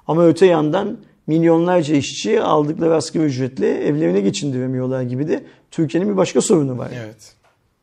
Ama 0.07 0.26
öte 0.26 0.45
yandan 0.45 0.98
milyonlarca 1.28 1.95
işçi 1.95 2.41
aldıkları 2.41 2.95
asgari 2.95 3.24
ücretle 3.24 3.86
evlerine 3.86 4.22
geçindiremiyorlar 4.22 5.02
gibi 5.02 5.28
de 5.28 5.45
Türkiye'nin 5.72 6.11
bir 6.11 6.18
başka 6.18 6.41
sorunu 6.41 6.78
var. 6.78 6.91
Evet. 6.95 7.36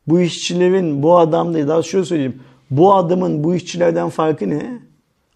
Bu 0.07 0.21
işçilerin, 0.21 1.03
bu 1.03 1.17
adam 1.17 1.53
değil, 1.53 1.67
daha 1.67 1.83
şöyle 1.83 2.05
söyleyeyim. 2.05 2.41
Bu 2.71 2.93
adamın 2.93 3.43
bu 3.43 3.55
işçilerden 3.55 4.09
farkı 4.09 4.49
ne? 4.49 4.79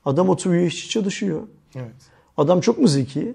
Adam 0.05 0.29
oturuyor, 0.29 0.63
işçi 0.63 0.89
çalışıyor. 0.89 1.41
Evet. 1.75 1.95
Adam 2.37 2.61
çok 2.61 2.79
mu 2.79 2.87
zeki? 2.87 3.33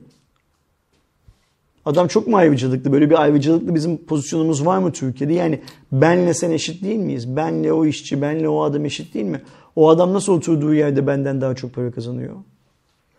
Adam 1.85 2.09
çok 2.09 2.27
mu 2.27 2.37
ayrıcalıklı? 2.37 2.93
Böyle 2.93 3.11
bir 3.11 3.23
ayrıcalıklı 3.23 3.75
bizim 3.75 3.97
pozisyonumuz 3.97 4.67
var 4.67 4.79
mı 4.79 4.93
Türkiye'de? 4.93 5.35
Yani 5.35 5.61
benle 5.93 6.35
sen 6.35 6.51
eşit 6.51 6.85
değil 6.85 6.99
miyiz? 6.99 7.37
Benle 7.37 7.73
o 7.73 7.87
işçi, 7.87 8.23
benle 8.23 8.49
o 8.49 8.63
adam 8.63 8.85
eşit 8.85 9.15
değil 9.15 9.27
mi? 9.27 9.43
O 9.77 9.89
adam 9.89 10.13
nasıl 10.13 10.33
oturduğu 10.33 10.75
yerde 10.75 11.07
benden 11.07 11.41
daha 11.41 11.55
çok 11.55 11.75
para 11.75 11.91
kazanıyor? 11.91 12.37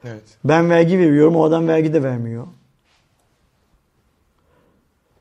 Evet. 0.04 0.24
Ben 0.44 0.70
vergi 0.70 1.00
veriyorum, 1.00 1.36
o 1.36 1.44
adam 1.44 1.68
vergi 1.68 1.94
de 1.94 2.04
vermiyor. 2.04 2.48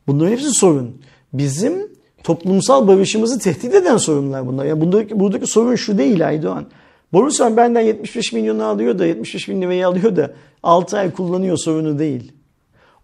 Bunların 0.06 0.32
hepsi 0.32 0.50
sorun. 0.50 0.96
Bizim 1.32 1.88
toplumsal 2.24 2.88
barışımızı 2.88 3.38
tehdit 3.38 3.74
eden 3.74 3.96
sorunlar 3.96 4.46
bunlar. 4.46 4.64
Yani 4.64 4.80
buradaki, 4.80 5.20
buradaki 5.20 5.46
sorun 5.46 5.74
şu 5.74 5.98
değil 5.98 6.28
Aydoğan. 6.28 6.66
Borusan 7.12 7.56
benden 7.56 7.80
75 7.80 8.32
milyonu 8.32 8.64
alıyor 8.64 8.98
da 8.98 9.06
75 9.06 9.48
bin 9.48 9.62
lirayı 9.62 9.86
alıyor 9.86 10.16
da 10.16 10.34
6 10.62 10.98
ay 10.98 11.12
kullanıyor 11.12 11.56
sorunu 11.56 11.98
değil. 11.98 12.32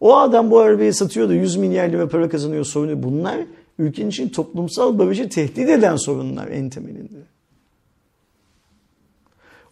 O 0.00 0.16
adam 0.16 0.50
bu 0.50 0.58
arabayı 0.58 0.94
satıyor 0.94 1.28
da 1.28 1.34
100 1.34 1.56
milyar 1.56 1.88
lira 1.88 2.08
para 2.08 2.28
kazanıyor 2.28 2.64
sorunu. 2.64 3.02
Bunlar 3.02 3.36
ülkenin 3.78 4.08
için 4.08 4.28
toplumsal 4.28 4.98
barışı 4.98 5.28
tehdit 5.28 5.68
eden 5.68 5.96
sorunlar 5.96 6.48
en 6.48 6.70
temelinde. 6.70 7.18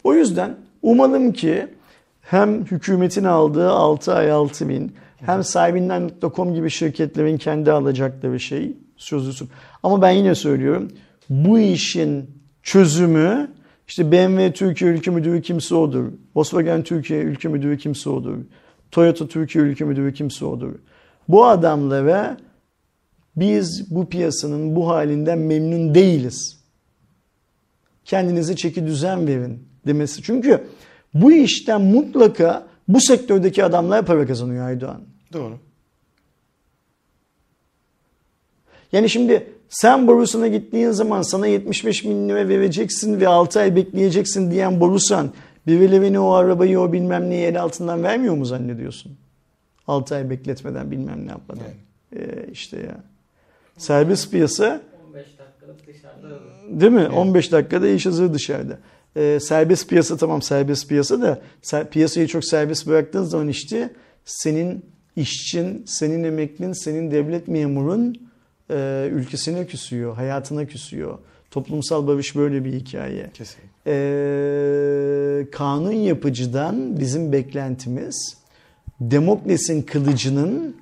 O 0.03 0.13
yüzden 0.13 0.55
umalım 0.81 1.33
ki 1.33 1.67
hem 2.21 2.65
hükümetin 2.65 3.23
aldığı 3.23 3.69
6 3.69 4.13
ay 4.13 4.31
6 4.31 4.69
bin 4.69 4.93
hem 5.17 5.43
sahibinden.com 5.43 6.53
gibi 6.53 6.69
şirketlerin 6.69 7.37
kendi 7.37 7.71
alacakları 7.71 8.39
şey 8.39 8.73
sözlüsü. 8.97 9.45
Ama 9.83 10.01
ben 10.01 10.11
yine 10.11 10.35
söylüyorum 10.35 10.91
bu 11.29 11.59
işin 11.59 12.29
çözümü 12.63 13.51
işte 13.87 14.11
BMW 14.11 14.53
Türkiye 14.53 14.91
Ülke 14.91 15.11
Müdürü 15.11 15.41
kimse 15.41 15.75
odur. 15.75 16.05
Volkswagen 16.35 16.83
Türkiye 16.83 17.21
Ülke 17.21 17.47
Müdürü 17.47 17.77
kimse 17.77 18.09
odur. 18.09 18.37
Toyota 18.91 19.27
Türkiye 19.27 19.63
Ülke 19.63 19.85
Müdürü 19.85 20.13
kimse 20.13 20.45
odur. 20.45 20.73
Bu 21.27 21.45
adamlara 21.45 22.37
biz 23.35 23.95
bu 23.95 24.09
piyasanın 24.09 24.75
bu 24.75 24.89
halinden 24.89 25.37
memnun 25.37 25.95
değiliz. 25.95 26.57
Kendinize 28.05 28.55
çeki 28.55 28.85
düzen 28.85 29.27
verin 29.27 29.67
demesi. 29.87 30.23
Çünkü 30.23 30.67
bu 31.13 31.31
işten 31.31 31.81
mutlaka 31.81 32.67
bu 32.87 33.01
sektördeki 33.01 33.63
adamlar 33.63 34.05
para 34.05 34.27
kazanıyor 34.27 34.67
Aydoğan. 34.67 35.01
Doğru. 35.33 35.59
Yani 38.91 39.09
şimdi 39.09 39.47
sen 39.69 40.07
Borusan'a 40.07 40.47
gittiğin 40.47 40.91
zaman 40.91 41.21
sana 41.21 41.47
75 41.47 42.05
bin 42.05 42.29
lira 42.29 42.47
vereceksin 42.47 43.19
ve 43.19 43.27
6 43.27 43.59
ay 43.59 43.75
bekleyeceksin 43.75 44.51
diyen 44.51 44.79
Borusan 44.79 45.31
birilerine 45.67 46.19
o 46.19 46.31
arabayı 46.31 46.79
o 46.79 46.93
bilmem 46.93 47.29
neyi 47.29 47.45
el 47.45 47.61
altından 47.61 48.03
vermiyor 48.03 48.35
mu 48.35 48.45
zannediyorsun? 48.45 49.17
6 49.87 50.15
ay 50.15 50.29
bekletmeden 50.29 50.91
bilmem 50.91 51.27
ne 51.27 51.31
yapmadan. 51.31 51.63
Evet. 52.15 52.37
Ee, 52.47 52.51
işte 52.51 52.77
ya. 52.79 52.97
Serbest 53.77 54.31
piyasa 54.31 54.81
15 55.09 55.25
dakikada 55.39 55.77
dışarıda 55.87 56.81
değil 56.81 56.91
mi? 56.91 57.07
15 57.09 57.51
dakikada 57.51 57.87
iş 57.87 58.05
hazır 58.05 58.33
dışarıda. 58.33 58.79
Ee, 59.15 59.39
serbest 59.41 59.89
piyasa 59.89 60.17
tamam 60.17 60.41
serbest 60.41 60.89
piyasa 60.89 61.21
da 61.21 61.41
ser- 61.63 61.89
piyasayı 61.89 62.27
çok 62.27 62.45
serbest 62.45 62.87
bıraktığın 62.87 63.23
zaman 63.23 63.47
işte 63.47 63.89
senin 64.25 64.85
işçin, 65.15 65.83
senin 65.87 66.23
emeklin, 66.23 66.73
senin 66.73 67.11
devlet 67.11 67.47
memurun 67.47 68.15
e, 68.69 69.09
ülkesine 69.11 69.65
küsüyor, 69.67 70.15
hayatına 70.15 70.65
küsüyor. 70.65 71.17
Toplumsal 71.51 72.07
barış 72.07 72.35
böyle 72.35 72.65
bir 72.65 72.73
hikaye. 72.73 73.29
Kesinlikle. 73.33 73.74
Ee, 73.87 75.47
kanun 75.51 75.91
yapıcıdan 75.91 76.99
bizim 76.99 77.31
beklentimiz 77.31 78.37
Demokles'in 79.01 79.81
kılıcının 79.81 80.75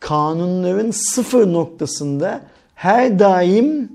kanunların 0.00 0.90
sıfır 0.90 1.52
noktasında 1.52 2.40
her 2.74 3.18
daim 3.18 3.92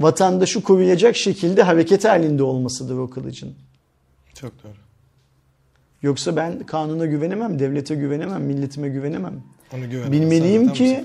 vatandaşı 0.00 0.62
koruyacak 0.62 1.16
şekilde 1.16 1.62
hareket 1.62 2.04
halinde 2.04 2.42
olmasıdır 2.42 2.98
o 2.98 3.10
kılıcın. 3.10 3.54
Çok 4.34 4.64
doğru. 4.64 4.72
Yoksa 6.02 6.36
ben 6.36 6.58
kanuna 6.58 7.06
güvenemem, 7.06 7.58
devlete 7.58 7.94
güvenemem, 7.94 8.42
milletime 8.42 8.88
güvenemem. 8.88 9.42
Onu 9.74 9.90
güven. 9.90 10.12
Bilmeliyim 10.12 10.72
ki-. 10.72 11.04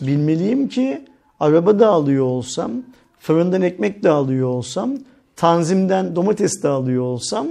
Bilmeliyim 0.00 0.68
ki 0.68 1.04
araba 1.40 1.80
da 1.80 1.88
alıyor 1.88 2.24
olsam, 2.24 2.72
fırından 3.18 3.62
ekmek 3.62 4.02
de 4.02 4.10
alıyor 4.10 4.48
olsam, 4.48 4.98
tanzimden 5.38 6.16
domates 6.16 6.62
de 6.62 6.68
alıyor 6.68 7.02
olsam, 7.02 7.46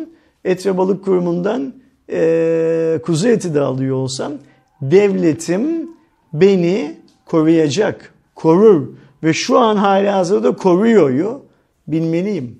et 0.45 0.65
ve 0.65 0.77
balık 0.77 1.03
kurumundan 1.05 1.73
eee, 2.09 3.01
kuzu 3.05 3.27
eti 3.27 3.53
de 3.55 3.61
alıyor 3.61 3.95
olsam, 3.95 4.33
devletim 4.81 5.89
beni 6.33 6.97
koruyacak, 7.25 8.13
korur 8.35 8.87
ve 9.23 9.33
şu 9.33 9.59
an 9.59 9.75
hala 9.75 10.15
hazırda 10.15 10.55
koruyor. 10.55 11.39
Bilmeliyim. 11.87 12.59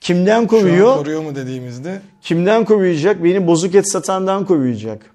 Kimden 0.00 0.42
Şu 0.42 0.48
koruyor? 0.48 0.88
an 0.92 0.98
koruyor 0.98 1.22
mu 1.22 1.34
dediğimizde 1.34 2.00
Kimden 2.22 2.64
koruyacak? 2.64 3.24
Beni 3.24 3.46
bozuk 3.46 3.74
et 3.74 3.90
satandan 3.90 4.44
koruyacak. 4.44 5.10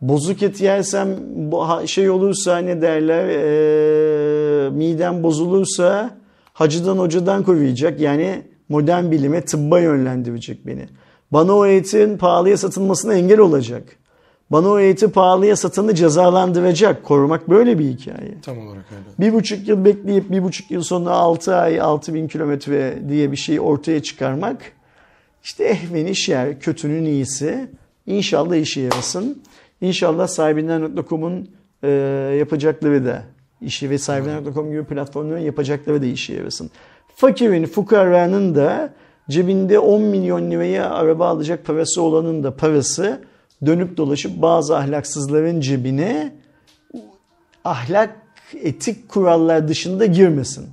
Bozuk 0.00 0.42
et 0.42 0.60
yersem 0.60 1.08
şey 1.86 2.10
olursa 2.10 2.58
ne 2.58 2.82
derler 2.82 3.28
eee 3.28 4.70
midem 4.70 5.22
bozulursa 5.22 6.17
hacıdan 6.58 6.98
hocadan 6.98 7.42
koruyacak. 7.42 8.00
Yani 8.00 8.42
modern 8.68 9.10
bilime 9.10 9.44
tıbba 9.44 9.80
yönlendirecek 9.80 10.66
beni. 10.66 10.88
Bana 11.32 11.52
o 11.52 11.66
etin 11.66 12.18
pahalıya 12.18 12.56
satılmasına 12.56 13.14
engel 13.14 13.38
olacak. 13.38 13.82
Bana 14.50 14.68
o 14.68 14.78
eti 14.78 15.08
pahalıya 15.08 15.56
satanı 15.56 15.94
cezalandıracak. 15.94 17.04
Korumak 17.04 17.50
böyle 17.50 17.78
bir 17.78 17.84
hikaye. 17.84 18.40
tam 18.42 18.58
olarak 18.58 18.84
öyle. 18.92 19.30
Bir 19.30 19.34
buçuk 19.34 19.68
yıl 19.68 19.84
bekleyip 19.84 20.30
bir 20.30 20.42
buçuk 20.42 20.70
yıl 20.70 20.82
sonra 20.82 21.10
6 21.10 21.56
ay 21.56 21.80
6 21.80 22.14
bin 22.14 22.28
kilometre 22.28 22.98
diye 23.08 23.32
bir 23.32 23.36
şey 23.36 23.60
ortaya 23.60 24.02
çıkarmak 24.02 24.72
işte 25.42 25.64
ehven 25.64 26.12
şer, 26.12 26.60
kötünün 26.60 27.04
iyisi. 27.04 27.70
İnşallah 28.06 28.56
işe 28.56 28.80
yarasın. 28.80 29.42
İnşallah 29.80 30.26
sahibinden.com'un 30.26 31.50
e, 31.82 31.88
yapacakları 32.38 33.04
da 33.04 33.22
işi 33.60 33.90
ve 33.90 33.98
sahibinden.com 33.98 34.70
gibi 34.70 34.84
platformların 34.84 35.40
yapacakları 35.40 36.02
da 36.02 36.06
işe 36.06 36.34
yarasın. 36.34 36.70
Fakirin, 37.16 37.66
fukaranın 37.66 38.54
da 38.54 38.94
cebinde 39.30 39.78
10 39.78 40.02
milyon 40.02 40.50
liraya 40.50 40.90
araba 40.90 41.28
alacak 41.28 41.64
parası 41.64 42.02
olanın 42.02 42.44
da 42.44 42.56
parası 42.56 43.24
dönüp 43.66 43.96
dolaşıp 43.96 44.42
bazı 44.42 44.76
ahlaksızların 44.76 45.60
cebine 45.60 46.32
ahlak, 47.64 48.16
etik 48.54 49.08
kurallar 49.08 49.68
dışında 49.68 50.06
girmesin. 50.06 50.70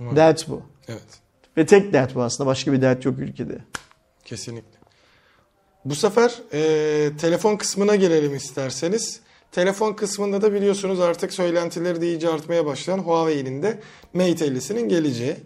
Umarım. 0.00 0.16
Dert 0.16 0.48
bu. 0.48 0.62
Evet. 0.88 1.20
Ve 1.56 1.66
tek 1.66 1.92
dert 1.92 2.14
bu 2.14 2.22
aslında. 2.22 2.48
Başka 2.50 2.72
bir 2.72 2.82
dert 2.82 3.04
yok 3.04 3.18
ülkede. 3.18 3.58
Kesinlikle. 4.24 4.78
Bu 5.84 5.94
sefer 5.94 6.34
e, 6.52 7.16
telefon 7.16 7.56
kısmına 7.56 7.96
gelelim 7.96 8.36
isterseniz. 8.36 9.20
Telefon 9.52 9.92
kısmında 9.92 10.42
da 10.42 10.52
biliyorsunuz 10.52 11.00
artık 11.00 11.32
söylentileri 11.32 12.00
de 12.00 12.08
iyice 12.08 12.28
artmaya 12.28 12.66
başlayan 12.66 12.98
Huawei'nin 12.98 13.62
de 13.62 13.78
Mate 14.14 14.46
50'sinin 14.46 14.88
geleceği. 14.88 15.36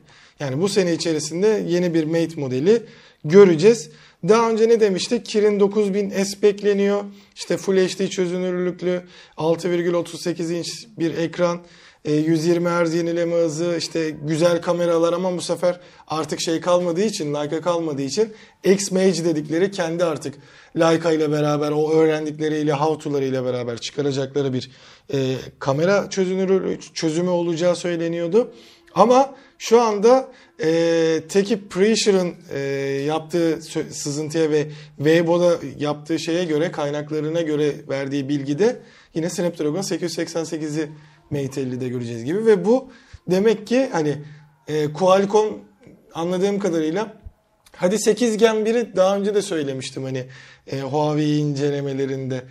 Yani 0.40 0.60
bu 0.60 0.68
sene 0.68 0.92
içerisinde 0.92 1.64
yeni 1.66 1.94
bir 1.94 2.04
Mate 2.04 2.40
modeli 2.40 2.82
göreceğiz. 3.24 3.90
Daha 4.28 4.50
önce 4.50 4.68
ne 4.68 4.80
demiştik? 4.80 5.26
Kirin 5.26 5.60
9000S 5.60 6.42
bekleniyor. 6.42 7.04
İşte 7.36 7.56
Full 7.56 7.76
HD 7.76 8.08
çözünürlüklü 8.08 9.02
6,38 9.36 10.52
inç 10.52 10.86
bir 10.98 11.18
ekran. 11.18 11.60
E, 12.04 12.12
120 12.12 12.68
Hz 12.68 12.94
yenileme 12.94 13.36
hızı, 13.36 13.74
işte 13.78 14.10
güzel 14.10 14.62
kameralar 14.62 15.12
ama 15.12 15.36
bu 15.36 15.40
sefer 15.40 15.80
artık 16.08 16.40
şey 16.40 16.60
kalmadığı 16.60 17.02
için, 17.02 17.34
Leica 17.34 17.60
kalmadığı 17.60 18.02
için 18.02 18.32
X-Mage 18.64 19.24
dedikleri 19.24 19.70
kendi 19.70 20.04
artık 20.04 20.34
Leica 20.78 21.12
ile 21.12 21.32
beraber 21.32 21.70
o 21.70 21.92
öğrendikleriyle, 21.92 22.72
how-to'ları 22.72 23.24
ile 23.24 23.44
beraber 23.44 23.78
çıkaracakları 23.78 24.52
bir 24.52 24.70
e, 25.12 25.34
kamera 25.58 26.10
çözünürlüğü 26.10 26.78
çözümü 26.94 27.30
olacağı 27.30 27.76
söyleniyordu. 27.76 28.52
Ama 28.94 29.34
şu 29.58 29.80
anda 29.80 30.28
e, 30.62 31.22
Teki 31.28 31.68
Preacher'ın 31.68 32.34
e, 32.54 32.58
yaptığı 33.06 33.62
sızıntıya 33.90 34.50
ve 34.50 34.66
Weibo'da 34.96 35.58
yaptığı 35.78 36.18
şeye 36.18 36.44
göre, 36.44 36.72
kaynaklarına 36.72 37.40
göre 37.40 37.72
verdiği 37.88 38.28
bilgide 38.28 38.76
yine 39.14 39.30
Snapdragon 39.30 39.82
888'i 39.82 40.88
Mate 41.30 41.62
50'de 41.62 41.88
göreceğiz 41.88 42.24
gibi 42.24 42.46
ve 42.46 42.64
bu 42.64 42.88
demek 43.30 43.66
ki 43.66 43.88
hani 43.92 44.16
e, 44.68 44.92
Qualcomm 44.92 45.58
anladığım 46.14 46.58
kadarıyla 46.58 47.16
hadi 47.76 47.98
8 47.98 48.36
Gen 48.36 48.56
1'i 48.56 48.96
daha 48.96 49.16
önce 49.16 49.34
de 49.34 49.42
söylemiştim 49.42 50.04
hani 50.04 50.26
e, 50.72 50.80
Huawei 50.80 51.36
incelemelerinde 51.36 52.42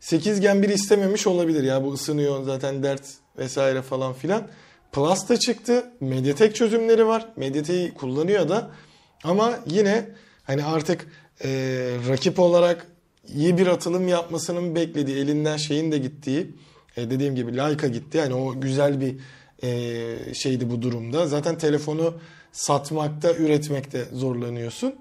8 0.00 0.40
Gen 0.40 0.62
1 0.62 0.68
istememiş 0.68 1.26
olabilir 1.26 1.62
ya 1.62 1.84
bu 1.84 1.92
ısınıyor 1.92 2.42
zaten 2.42 2.82
dert 2.82 3.02
vesaire 3.38 3.82
falan 3.82 4.12
filan. 4.12 4.48
Plus 4.92 5.28
da 5.28 5.36
çıktı. 5.36 5.90
Mediatek 6.00 6.56
çözümleri 6.56 7.06
var. 7.06 7.28
Mediatek'i 7.36 7.94
kullanıyor 7.94 8.48
da. 8.48 8.70
Ama 9.24 9.58
yine 9.66 10.08
hani 10.44 10.64
artık 10.64 11.06
e, 11.44 11.48
rakip 12.08 12.38
olarak 12.38 12.86
iyi 13.34 13.58
bir 13.58 13.66
atılım 13.66 14.08
yapmasının 14.08 14.74
beklediği, 14.74 15.16
elinden 15.16 15.56
şeyin 15.56 15.92
de 15.92 15.98
gittiği, 15.98 16.54
e, 16.98 17.10
dediğim 17.10 17.34
gibi 17.34 17.56
Leica 17.56 17.88
gitti. 17.88 18.18
Yani 18.18 18.34
o 18.34 18.60
güzel 18.60 19.00
bir 19.00 19.14
e, 19.62 20.34
şeydi 20.34 20.70
bu 20.70 20.82
durumda. 20.82 21.26
Zaten 21.26 21.58
telefonu 21.58 22.14
satmakta, 22.52 23.34
üretmekte 23.34 24.04
zorlanıyorsun. 24.12 24.94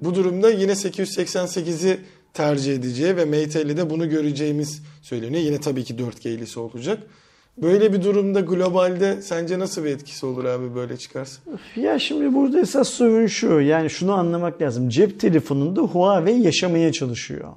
Bu 0.00 0.14
durumda 0.14 0.50
yine 0.50 0.72
888'i 0.72 2.00
tercih 2.34 2.74
edeceği 2.74 3.16
ve 3.16 3.24
Mate 3.24 3.62
50'de 3.62 3.90
bunu 3.90 4.10
göreceğimiz 4.10 4.82
söyleniyor. 5.02 5.42
Yine 5.42 5.60
tabii 5.60 5.84
ki 5.84 5.94
4G'lisi 5.94 6.58
olacak. 6.58 7.02
Böyle 7.62 7.92
bir 7.92 8.02
durumda 8.02 8.40
globalde 8.40 9.22
sence 9.22 9.58
nasıl 9.58 9.84
bir 9.84 9.90
etkisi 9.90 10.26
olur 10.26 10.44
abi 10.44 10.74
böyle 10.74 10.96
çıkarsa? 10.96 11.40
Ya 11.76 11.98
şimdi 11.98 12.34
burada 12.34 12.60
esas 12.60 12.88
sorun 12.88 13.26
şu. 13.26 13.60
Yani 13.60 13.90
şunu 13.90 14.12
anlamak 14.12 14.62
lazım. 14.62 14.88
Cep 14.88 15.20
telefonunda 15.20 15.80
Huawei 15.80 16.42
yaşamaya 16.42 16.92
çalışıyor. 16.92 17.48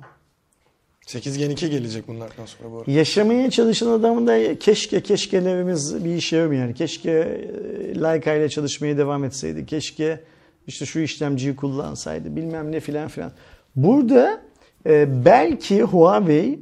8 1.05 1.37
Gen 1.37 1.49
2 1.49 1.69
gelecek 1.69 2.07
bunlardan 2.07 2.45
sonra 2.45 2.71
bu 2.71 2.77
arada. 2.77 2.91
Yaşamaya 2.91 3.49
çalışan 3.49 3.87
adamın 3.87 4.27
da 4.27 4.59
keşke 4.59 5.01
keşkelerimiz 5.01 6.05
bir 6.05 6.15
işe 6.15 6.35
yaramıyor. 6.35 6.61
Yani 6.61 6.73
keşke 6.73 7.11
e, 7.11 8.01
Leica 8.01 8.33
ile 8.33 8.49
çalışmaya 8.49 8.97
devam 8.97 9.23
etseydi. 9.23 9.65
Keşke 9.65 10.19
işte 10.67 10.85
şu 10.85 10.99
işlemciyi 10.99 11.55
kullansaydı 11.55 12.35
bilmem 12.35 12.71
ne 12.71 12.79
filan 12.79 13.07
filan. 13.07 13.31
Burada 13.75 14.41
e, 14.85 15.25
belki 15.25 15.83
Huawei 15.83 16.59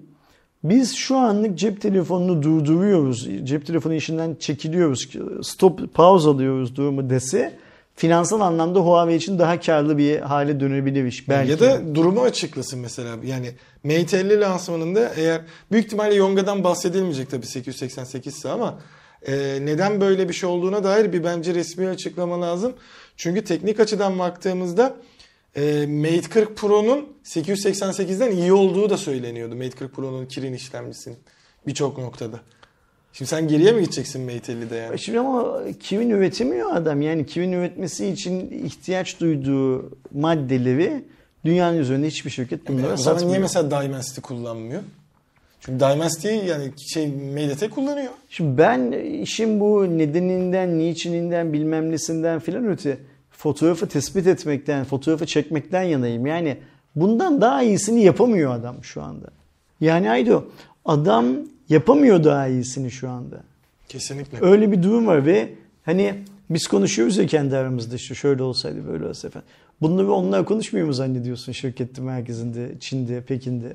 biz 0.64 0.96
şu 0.96 1.18
anlık 1.18 1.58
cep 1.58 1.82
telefonunu 1.82 2.44
durduruyoruz. 2.44 3.30
Cep 3.44 3.66
telefonu 3.66 3.94
işinden 3.94 4.36
çekiliyoruz. 4.36 5.10
Stop, 5.42 5.94
pause 5.94 6.30
alıyoruz 6.30 6.76
durumu 6.76 7.10
dese 7.10 7.54
finansal 8.00 8.42
anlamda 8.42 8.80
Huawei 8.80 9.16
için 9.16 9.40
daha 9.40 9.60
karlı 9.60 9.98
bir 9.98 10.20
hale 10.20 10.60
dönebilir 10.60 11.06
iş. 11.06 11.30
Belki. 11.30 11.52
Ya 11.52 11.60
da 11.60 11.96
durumu 11.96 12.22
açıklasın 12.22 12.80
mesela. 12.80 13.18
Yani 13.24 13.52
Mate 13.84 14.18
50 14.18 14.40
lansmanında 14.40 15.12
eğer 15.16 15.42
büyük 15.72 15.86
ihtimalle 15.86 16.16
Yonga'dan 16.16 16.64
bahsedilmeyecek 16.64 17.30
tabii 17.30 17.46
888 17.46 18.36
ise 18.36 18.50
ama 18.50 18.80
e, 19.28 19.60
neden 19.62 20.02
böyle 20.02 20.30
bir 20.30 20.34
şey 20.34 20.50
olduğuna 20.50 20.84
dair 20.84 21.14
bir 21.14 21.24
bence 21.24 21.54
resmi 21.54 21.88
açıklama 21.88 22.42
lazım. 22.42 22.74
Çünkü 23.18 23.44
teknik 23.44 23.80
açıdan 23.80 24.20
baktığımızda 24.20 24.96
e, 25.56 25.86
Mate 25.88 26.30
40 26.30 26.58
Pro'nun 26.58 27.08
888'den 27.24 28.32
iyi 28.32 28.54
olduğu 28.54 28.90
da 28.90 28.98
söyleniyordu. 28.98 29.56
Mate 29.56 29.70
40 29.70 29.96
Pro'nun 29.96 30.26
Kirin 30.26 30.54
işlemcisinin 30.54 31.18
birçok 31.68 31.98
noktada. 31.98 32.40
Şimdi 33.14 33.30
sen 33.30 33.48
geriye 33.48 33.72
mi 33.72 33.82
gideceksin 33.82 34.22
Mate 34.22 34.54
50'de 34.54 34.76
yani? 34.76 35.00
Şimdi 35.00 35.20
ama 35.20 35.60
kimin 35.80 36.10
üretemiyor 36.10 36.76
adam? 36.76 37.02
Yani 37.02 37.26
kimin 37.26 37.52
üretmesi 37.52 38.08
için 38.08 38.64
ihtiyaç 38.66 39.20
duyduğu 39.20 39.92
maddeleri 40.14 41.04
dünyanın 41.46 41.78
üzerinde 41.78 42.08
hiçbir 42.08 42.30
şirket 42.30 42.68
bunlara 42.68 42.94
O 42.94 42.98
zaman 42.98 42.98
satmıyor. 42.98 43.30
niye 43.30 43.40
mesela 43.40 43.84
Dimensity 43.84 44.22
kullanmıyor? 44.22 44.82
Çünkü 45.60 45.80
Dimensity'yi 45.80 46.46
yani 46.46 46.72
şey 46.94 47.08
MediaTek 47.08 47.72
kullanıyor. 47.72 48.12
Şimdi 48.30 48.58
ben 48.58 48.92
işin 49.22 49.60
bu 49.60 49.98
nedeninden, 49.98 50.80
niçininden, 50.80 51.54
bilmem 51.54 51.92
nesinden 51.92 52.40
filan 52.40 52.68
öte 52.68 52.98
fotoğrafı 53.32 53.88
tespit 53.88 54.28
etmekten, 54.28 54.86
fotoğrafı 54.86 55.26
çekmekten 55.26 55.84
yanayım. 55.84 56.26
Yani 56.26 56.58
bundan 56.96 57.42
daha 57.42 57.64
iyisini 57.64 58.04
yapamıyor 58.04 58.56
adam 58.56 58.76
şu 58.84 59.02
anda. 59.02 59.28
Yani 59.82 60.12
Aydo 60.12 60.44
adam 60.86 61.26
yapamıyor 61.70 62.24
daha 62.24 62.48
iyisini 62.48 62.92
şu 62.92 63.10
anda. 63.10 63.44
Kesinlikle. 63.90 64.38
Öyle 64.42 64.72
bir 64.72 64.84
durum 64.84 65.08
var 65.08 65.26
ve 65.26 65.50
hani 65.84 66.14
biz 66.50 66.68
konuşuyoruz 66.68 67.18
ya 67.18 67.28
kendi 67.28 67.58
aramızda 67.58 67.96
işte 67.96 68.16
şöyle 68.16 68.44
olsaydı 68.44 68.88
böyle 68.88 69.06
olsaydı 69.08 69.34
falan. 69.34 69.46
Bunları 69.82 70.12
onlar 70.12 70.46
konuşmuyor 70.46 70.88
mu 70.88 70.94
zannediyorsun 70.94 71.52
şirkette 71.52 72.02
merkezinde, 72.02 72.70
Çin'de, 72.80 73.22
Pekin'de? 73.22 73.74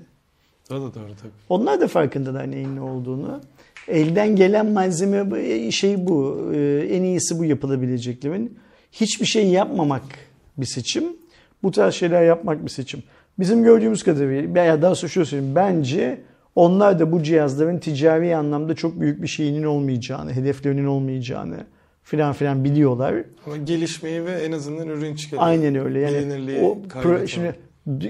O 0.70 0.74
da 0.74 0.80
doğru 0.80 0.90
tabii. 0.92 1.32
Onlar 1.48 1.80
da 1.80 1.88
farkındalar 1.88 2.50
neyin 2.50 2.76
ne 2.76 2.80
olduğunu. 2.80 3.40
Elden 3.88 4.36
gelen 4.36 4.66
malzeme 4.66 5.30
bu- 5.30 5.72
şey 5.72 6.06
bu. 6.06 6.50
Ee, 6.54 6.88
En 6.90 7.02
iyisi 7.02 7.38
bu 7.38 7.44
yapılabileceklerin. 7.44 8.58
Hiçbir 8.92 9.26
şey 9.26 9.46
yapmamak 9.48 10.02
bir 10.58 10.66
seçim. 10.66 11.04
Bu 11.62 11.70
tarz 11.70 11.94
şeyler 11.94 12.22
yapmak 12.24 12.64
bir 12.64 12.70
seçim. 12.70 13.02
Bizim 13.38 13.64
gördüğümüz 13.64 14.02
kadarıyla 14.02 14.54
veya 14.54 14.82
daha 14.82 14.94
sonra 14.94 15.10
şöyle 15.10 15.26
söyleyeyim. 15.26 15.54
Bence 15.54 16.20
onlar 16.54 16.98
da 16.98 17.12
bu 17.12 17.22
cihazların 17.22 17.78
ticari 17.78 18.36
anlamda 18.36 18.74
çok 18.74 19.00
büyük 19.00 19.22
bir 19.22 19.26
şeyinin 19.26 19.64
olmayacağını, 19.64 20.32
hedeflerinin 20.32 20.86
olmayacağını 20.86 21.56
filan 22.02 22.32
filan 22.32 22.64
biliyorlar. 22.64 23.14
Ama 23.46 23.56
gelişmeyi 23.56 24.24
ve 24.24 24.32
en 24.32 24.52
azından 24.52 24.88
ürün 24.88 25.14
çıkarıyor. 25.16 25.46
Aynen 25.46 25.74
öyle. 25.74 26.00
Yani 26.00 26.60
o 26.62 26.78
pro- 26.88 27.28
şimdi 27.28 27.56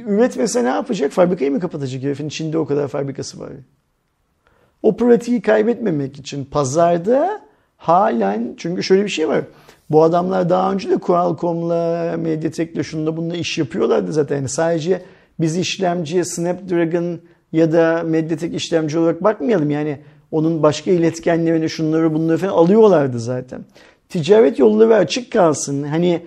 üretmese 0.06 0.64
ne 0.64 0.68
yapacak? 0.68 1.12
Fabrikayı 1.12 1.50
mı 1.50 1.60
kapatacak? 1.60 2.02
Herifin 2.02 2.28
Çin'de 2.28 2.58
o 2.58 2.66
kadar 2.66 2.88
fabrikası 2.88 3.40
var. 3.40 3.50
O 4.82 4.96
pratiği 4.96 5.42
kaybetmemek 5.42 6.18
için 6.18 6.44
pazarda 6.44 7.40
halen 7.76 8.54
çünkü 8.56 8.82
şöyle 8.82 9.04
bir 9.04 9.08
şey 9.08 9.28
var. 9.28 9.44
Bu 9.90 10.02
adamlar 10.02 10.50
daha 10.50 10.72
önce 10.72 10.90
de 10.90 10.96
Qualcomm'la, 10.96 12.16
Mediatek'le 12.18 12.82
şunda 12.82 13.16
bununla 13.16 13.36
iş 13.36 13.58
yapıyorlardı 13.58 14.12
zaten. 14.12 14.36
Yani 14.36 14.48
sadece 14.48 15.02
biz 15.40 15.56
işlemciye 15.56 16.24
Snapdragon 16.24 17.20
ya 17.54 17.72
da 17.72 18.02
Mediatek 18.06 18.54
işlemci 18.54 18.98
olarak 18.98 19.24
bakmayalım. 19.24 19.70
Yani 19.70 19.98
onun 20.30 20.62
başka 20.62 20.90
iletkenlerini 20.90 21.70
şunları 21.70 22.14
bunları 22.14 22.38
falan 22.38 22.52
alıyorlardı 22.52 23.20
zaten. 23.20 23.64
Ticaret 24.08 24.58
yolları 24.58 24.94
açık 24.94 25.32
kalsın. 25.32 25.82
Hani 25.82 26.22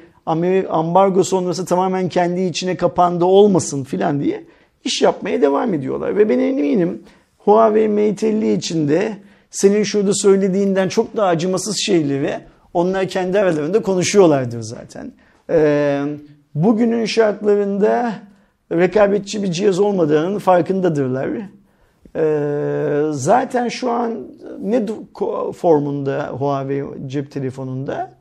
ambargo 0.69 1.23
sonrası 1.23 1.65
tamamen 1.65 2.09
kendi 2.09 2.41
içine 2.41 2.77
kapandı 2.77 3.25
olmasın 3.25 3.83
filan 3.83 4.19
diye 4.19 4.43
iş 4.83 5.01
yapmaya 5.01 5.41
devam 5.41 5.73
ediyorlar. 5.73 6.17
Ve 6.17 6.29
ben 6.29 6.39
eminim 6.39 7.03
Huawei 7.37 7.87
Mate 7.87 8.27
50 8.27 8.53
içinde 8.53 9.17
senin 9.51 9.83
şurada 9.83 10.13
söylediğinden 10.13 10.89
çok 10.89 11.17
daha 11.17 11.27
acımasız 11.27 11.77
şeyleri 11.85 12.39
onlar 12.73 13.07
kendi 13.07 13.39
aralarında 13.39 13.81
konuşuyorlardır 13.81 14.61
zaten. 14.61 15.11
Ee, 15.49 16.03
bugünün 16.55 17.05
şartlarında 17.05 18.13
rekabetçi 18.71 19.43
bir 19.43 19.51
cihaz 19.51 19.79
olmadığının 19.79 20.39
farkındadırlar. 20.39 21.29
Ee, 22.15 23.01
zaten 23.11 23.69
şu 23.69 23.91
an 23.91 24.27
ne 24.61 24.85
formunda 25.55 26.27
Huawei 26.27 26.83
cep 27.07 27.31
telefonunda? 27.31 28.11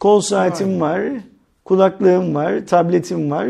Kol 0.00 0.20
saatim 0.20 0.80
var, 0.80 1.02
kulaklığım 1.64 2.34
var, 2.34 2.66
tabletim 2.66 3.30
var. 3.30 3.48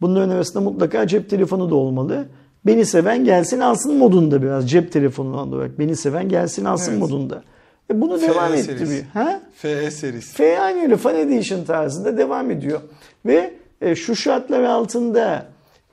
Bunların 0.00 0.30
arasında 0.30 0.60
mutlaka 0.60 1.06
cep 1.06 1.30
telefonu 1.30 1.70
da 1.70 1.74
olmalı. 1.74 2.24
Beni 2.66 2.84
seven 2.86 3.24
gelsin 3.24 3.60
alsın 3.60 3.96
modunda 3.96 4.42
biraz 4.42 4.70
cep 4.70 4.92
telefonu 4.92 5.40
olarak. 5.40 5.78
Beni 5.78 5.96
seven 5.96 6.28
gelsin 6.28 6.64
alsın 6.64 6.90
Evet. 6.90 7.00
modunda. 7.00 7.42
E 7.90 8.00
bunu 8.00 8.18
FE 8.18 8.28
devam 8.28 8.48
serisi. 8.50 8.70
ettiriyor. 8.72 9.04
Ha? 9.12 9.40
FE 9.54 9.90
serisi. 9.90 10.34
F 10.36 10.60
aynı 10.60 10.82
öyle 10.82 10.96
Fan 10.96 11.14
Edition 11.16 11.64
tarzında 11.64 12.18
devam 12.18 12.50
ediyor. 12.50 12.80
Ve 13.26 13.54
e, 13.80 13.94
şu 13.94 14.16
şartlar 14.16 14.62
altında 14.62 15.46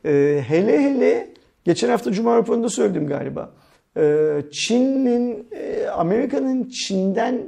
e, 0.05 0.43
hele 0.47 0.83
hele 0.83 1.33
geçen 1.65 1.89
hafta 1.89 2.11
Cuma 2.11 2.37
raporunda 2.37 2.69
söyledim 2.69 3.07
galiba. 3.07 3.51
E, 3.97 4.35
Çin'in, 4.51 5.47
e, 5.51 5.87
Amerika'nın 5.87 6.69
Çin'den 6.69 7.41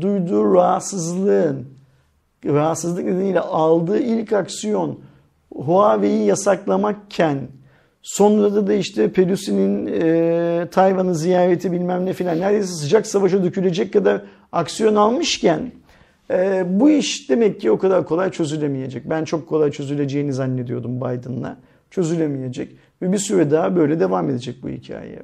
duyduğu 0.00 0.54
rahatsızlığın, 0.54 1.66
rahatsızlık 2.44 3.04
nedeniyle 3.04 3.40
aldığı 3.40 3.98
ilk 3.98 4.32
aksiyon 4.32 5.00
Huawei'yi 5.54 6.26
yasaklamakken 6.26 7.38
sonra 8.02 8.66
da 8.66 8.72
işte 8.72 9.12
Pelosi'nin 9.12 9.86
e, 9.86 10.68
Tayvan'ı 10.70 11.14
ziyareti 11.14 11.72
bilmem 11.72 12.06
ne 12.06 12.12
filan 12.12 12.40
neredeyse 12.40 12.66
sıcak 12.66 13.06
savaşa 13.06 13.44
dökülecek 13.44 13.92
kadar 13.92 14.22
aksiyon 14.52 14.94
almışken 14.94 15.72
e, 16.30 16.64
bu 16.68 16.90
iş 16.90 17.30
demek 17.30 17.60
ki 17.60 17.70
o 17.70 17.78
kadar 17.78 18.06
kolay 18.06 18.30
çözülemeyecek. 18.30 19.10
Ben 19.10 19.24
çok 19.24 19.48
kolay 19.48 19.70
çözüleceğini 19.70 20.32
zannediyordum 20.32 21.00
Biden'la. 21.00 21.56
Çözülemeyecek 21.90 22.76
ve 23.02 23.12
bir 23.12 23.18
süre 23.18 23.50
daha 23.50 23.76
böyle 23.76 24.00
devam 24.00 24.30
edecek 24.30 24.56
bu 24.62 24.68
hikaye. 24.68 25.22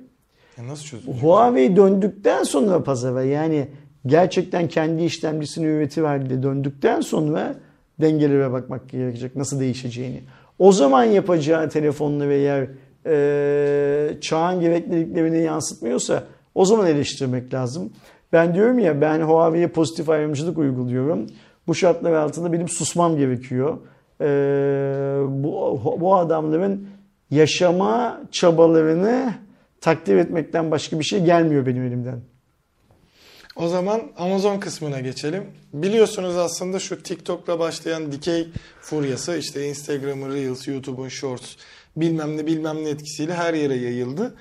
Ya 0.58 0.66
nasıl 0.66 0.84
çözülür? 0.84 1.12
Huawei 1.12 1.76
döndükten 1.76 2.42
sonra 2.42 2.82
pazara 2.82 3.22
yani 3.22 3.68
gerçekten 4.06 4.68
kendi 4.68 5.04
işlemcisini 5.04 5.66
üretiverdi 5.66 6.42
döndükten 6.42 7.00
sonra 7.00 7.54
dengelere 8.00 8.52
bakmak 8.52 8.88
gerekecek 8.88 9.36
nasıl 9.36 9.60
değişeceğini. 9.60 10.22
O 10.58 10.72
zaman 10.72 11.04
yapacağı 11.04 11.68
telefonla 11.68 12.28
veya 12.28 12.66
e, 13.06 14.16
çağın 14.20 14.60
gerekliliklerini 14.60 15.42
yansıtmıyorsa 15.42 16.24
o 16.54 16.64
zaman 16.64 16.86
eleştirmek 16.86 17.54
lazım. 17.54 17.92
Ben 18.32 18.54
diyorum 18.54 18.78
ya 18.78 19.00
ben 19.00 19.20
Huawei'ye 19.20 19.68
pozitif 19.68 20.08
ayrımcılık 20.08 20.58
uyguluyorum. 20.58 21.26
Bu 21.66 21.74
şartlar 21.74 22.12
altında 22.12 22.52
benim 22.52 22.68
susmam 22.68 23.16
gerekiyor. 23.16 23.78
E, 24.20 24.26
bu, 25.28 25.80
bu 26.00 26.16
adamların 26.16 26.88
yaşama 27.30 28.20
çabalarını 28.32 29.34
takdir 29.80 30.16
etmekten 30.16 30.70
başka 30.70 30.98
bir 30.98 31.04
şey 31.04 31.24
gelmiyor 31.24 31.66
benim 31.66 31.82
elimden. 31.82 32.20
O 33.56 33.68
zaman 33.68 34.02
Amazon 34.16 34.58
kısmına 34.60 35.00
geçelim. 35.00 35.44
Biliyorsunuz 35.72 36.36
aslında 36.36 36.78
şu 36.78 37.02
TikTok'la 37.02 37.58
başlayan 37.58 38.12
dikey 38.12 38.48
furyası 38.80 39.36
işte 39.36 39.68
Instagram'ın 39.68 40.34
Reels, 40.34 40.68
YouTube'un 40.68 41.08
Shorts 41.08 41.56
bilmem 41.96 42.36
ne 42.36 42.46
bilmem 42.46 42.84
ne 42.84 42.88
etkisiyle 42.88 43.34
her 43.34 43.54
yere 43.54 43.74
yayıldı. 43.74 44.34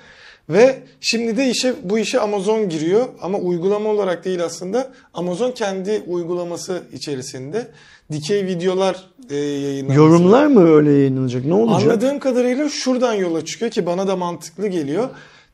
Ve 0.50 0.84
şimdi 1.02 1.38
de 1.38 1.50
işe 1.50 1.76
bu 1.84 2.00
işe 2.00 2.20
Amazon 2.20 2.70
giriyor 2.70 3.06
ama 3.22 3.38
uygulama 3.38 3.90
olarak 3.90 4.26
değil 4.26 4.44
aslında 4.44 4.92
Amazon 5.14 5.52
kendi 5.52 6.04
uygulaması 6.08 6.84
içerisinde 6.94 7.68
dikey 8.12 8.46
videolar 8.46 9.10
e, 9.30 9.36
yayınlaması. 9.36 10.00
Yorumlar 10.00 10.46
mı 10.46 10.76
öyle 10.76 10.92
yayınlanacak? 10.92 11.46
Ne 11.46 11.54
olacak? 11.54 11.92
Anladığım 11.92 12.20
kadarıyla 12.20 12.70
şuradan 12.70 13.14
yola 13.14 13.46
çıkıyor 13.46 13.72
ki 13.72 13.86
bana 13.86 14.08
da 14.08 14.16
mantıklı 14.16 14.68
geliyor. 14.68 15.10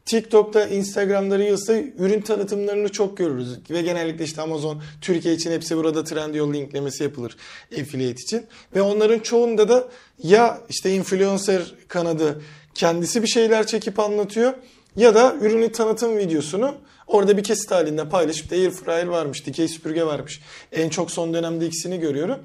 TikTok'ta, 0.06 0.68
Instagram'da, 0.68 1.40
Reels'ta 1.40 1.74
ürün 1.98 2.22
tanıtımlarını 2.22 2.90
çok 2.90 3.18
görürüz. 3.18 3.60
Ve 3.70 3.82
genellikle 3.82 4.24
işte 4.24 4.42
Amazon 4.42 4.82
Türkiye 5.02 5.34
için 5.34 5.52
hepsi 5.52 5.78
burada 5.78 6.04
Trendyol 6.04 6.54
linklemesi 6.54 7.04
yapılır 7.04 7.38
affiliate 7.82 8.22
için. 8.22 8.46
Ve 8.76 8.82
onların 8.82 9.20
çoğunda 9.20 9.70
da 9.70 9.88
ya 10.24 10.62
işte 10.70 10.92
influencer 10.92 11.74
kanadı 11.88 12.42
kendisi 12.74 13.22
bir 13.24 13.28
şeyler 13.28 13.68
çekip 13.68 14.00
anlatıyor 14.00 14.54
ya 14.96 15.16
da 15.16 15.36
ürünün 15.42 15.70
tanıtım 15.70 16.18
videosunu 16.18 16.76
orada 17.08 17.38
bir 17.38 17.44
kesit 17.44 17.72
halinde 17.72 18.10
paylaşıp 18.10 18.52
da 18.52 18.56
airfryer 18.56 19.08
varmış, 19.08 19.46
dikey 19.46 19.68
süpürge 19.68 20.06
varmış. 20.06 20.42
En 20.72 20.90
çok 20.90 21.12
son 21.12 21.34
dönemde 21.34 21.66
ikisini 21.66 22.00
görüyorum. 22.00 22.40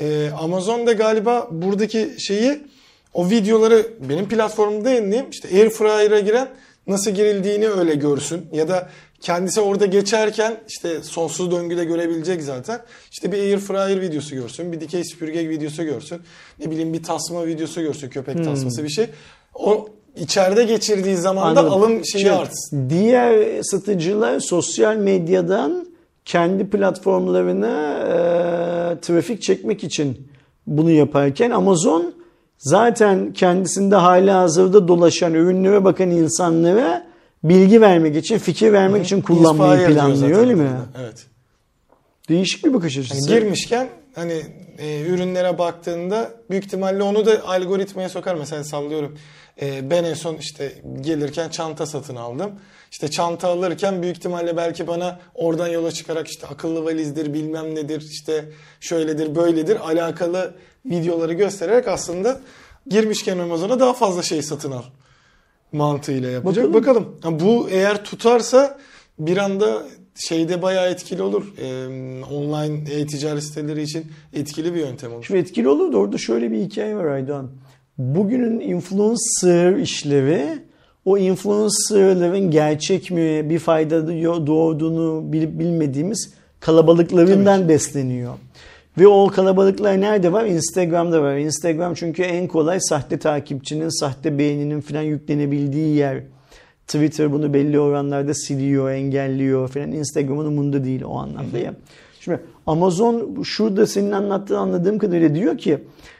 Ee, 0.00 0.30
Amazon 0.38 0.86
da 0.86 0.92
galiba 0.92 1.48
buradaki 1.50 2.14
şeyi 2.18 2.60
o 3.14 3.30
videoları 3.30 3.86
benim 4.08 4.28
platformumda 4.28 4.90
yayınlayayım. 4.90 5.30
İşte 5.30 5.48
airfryer'a 5.48 6.20
giren 6.20 6.48
nasıl 6.86 7.10
girildiğini 7.10 7.68
öyle 7.68 7.94
görsün. 7.94 8.46
Ya 8.52 8.68
da 8.68 8.88
kendisi 9.20 9.60
orada 9.60 9.86
geçerken 9.86 10.60
işte 10.68 11.02
sonsuz 11.02 11.50
döngüde 11.50 11.84
görebilecek 11.84 12.42
zaten. 12.42 12.80
İşte 13.10 13.32
bir 13.32 13.38
airfryer 13.38 14.00
videosu 14.00 14.34
görsün. 14.34 14.72
Bir 14.72 14.80
dikey 14.80 15.04
süpürge 15.04 15.48
videosu 15.48 15.84
görsün. 15.84 16.22
Ne 16.58 16.70
bileyim 16.70 16.92
bir 16.92 17.02
tasma 17.02 17.46
videosu 17.46 17.80
görsün. 17.82 18.08
Köpek 18.08 18.44
tasması 18.44 18.84
bir 18.84 18.88
şey. 18.88 19.06
O 19.54 19.88
içeride 20.16 20.64
geçirdiği 20.64 21.16
zaman 21.16 21.56
da 21.56 21.60
alım 21.60 22.04
şeyi 22.04 22.22
Şey, 22.22 22.30
artsın. 22.30 22.90
Diğer 22.90 23.62
satıcılar 23.62 24.40
sosyal 24.40 24.96
medyadan 24.96 25.86
kendi 26.24 26.70
platformlarına 26.70 27.92
e, 27.98 29.00
trafik 29.00 29.42
çekmek 29.42 29.84
için 29.84 30.28
bunu 30.66 30.90
yaparken 30.90 31.50
Amazon 31.50 32.14
zaten 32.58 33.32
kendisinde 33.32 33.96
hala 33.96 34.40
hazırda 34.40 34.88
dolaşan 34.88 35.34
ürünlere 35.34 35.84
bakan 35.84 36.10
insanlara 36.10 37.06
bilgi 37.44 37.80
vermek 37.80 38.16
için, 38.16 38.38
fikir 38.38 38.72
vermek 38.72 39.04
için 39.04 39.20
kullanmayı 39.20 39.86
planlıyor 39.86 40.40
öyle 40.40 40.54
mi? 40.54 40.70
Evet. 41.00 41.26
Değişik 42.28 42.64
bir 42.64 42.74
bakış 42.74 42.98
açısı. 42.98 43.28
girmişken 43.28 43.88
hani 44.14 44.42
e, 44.78 45.00
ürünlere 45.00 45.58
baktığında 45.58 46.30
büyük 46.50 46.64
ihtimalle 46.64 47.02
onu 47.02 47.26
da 47.26 47.48
algoritmaya 47.48 48.08
sokar. 48.08 48.34
Mesela 48.34 48.64
sallıyorum. 48.64 49.18
E, 49.62 49.90
ben 49.90 50.04
en 50.04 50.14
son 50.14 50.36
işte 50.36 50.72
gelirken 51.00 51.48
çanta 51.48 51.86
satın 51.86 52.16
aldım. 52.16 52.52
İşte 52.90 53.10
çanta 53.10 53.48
alırken 53.48 54.02
büyük 54.02 54.16
ihtimalle 54.16 54.56
belki 54.56 54.86
bana 54.86 55.20
oradan 55.34 55.68
yola 55.68 55.92
çıkarak 55.92 56.28
işte 56.28 56.46
akıllı 56.46 56.84
valizdir 56.84 57.34
bilmem 57.34 57.74
nedir 57.74 58.00
işte 58.10 58.44
şöyledir 58.80 59.34
böyledir 59.34 59.88
alakalı 59.88 60.54
videoları 60.84 61.32
göstererek 61.32 61.88
aslında 61.88 62.40
girmişken 62.86 63.38
Amazon'a 63.38 63.80
daha 63.80 63.92
fazla 63.92 64.22
şey 64.22 64.42
satın 64.42 64.72
al 64.72 64.82
mantığıyla 65.72 66.30
yapacak. 66.30 66.74
Bakalım. 66.74 67.06
Bakalım. 67.14 67.18
Ha, 67.22 67.40
bu 67.46 67.68
eğer 67.70 68.04
tutarsa 68.04 68.78
bir 69.18 69.36
anda 69.36 69.82
şeyde 70.14 70.62
bayağı 70.62 70.90
etkili 70.90 71.22
olur. 71.22 71.54
Ee, 71.58 72.24
online 72.24 72.90
e-ticaret 72.90 73.44
siteleri 73.44 73.82
için 73.82 74.06
etkili 74.32 74.74
bir 74.74 74.80
yöntem 74.80 75.12
olur. 75.12 75.24
Şimdi 75.24 75.40
etkili 75.40 75.68
olur 75.68 75.92
da 75.92 75.98
orada 75.98 76.18
şöyle 76.18 76.52
bir 76.52 76.58
hikaye 76.58 76.96
var 76.96 77.04
Aydoğan. 77.04 77.50
Bugünün 77.98 78.60
influencer 78.60 79.76
işlevi 79.76 80.58
o 81.04 81.18
influencerların 81.18 82.50
gerçek 82.50 83.10
mi 83.10 83.50
bir 83.50 83.58
fayda 83.58 84.08
doğduğunu 84.46 85.32
bilip 85.32 85.58
bilmediğimiz 85.58 86.32
kalabalıklarından 86.60 87.68
besleniyor. 87.68 88.34
Ve 88.98 89.06
o 89.06 89.26
kalabalıklar 89.26 90.00
nerede 90.00 90.32
var? 90.32 90.44
Instagram'da 90.44 91.22
var. 91.22 91.36
Instagram 91.36 91.94
çünkü 91.94 92.22
en 92.22 92.46
kolay 92.46 92.80
sahte 92.80 93.18
takipçinin, 93.18 94.00
sahte 94.00 94.38
beğeninin 94.38 94.80
falan 94.80 95.02
yüklenebildiği 95.02 95.96
yer. 95.96 96.22
Twitter 96.92 97.32
bunu 97.32 97.54
belli 97.54 97.80
oranlarda 97.80 98.34
siliyor, 98.34 98.90
engelliyor 98.90 99.68
falan. 99.68 99.92
Instagram'ın 99.92 100.46
umurunda 100.46 100.84
değil 100.84 101.02
o 101.02 101.14
anlamda 101.14 101.58
ya. 101.58 101.74
Şimdi 102.20 102.40
Amazon 102.66 103.42
şurada 103.42 103.86
senin 103.86 104.10
anlattığın 104.10 104.54
anladığım 104.54 104.98
kadarıyla 104.98 105.34
diyor 105.34 105.58
ki 105.58 105.78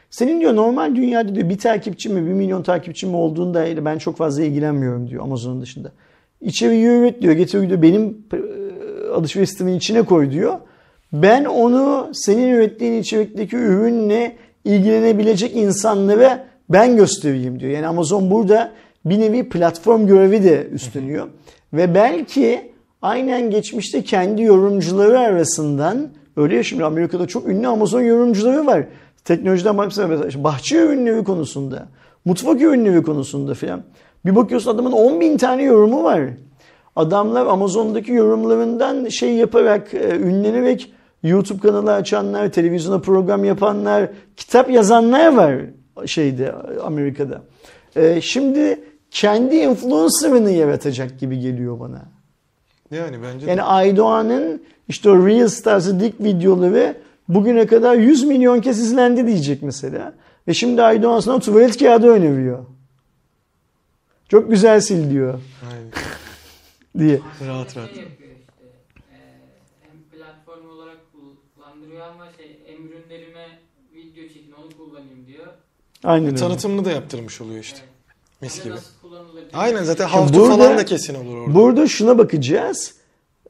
senin 0.09 0.39
diyor 0.41 0.55
normal 0.55 0.95
dünyada 0.95 1.35
diyor 1.35 1.49
bir 1.49 1.57
takipçi 1.57 2.09
mi 2.09 2.25
bir 2.27 2.33
milyon 2.33 2.63
takipçi 2.63 3.07
mi 3.07 3.15
olduğunda 3.15 3.85
ben 3.85 3.97
çok 3.97 4.17
fazla 4.17 4.43
ilgilenmiyorum 4.43 5.09
diyor 5.09 5.23
Amazon'un 5.23 5.61
dışında. 5.61 5.91
İçeriği 6.41 6.85
üret 6.85 7.21
diyor 7.21 7.33
getir 7.33 7.69
diyor 7.69 7.81
benim 7.81 8.17
alışveriş 9.15 9.49
sistemin 9.49 9.73
içine 9.73 10.01
koy 10.01 10.31
diyor. 10.31 10.59
Ben 11.13 11.45
onu 11.45 12.09
senin 12.13 12.53
ürettiğin 12.53 13.01
içerikteki 13.01 13.55
ürünle 13.55 14.35
ilgilenebilecek 14.65 15.55
insanlara 15.55 16.45
ben 16.69 16.95
göstereyim 16.95 17.59
diyor. 17.59 17.71
Yani 17.71 17.87
Amazon 17.87 18.31
burada 18.31 18.71
bir 19.05 19.19
nevi 19.19 19.49
platform 19.49 20.07
görevi 20.07 20.43
de 20.43 20.67
üstleniyor. 20.71 21.27
Ve 21.73 21.95
belki 21.95 22.71
aynen 23.01 23.49
geçmişte 23.49 24.03
kendi 24.03 24.41
yorumcuları 24.41 25.19
arasından 25.19 26.09
öyle 26.37 26.55
ya 26.55 26.63
şimdi 26.63 26.85
Amerika'da 26.85 27.27
çok 27.27 27.47
ünlü 27.47 27.67
Amazon 27.67 28.01
yorumcuları 28.01 28.65
var. 28.65 28.83
Teknolojiden 29.25 29.77
bakmışsana 29.77 30.07
mesela 30.07 30.43
bahçe 30.43 30.77
ürünleri 30.77 31.23
konusunda, 31.23 31.87
mutfak 32.25 32.61
ürünleri 32.61 33.03
konusunda 33.03 33.53
filan. 33.53 33.83
Bir 34.25 34.35
bakıyorsun 34.35 34.71
adamın 34.71 34.91
10 34.91 35.21
bin 35.21 35.37
tane 35.37 35.63
yorumu 35.63 36.03
var. 36.03 36.21
Adamlar 36.95 37.45
Amazon'daki 37.45 38.11
yorumlarından 38.11 39.07
şey 39.07 39.33
yaparak, 39.33 39.93
e, 39.93 40.15
ünlenerek 40.15 40.93
YouTube 41.23 41.59
kanalı 41.59 41.93
açanlar, 41.93 42.51
televizyona 42.51 42.99
program 42.99 43.43
yapanlar, 43.43 44.09
kitap 44.37 44.69
yazanlar 44.71 45.35
var 45.35 45.55
şeyde 46.05 46.51
Amerika'da. 46.83 47.41
E, 47.95 48.21
şimdi 48.21 48.79
kendi 49.11 49.55
influencer'ını 49.55 50.51
yaratacak 50.51 51.19
gibi 51.19 51.39
geliyor 51.39 51.79
bana. 51.79 52.01
Yani 52.91 53.23
bence 53.23 53.45
de. 53.45 53.49
Yani 53.49 53.63
Aydoğan'ın 53.63 54.63
işte 54.87 55.09
o 55.09 55.27
Reels 55.27 55.61
tarzı 55.61 55.99
dik 55.99 56.19
videoları 56.23 56.97
bugüne 57.27 57.67
kadar 57.67 57.95
100 57.95 58.23
milyon 58.23 58.61
kez 58.61 58.79
izlendi 58.79 59.27
diyecek 59.27 59.61
mesela. 59.63 60.13
Ve 60.47 60.53
şimdi 60.53 60.83
Aydoğan 60.83 61.19
sana 61.19 61.39
tuvalet 61.39 61.77
kağıdı 61.77 62.07
öneriyor. 62.07 62.65
Çok 64.29 64.49
güzel 64.49 64.81
sil 64.87 65.03
diyor 65.11 65.39
Aynen. 65.71 65.91
diye. 66.99 67.19
Rahat 67.47 67.77
rahat. 67.77 67.89
Şey 67.89 68.03
işte. 68.03 68.23
e, 69.11 69.17
hem 69.81 70.19
platform 70.19 70.69
olarak 70.69 70.97
kullandırıyor 71.55 72.01
ama 72.07 72.25
şey 72.37 72.59
hem 72.65 72.85
ürünlerime 72.87 73.47
video 73.95 74.23
çekin 74.27 74.51
onu 74.51 74.77
kullanayım 74.77 75.27
diyor. 75.27 75.47
Aynen 76.03 76.25
öyle. 76.25 76.35
Tanıtımını 76.37 76.85
da 76.85 76.91
yaptırmış 76.91 77.41
oluyor 77.41 77.59
işte. 77.59 77.79
Evet. 77.79 77.91
Mis 78.41 78.59
de 78.59 78.63
gibi. 78.63 78.73
Nasıl 78.73 79.00
kullanılır 79.11 79.33
diyor. 79.33 79.51
Aynen 79.53 79.83
zaten 79.83 80.09
to 80.09 80.33
burada- 80.33 80.55
falan 80.57 80.77
da 80.77 80.85
kesin 80.85 81.15
olur 81.15 81.37
orada. 81.37 81.55
Burada 81.55 81.87
şuna 81.87 82.17
bakacağız. 82.17 82.93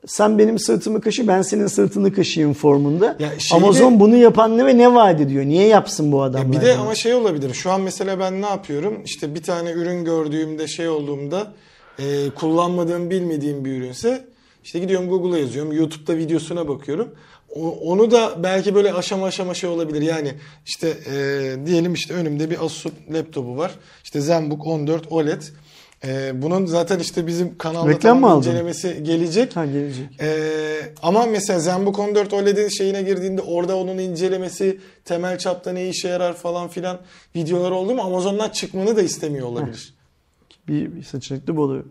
Sen 0.06 0.38
benim 0.38 0.60
sırtımı 0.60 1.02
kaşı, 1.02 1.28
ben 1.28 1.42
senin 1.42 1.68
sırtını 1.68 2.14
kaşıyım 2.14 2.54
formunda. 2.54 3.18
Ya 3.20 3.40
şeyi 3.40 3.62
Amazon 3.62 4.00
bunu 4.00 4.16
yapan 4.16 4.58
ne 4.58 4.66
ve 4.66 4.78
ne 4.78 4.94
vaat 4.94 5.22
ediyor? 5.22 5.46
Niye 5.46 5.68
yapsın 5.68 6.12
bu 6.12 6.24
adamlar? 6.24 6.46
Ya 6.46 6.52
bir 6.62 6.68
de 6.68 6.74
bunu? 6.74 6.82
ama 6.82 6.96
şey 6.96 7.14
olabilir. 7.14 7.54
Şu 7.54 7.72
an 7.72 7.82
mesela 7.82 8.20
ben 8.20 8.42
ne 8.42 8.46
yapıyorum? 8.46 9.02
İşte 9.06 9.36
bir 9.36 9.44
tane 9.44 9.72
ürün 9.72 10.06
gördüğümde 10.06 10.68
şey 10.68 10.90
olduğumda 10.90 11.54
e, 12.00 12.30
kullanmadığım 12.30 13.10
bilmediğim 13.10 13.66
bir 13.66 13.72
ürünse 13.72 14.28
işte 14.64 14.80
gidiyorum 14.80 15.10
Google'a 15.10 15.40
yazıyorum. 15.40 15.72
YouTube'da 15.72 16.18
videosuna 16.18 16.68
bakıyorum. 16.68 17.08
Onu 17.82 18.12
da 18.12 18.44
belki 18.44 18.76
böyle 18.76 18.94
aşama 18.94 19.26
aşama 19.26 19.54
şey 19.54 19.70
olabilir. 19.70 20.02
Yani 20.02 20.34
işte 20.66 20.88
e, 20.88 21.56
diyelim 21.66 21.94
işte 21.94 22.14
önümde 22.14 22.50
bir 22.50 22.66
Asus 22.66 22.94
laptopu 23.14 23.58
var. 23.58 23.72
İşte 24.04 24.22
ZenBook 24.22 24.68
14 24.68 25.12
OLED. 25.12 25.42
E, 26.06 26.42
bunun 26.42 26.66
zaten 26.66 27.00
işte 27.00 27.28
bizim 27.28 27.58
kanalda 27.58 27.90
Reklam 27.90 28.22
tamam 28.22 28.38
incelemesi 28.38 29.04
gelecek. 29.04 29.56
Ha 29.56 29.66
gelecek. 29.66 30.06
Ee, 30.22 30.94
ama 31.04 31.26
mesela 31.26 31.60
ZenBook 31.60 32.00
14 32.00 32.34
OLED'in 32.34 32.68
şeyine 32.68 33.02
girdiğinde 33.02 33.42
orada 33.42 33.78
onun 33.78 33.98
incelemesi, 33.98 34.80
temel 35.06 35.38
çapta 35.38 35.72
ne 35.72 35.90
işe 35.90 36.08
yarar 36.08 36.34
falan 36.34 36.68
filan 36.68 37.00
videolar 37.36 37.72
oldu 37.72 37.94
mu 37.94 38.02
Amazon'dan 38.02 38.50
çıkmanı 38.50 38.96
da 38.96 39.02
istemiyor 39.02 39.48
olabilir. 39.48 39.94
Bir, 40.68 40.96
bir 40.96 41.04
seçenekli 41.04 41.56
bu 41.56 41.62
oluyor. 41.62 41.84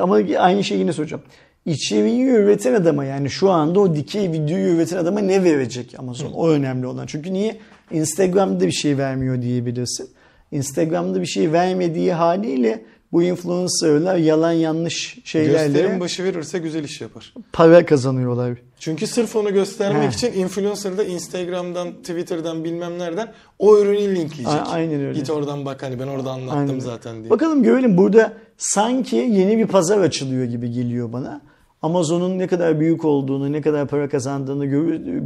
Ama 0.00 0.14
aynı 0.38 0.64
şeyi 0.64 0.80
yine 0.80 0.92
soracağım. 0.92 1.22
İçeriği 1.66 2.24
üreten 2.26 2.74
adama 2.74 3.04
yani 3.04 3.30
şu 3.30 3.50
anda 3.50 3.80
o 3.80 3.94
dikey 3.96 4.32
videoyu 4.32 4.74
üreten 4.76 4.96
adama 4.96 5.20
ne 5.20 5.44
verecek 5.44 5.94
Amazon? 5.98 6.32
O 6.32 6.48
önemli 6.48 6.86
olan. 6.86 7.06
Çünkü 7.06 7.32
niye? 7.32 7.56
Instagram'da 7.90 8.66
bir 8.66 8.72
şey 8.72 8.98
vermiyor 8.98 9.42
diyebilirsin. 9.42 10.08
Instagram'da 10.52 11.20
bir 11.20 11.26
şey 11.26 11.52
vermediği 11.52 12.12
haliyle 12.12 12.84
bu 13.12 13.22
influencerlar 13.22 14.16
yalan 14.16 14.52
yanlış 14.52 15.18
şeylerle 15.24 15.66
Gösterim 15.72 16.00
başı 16.00 16.24
verirse 16.24 16.58
güzel 16.58 16.84
iş 16.84 17.00
yapar. 17.00 17.34
para 17.52 17.86
kazanıyorlar. 17.86 18.58
Çünkü 18.78 19.06
sırf 19.06 19.36
onu 19.36 19.52
göstermek 19.52 20.02
He. 20.12 20.14
için 20.28 20.40
influencer 20.40 20.98
da 20.98 21.04
Instagram'dan, 21.04 21.92
Twitter'dan 21.92 22.64
bilmem 22.64 22.98
nereden 22.98 23.32
o 23.58 23.78
ürünü 23.78 23.98
linkleyecek. 24.14 24.46
A- 24.46 24.68
aynen 24.70 25.00
öyle. 25.00 25.18
Git 25.18 25.30
oradan 25.30 25.64
bak 25.64 25.82
hani 25.82 26.00
ben 26.00 26.06
orada 26.06 26.30
anlattım 26.30 26.58
Aynen. 26.58 26.78
zaten 26.78 27.20
diye. 27.20 27.30
Bakalım 27.30 27.62
görelim 27.62 27.96
burada 27.96 28.32
sanki 28.58 29.16
yeni 29.16 29.58
bir 29.58 29.66
pazar 29.66 29.98
açılıyor 29.98 30.44
gibi 30.44 30.70
geliyor 30.70 31.12
bana. 31.12 31.40
Amazon'un 31.84 32.38
ne 32.38 32.46
kadar 32.46 32.80
büyük 32.80 33.04
olduğunu, 33.04 33.52
ne 33.52 33.60
kadar 33.60 33.88
para 33.88 34.08
kazandığını 34.08 34.72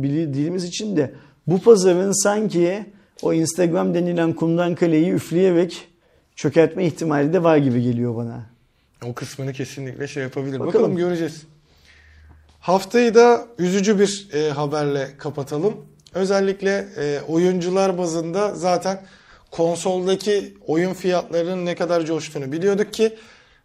bildiğimiz 0.02 0.64
için 0.64 0.96
de 0.96 1.12
bu 1.46 1.60
pazarın 1.60 2.22
sanki 2.24 2.86
o 3.22 3.32
Instagram 3.32 3.94
denilen 3.94 4.32
kumdan 4.32 4.74
kaleyi 4.74 5.12
üfleyerek 5.12 5.88
çökertme 6.36 6.86
ihtimali 6.86 7.32
de 7.32 7.42
var 7.42 7.56
gibi 7.56 7.82
geliyor 7.82 8.16
bana. 8.16 8.46
O 9.06 9.14
kısmını 9.14 9.52
kesinlikle 9.52 10.08
şey 10.08 10.22
yapabilir. 10.22 10.52
Bakalım. 10.52 10.74
Bakalım, 10.74 10.96
göreceğiz. 10.96 11.42
Haftayı 12.60 13.14
da 13.14 13.46
üzücü 13.58 13.98
bir 13.98 14.28
e, 14.32 14.50
haberle 14.50 15.08
kapatalım. 15.18 15.74
Özellikle 16.14 16.88
e, 16.96 17.20
oyuncular 17.28 17.98
bazında 17.98 18.54
zaten 18.54 19.00
konsoldaki 19.50 20.54
oyun 20.66 20.94
fiyatlarının 20.94 21.66
ne 21.66 21.74
kadar 21.74 22.04
coştuğunu 22.04 22.52
biliyorduk 22.52 22.92
ki 22.92 23.16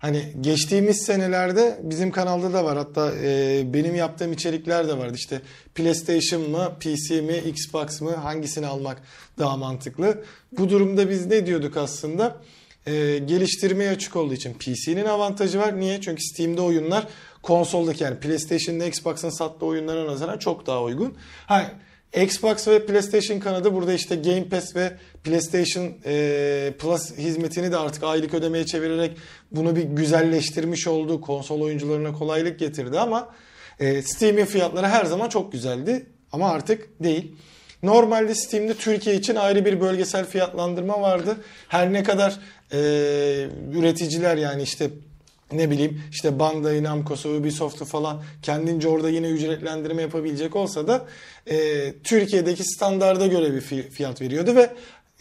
hani 0.03 0.33
geçtiğimiz 0.41 1.05
senelerde 1.05 1.79
bizim 1.83 2.11
kanalda 2.11 2.53
da 2.53 2.65
var 2.65 2.77
hatta 2.77 3.11
e, 3.23 3.63
benim 3.73 3.95
yaptığım 3.95 4.33
içerikler 4.33 4.87
de 4.87 4.97
vardı 4.97 5.13
işte 5.15 5.41
PlayStation 5.75 6.49
mı 6.49 6.71
PC 6.79 7.21
mi 7.21 7.37
Xbox 7.37 8.01
mı 8.01 8.15
hangisini 8.15 8.67
almak 8.67 9.01
daha 9.39 9.57
mantıklı. 9.57 10.23
Bu 10.57 10.69
durumda 10.69 11.09
biz 11.09 11.25
ne 11.25 11.45
diyorduk 11.45 11.77
aslında? 11.77 12.41
e, 12.87 13.17
geliştirmeye 13.17 13.89
açık 13.89 14.15
olduğu 14.15 14.33
için 14.33 14.53
PC'nin 14.53 15.05
avantajı 15.05 15.59
var. 15.59 15.79
Niye? 15.79 16.01
Çünkü 16.01 16.23
Steam'de 16.23 16.61
oyunlar 16.61 17.07
konsoldaki 17.41 18.03
yani 18.03 18.19
PlayStation'da 18.19 18.85
Xbox'ın 18.85 19.29
sattığı 19.29 19.65
oyunlara 19.65 20.07
nazaran 20.07 20.37
çok 20.37 20.67
daha 20.67 20.83
uygun. 20.83 21.13
Ha, 21.45 21.71
Xbox 22.21 22.67
ve 22.67 22.85
PlayStation 22.85 23.39
kanadı 23.39 23.73
burada 23.73 23.93
işte 23.93 24.15
Game 24.15 24.49
Pass 24.49 24.75
ve 24.75 24.91
PlayStation 25.23 25.93
e, 26.05 26.73
Plus 26.79 27.17
hizmetini 27.17 27.71
de 27.71 27.77
artık 27.77 28.03
aylık 28.03 28.33
ödemeye 28.33 28.65
çevirerek 28.65 29.17
bunu 29.51 29.75
bir 29.75 29.83
güzelleştirmiş 29.83 30.87
oldu. 30.87 31.21
Konsol 31.21 31.61
oyuncularına 31.61 32.13
kolaylık 32.13 32.59
getirdi 32.59 32.99
ama 32.99 33.29
e, 33.79 34.01
Steam'in 34.01 34.45
fiyatları 34.45 34.87
her 34.87 35.05
zaman 35.05 35.29
çok 35.29 35.51
güzeldi 35.51 36.05
ama 36.31 36.49
artık 36.49 37.03
değil. 37.03 37.35
Normalde 37.83 38.35
Steam'de 38.35 38.73
Türkiye 38.73 39.15
için 39.15 39.35
ayrı 39.35 39.65
bir 39.65 39.81
bölgesel 39.81 40.25
fiyatlandırma 40.25 41.01
vardı. 41.01 41.37
Her 41.67 41.93
ne 41.93 42.03
kadar 42.03 42.39
e, 42.71 42.77
üreticiler 43.73 44.37
yani 44.37 44.61
işte 44.61 44.89
ne 45.57 45.71
bileyim 45.71 46.01
işte 46.11 46.39
Bandai 46.39 46.83
Namco'su, 46.83 47.29
Ubisoft'u 47.29 47.85
falan 47.85 48.23
kendince 48.41 48.87
orada 48.87 49.09
yine 49.09 49.29
ücretlendirme 49.29 50.01
yapabilecek 50.01 50.55
olsa 50.55 50.87
da 50.87 51.05
e, 51.47 51.55
Türkiye'deki 52.03 52.63
standarda 52.63 53.27
göre 53.27 53.53
bir 53.53 53.61
fi- 53.61 53.89
fiyat 53.89 54.21
veriyordu 54.21 54.55
ve 54.55 54.69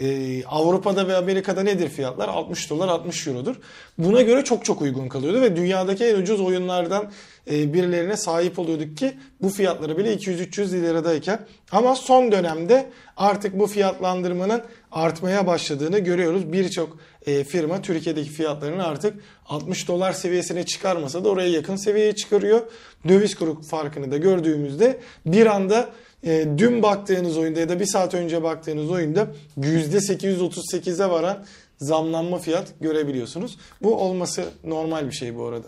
e, 0.01 0.45
Avrupa'da 0.45 1.09
ve 1.09 1.17
Amerika'da 1.17 1.63
nedir 1.63 1.89
fiyatlar? 1.89 2.29
60 2.29 2.71
dolar 2.71 2.89
60 2.89 3.27
eurodur. 3.27 3.57
Buna 3.99 4.23
göre 4.23 4.45
çok 4.45 4.65
çok 4.65 4.83
uygun 4.83 5.09
kalıyordu 5.09 5.41
ve 5.41 5.57
dünyadaki 5.57 6.05
en 6.05 6.17
ucuz 6.17 6.41
oyunlardan 6.41 7.11
e, 7.51 7.75
birilerine 7.75 8.17
sahip 8.17 8.59
oluyorduk 8.59 8.97
ki 8.97 9.15
bu 9.43 9.49
fiyatları 9.49 9.99
bile 9.99 10.15
200-300 10.15 10.83
liradayken 10.83 11.47
ama 11.73 11.95
son 11.95 12.33
dönemde 12.33 12.91
artık 13.17 13.59
bu 13.59 13.67
fiyatlandırmanın 13.67 14.63
artmaya 14.93 15.47
başladığını 15.47 15.99
görüyoruz. 15.99 16.53
Birçok 16.53 16.99
e, 17.27 17.45
firma 17.45 17.83
Türkiye'deki 17.83 18.31
fiyatlarını 18.31 18.85
artık 18.85 19.15
60 19.47 19.89
dolar 19.89 20.13
seviyesine 20.13 20.67
çıkarmasa 20.67 21.25
da 21.25 21.29
oraya 21.29 21.49
yakın 21.49 21.77
seviyeye 21.77 22.15
çıkarıyor. 22.15 22.61
Döviz 23.09 23.35
kuru 23.35 23.63
farkını 23.63 24.11
da 24.11 24.17
gördüğümüzde 24.17 24.99
bir 25.27 25.47
anda 25.47 25.89
e, 26.27 26.47
dün 26.59 26.83
baktığınız 26.83 27.39
oyunda 27.39 27.61
ya 27.61 27.69
da 27.69 27.81
bir 27.81 27.87
saat 27.87 28.15
önce 28.15 28.43
baktığınız 28.43 28.91
oyunda 28.91 29.27
%838'e 29.61 31.11
varan 31.11 31.45
zamlanma 31.79 32.39
fiyat 32.39 32.73
görebiliyorsunuz. 32.81 33.59
Bu 33.83 33.97
olması 33.97 34.45
normal 34.65 35.07
bir 35.07 35.13
şey 35.13 35.37
bu 35.37 35.45
arada. 35.45 35.67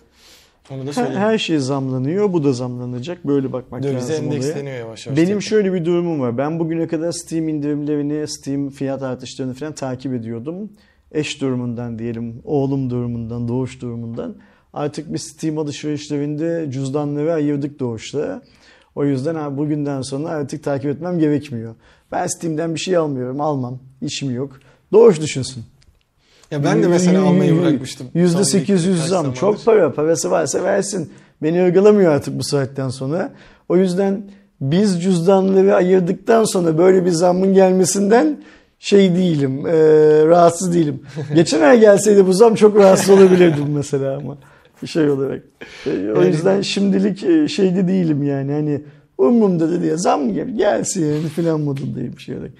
Onu 0.71 0.87
da 0.87 0.93
söyleyeyim. 0.93 1.19
her 1.19 1.39
şey 1.39 1.59
zamlanıyor. 1.59 2.33
Bu 2.33 2.45
da 2.45 2.53
zamlanacak. 2.53 3.27
Böyle 3.27 3.53
bakmak 3.53 3.83
Dövize 3.83 3.97
lazım 4.13 4.27
olaya. 4.27 4.37
endeksleniyor 4.37 4.77
yavaş 4.77 5.07
yavaş. 5.07 5.17
Benim 5.17 5.29
tekrar. 5.29 5.41
şöyle 5.41 5.73
bir 5.73 5.85
durumum 5.85 6.21
var. 6.21 6.39
Ben 6.39 6.59
bugüne 6.59 6.89
kadar 6.89 7.13
Steam 7.13 7.49
indirimlerini, 7.49 8.29
Steam 8.29 8.71
fiyat 8.71 9.03
artışlarını 9.03 9.55
falan 9.55 9.73
takip 9.73 10.15
ediyordum. 10.15 10.71
Eş 11.13 11.41
durumundan 11.41 11.99
diyelim, 11.99 12.41
oğlum 12.45 12.91
durumundan, 12.91 13.49
doğuş 13.49 13.81
durumundan. 13.83 14.35
Artık 14.73 15.13
biz 15.15 15.23
Steam 15.23 15.59
alışverişlerinde 15.59 16.67
cüzdanları 16.71 17.33
ayırdık 17.33 17.81
doğuşta. 17.81 18.43
O 18.95 19.05
yüzden 19.05 19.35
abi 19.35 19.57
bugünden 19.57 20.03
sonra 20.03 20.29
artık 20.29 20.65
takip 20.65 20.91
etmem 20.91 21.19
gerekmiyor. 21.19 21.75
Ben 22.13 22.27
Steam'den 22.27 22.75
bir 22.75 22.81
şey 22.81 22.97
almıyorum, 22.97 23.41
almam. 23.41 23.79
İşim 24.03 24.35
yok. 24.35 24.53
Doğuş 24.93 25.21
düşünsün. 25.21 25.65
Ya 26.51 26.65
ben 26.65 26.83
de 26.83 26.89
mesela 26.89 27.25
almayı 27.25 27.61
bırakmıştım. 27.63 28.07
Yüzde 28.15 28.39
bir- 28.39 28.45
sekiz 28.45 28.85
yüz 28.85 29.07
zam. 29.07 29.33
Çok 29.33 29.65
para. 29.65 29.93
Parası 29.93 30.31
varsa 30.31 30.63
versin. 30.65 31.13
Beni 31.43 31.63
ırgalamıyor 31.65 32.13
artık 32.13 32.39
bu 32.39 32.45
saatten 32.45 32.89
sonra. 32.89 33.33
O 33.69 33.77
yüzden 33.77 34.31
biz 34.61 35.03
cüzdanları 35.03 35.75
ayırdıktan 35.75 36.45
sonra 36.45 36.79
böyle 36.79 37.05
bir 37.05 37.11
zammın 37.11 37.55
gelmesinden 37.55 38.43
şey 38.85 39.15
değilim, 39.15 39.67
e, 39.67 39.73
rahatsız 40.27 40.75
değilim. 40.75 41.03
Geçen 41.35 41.61
ay 41.61 41.81
gelseydi 41.81 42.27
bu 42.27 42.33
zam 42.33 42.55
çok 42.55 42.77
rahatsız 42.77 43.11
olabilirdim 43.11 43.73
mesela 43.75 44.17
ama 44.17 44.39
bir 44.83 44.87
şey 44.87 45.11
olarak. 45.11 45.43
E, 45.87 45.91
o 46.17 46.23
yüzden 46.23 46.61
şimdilik 46.61 47.25
e, 47.25 47.49
şeyde 47.49 47.89
değilim 47.89 48.23
yani 48.23 48.53
hani 48.53 48.83
umurumda 49.19 49.71
da 49.71 49.83
diye 49.83 49.97
zam 49.97 50.35
gel, 50.35 50.49
gelsin 50.49 51.29
filan 51.29 51.61
modundayım 51.61 52.17
bir 52.17 52.23
şey 52.23 52.37
olarak. 52.37 52.53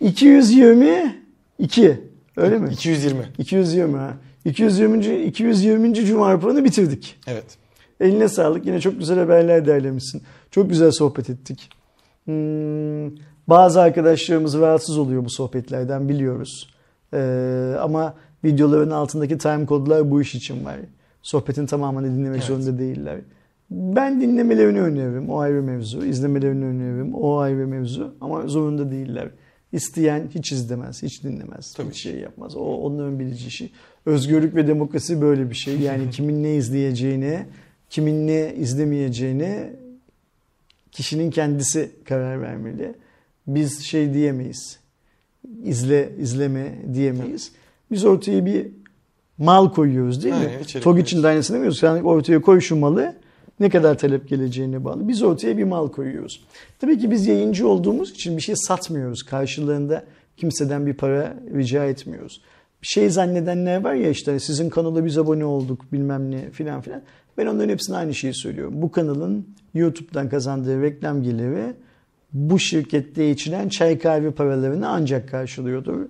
222 0.00 2.00
öyle 2.36 2.58
mi? 2.58 2.68
220. 2.72 3.28
220 3.38 3.98
ha. 3.98 4.14
220. 4.44 5.24
220. 5.24 5.94
Cuma 5.94 6.32
raporunu 6.32 6.64
bitirdik. 6.64 7.16
Evet. 7.26 7.58
Eline 8.00 8.28
sağlık. 8.28 8.66
Yine 8.66 8.80
çok 8.80 8.98
güzel 8.98 9.18
haberler 9.18 9.66
derlemişsin. 9.66 10.22
Çok 10.50 10.70
güzel 10.70 10.90
sohbet 10.90 11.30
ettik. 11.30 11.70
Hmm, 12.24 13.06
bazı 13.48 13.80
arkadaşlarımız 13.80 14.58
rahatsız 14.58 14.98
oluyor 14.98 15.24
bu 15.24 15.30
sohbetlerden 15.30 16.08
biliyoruz. 16.08 16.74
Ee, 17.14 17.74
ama 17.80 18.14
videoların 18.44 18.90
altındaki 18.90 19.38
time 19.38 19.66
kodlar 19.66 20.10
bu 20.10 20.22
iş 20.22 20.34
için 20.34 20.64
var. 20.64 20.76
Sohbetin 21.22 21.66
tamamını 21.66 22.06
dinlemek 22.06 22.38
Evet. 22.38 22.44
zorunda 22.44 22.78
değiller. 22.78 23.20
Ben 23.70 24.20
dinlemelerini 24.20 24.80
öneririm. 24.80 25.30
O 25.30 25.38
ayrı 25.38 25.62
mevzu. 25.62 26.04
İzlemelerini 26.04 26.64
öneririm. 26.64 27.14
O 27.14 27.36
ayrı 27.38 27.66
mevzu. 27.66 28.14
Ama 28.20 28.46
zorunda 28.46 28.90
değiller. 28.90 29.28
İsteyen 29.72 30.28
hiç 30.34 30.52
izlemez, 30.52 31.02
hiç 31.02 31.24
dinlemez, 31.24 31.72
Tabii. 31.72 31.90
hiç 31.90 32.02
şey 32.02 32.14
yapmaz. 32.18 32.56
O 32.56 32.60
onların 32.60 33.18
bilici 33.18 33.46
işi. 33.46 33.70
Özgürlük 34.06 34.54
ve 34.54 34.66
demokrasi 34.66 35.20
böyle 35.20 35.50
bir 35.50 35.54
şey. 35.54 35.80
Yani 35.80 36.10
kimin 36.10 36.42
ne 36.42 36.54
izleyeceğine, 36.54 37.46
kimin 37.90 38.26
ne 38.26 38.54
izlemeyeceğine 38.54 39.72
kişinin 40.90 41.30
kendisi 41.30 41.90
karar 42.04 42.42
vermeli. 42.42 42.94
Biz 43.46 43.80
şey 43.80 44.14
diyemeyiz. 44.14 44.78
İzle, 45.64 46.12
izleme 46.20 46.78
diyemeyiz. 46.94 47.52
Biz 47.90 48.04
ortaya 48.04 48.46
bir 48.46 48.66
mal 49.38 49.72
koyuyoruz 49.72 50.24
değil 50.24 50.34
mi? 50.34 50.50
İçerik 50.62 50.84
TOG 50.84 50.98
için 50.98 51.22
de 51.22 51.26
aynısını 51.26 51.56
demiyoruz. 51.56 51.78
Sen 51.78 52.02
ortaya 52.02 52.42
koy 52.42 52.60
şu 52.60 52.76
malı 52.76 53.14
ne 53.60 53.70
kadar 53.70 53.98
talep 53.98 54.28
geleceğine 54.28 54.84
bağlı. 54.84 55.08
Biz 55.08 55.22
ortaya 55.22 55.58
bir 55.58 55.64
mal 55.64 55.88
koyuyoruz. 55.88 56.44
Tabii 56.80 56.98
ki 56.98 57.10
biz 57.10 57.26
yayıncı 57.26 57.68
olduğumuz 57.68 58.10
için 58.10 58.36
bir 58.36 58.42
şey 58.42 58.54
satmıyoruz. 58.56 59.22
Karşılığında 59.22 60.04
kimseden 60.36 60.86
bir 60.86 60.94
para 60.94 61.36
rica 61.54 61.84
etmiyoruz. 61.84 62.42
Şey 62.82 63.10
zannedenler 63.10 63.84
var 63.84 63.94
ya 63.94 64.10
işte 64.10 64.40
sizin 64.40 64.70
kanala 64.70 65.04
biz 65.04 65.18
abone 65.18 65.44
olduk 65.44 65.92
bilmem 65.92 66.30
ne 66.30 66.50
filan 66.50 66.80
filan. 66.80 67.02
Ben 67.38 67.46
onların 67.46 67.68
hepsine 67.68 67.96
aynı 67.96 68.14
şeyi 68.14 68.34
söylüyorum. 68.34 68.74
Bu 68.76 68.90
kanalın 68.90 69.46
YouTube'dan 69.74 70.28
kazandığı 70.28 70.82
reklam 70.82 71.22
geliri 71.22 71.74
bu 72.32 72.58
şirkette 72.58 73.30
içilen 73.30 73.68
çay 73.68 73.98
kahve 73.98 74.30
paralarını 74.30 74.88
ancak 74.88 75.28
karşılıyordur. 75.28 76.08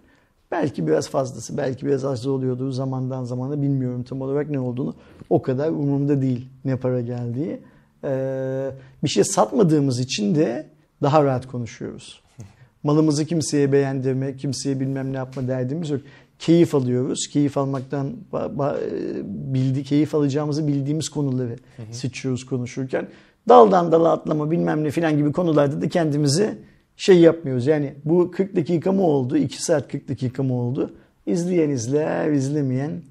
Belki 0.50 0.86
biraz 0.86 1.08
fazlası, 1.08 1.56
belki 1.56 1.86
biraz 1.86 2.04
az 2.04 2.26
oluyordur 2.26 2.70
zamandan 2.70 3.24
zamana 3.24 3.62
bilmiyorum 3.62 4.02
tam 4.02 4.20
olarak 4.22 4.50
ne 4.50 4.60
olduğunu. 4.60 4.94
O 5.30 5.42
kadar 5.42 5.68
umurumda 5.68 6.22
değil 6.22 6.48
ne 6.64 6.76
para 6.76 7.00
geldiği. 7.00 7.60
Ee, 8.04 8.70
bir 9.04 9.08
şey 9.08 9.24
satmadığımız 9.24 10.00
için 10.00 10.34
de 10.34 10.66
daha 11.02 11.24
rahat 11.24 11.46
konuşuyoruz. 11.46 12.22
Malımızı 12.82 13.26
kimseye 13.26 13.72
beğendirme, 13.72 14.36
kimseye 14.36 14.80
bilmem 14.80 15.12
ne 15.12 15.16
yapma 15.16 15.48
derdimiz 15.48 15.90
yok. 15.90 16.00
Keyif 16.38 16.74
alıyoruz. 16.74 17.28
Keyif 17.32 17.58
almaktan 17.58 18.12
ba- 18.32 18.76
bildi, 19.54 19.84
keyif 19.84 20.14
alacağımızı 20.14 20.68
bildiğimiz 20.68 21.08
konuları 21.08 21.56
seçiyoruz 21.90 22.46
konuşurken. 22.46 23.08
Daldan 23.48 23.92
dala 23.92 24.12
atlama 24.12 24.50
bilmem 24.50 24.84
ne 24.84 24.90
filan 24.90 25.16
gibi 25.16 25.32
konularda 25.32 25.80
da 25.82 25.88
kendimizi 25.88 26.58
şey 26.96 27.18
yapmıyoruz. 27.18 27.66
Yani 27.66 27.94
bu 28.04 28.30
40 28.30 28.56
dakika 28.56 28.92
mı 28.92 29.02
oldu, 29.02 29.36
2 29.36 29.62
saat 29.62 29.92
40 29.92 30.08
dakika 30.08 30.42
mı 30.42 30.54
oldu? 30.54 30.90
İzleyen 31.26 31.70
izler, 31.70 32.32
izlemeyen 32.32 33.02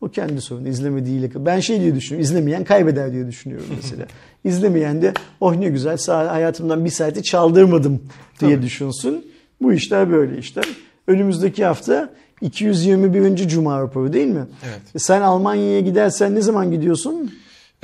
o 0.00 0.08
kendi 0.08 0.40
sorunu. 0.40 0.68
İzlemediğiyle. 0.68 1.30
Ben 1.34 1.60
şey 1.60 1.80
diye 1.80 1.94
düşünüyorum. 1.94 2.24
izlemeyen 2.24 2.64
kaybeder 2.64 3.12
diye 3.12 3.26
düşünüyorum 3.26 3.66
mesela. 3.76 4.06
İzlemeyen 4.44 5.02
de 5.02 5.12
oh 5.40 5.56
ne 5.56 5.68
güzel 5.68 5.98
hayatımdan 6.06 6.84
bir 6.84 6.90
saati 6.90 7.22
çaldırmadım 7.22 8.02
diye 8.40 8.54
Tabii. 8.54 8.66
düşünsün. 8.66 9.26
Bu 9.62 9.72
işler 9.72 10.10
böyle 10.12 10.38
işler. 10.38 10.64
Önümüzdeki 11.06 11.64
hafta 11.64 12.10
221. 12.40 13.36
Cuma 13.48 13.80
raporu 13.80 14.12
değil 14.12 14.26
mi? 14.28 14.46
Evet. 14.64 14.80
E 14.94 14.98
Sen 14.98 15.20
Almanya'ya 15.20 15.80
gidersen 15.80 16.34
ne 16.34 16.40
zaman 16.40 16.70
gidiyorsun? 16.70 17.32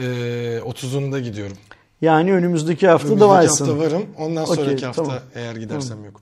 Ee, 0.01 0.05
30'unda 0.67 1.19
gidiyorum. 1.21 1.57
Yani 2.01 2.33
önümüzdeki 2.33 2.89
hafta 2.89 3.09
da 3.09 3.13
Önümüzdeki 3.13 3.31
varsın. 3.31 3.67
hafta 3.67 3.79
varım. 3.87 4.03
Ondan 4.19 4.43
Okey, 4.45 4.57
sonraki 4.57 4.87
hafta 4.87 5.03
tamam. 5.03 5.19
eğer 5.35 5.57
gidersem 5.57 6.05
yokum. 6.05 6.21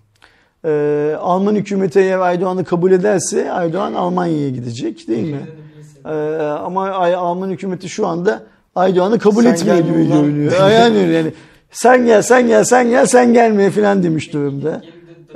Ee, 0.64 1.16
Alman 1.20 1.54
hükümeti 1.54 2.00
eğer 2.00 2.18
Aydoğan'ı 2.18 2.64
kabul 2.64 2.92
ederse 2.92 3.52
Aydoğan 3.52 3.94
Almanya'ya 3.94 4.48
gidecek 4.48 5.08
değil 5.08 5.32
mi? 5.34 5.46
Ee, 6.06 6.08
ama 6.40 6.90
Alman 7.16 7.50
hükümeti 7.50 7.88
şu 7.88 8.06
anda 8.06 8.42
Aydoğan'ı 8.74 9.18
kabul 9.18 9.42
Sen 9.42 9.52
etmiyor 9.52 9.78
gibi 9.78 10.06
görünüyor. 10.08 10.70
Yani, 10.70 10.98
yani 10.98 11.32
sen 11.70 12.06
gel 12.06 12.22
sen 12.22 12.46
gel 12.46 12.64
sen 12.64 12.90
gel 12.90 13.06
sen 13.06 13.32
gelme 13.32 13.70
falan 13.70 14.02
demiş 14.02 14.32
durumda. 14.32 14.82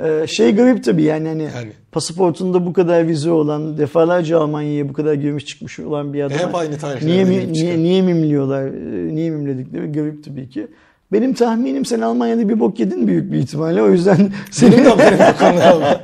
Ee, 0.03 0.27
şey 0.27 0.55
garip 0.55 0.83
tabii 0.83 1.03
yani 1.03 1.27
hani 1.27 1.43
Yani. 1.43 1.71
pasaportunda 1.91 2.65
bu 2.65 2.73
kadar 2.73 3.07
vize 3.07 3.31
olan 3.31 3.77
defalarca 3.77 4.39
Almanya'ya 4.39 4.89
bu 4.89 4.93
kadar 4.93 5.13
girmiş 5.13 5.45
çıkmış 5.45 5.79
olan 5.79 6.13
bir 6.13 6.21
adam. 6.23 6.37
Hep 6.37 6.55
aynı 6.55 6.77
tarihlerde 6.77 7.05
Niye, 7.05 7.23
mi, 7.23 7.53
niye, 7.53 7.77
niye 7.77 8.01
mimliyorlar? 8.01 8.63
Ee, 8.67 9.15
Niye 9.15 9.29
mimledikleri 9.29 9.91
garip 9.91 10.23
tabii 10.23 10.49
ki. 10.49 10.67
Benim 11.11 11.33
tahminim 11.33 11.85
sen 11.85 12.01
Almanya'da 12.01 12.49
bir 12.49 12.59
bok 12.59 12.79
yedin 12.79 13.07
büyük 13.07 13.31
bir 13.31 13.37
ihtimalle. 13.37 13.81
O 13.81 13.89
yüzden 13.89 14.17
senin 14.51 14.85
de? 14.85 14.89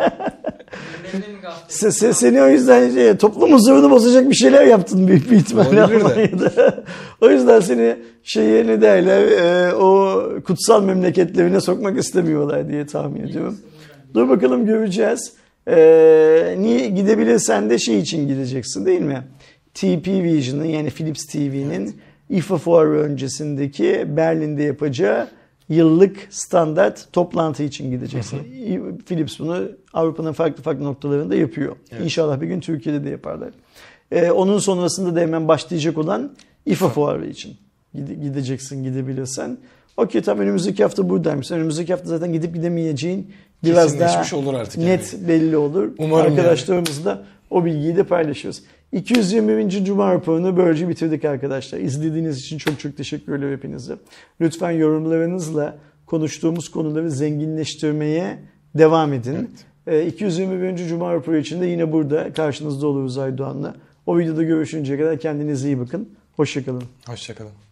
Se, 1.68 1.92
se, 1.92 2.14
seni 2.14 2.42
o 2.42 2.48
yüzden 2.48 2.90
şey, 2.90 3.18
toplum 3.18 3.54
huzurunu 3.54 3.92
bozacak 3.92 4.30
bir 4.30 4.36
şeyler 4.36 4.66
yaptın 4.66 5.08
büyük 5.08 5.32
bir 5.32 5.36
ihtimalle. 5.36 5.84
Almanya'da. 5.84 6.84
o 7.22 7.30
yüzden 7.30 7.60
seni 7.60 7.96
şeye 8.24 8.68
ne 8.68 8.82
derler 8.82 9.22
e, 9.22 9.74
o 9.74 10.24
kutsal 10.44 10.84
memleketlerine 10.84 11.62
sokmak 11.62 11.98
istemiyorlar 11.98 12.70
diye 12.70 12.86
tahmin 12.86 13.22
ediyorum. 13.22 13.58
Dur 14.14 14.30
bakalım 14.30 14.66
göreceğiz. 14.66 15.34
E, 15.68 16.56
niye 16.60 16.90
gidebilirsen 16.90 17.70
de 17.70 17.80
şey 17.80 18.00
için 18.00 18.28
gideceksin 18.28 18.86
değil 18.86 19.02
mi? 19.02 19.24
TP 19.74 20.08
Vision'ın 20.08 20.66
yani 20.66 20.90
Philips 20.90 21.26
TV'nin 21.26 21.96
IFA 22.30 22.58
fuarı 22.58 23.00
öncesindeki 23.00 24.06
Berlin'de 24.18 24.64
yapacağı 24.64 25.28
yıllık 25.70 26.18
standart 26.30 27.14
toplantı 27.14 27.64
için 27.64 27.92
gideceksin. 27.92 28.40
Philips 29.06 29.40
bunu 29.40 29.70
Avrupa'nın 29.94 30.32
farklı 30.34 30.64
farklı 30.64 30.84
noktalarında 30.86 31.36
yapıyor. 31.36 31.76
İnşallah 32.04 32.42
bir 32.42 32.48
gün 32.48 32.60
Türkiye'de 32.60 33.04
de 33.06 33.10
yaparlar. 33.10 33.50
Ee, 34.12 34.32
onun 34.32 34.60
sonrasında 34.60 35.16
da 35.16 35.20
hemen 35.20 35.48
başlayacak 35.48 35.98
olan 35.98 36.32
İFA 36.66 36.90
fuarı 36.90 37.28
için 37.28 37.54
Gide- 37.96 38.22
gideceksin 38.22 38.84
gidebilirsen. 38.84 39.58
Okey 39.98 40.22
tam 40.22 40.40
önümüzdeki 40.40 40.84
hafta 40.84 41.10
buradaymış. 41.10 41.52
Önümüzdeki 41.52 41.94
hafta 41.94 42.08
zaten 42.08 42.34
gidip 42.34 42.54
gidemeyeceğin 42.56 43.32
biraz 43.64 44.00
daha 44.00 44.36
olur 44.38 44.54
artık 44.54 44.78
yani. 44.78 44.90
net 44.90 45.16
belli 45.28 45.58
olur. 45.58 45.90
Umarım 45.98 46.32
Arkadaşlarımızla 46.34 47.26
o 47.50 47.66
bilgiyi 47.66 47.96
de 47.96 48.04
paylaşıyoruz. 48.04 48.62
221. 48.92 49.86
Cuma 49.86 50.14
raporunu 50.14 50.58
böylece 50.58 50.90
bitirdik 50.90 51.26
arkadaşlar. 51.26 51.80
İzlediğiniz 51.80 52.40
için 52.40 52.58
çok 52.58 52.80
çok 52.80 52.98
teşekkür 52.98 53.40
ederim 53.40 53.54
hepinize. 53.54 53.96
Lütfen 54.42 54.72
yorumlarınızla 54.72 55.78
konuştuğumuz 56.06 56.70
konuları 56.72 57.12
zenginleştirmeye 57.12 58.40
devam 58.76 59.14
edin. 59.14 59.50
Ee, 59.88 60.06
221. 60.06 60.78
Cuma 60.88 61.14
raporu 61.14 61.38
için 61.38 61.62
de 61.62 61.66
yine 61.66 61.92
burada 61.92 62.34
karşınızda 62.34 62.88
oluruz 62.88 63.18
Aydoğan'la. 63.18 63.76
O 64.06 64.18
videoda 64.18 64.44
görüşünceye 64.44 65.00
kadar 65.00 65.20
kendinize 65.20 65.68
iyi 65.68 65.80
bakın. 65.80 66.10
Hoşçakalın. 66.36 66.84
Hoşçakalın. 67.08 67.67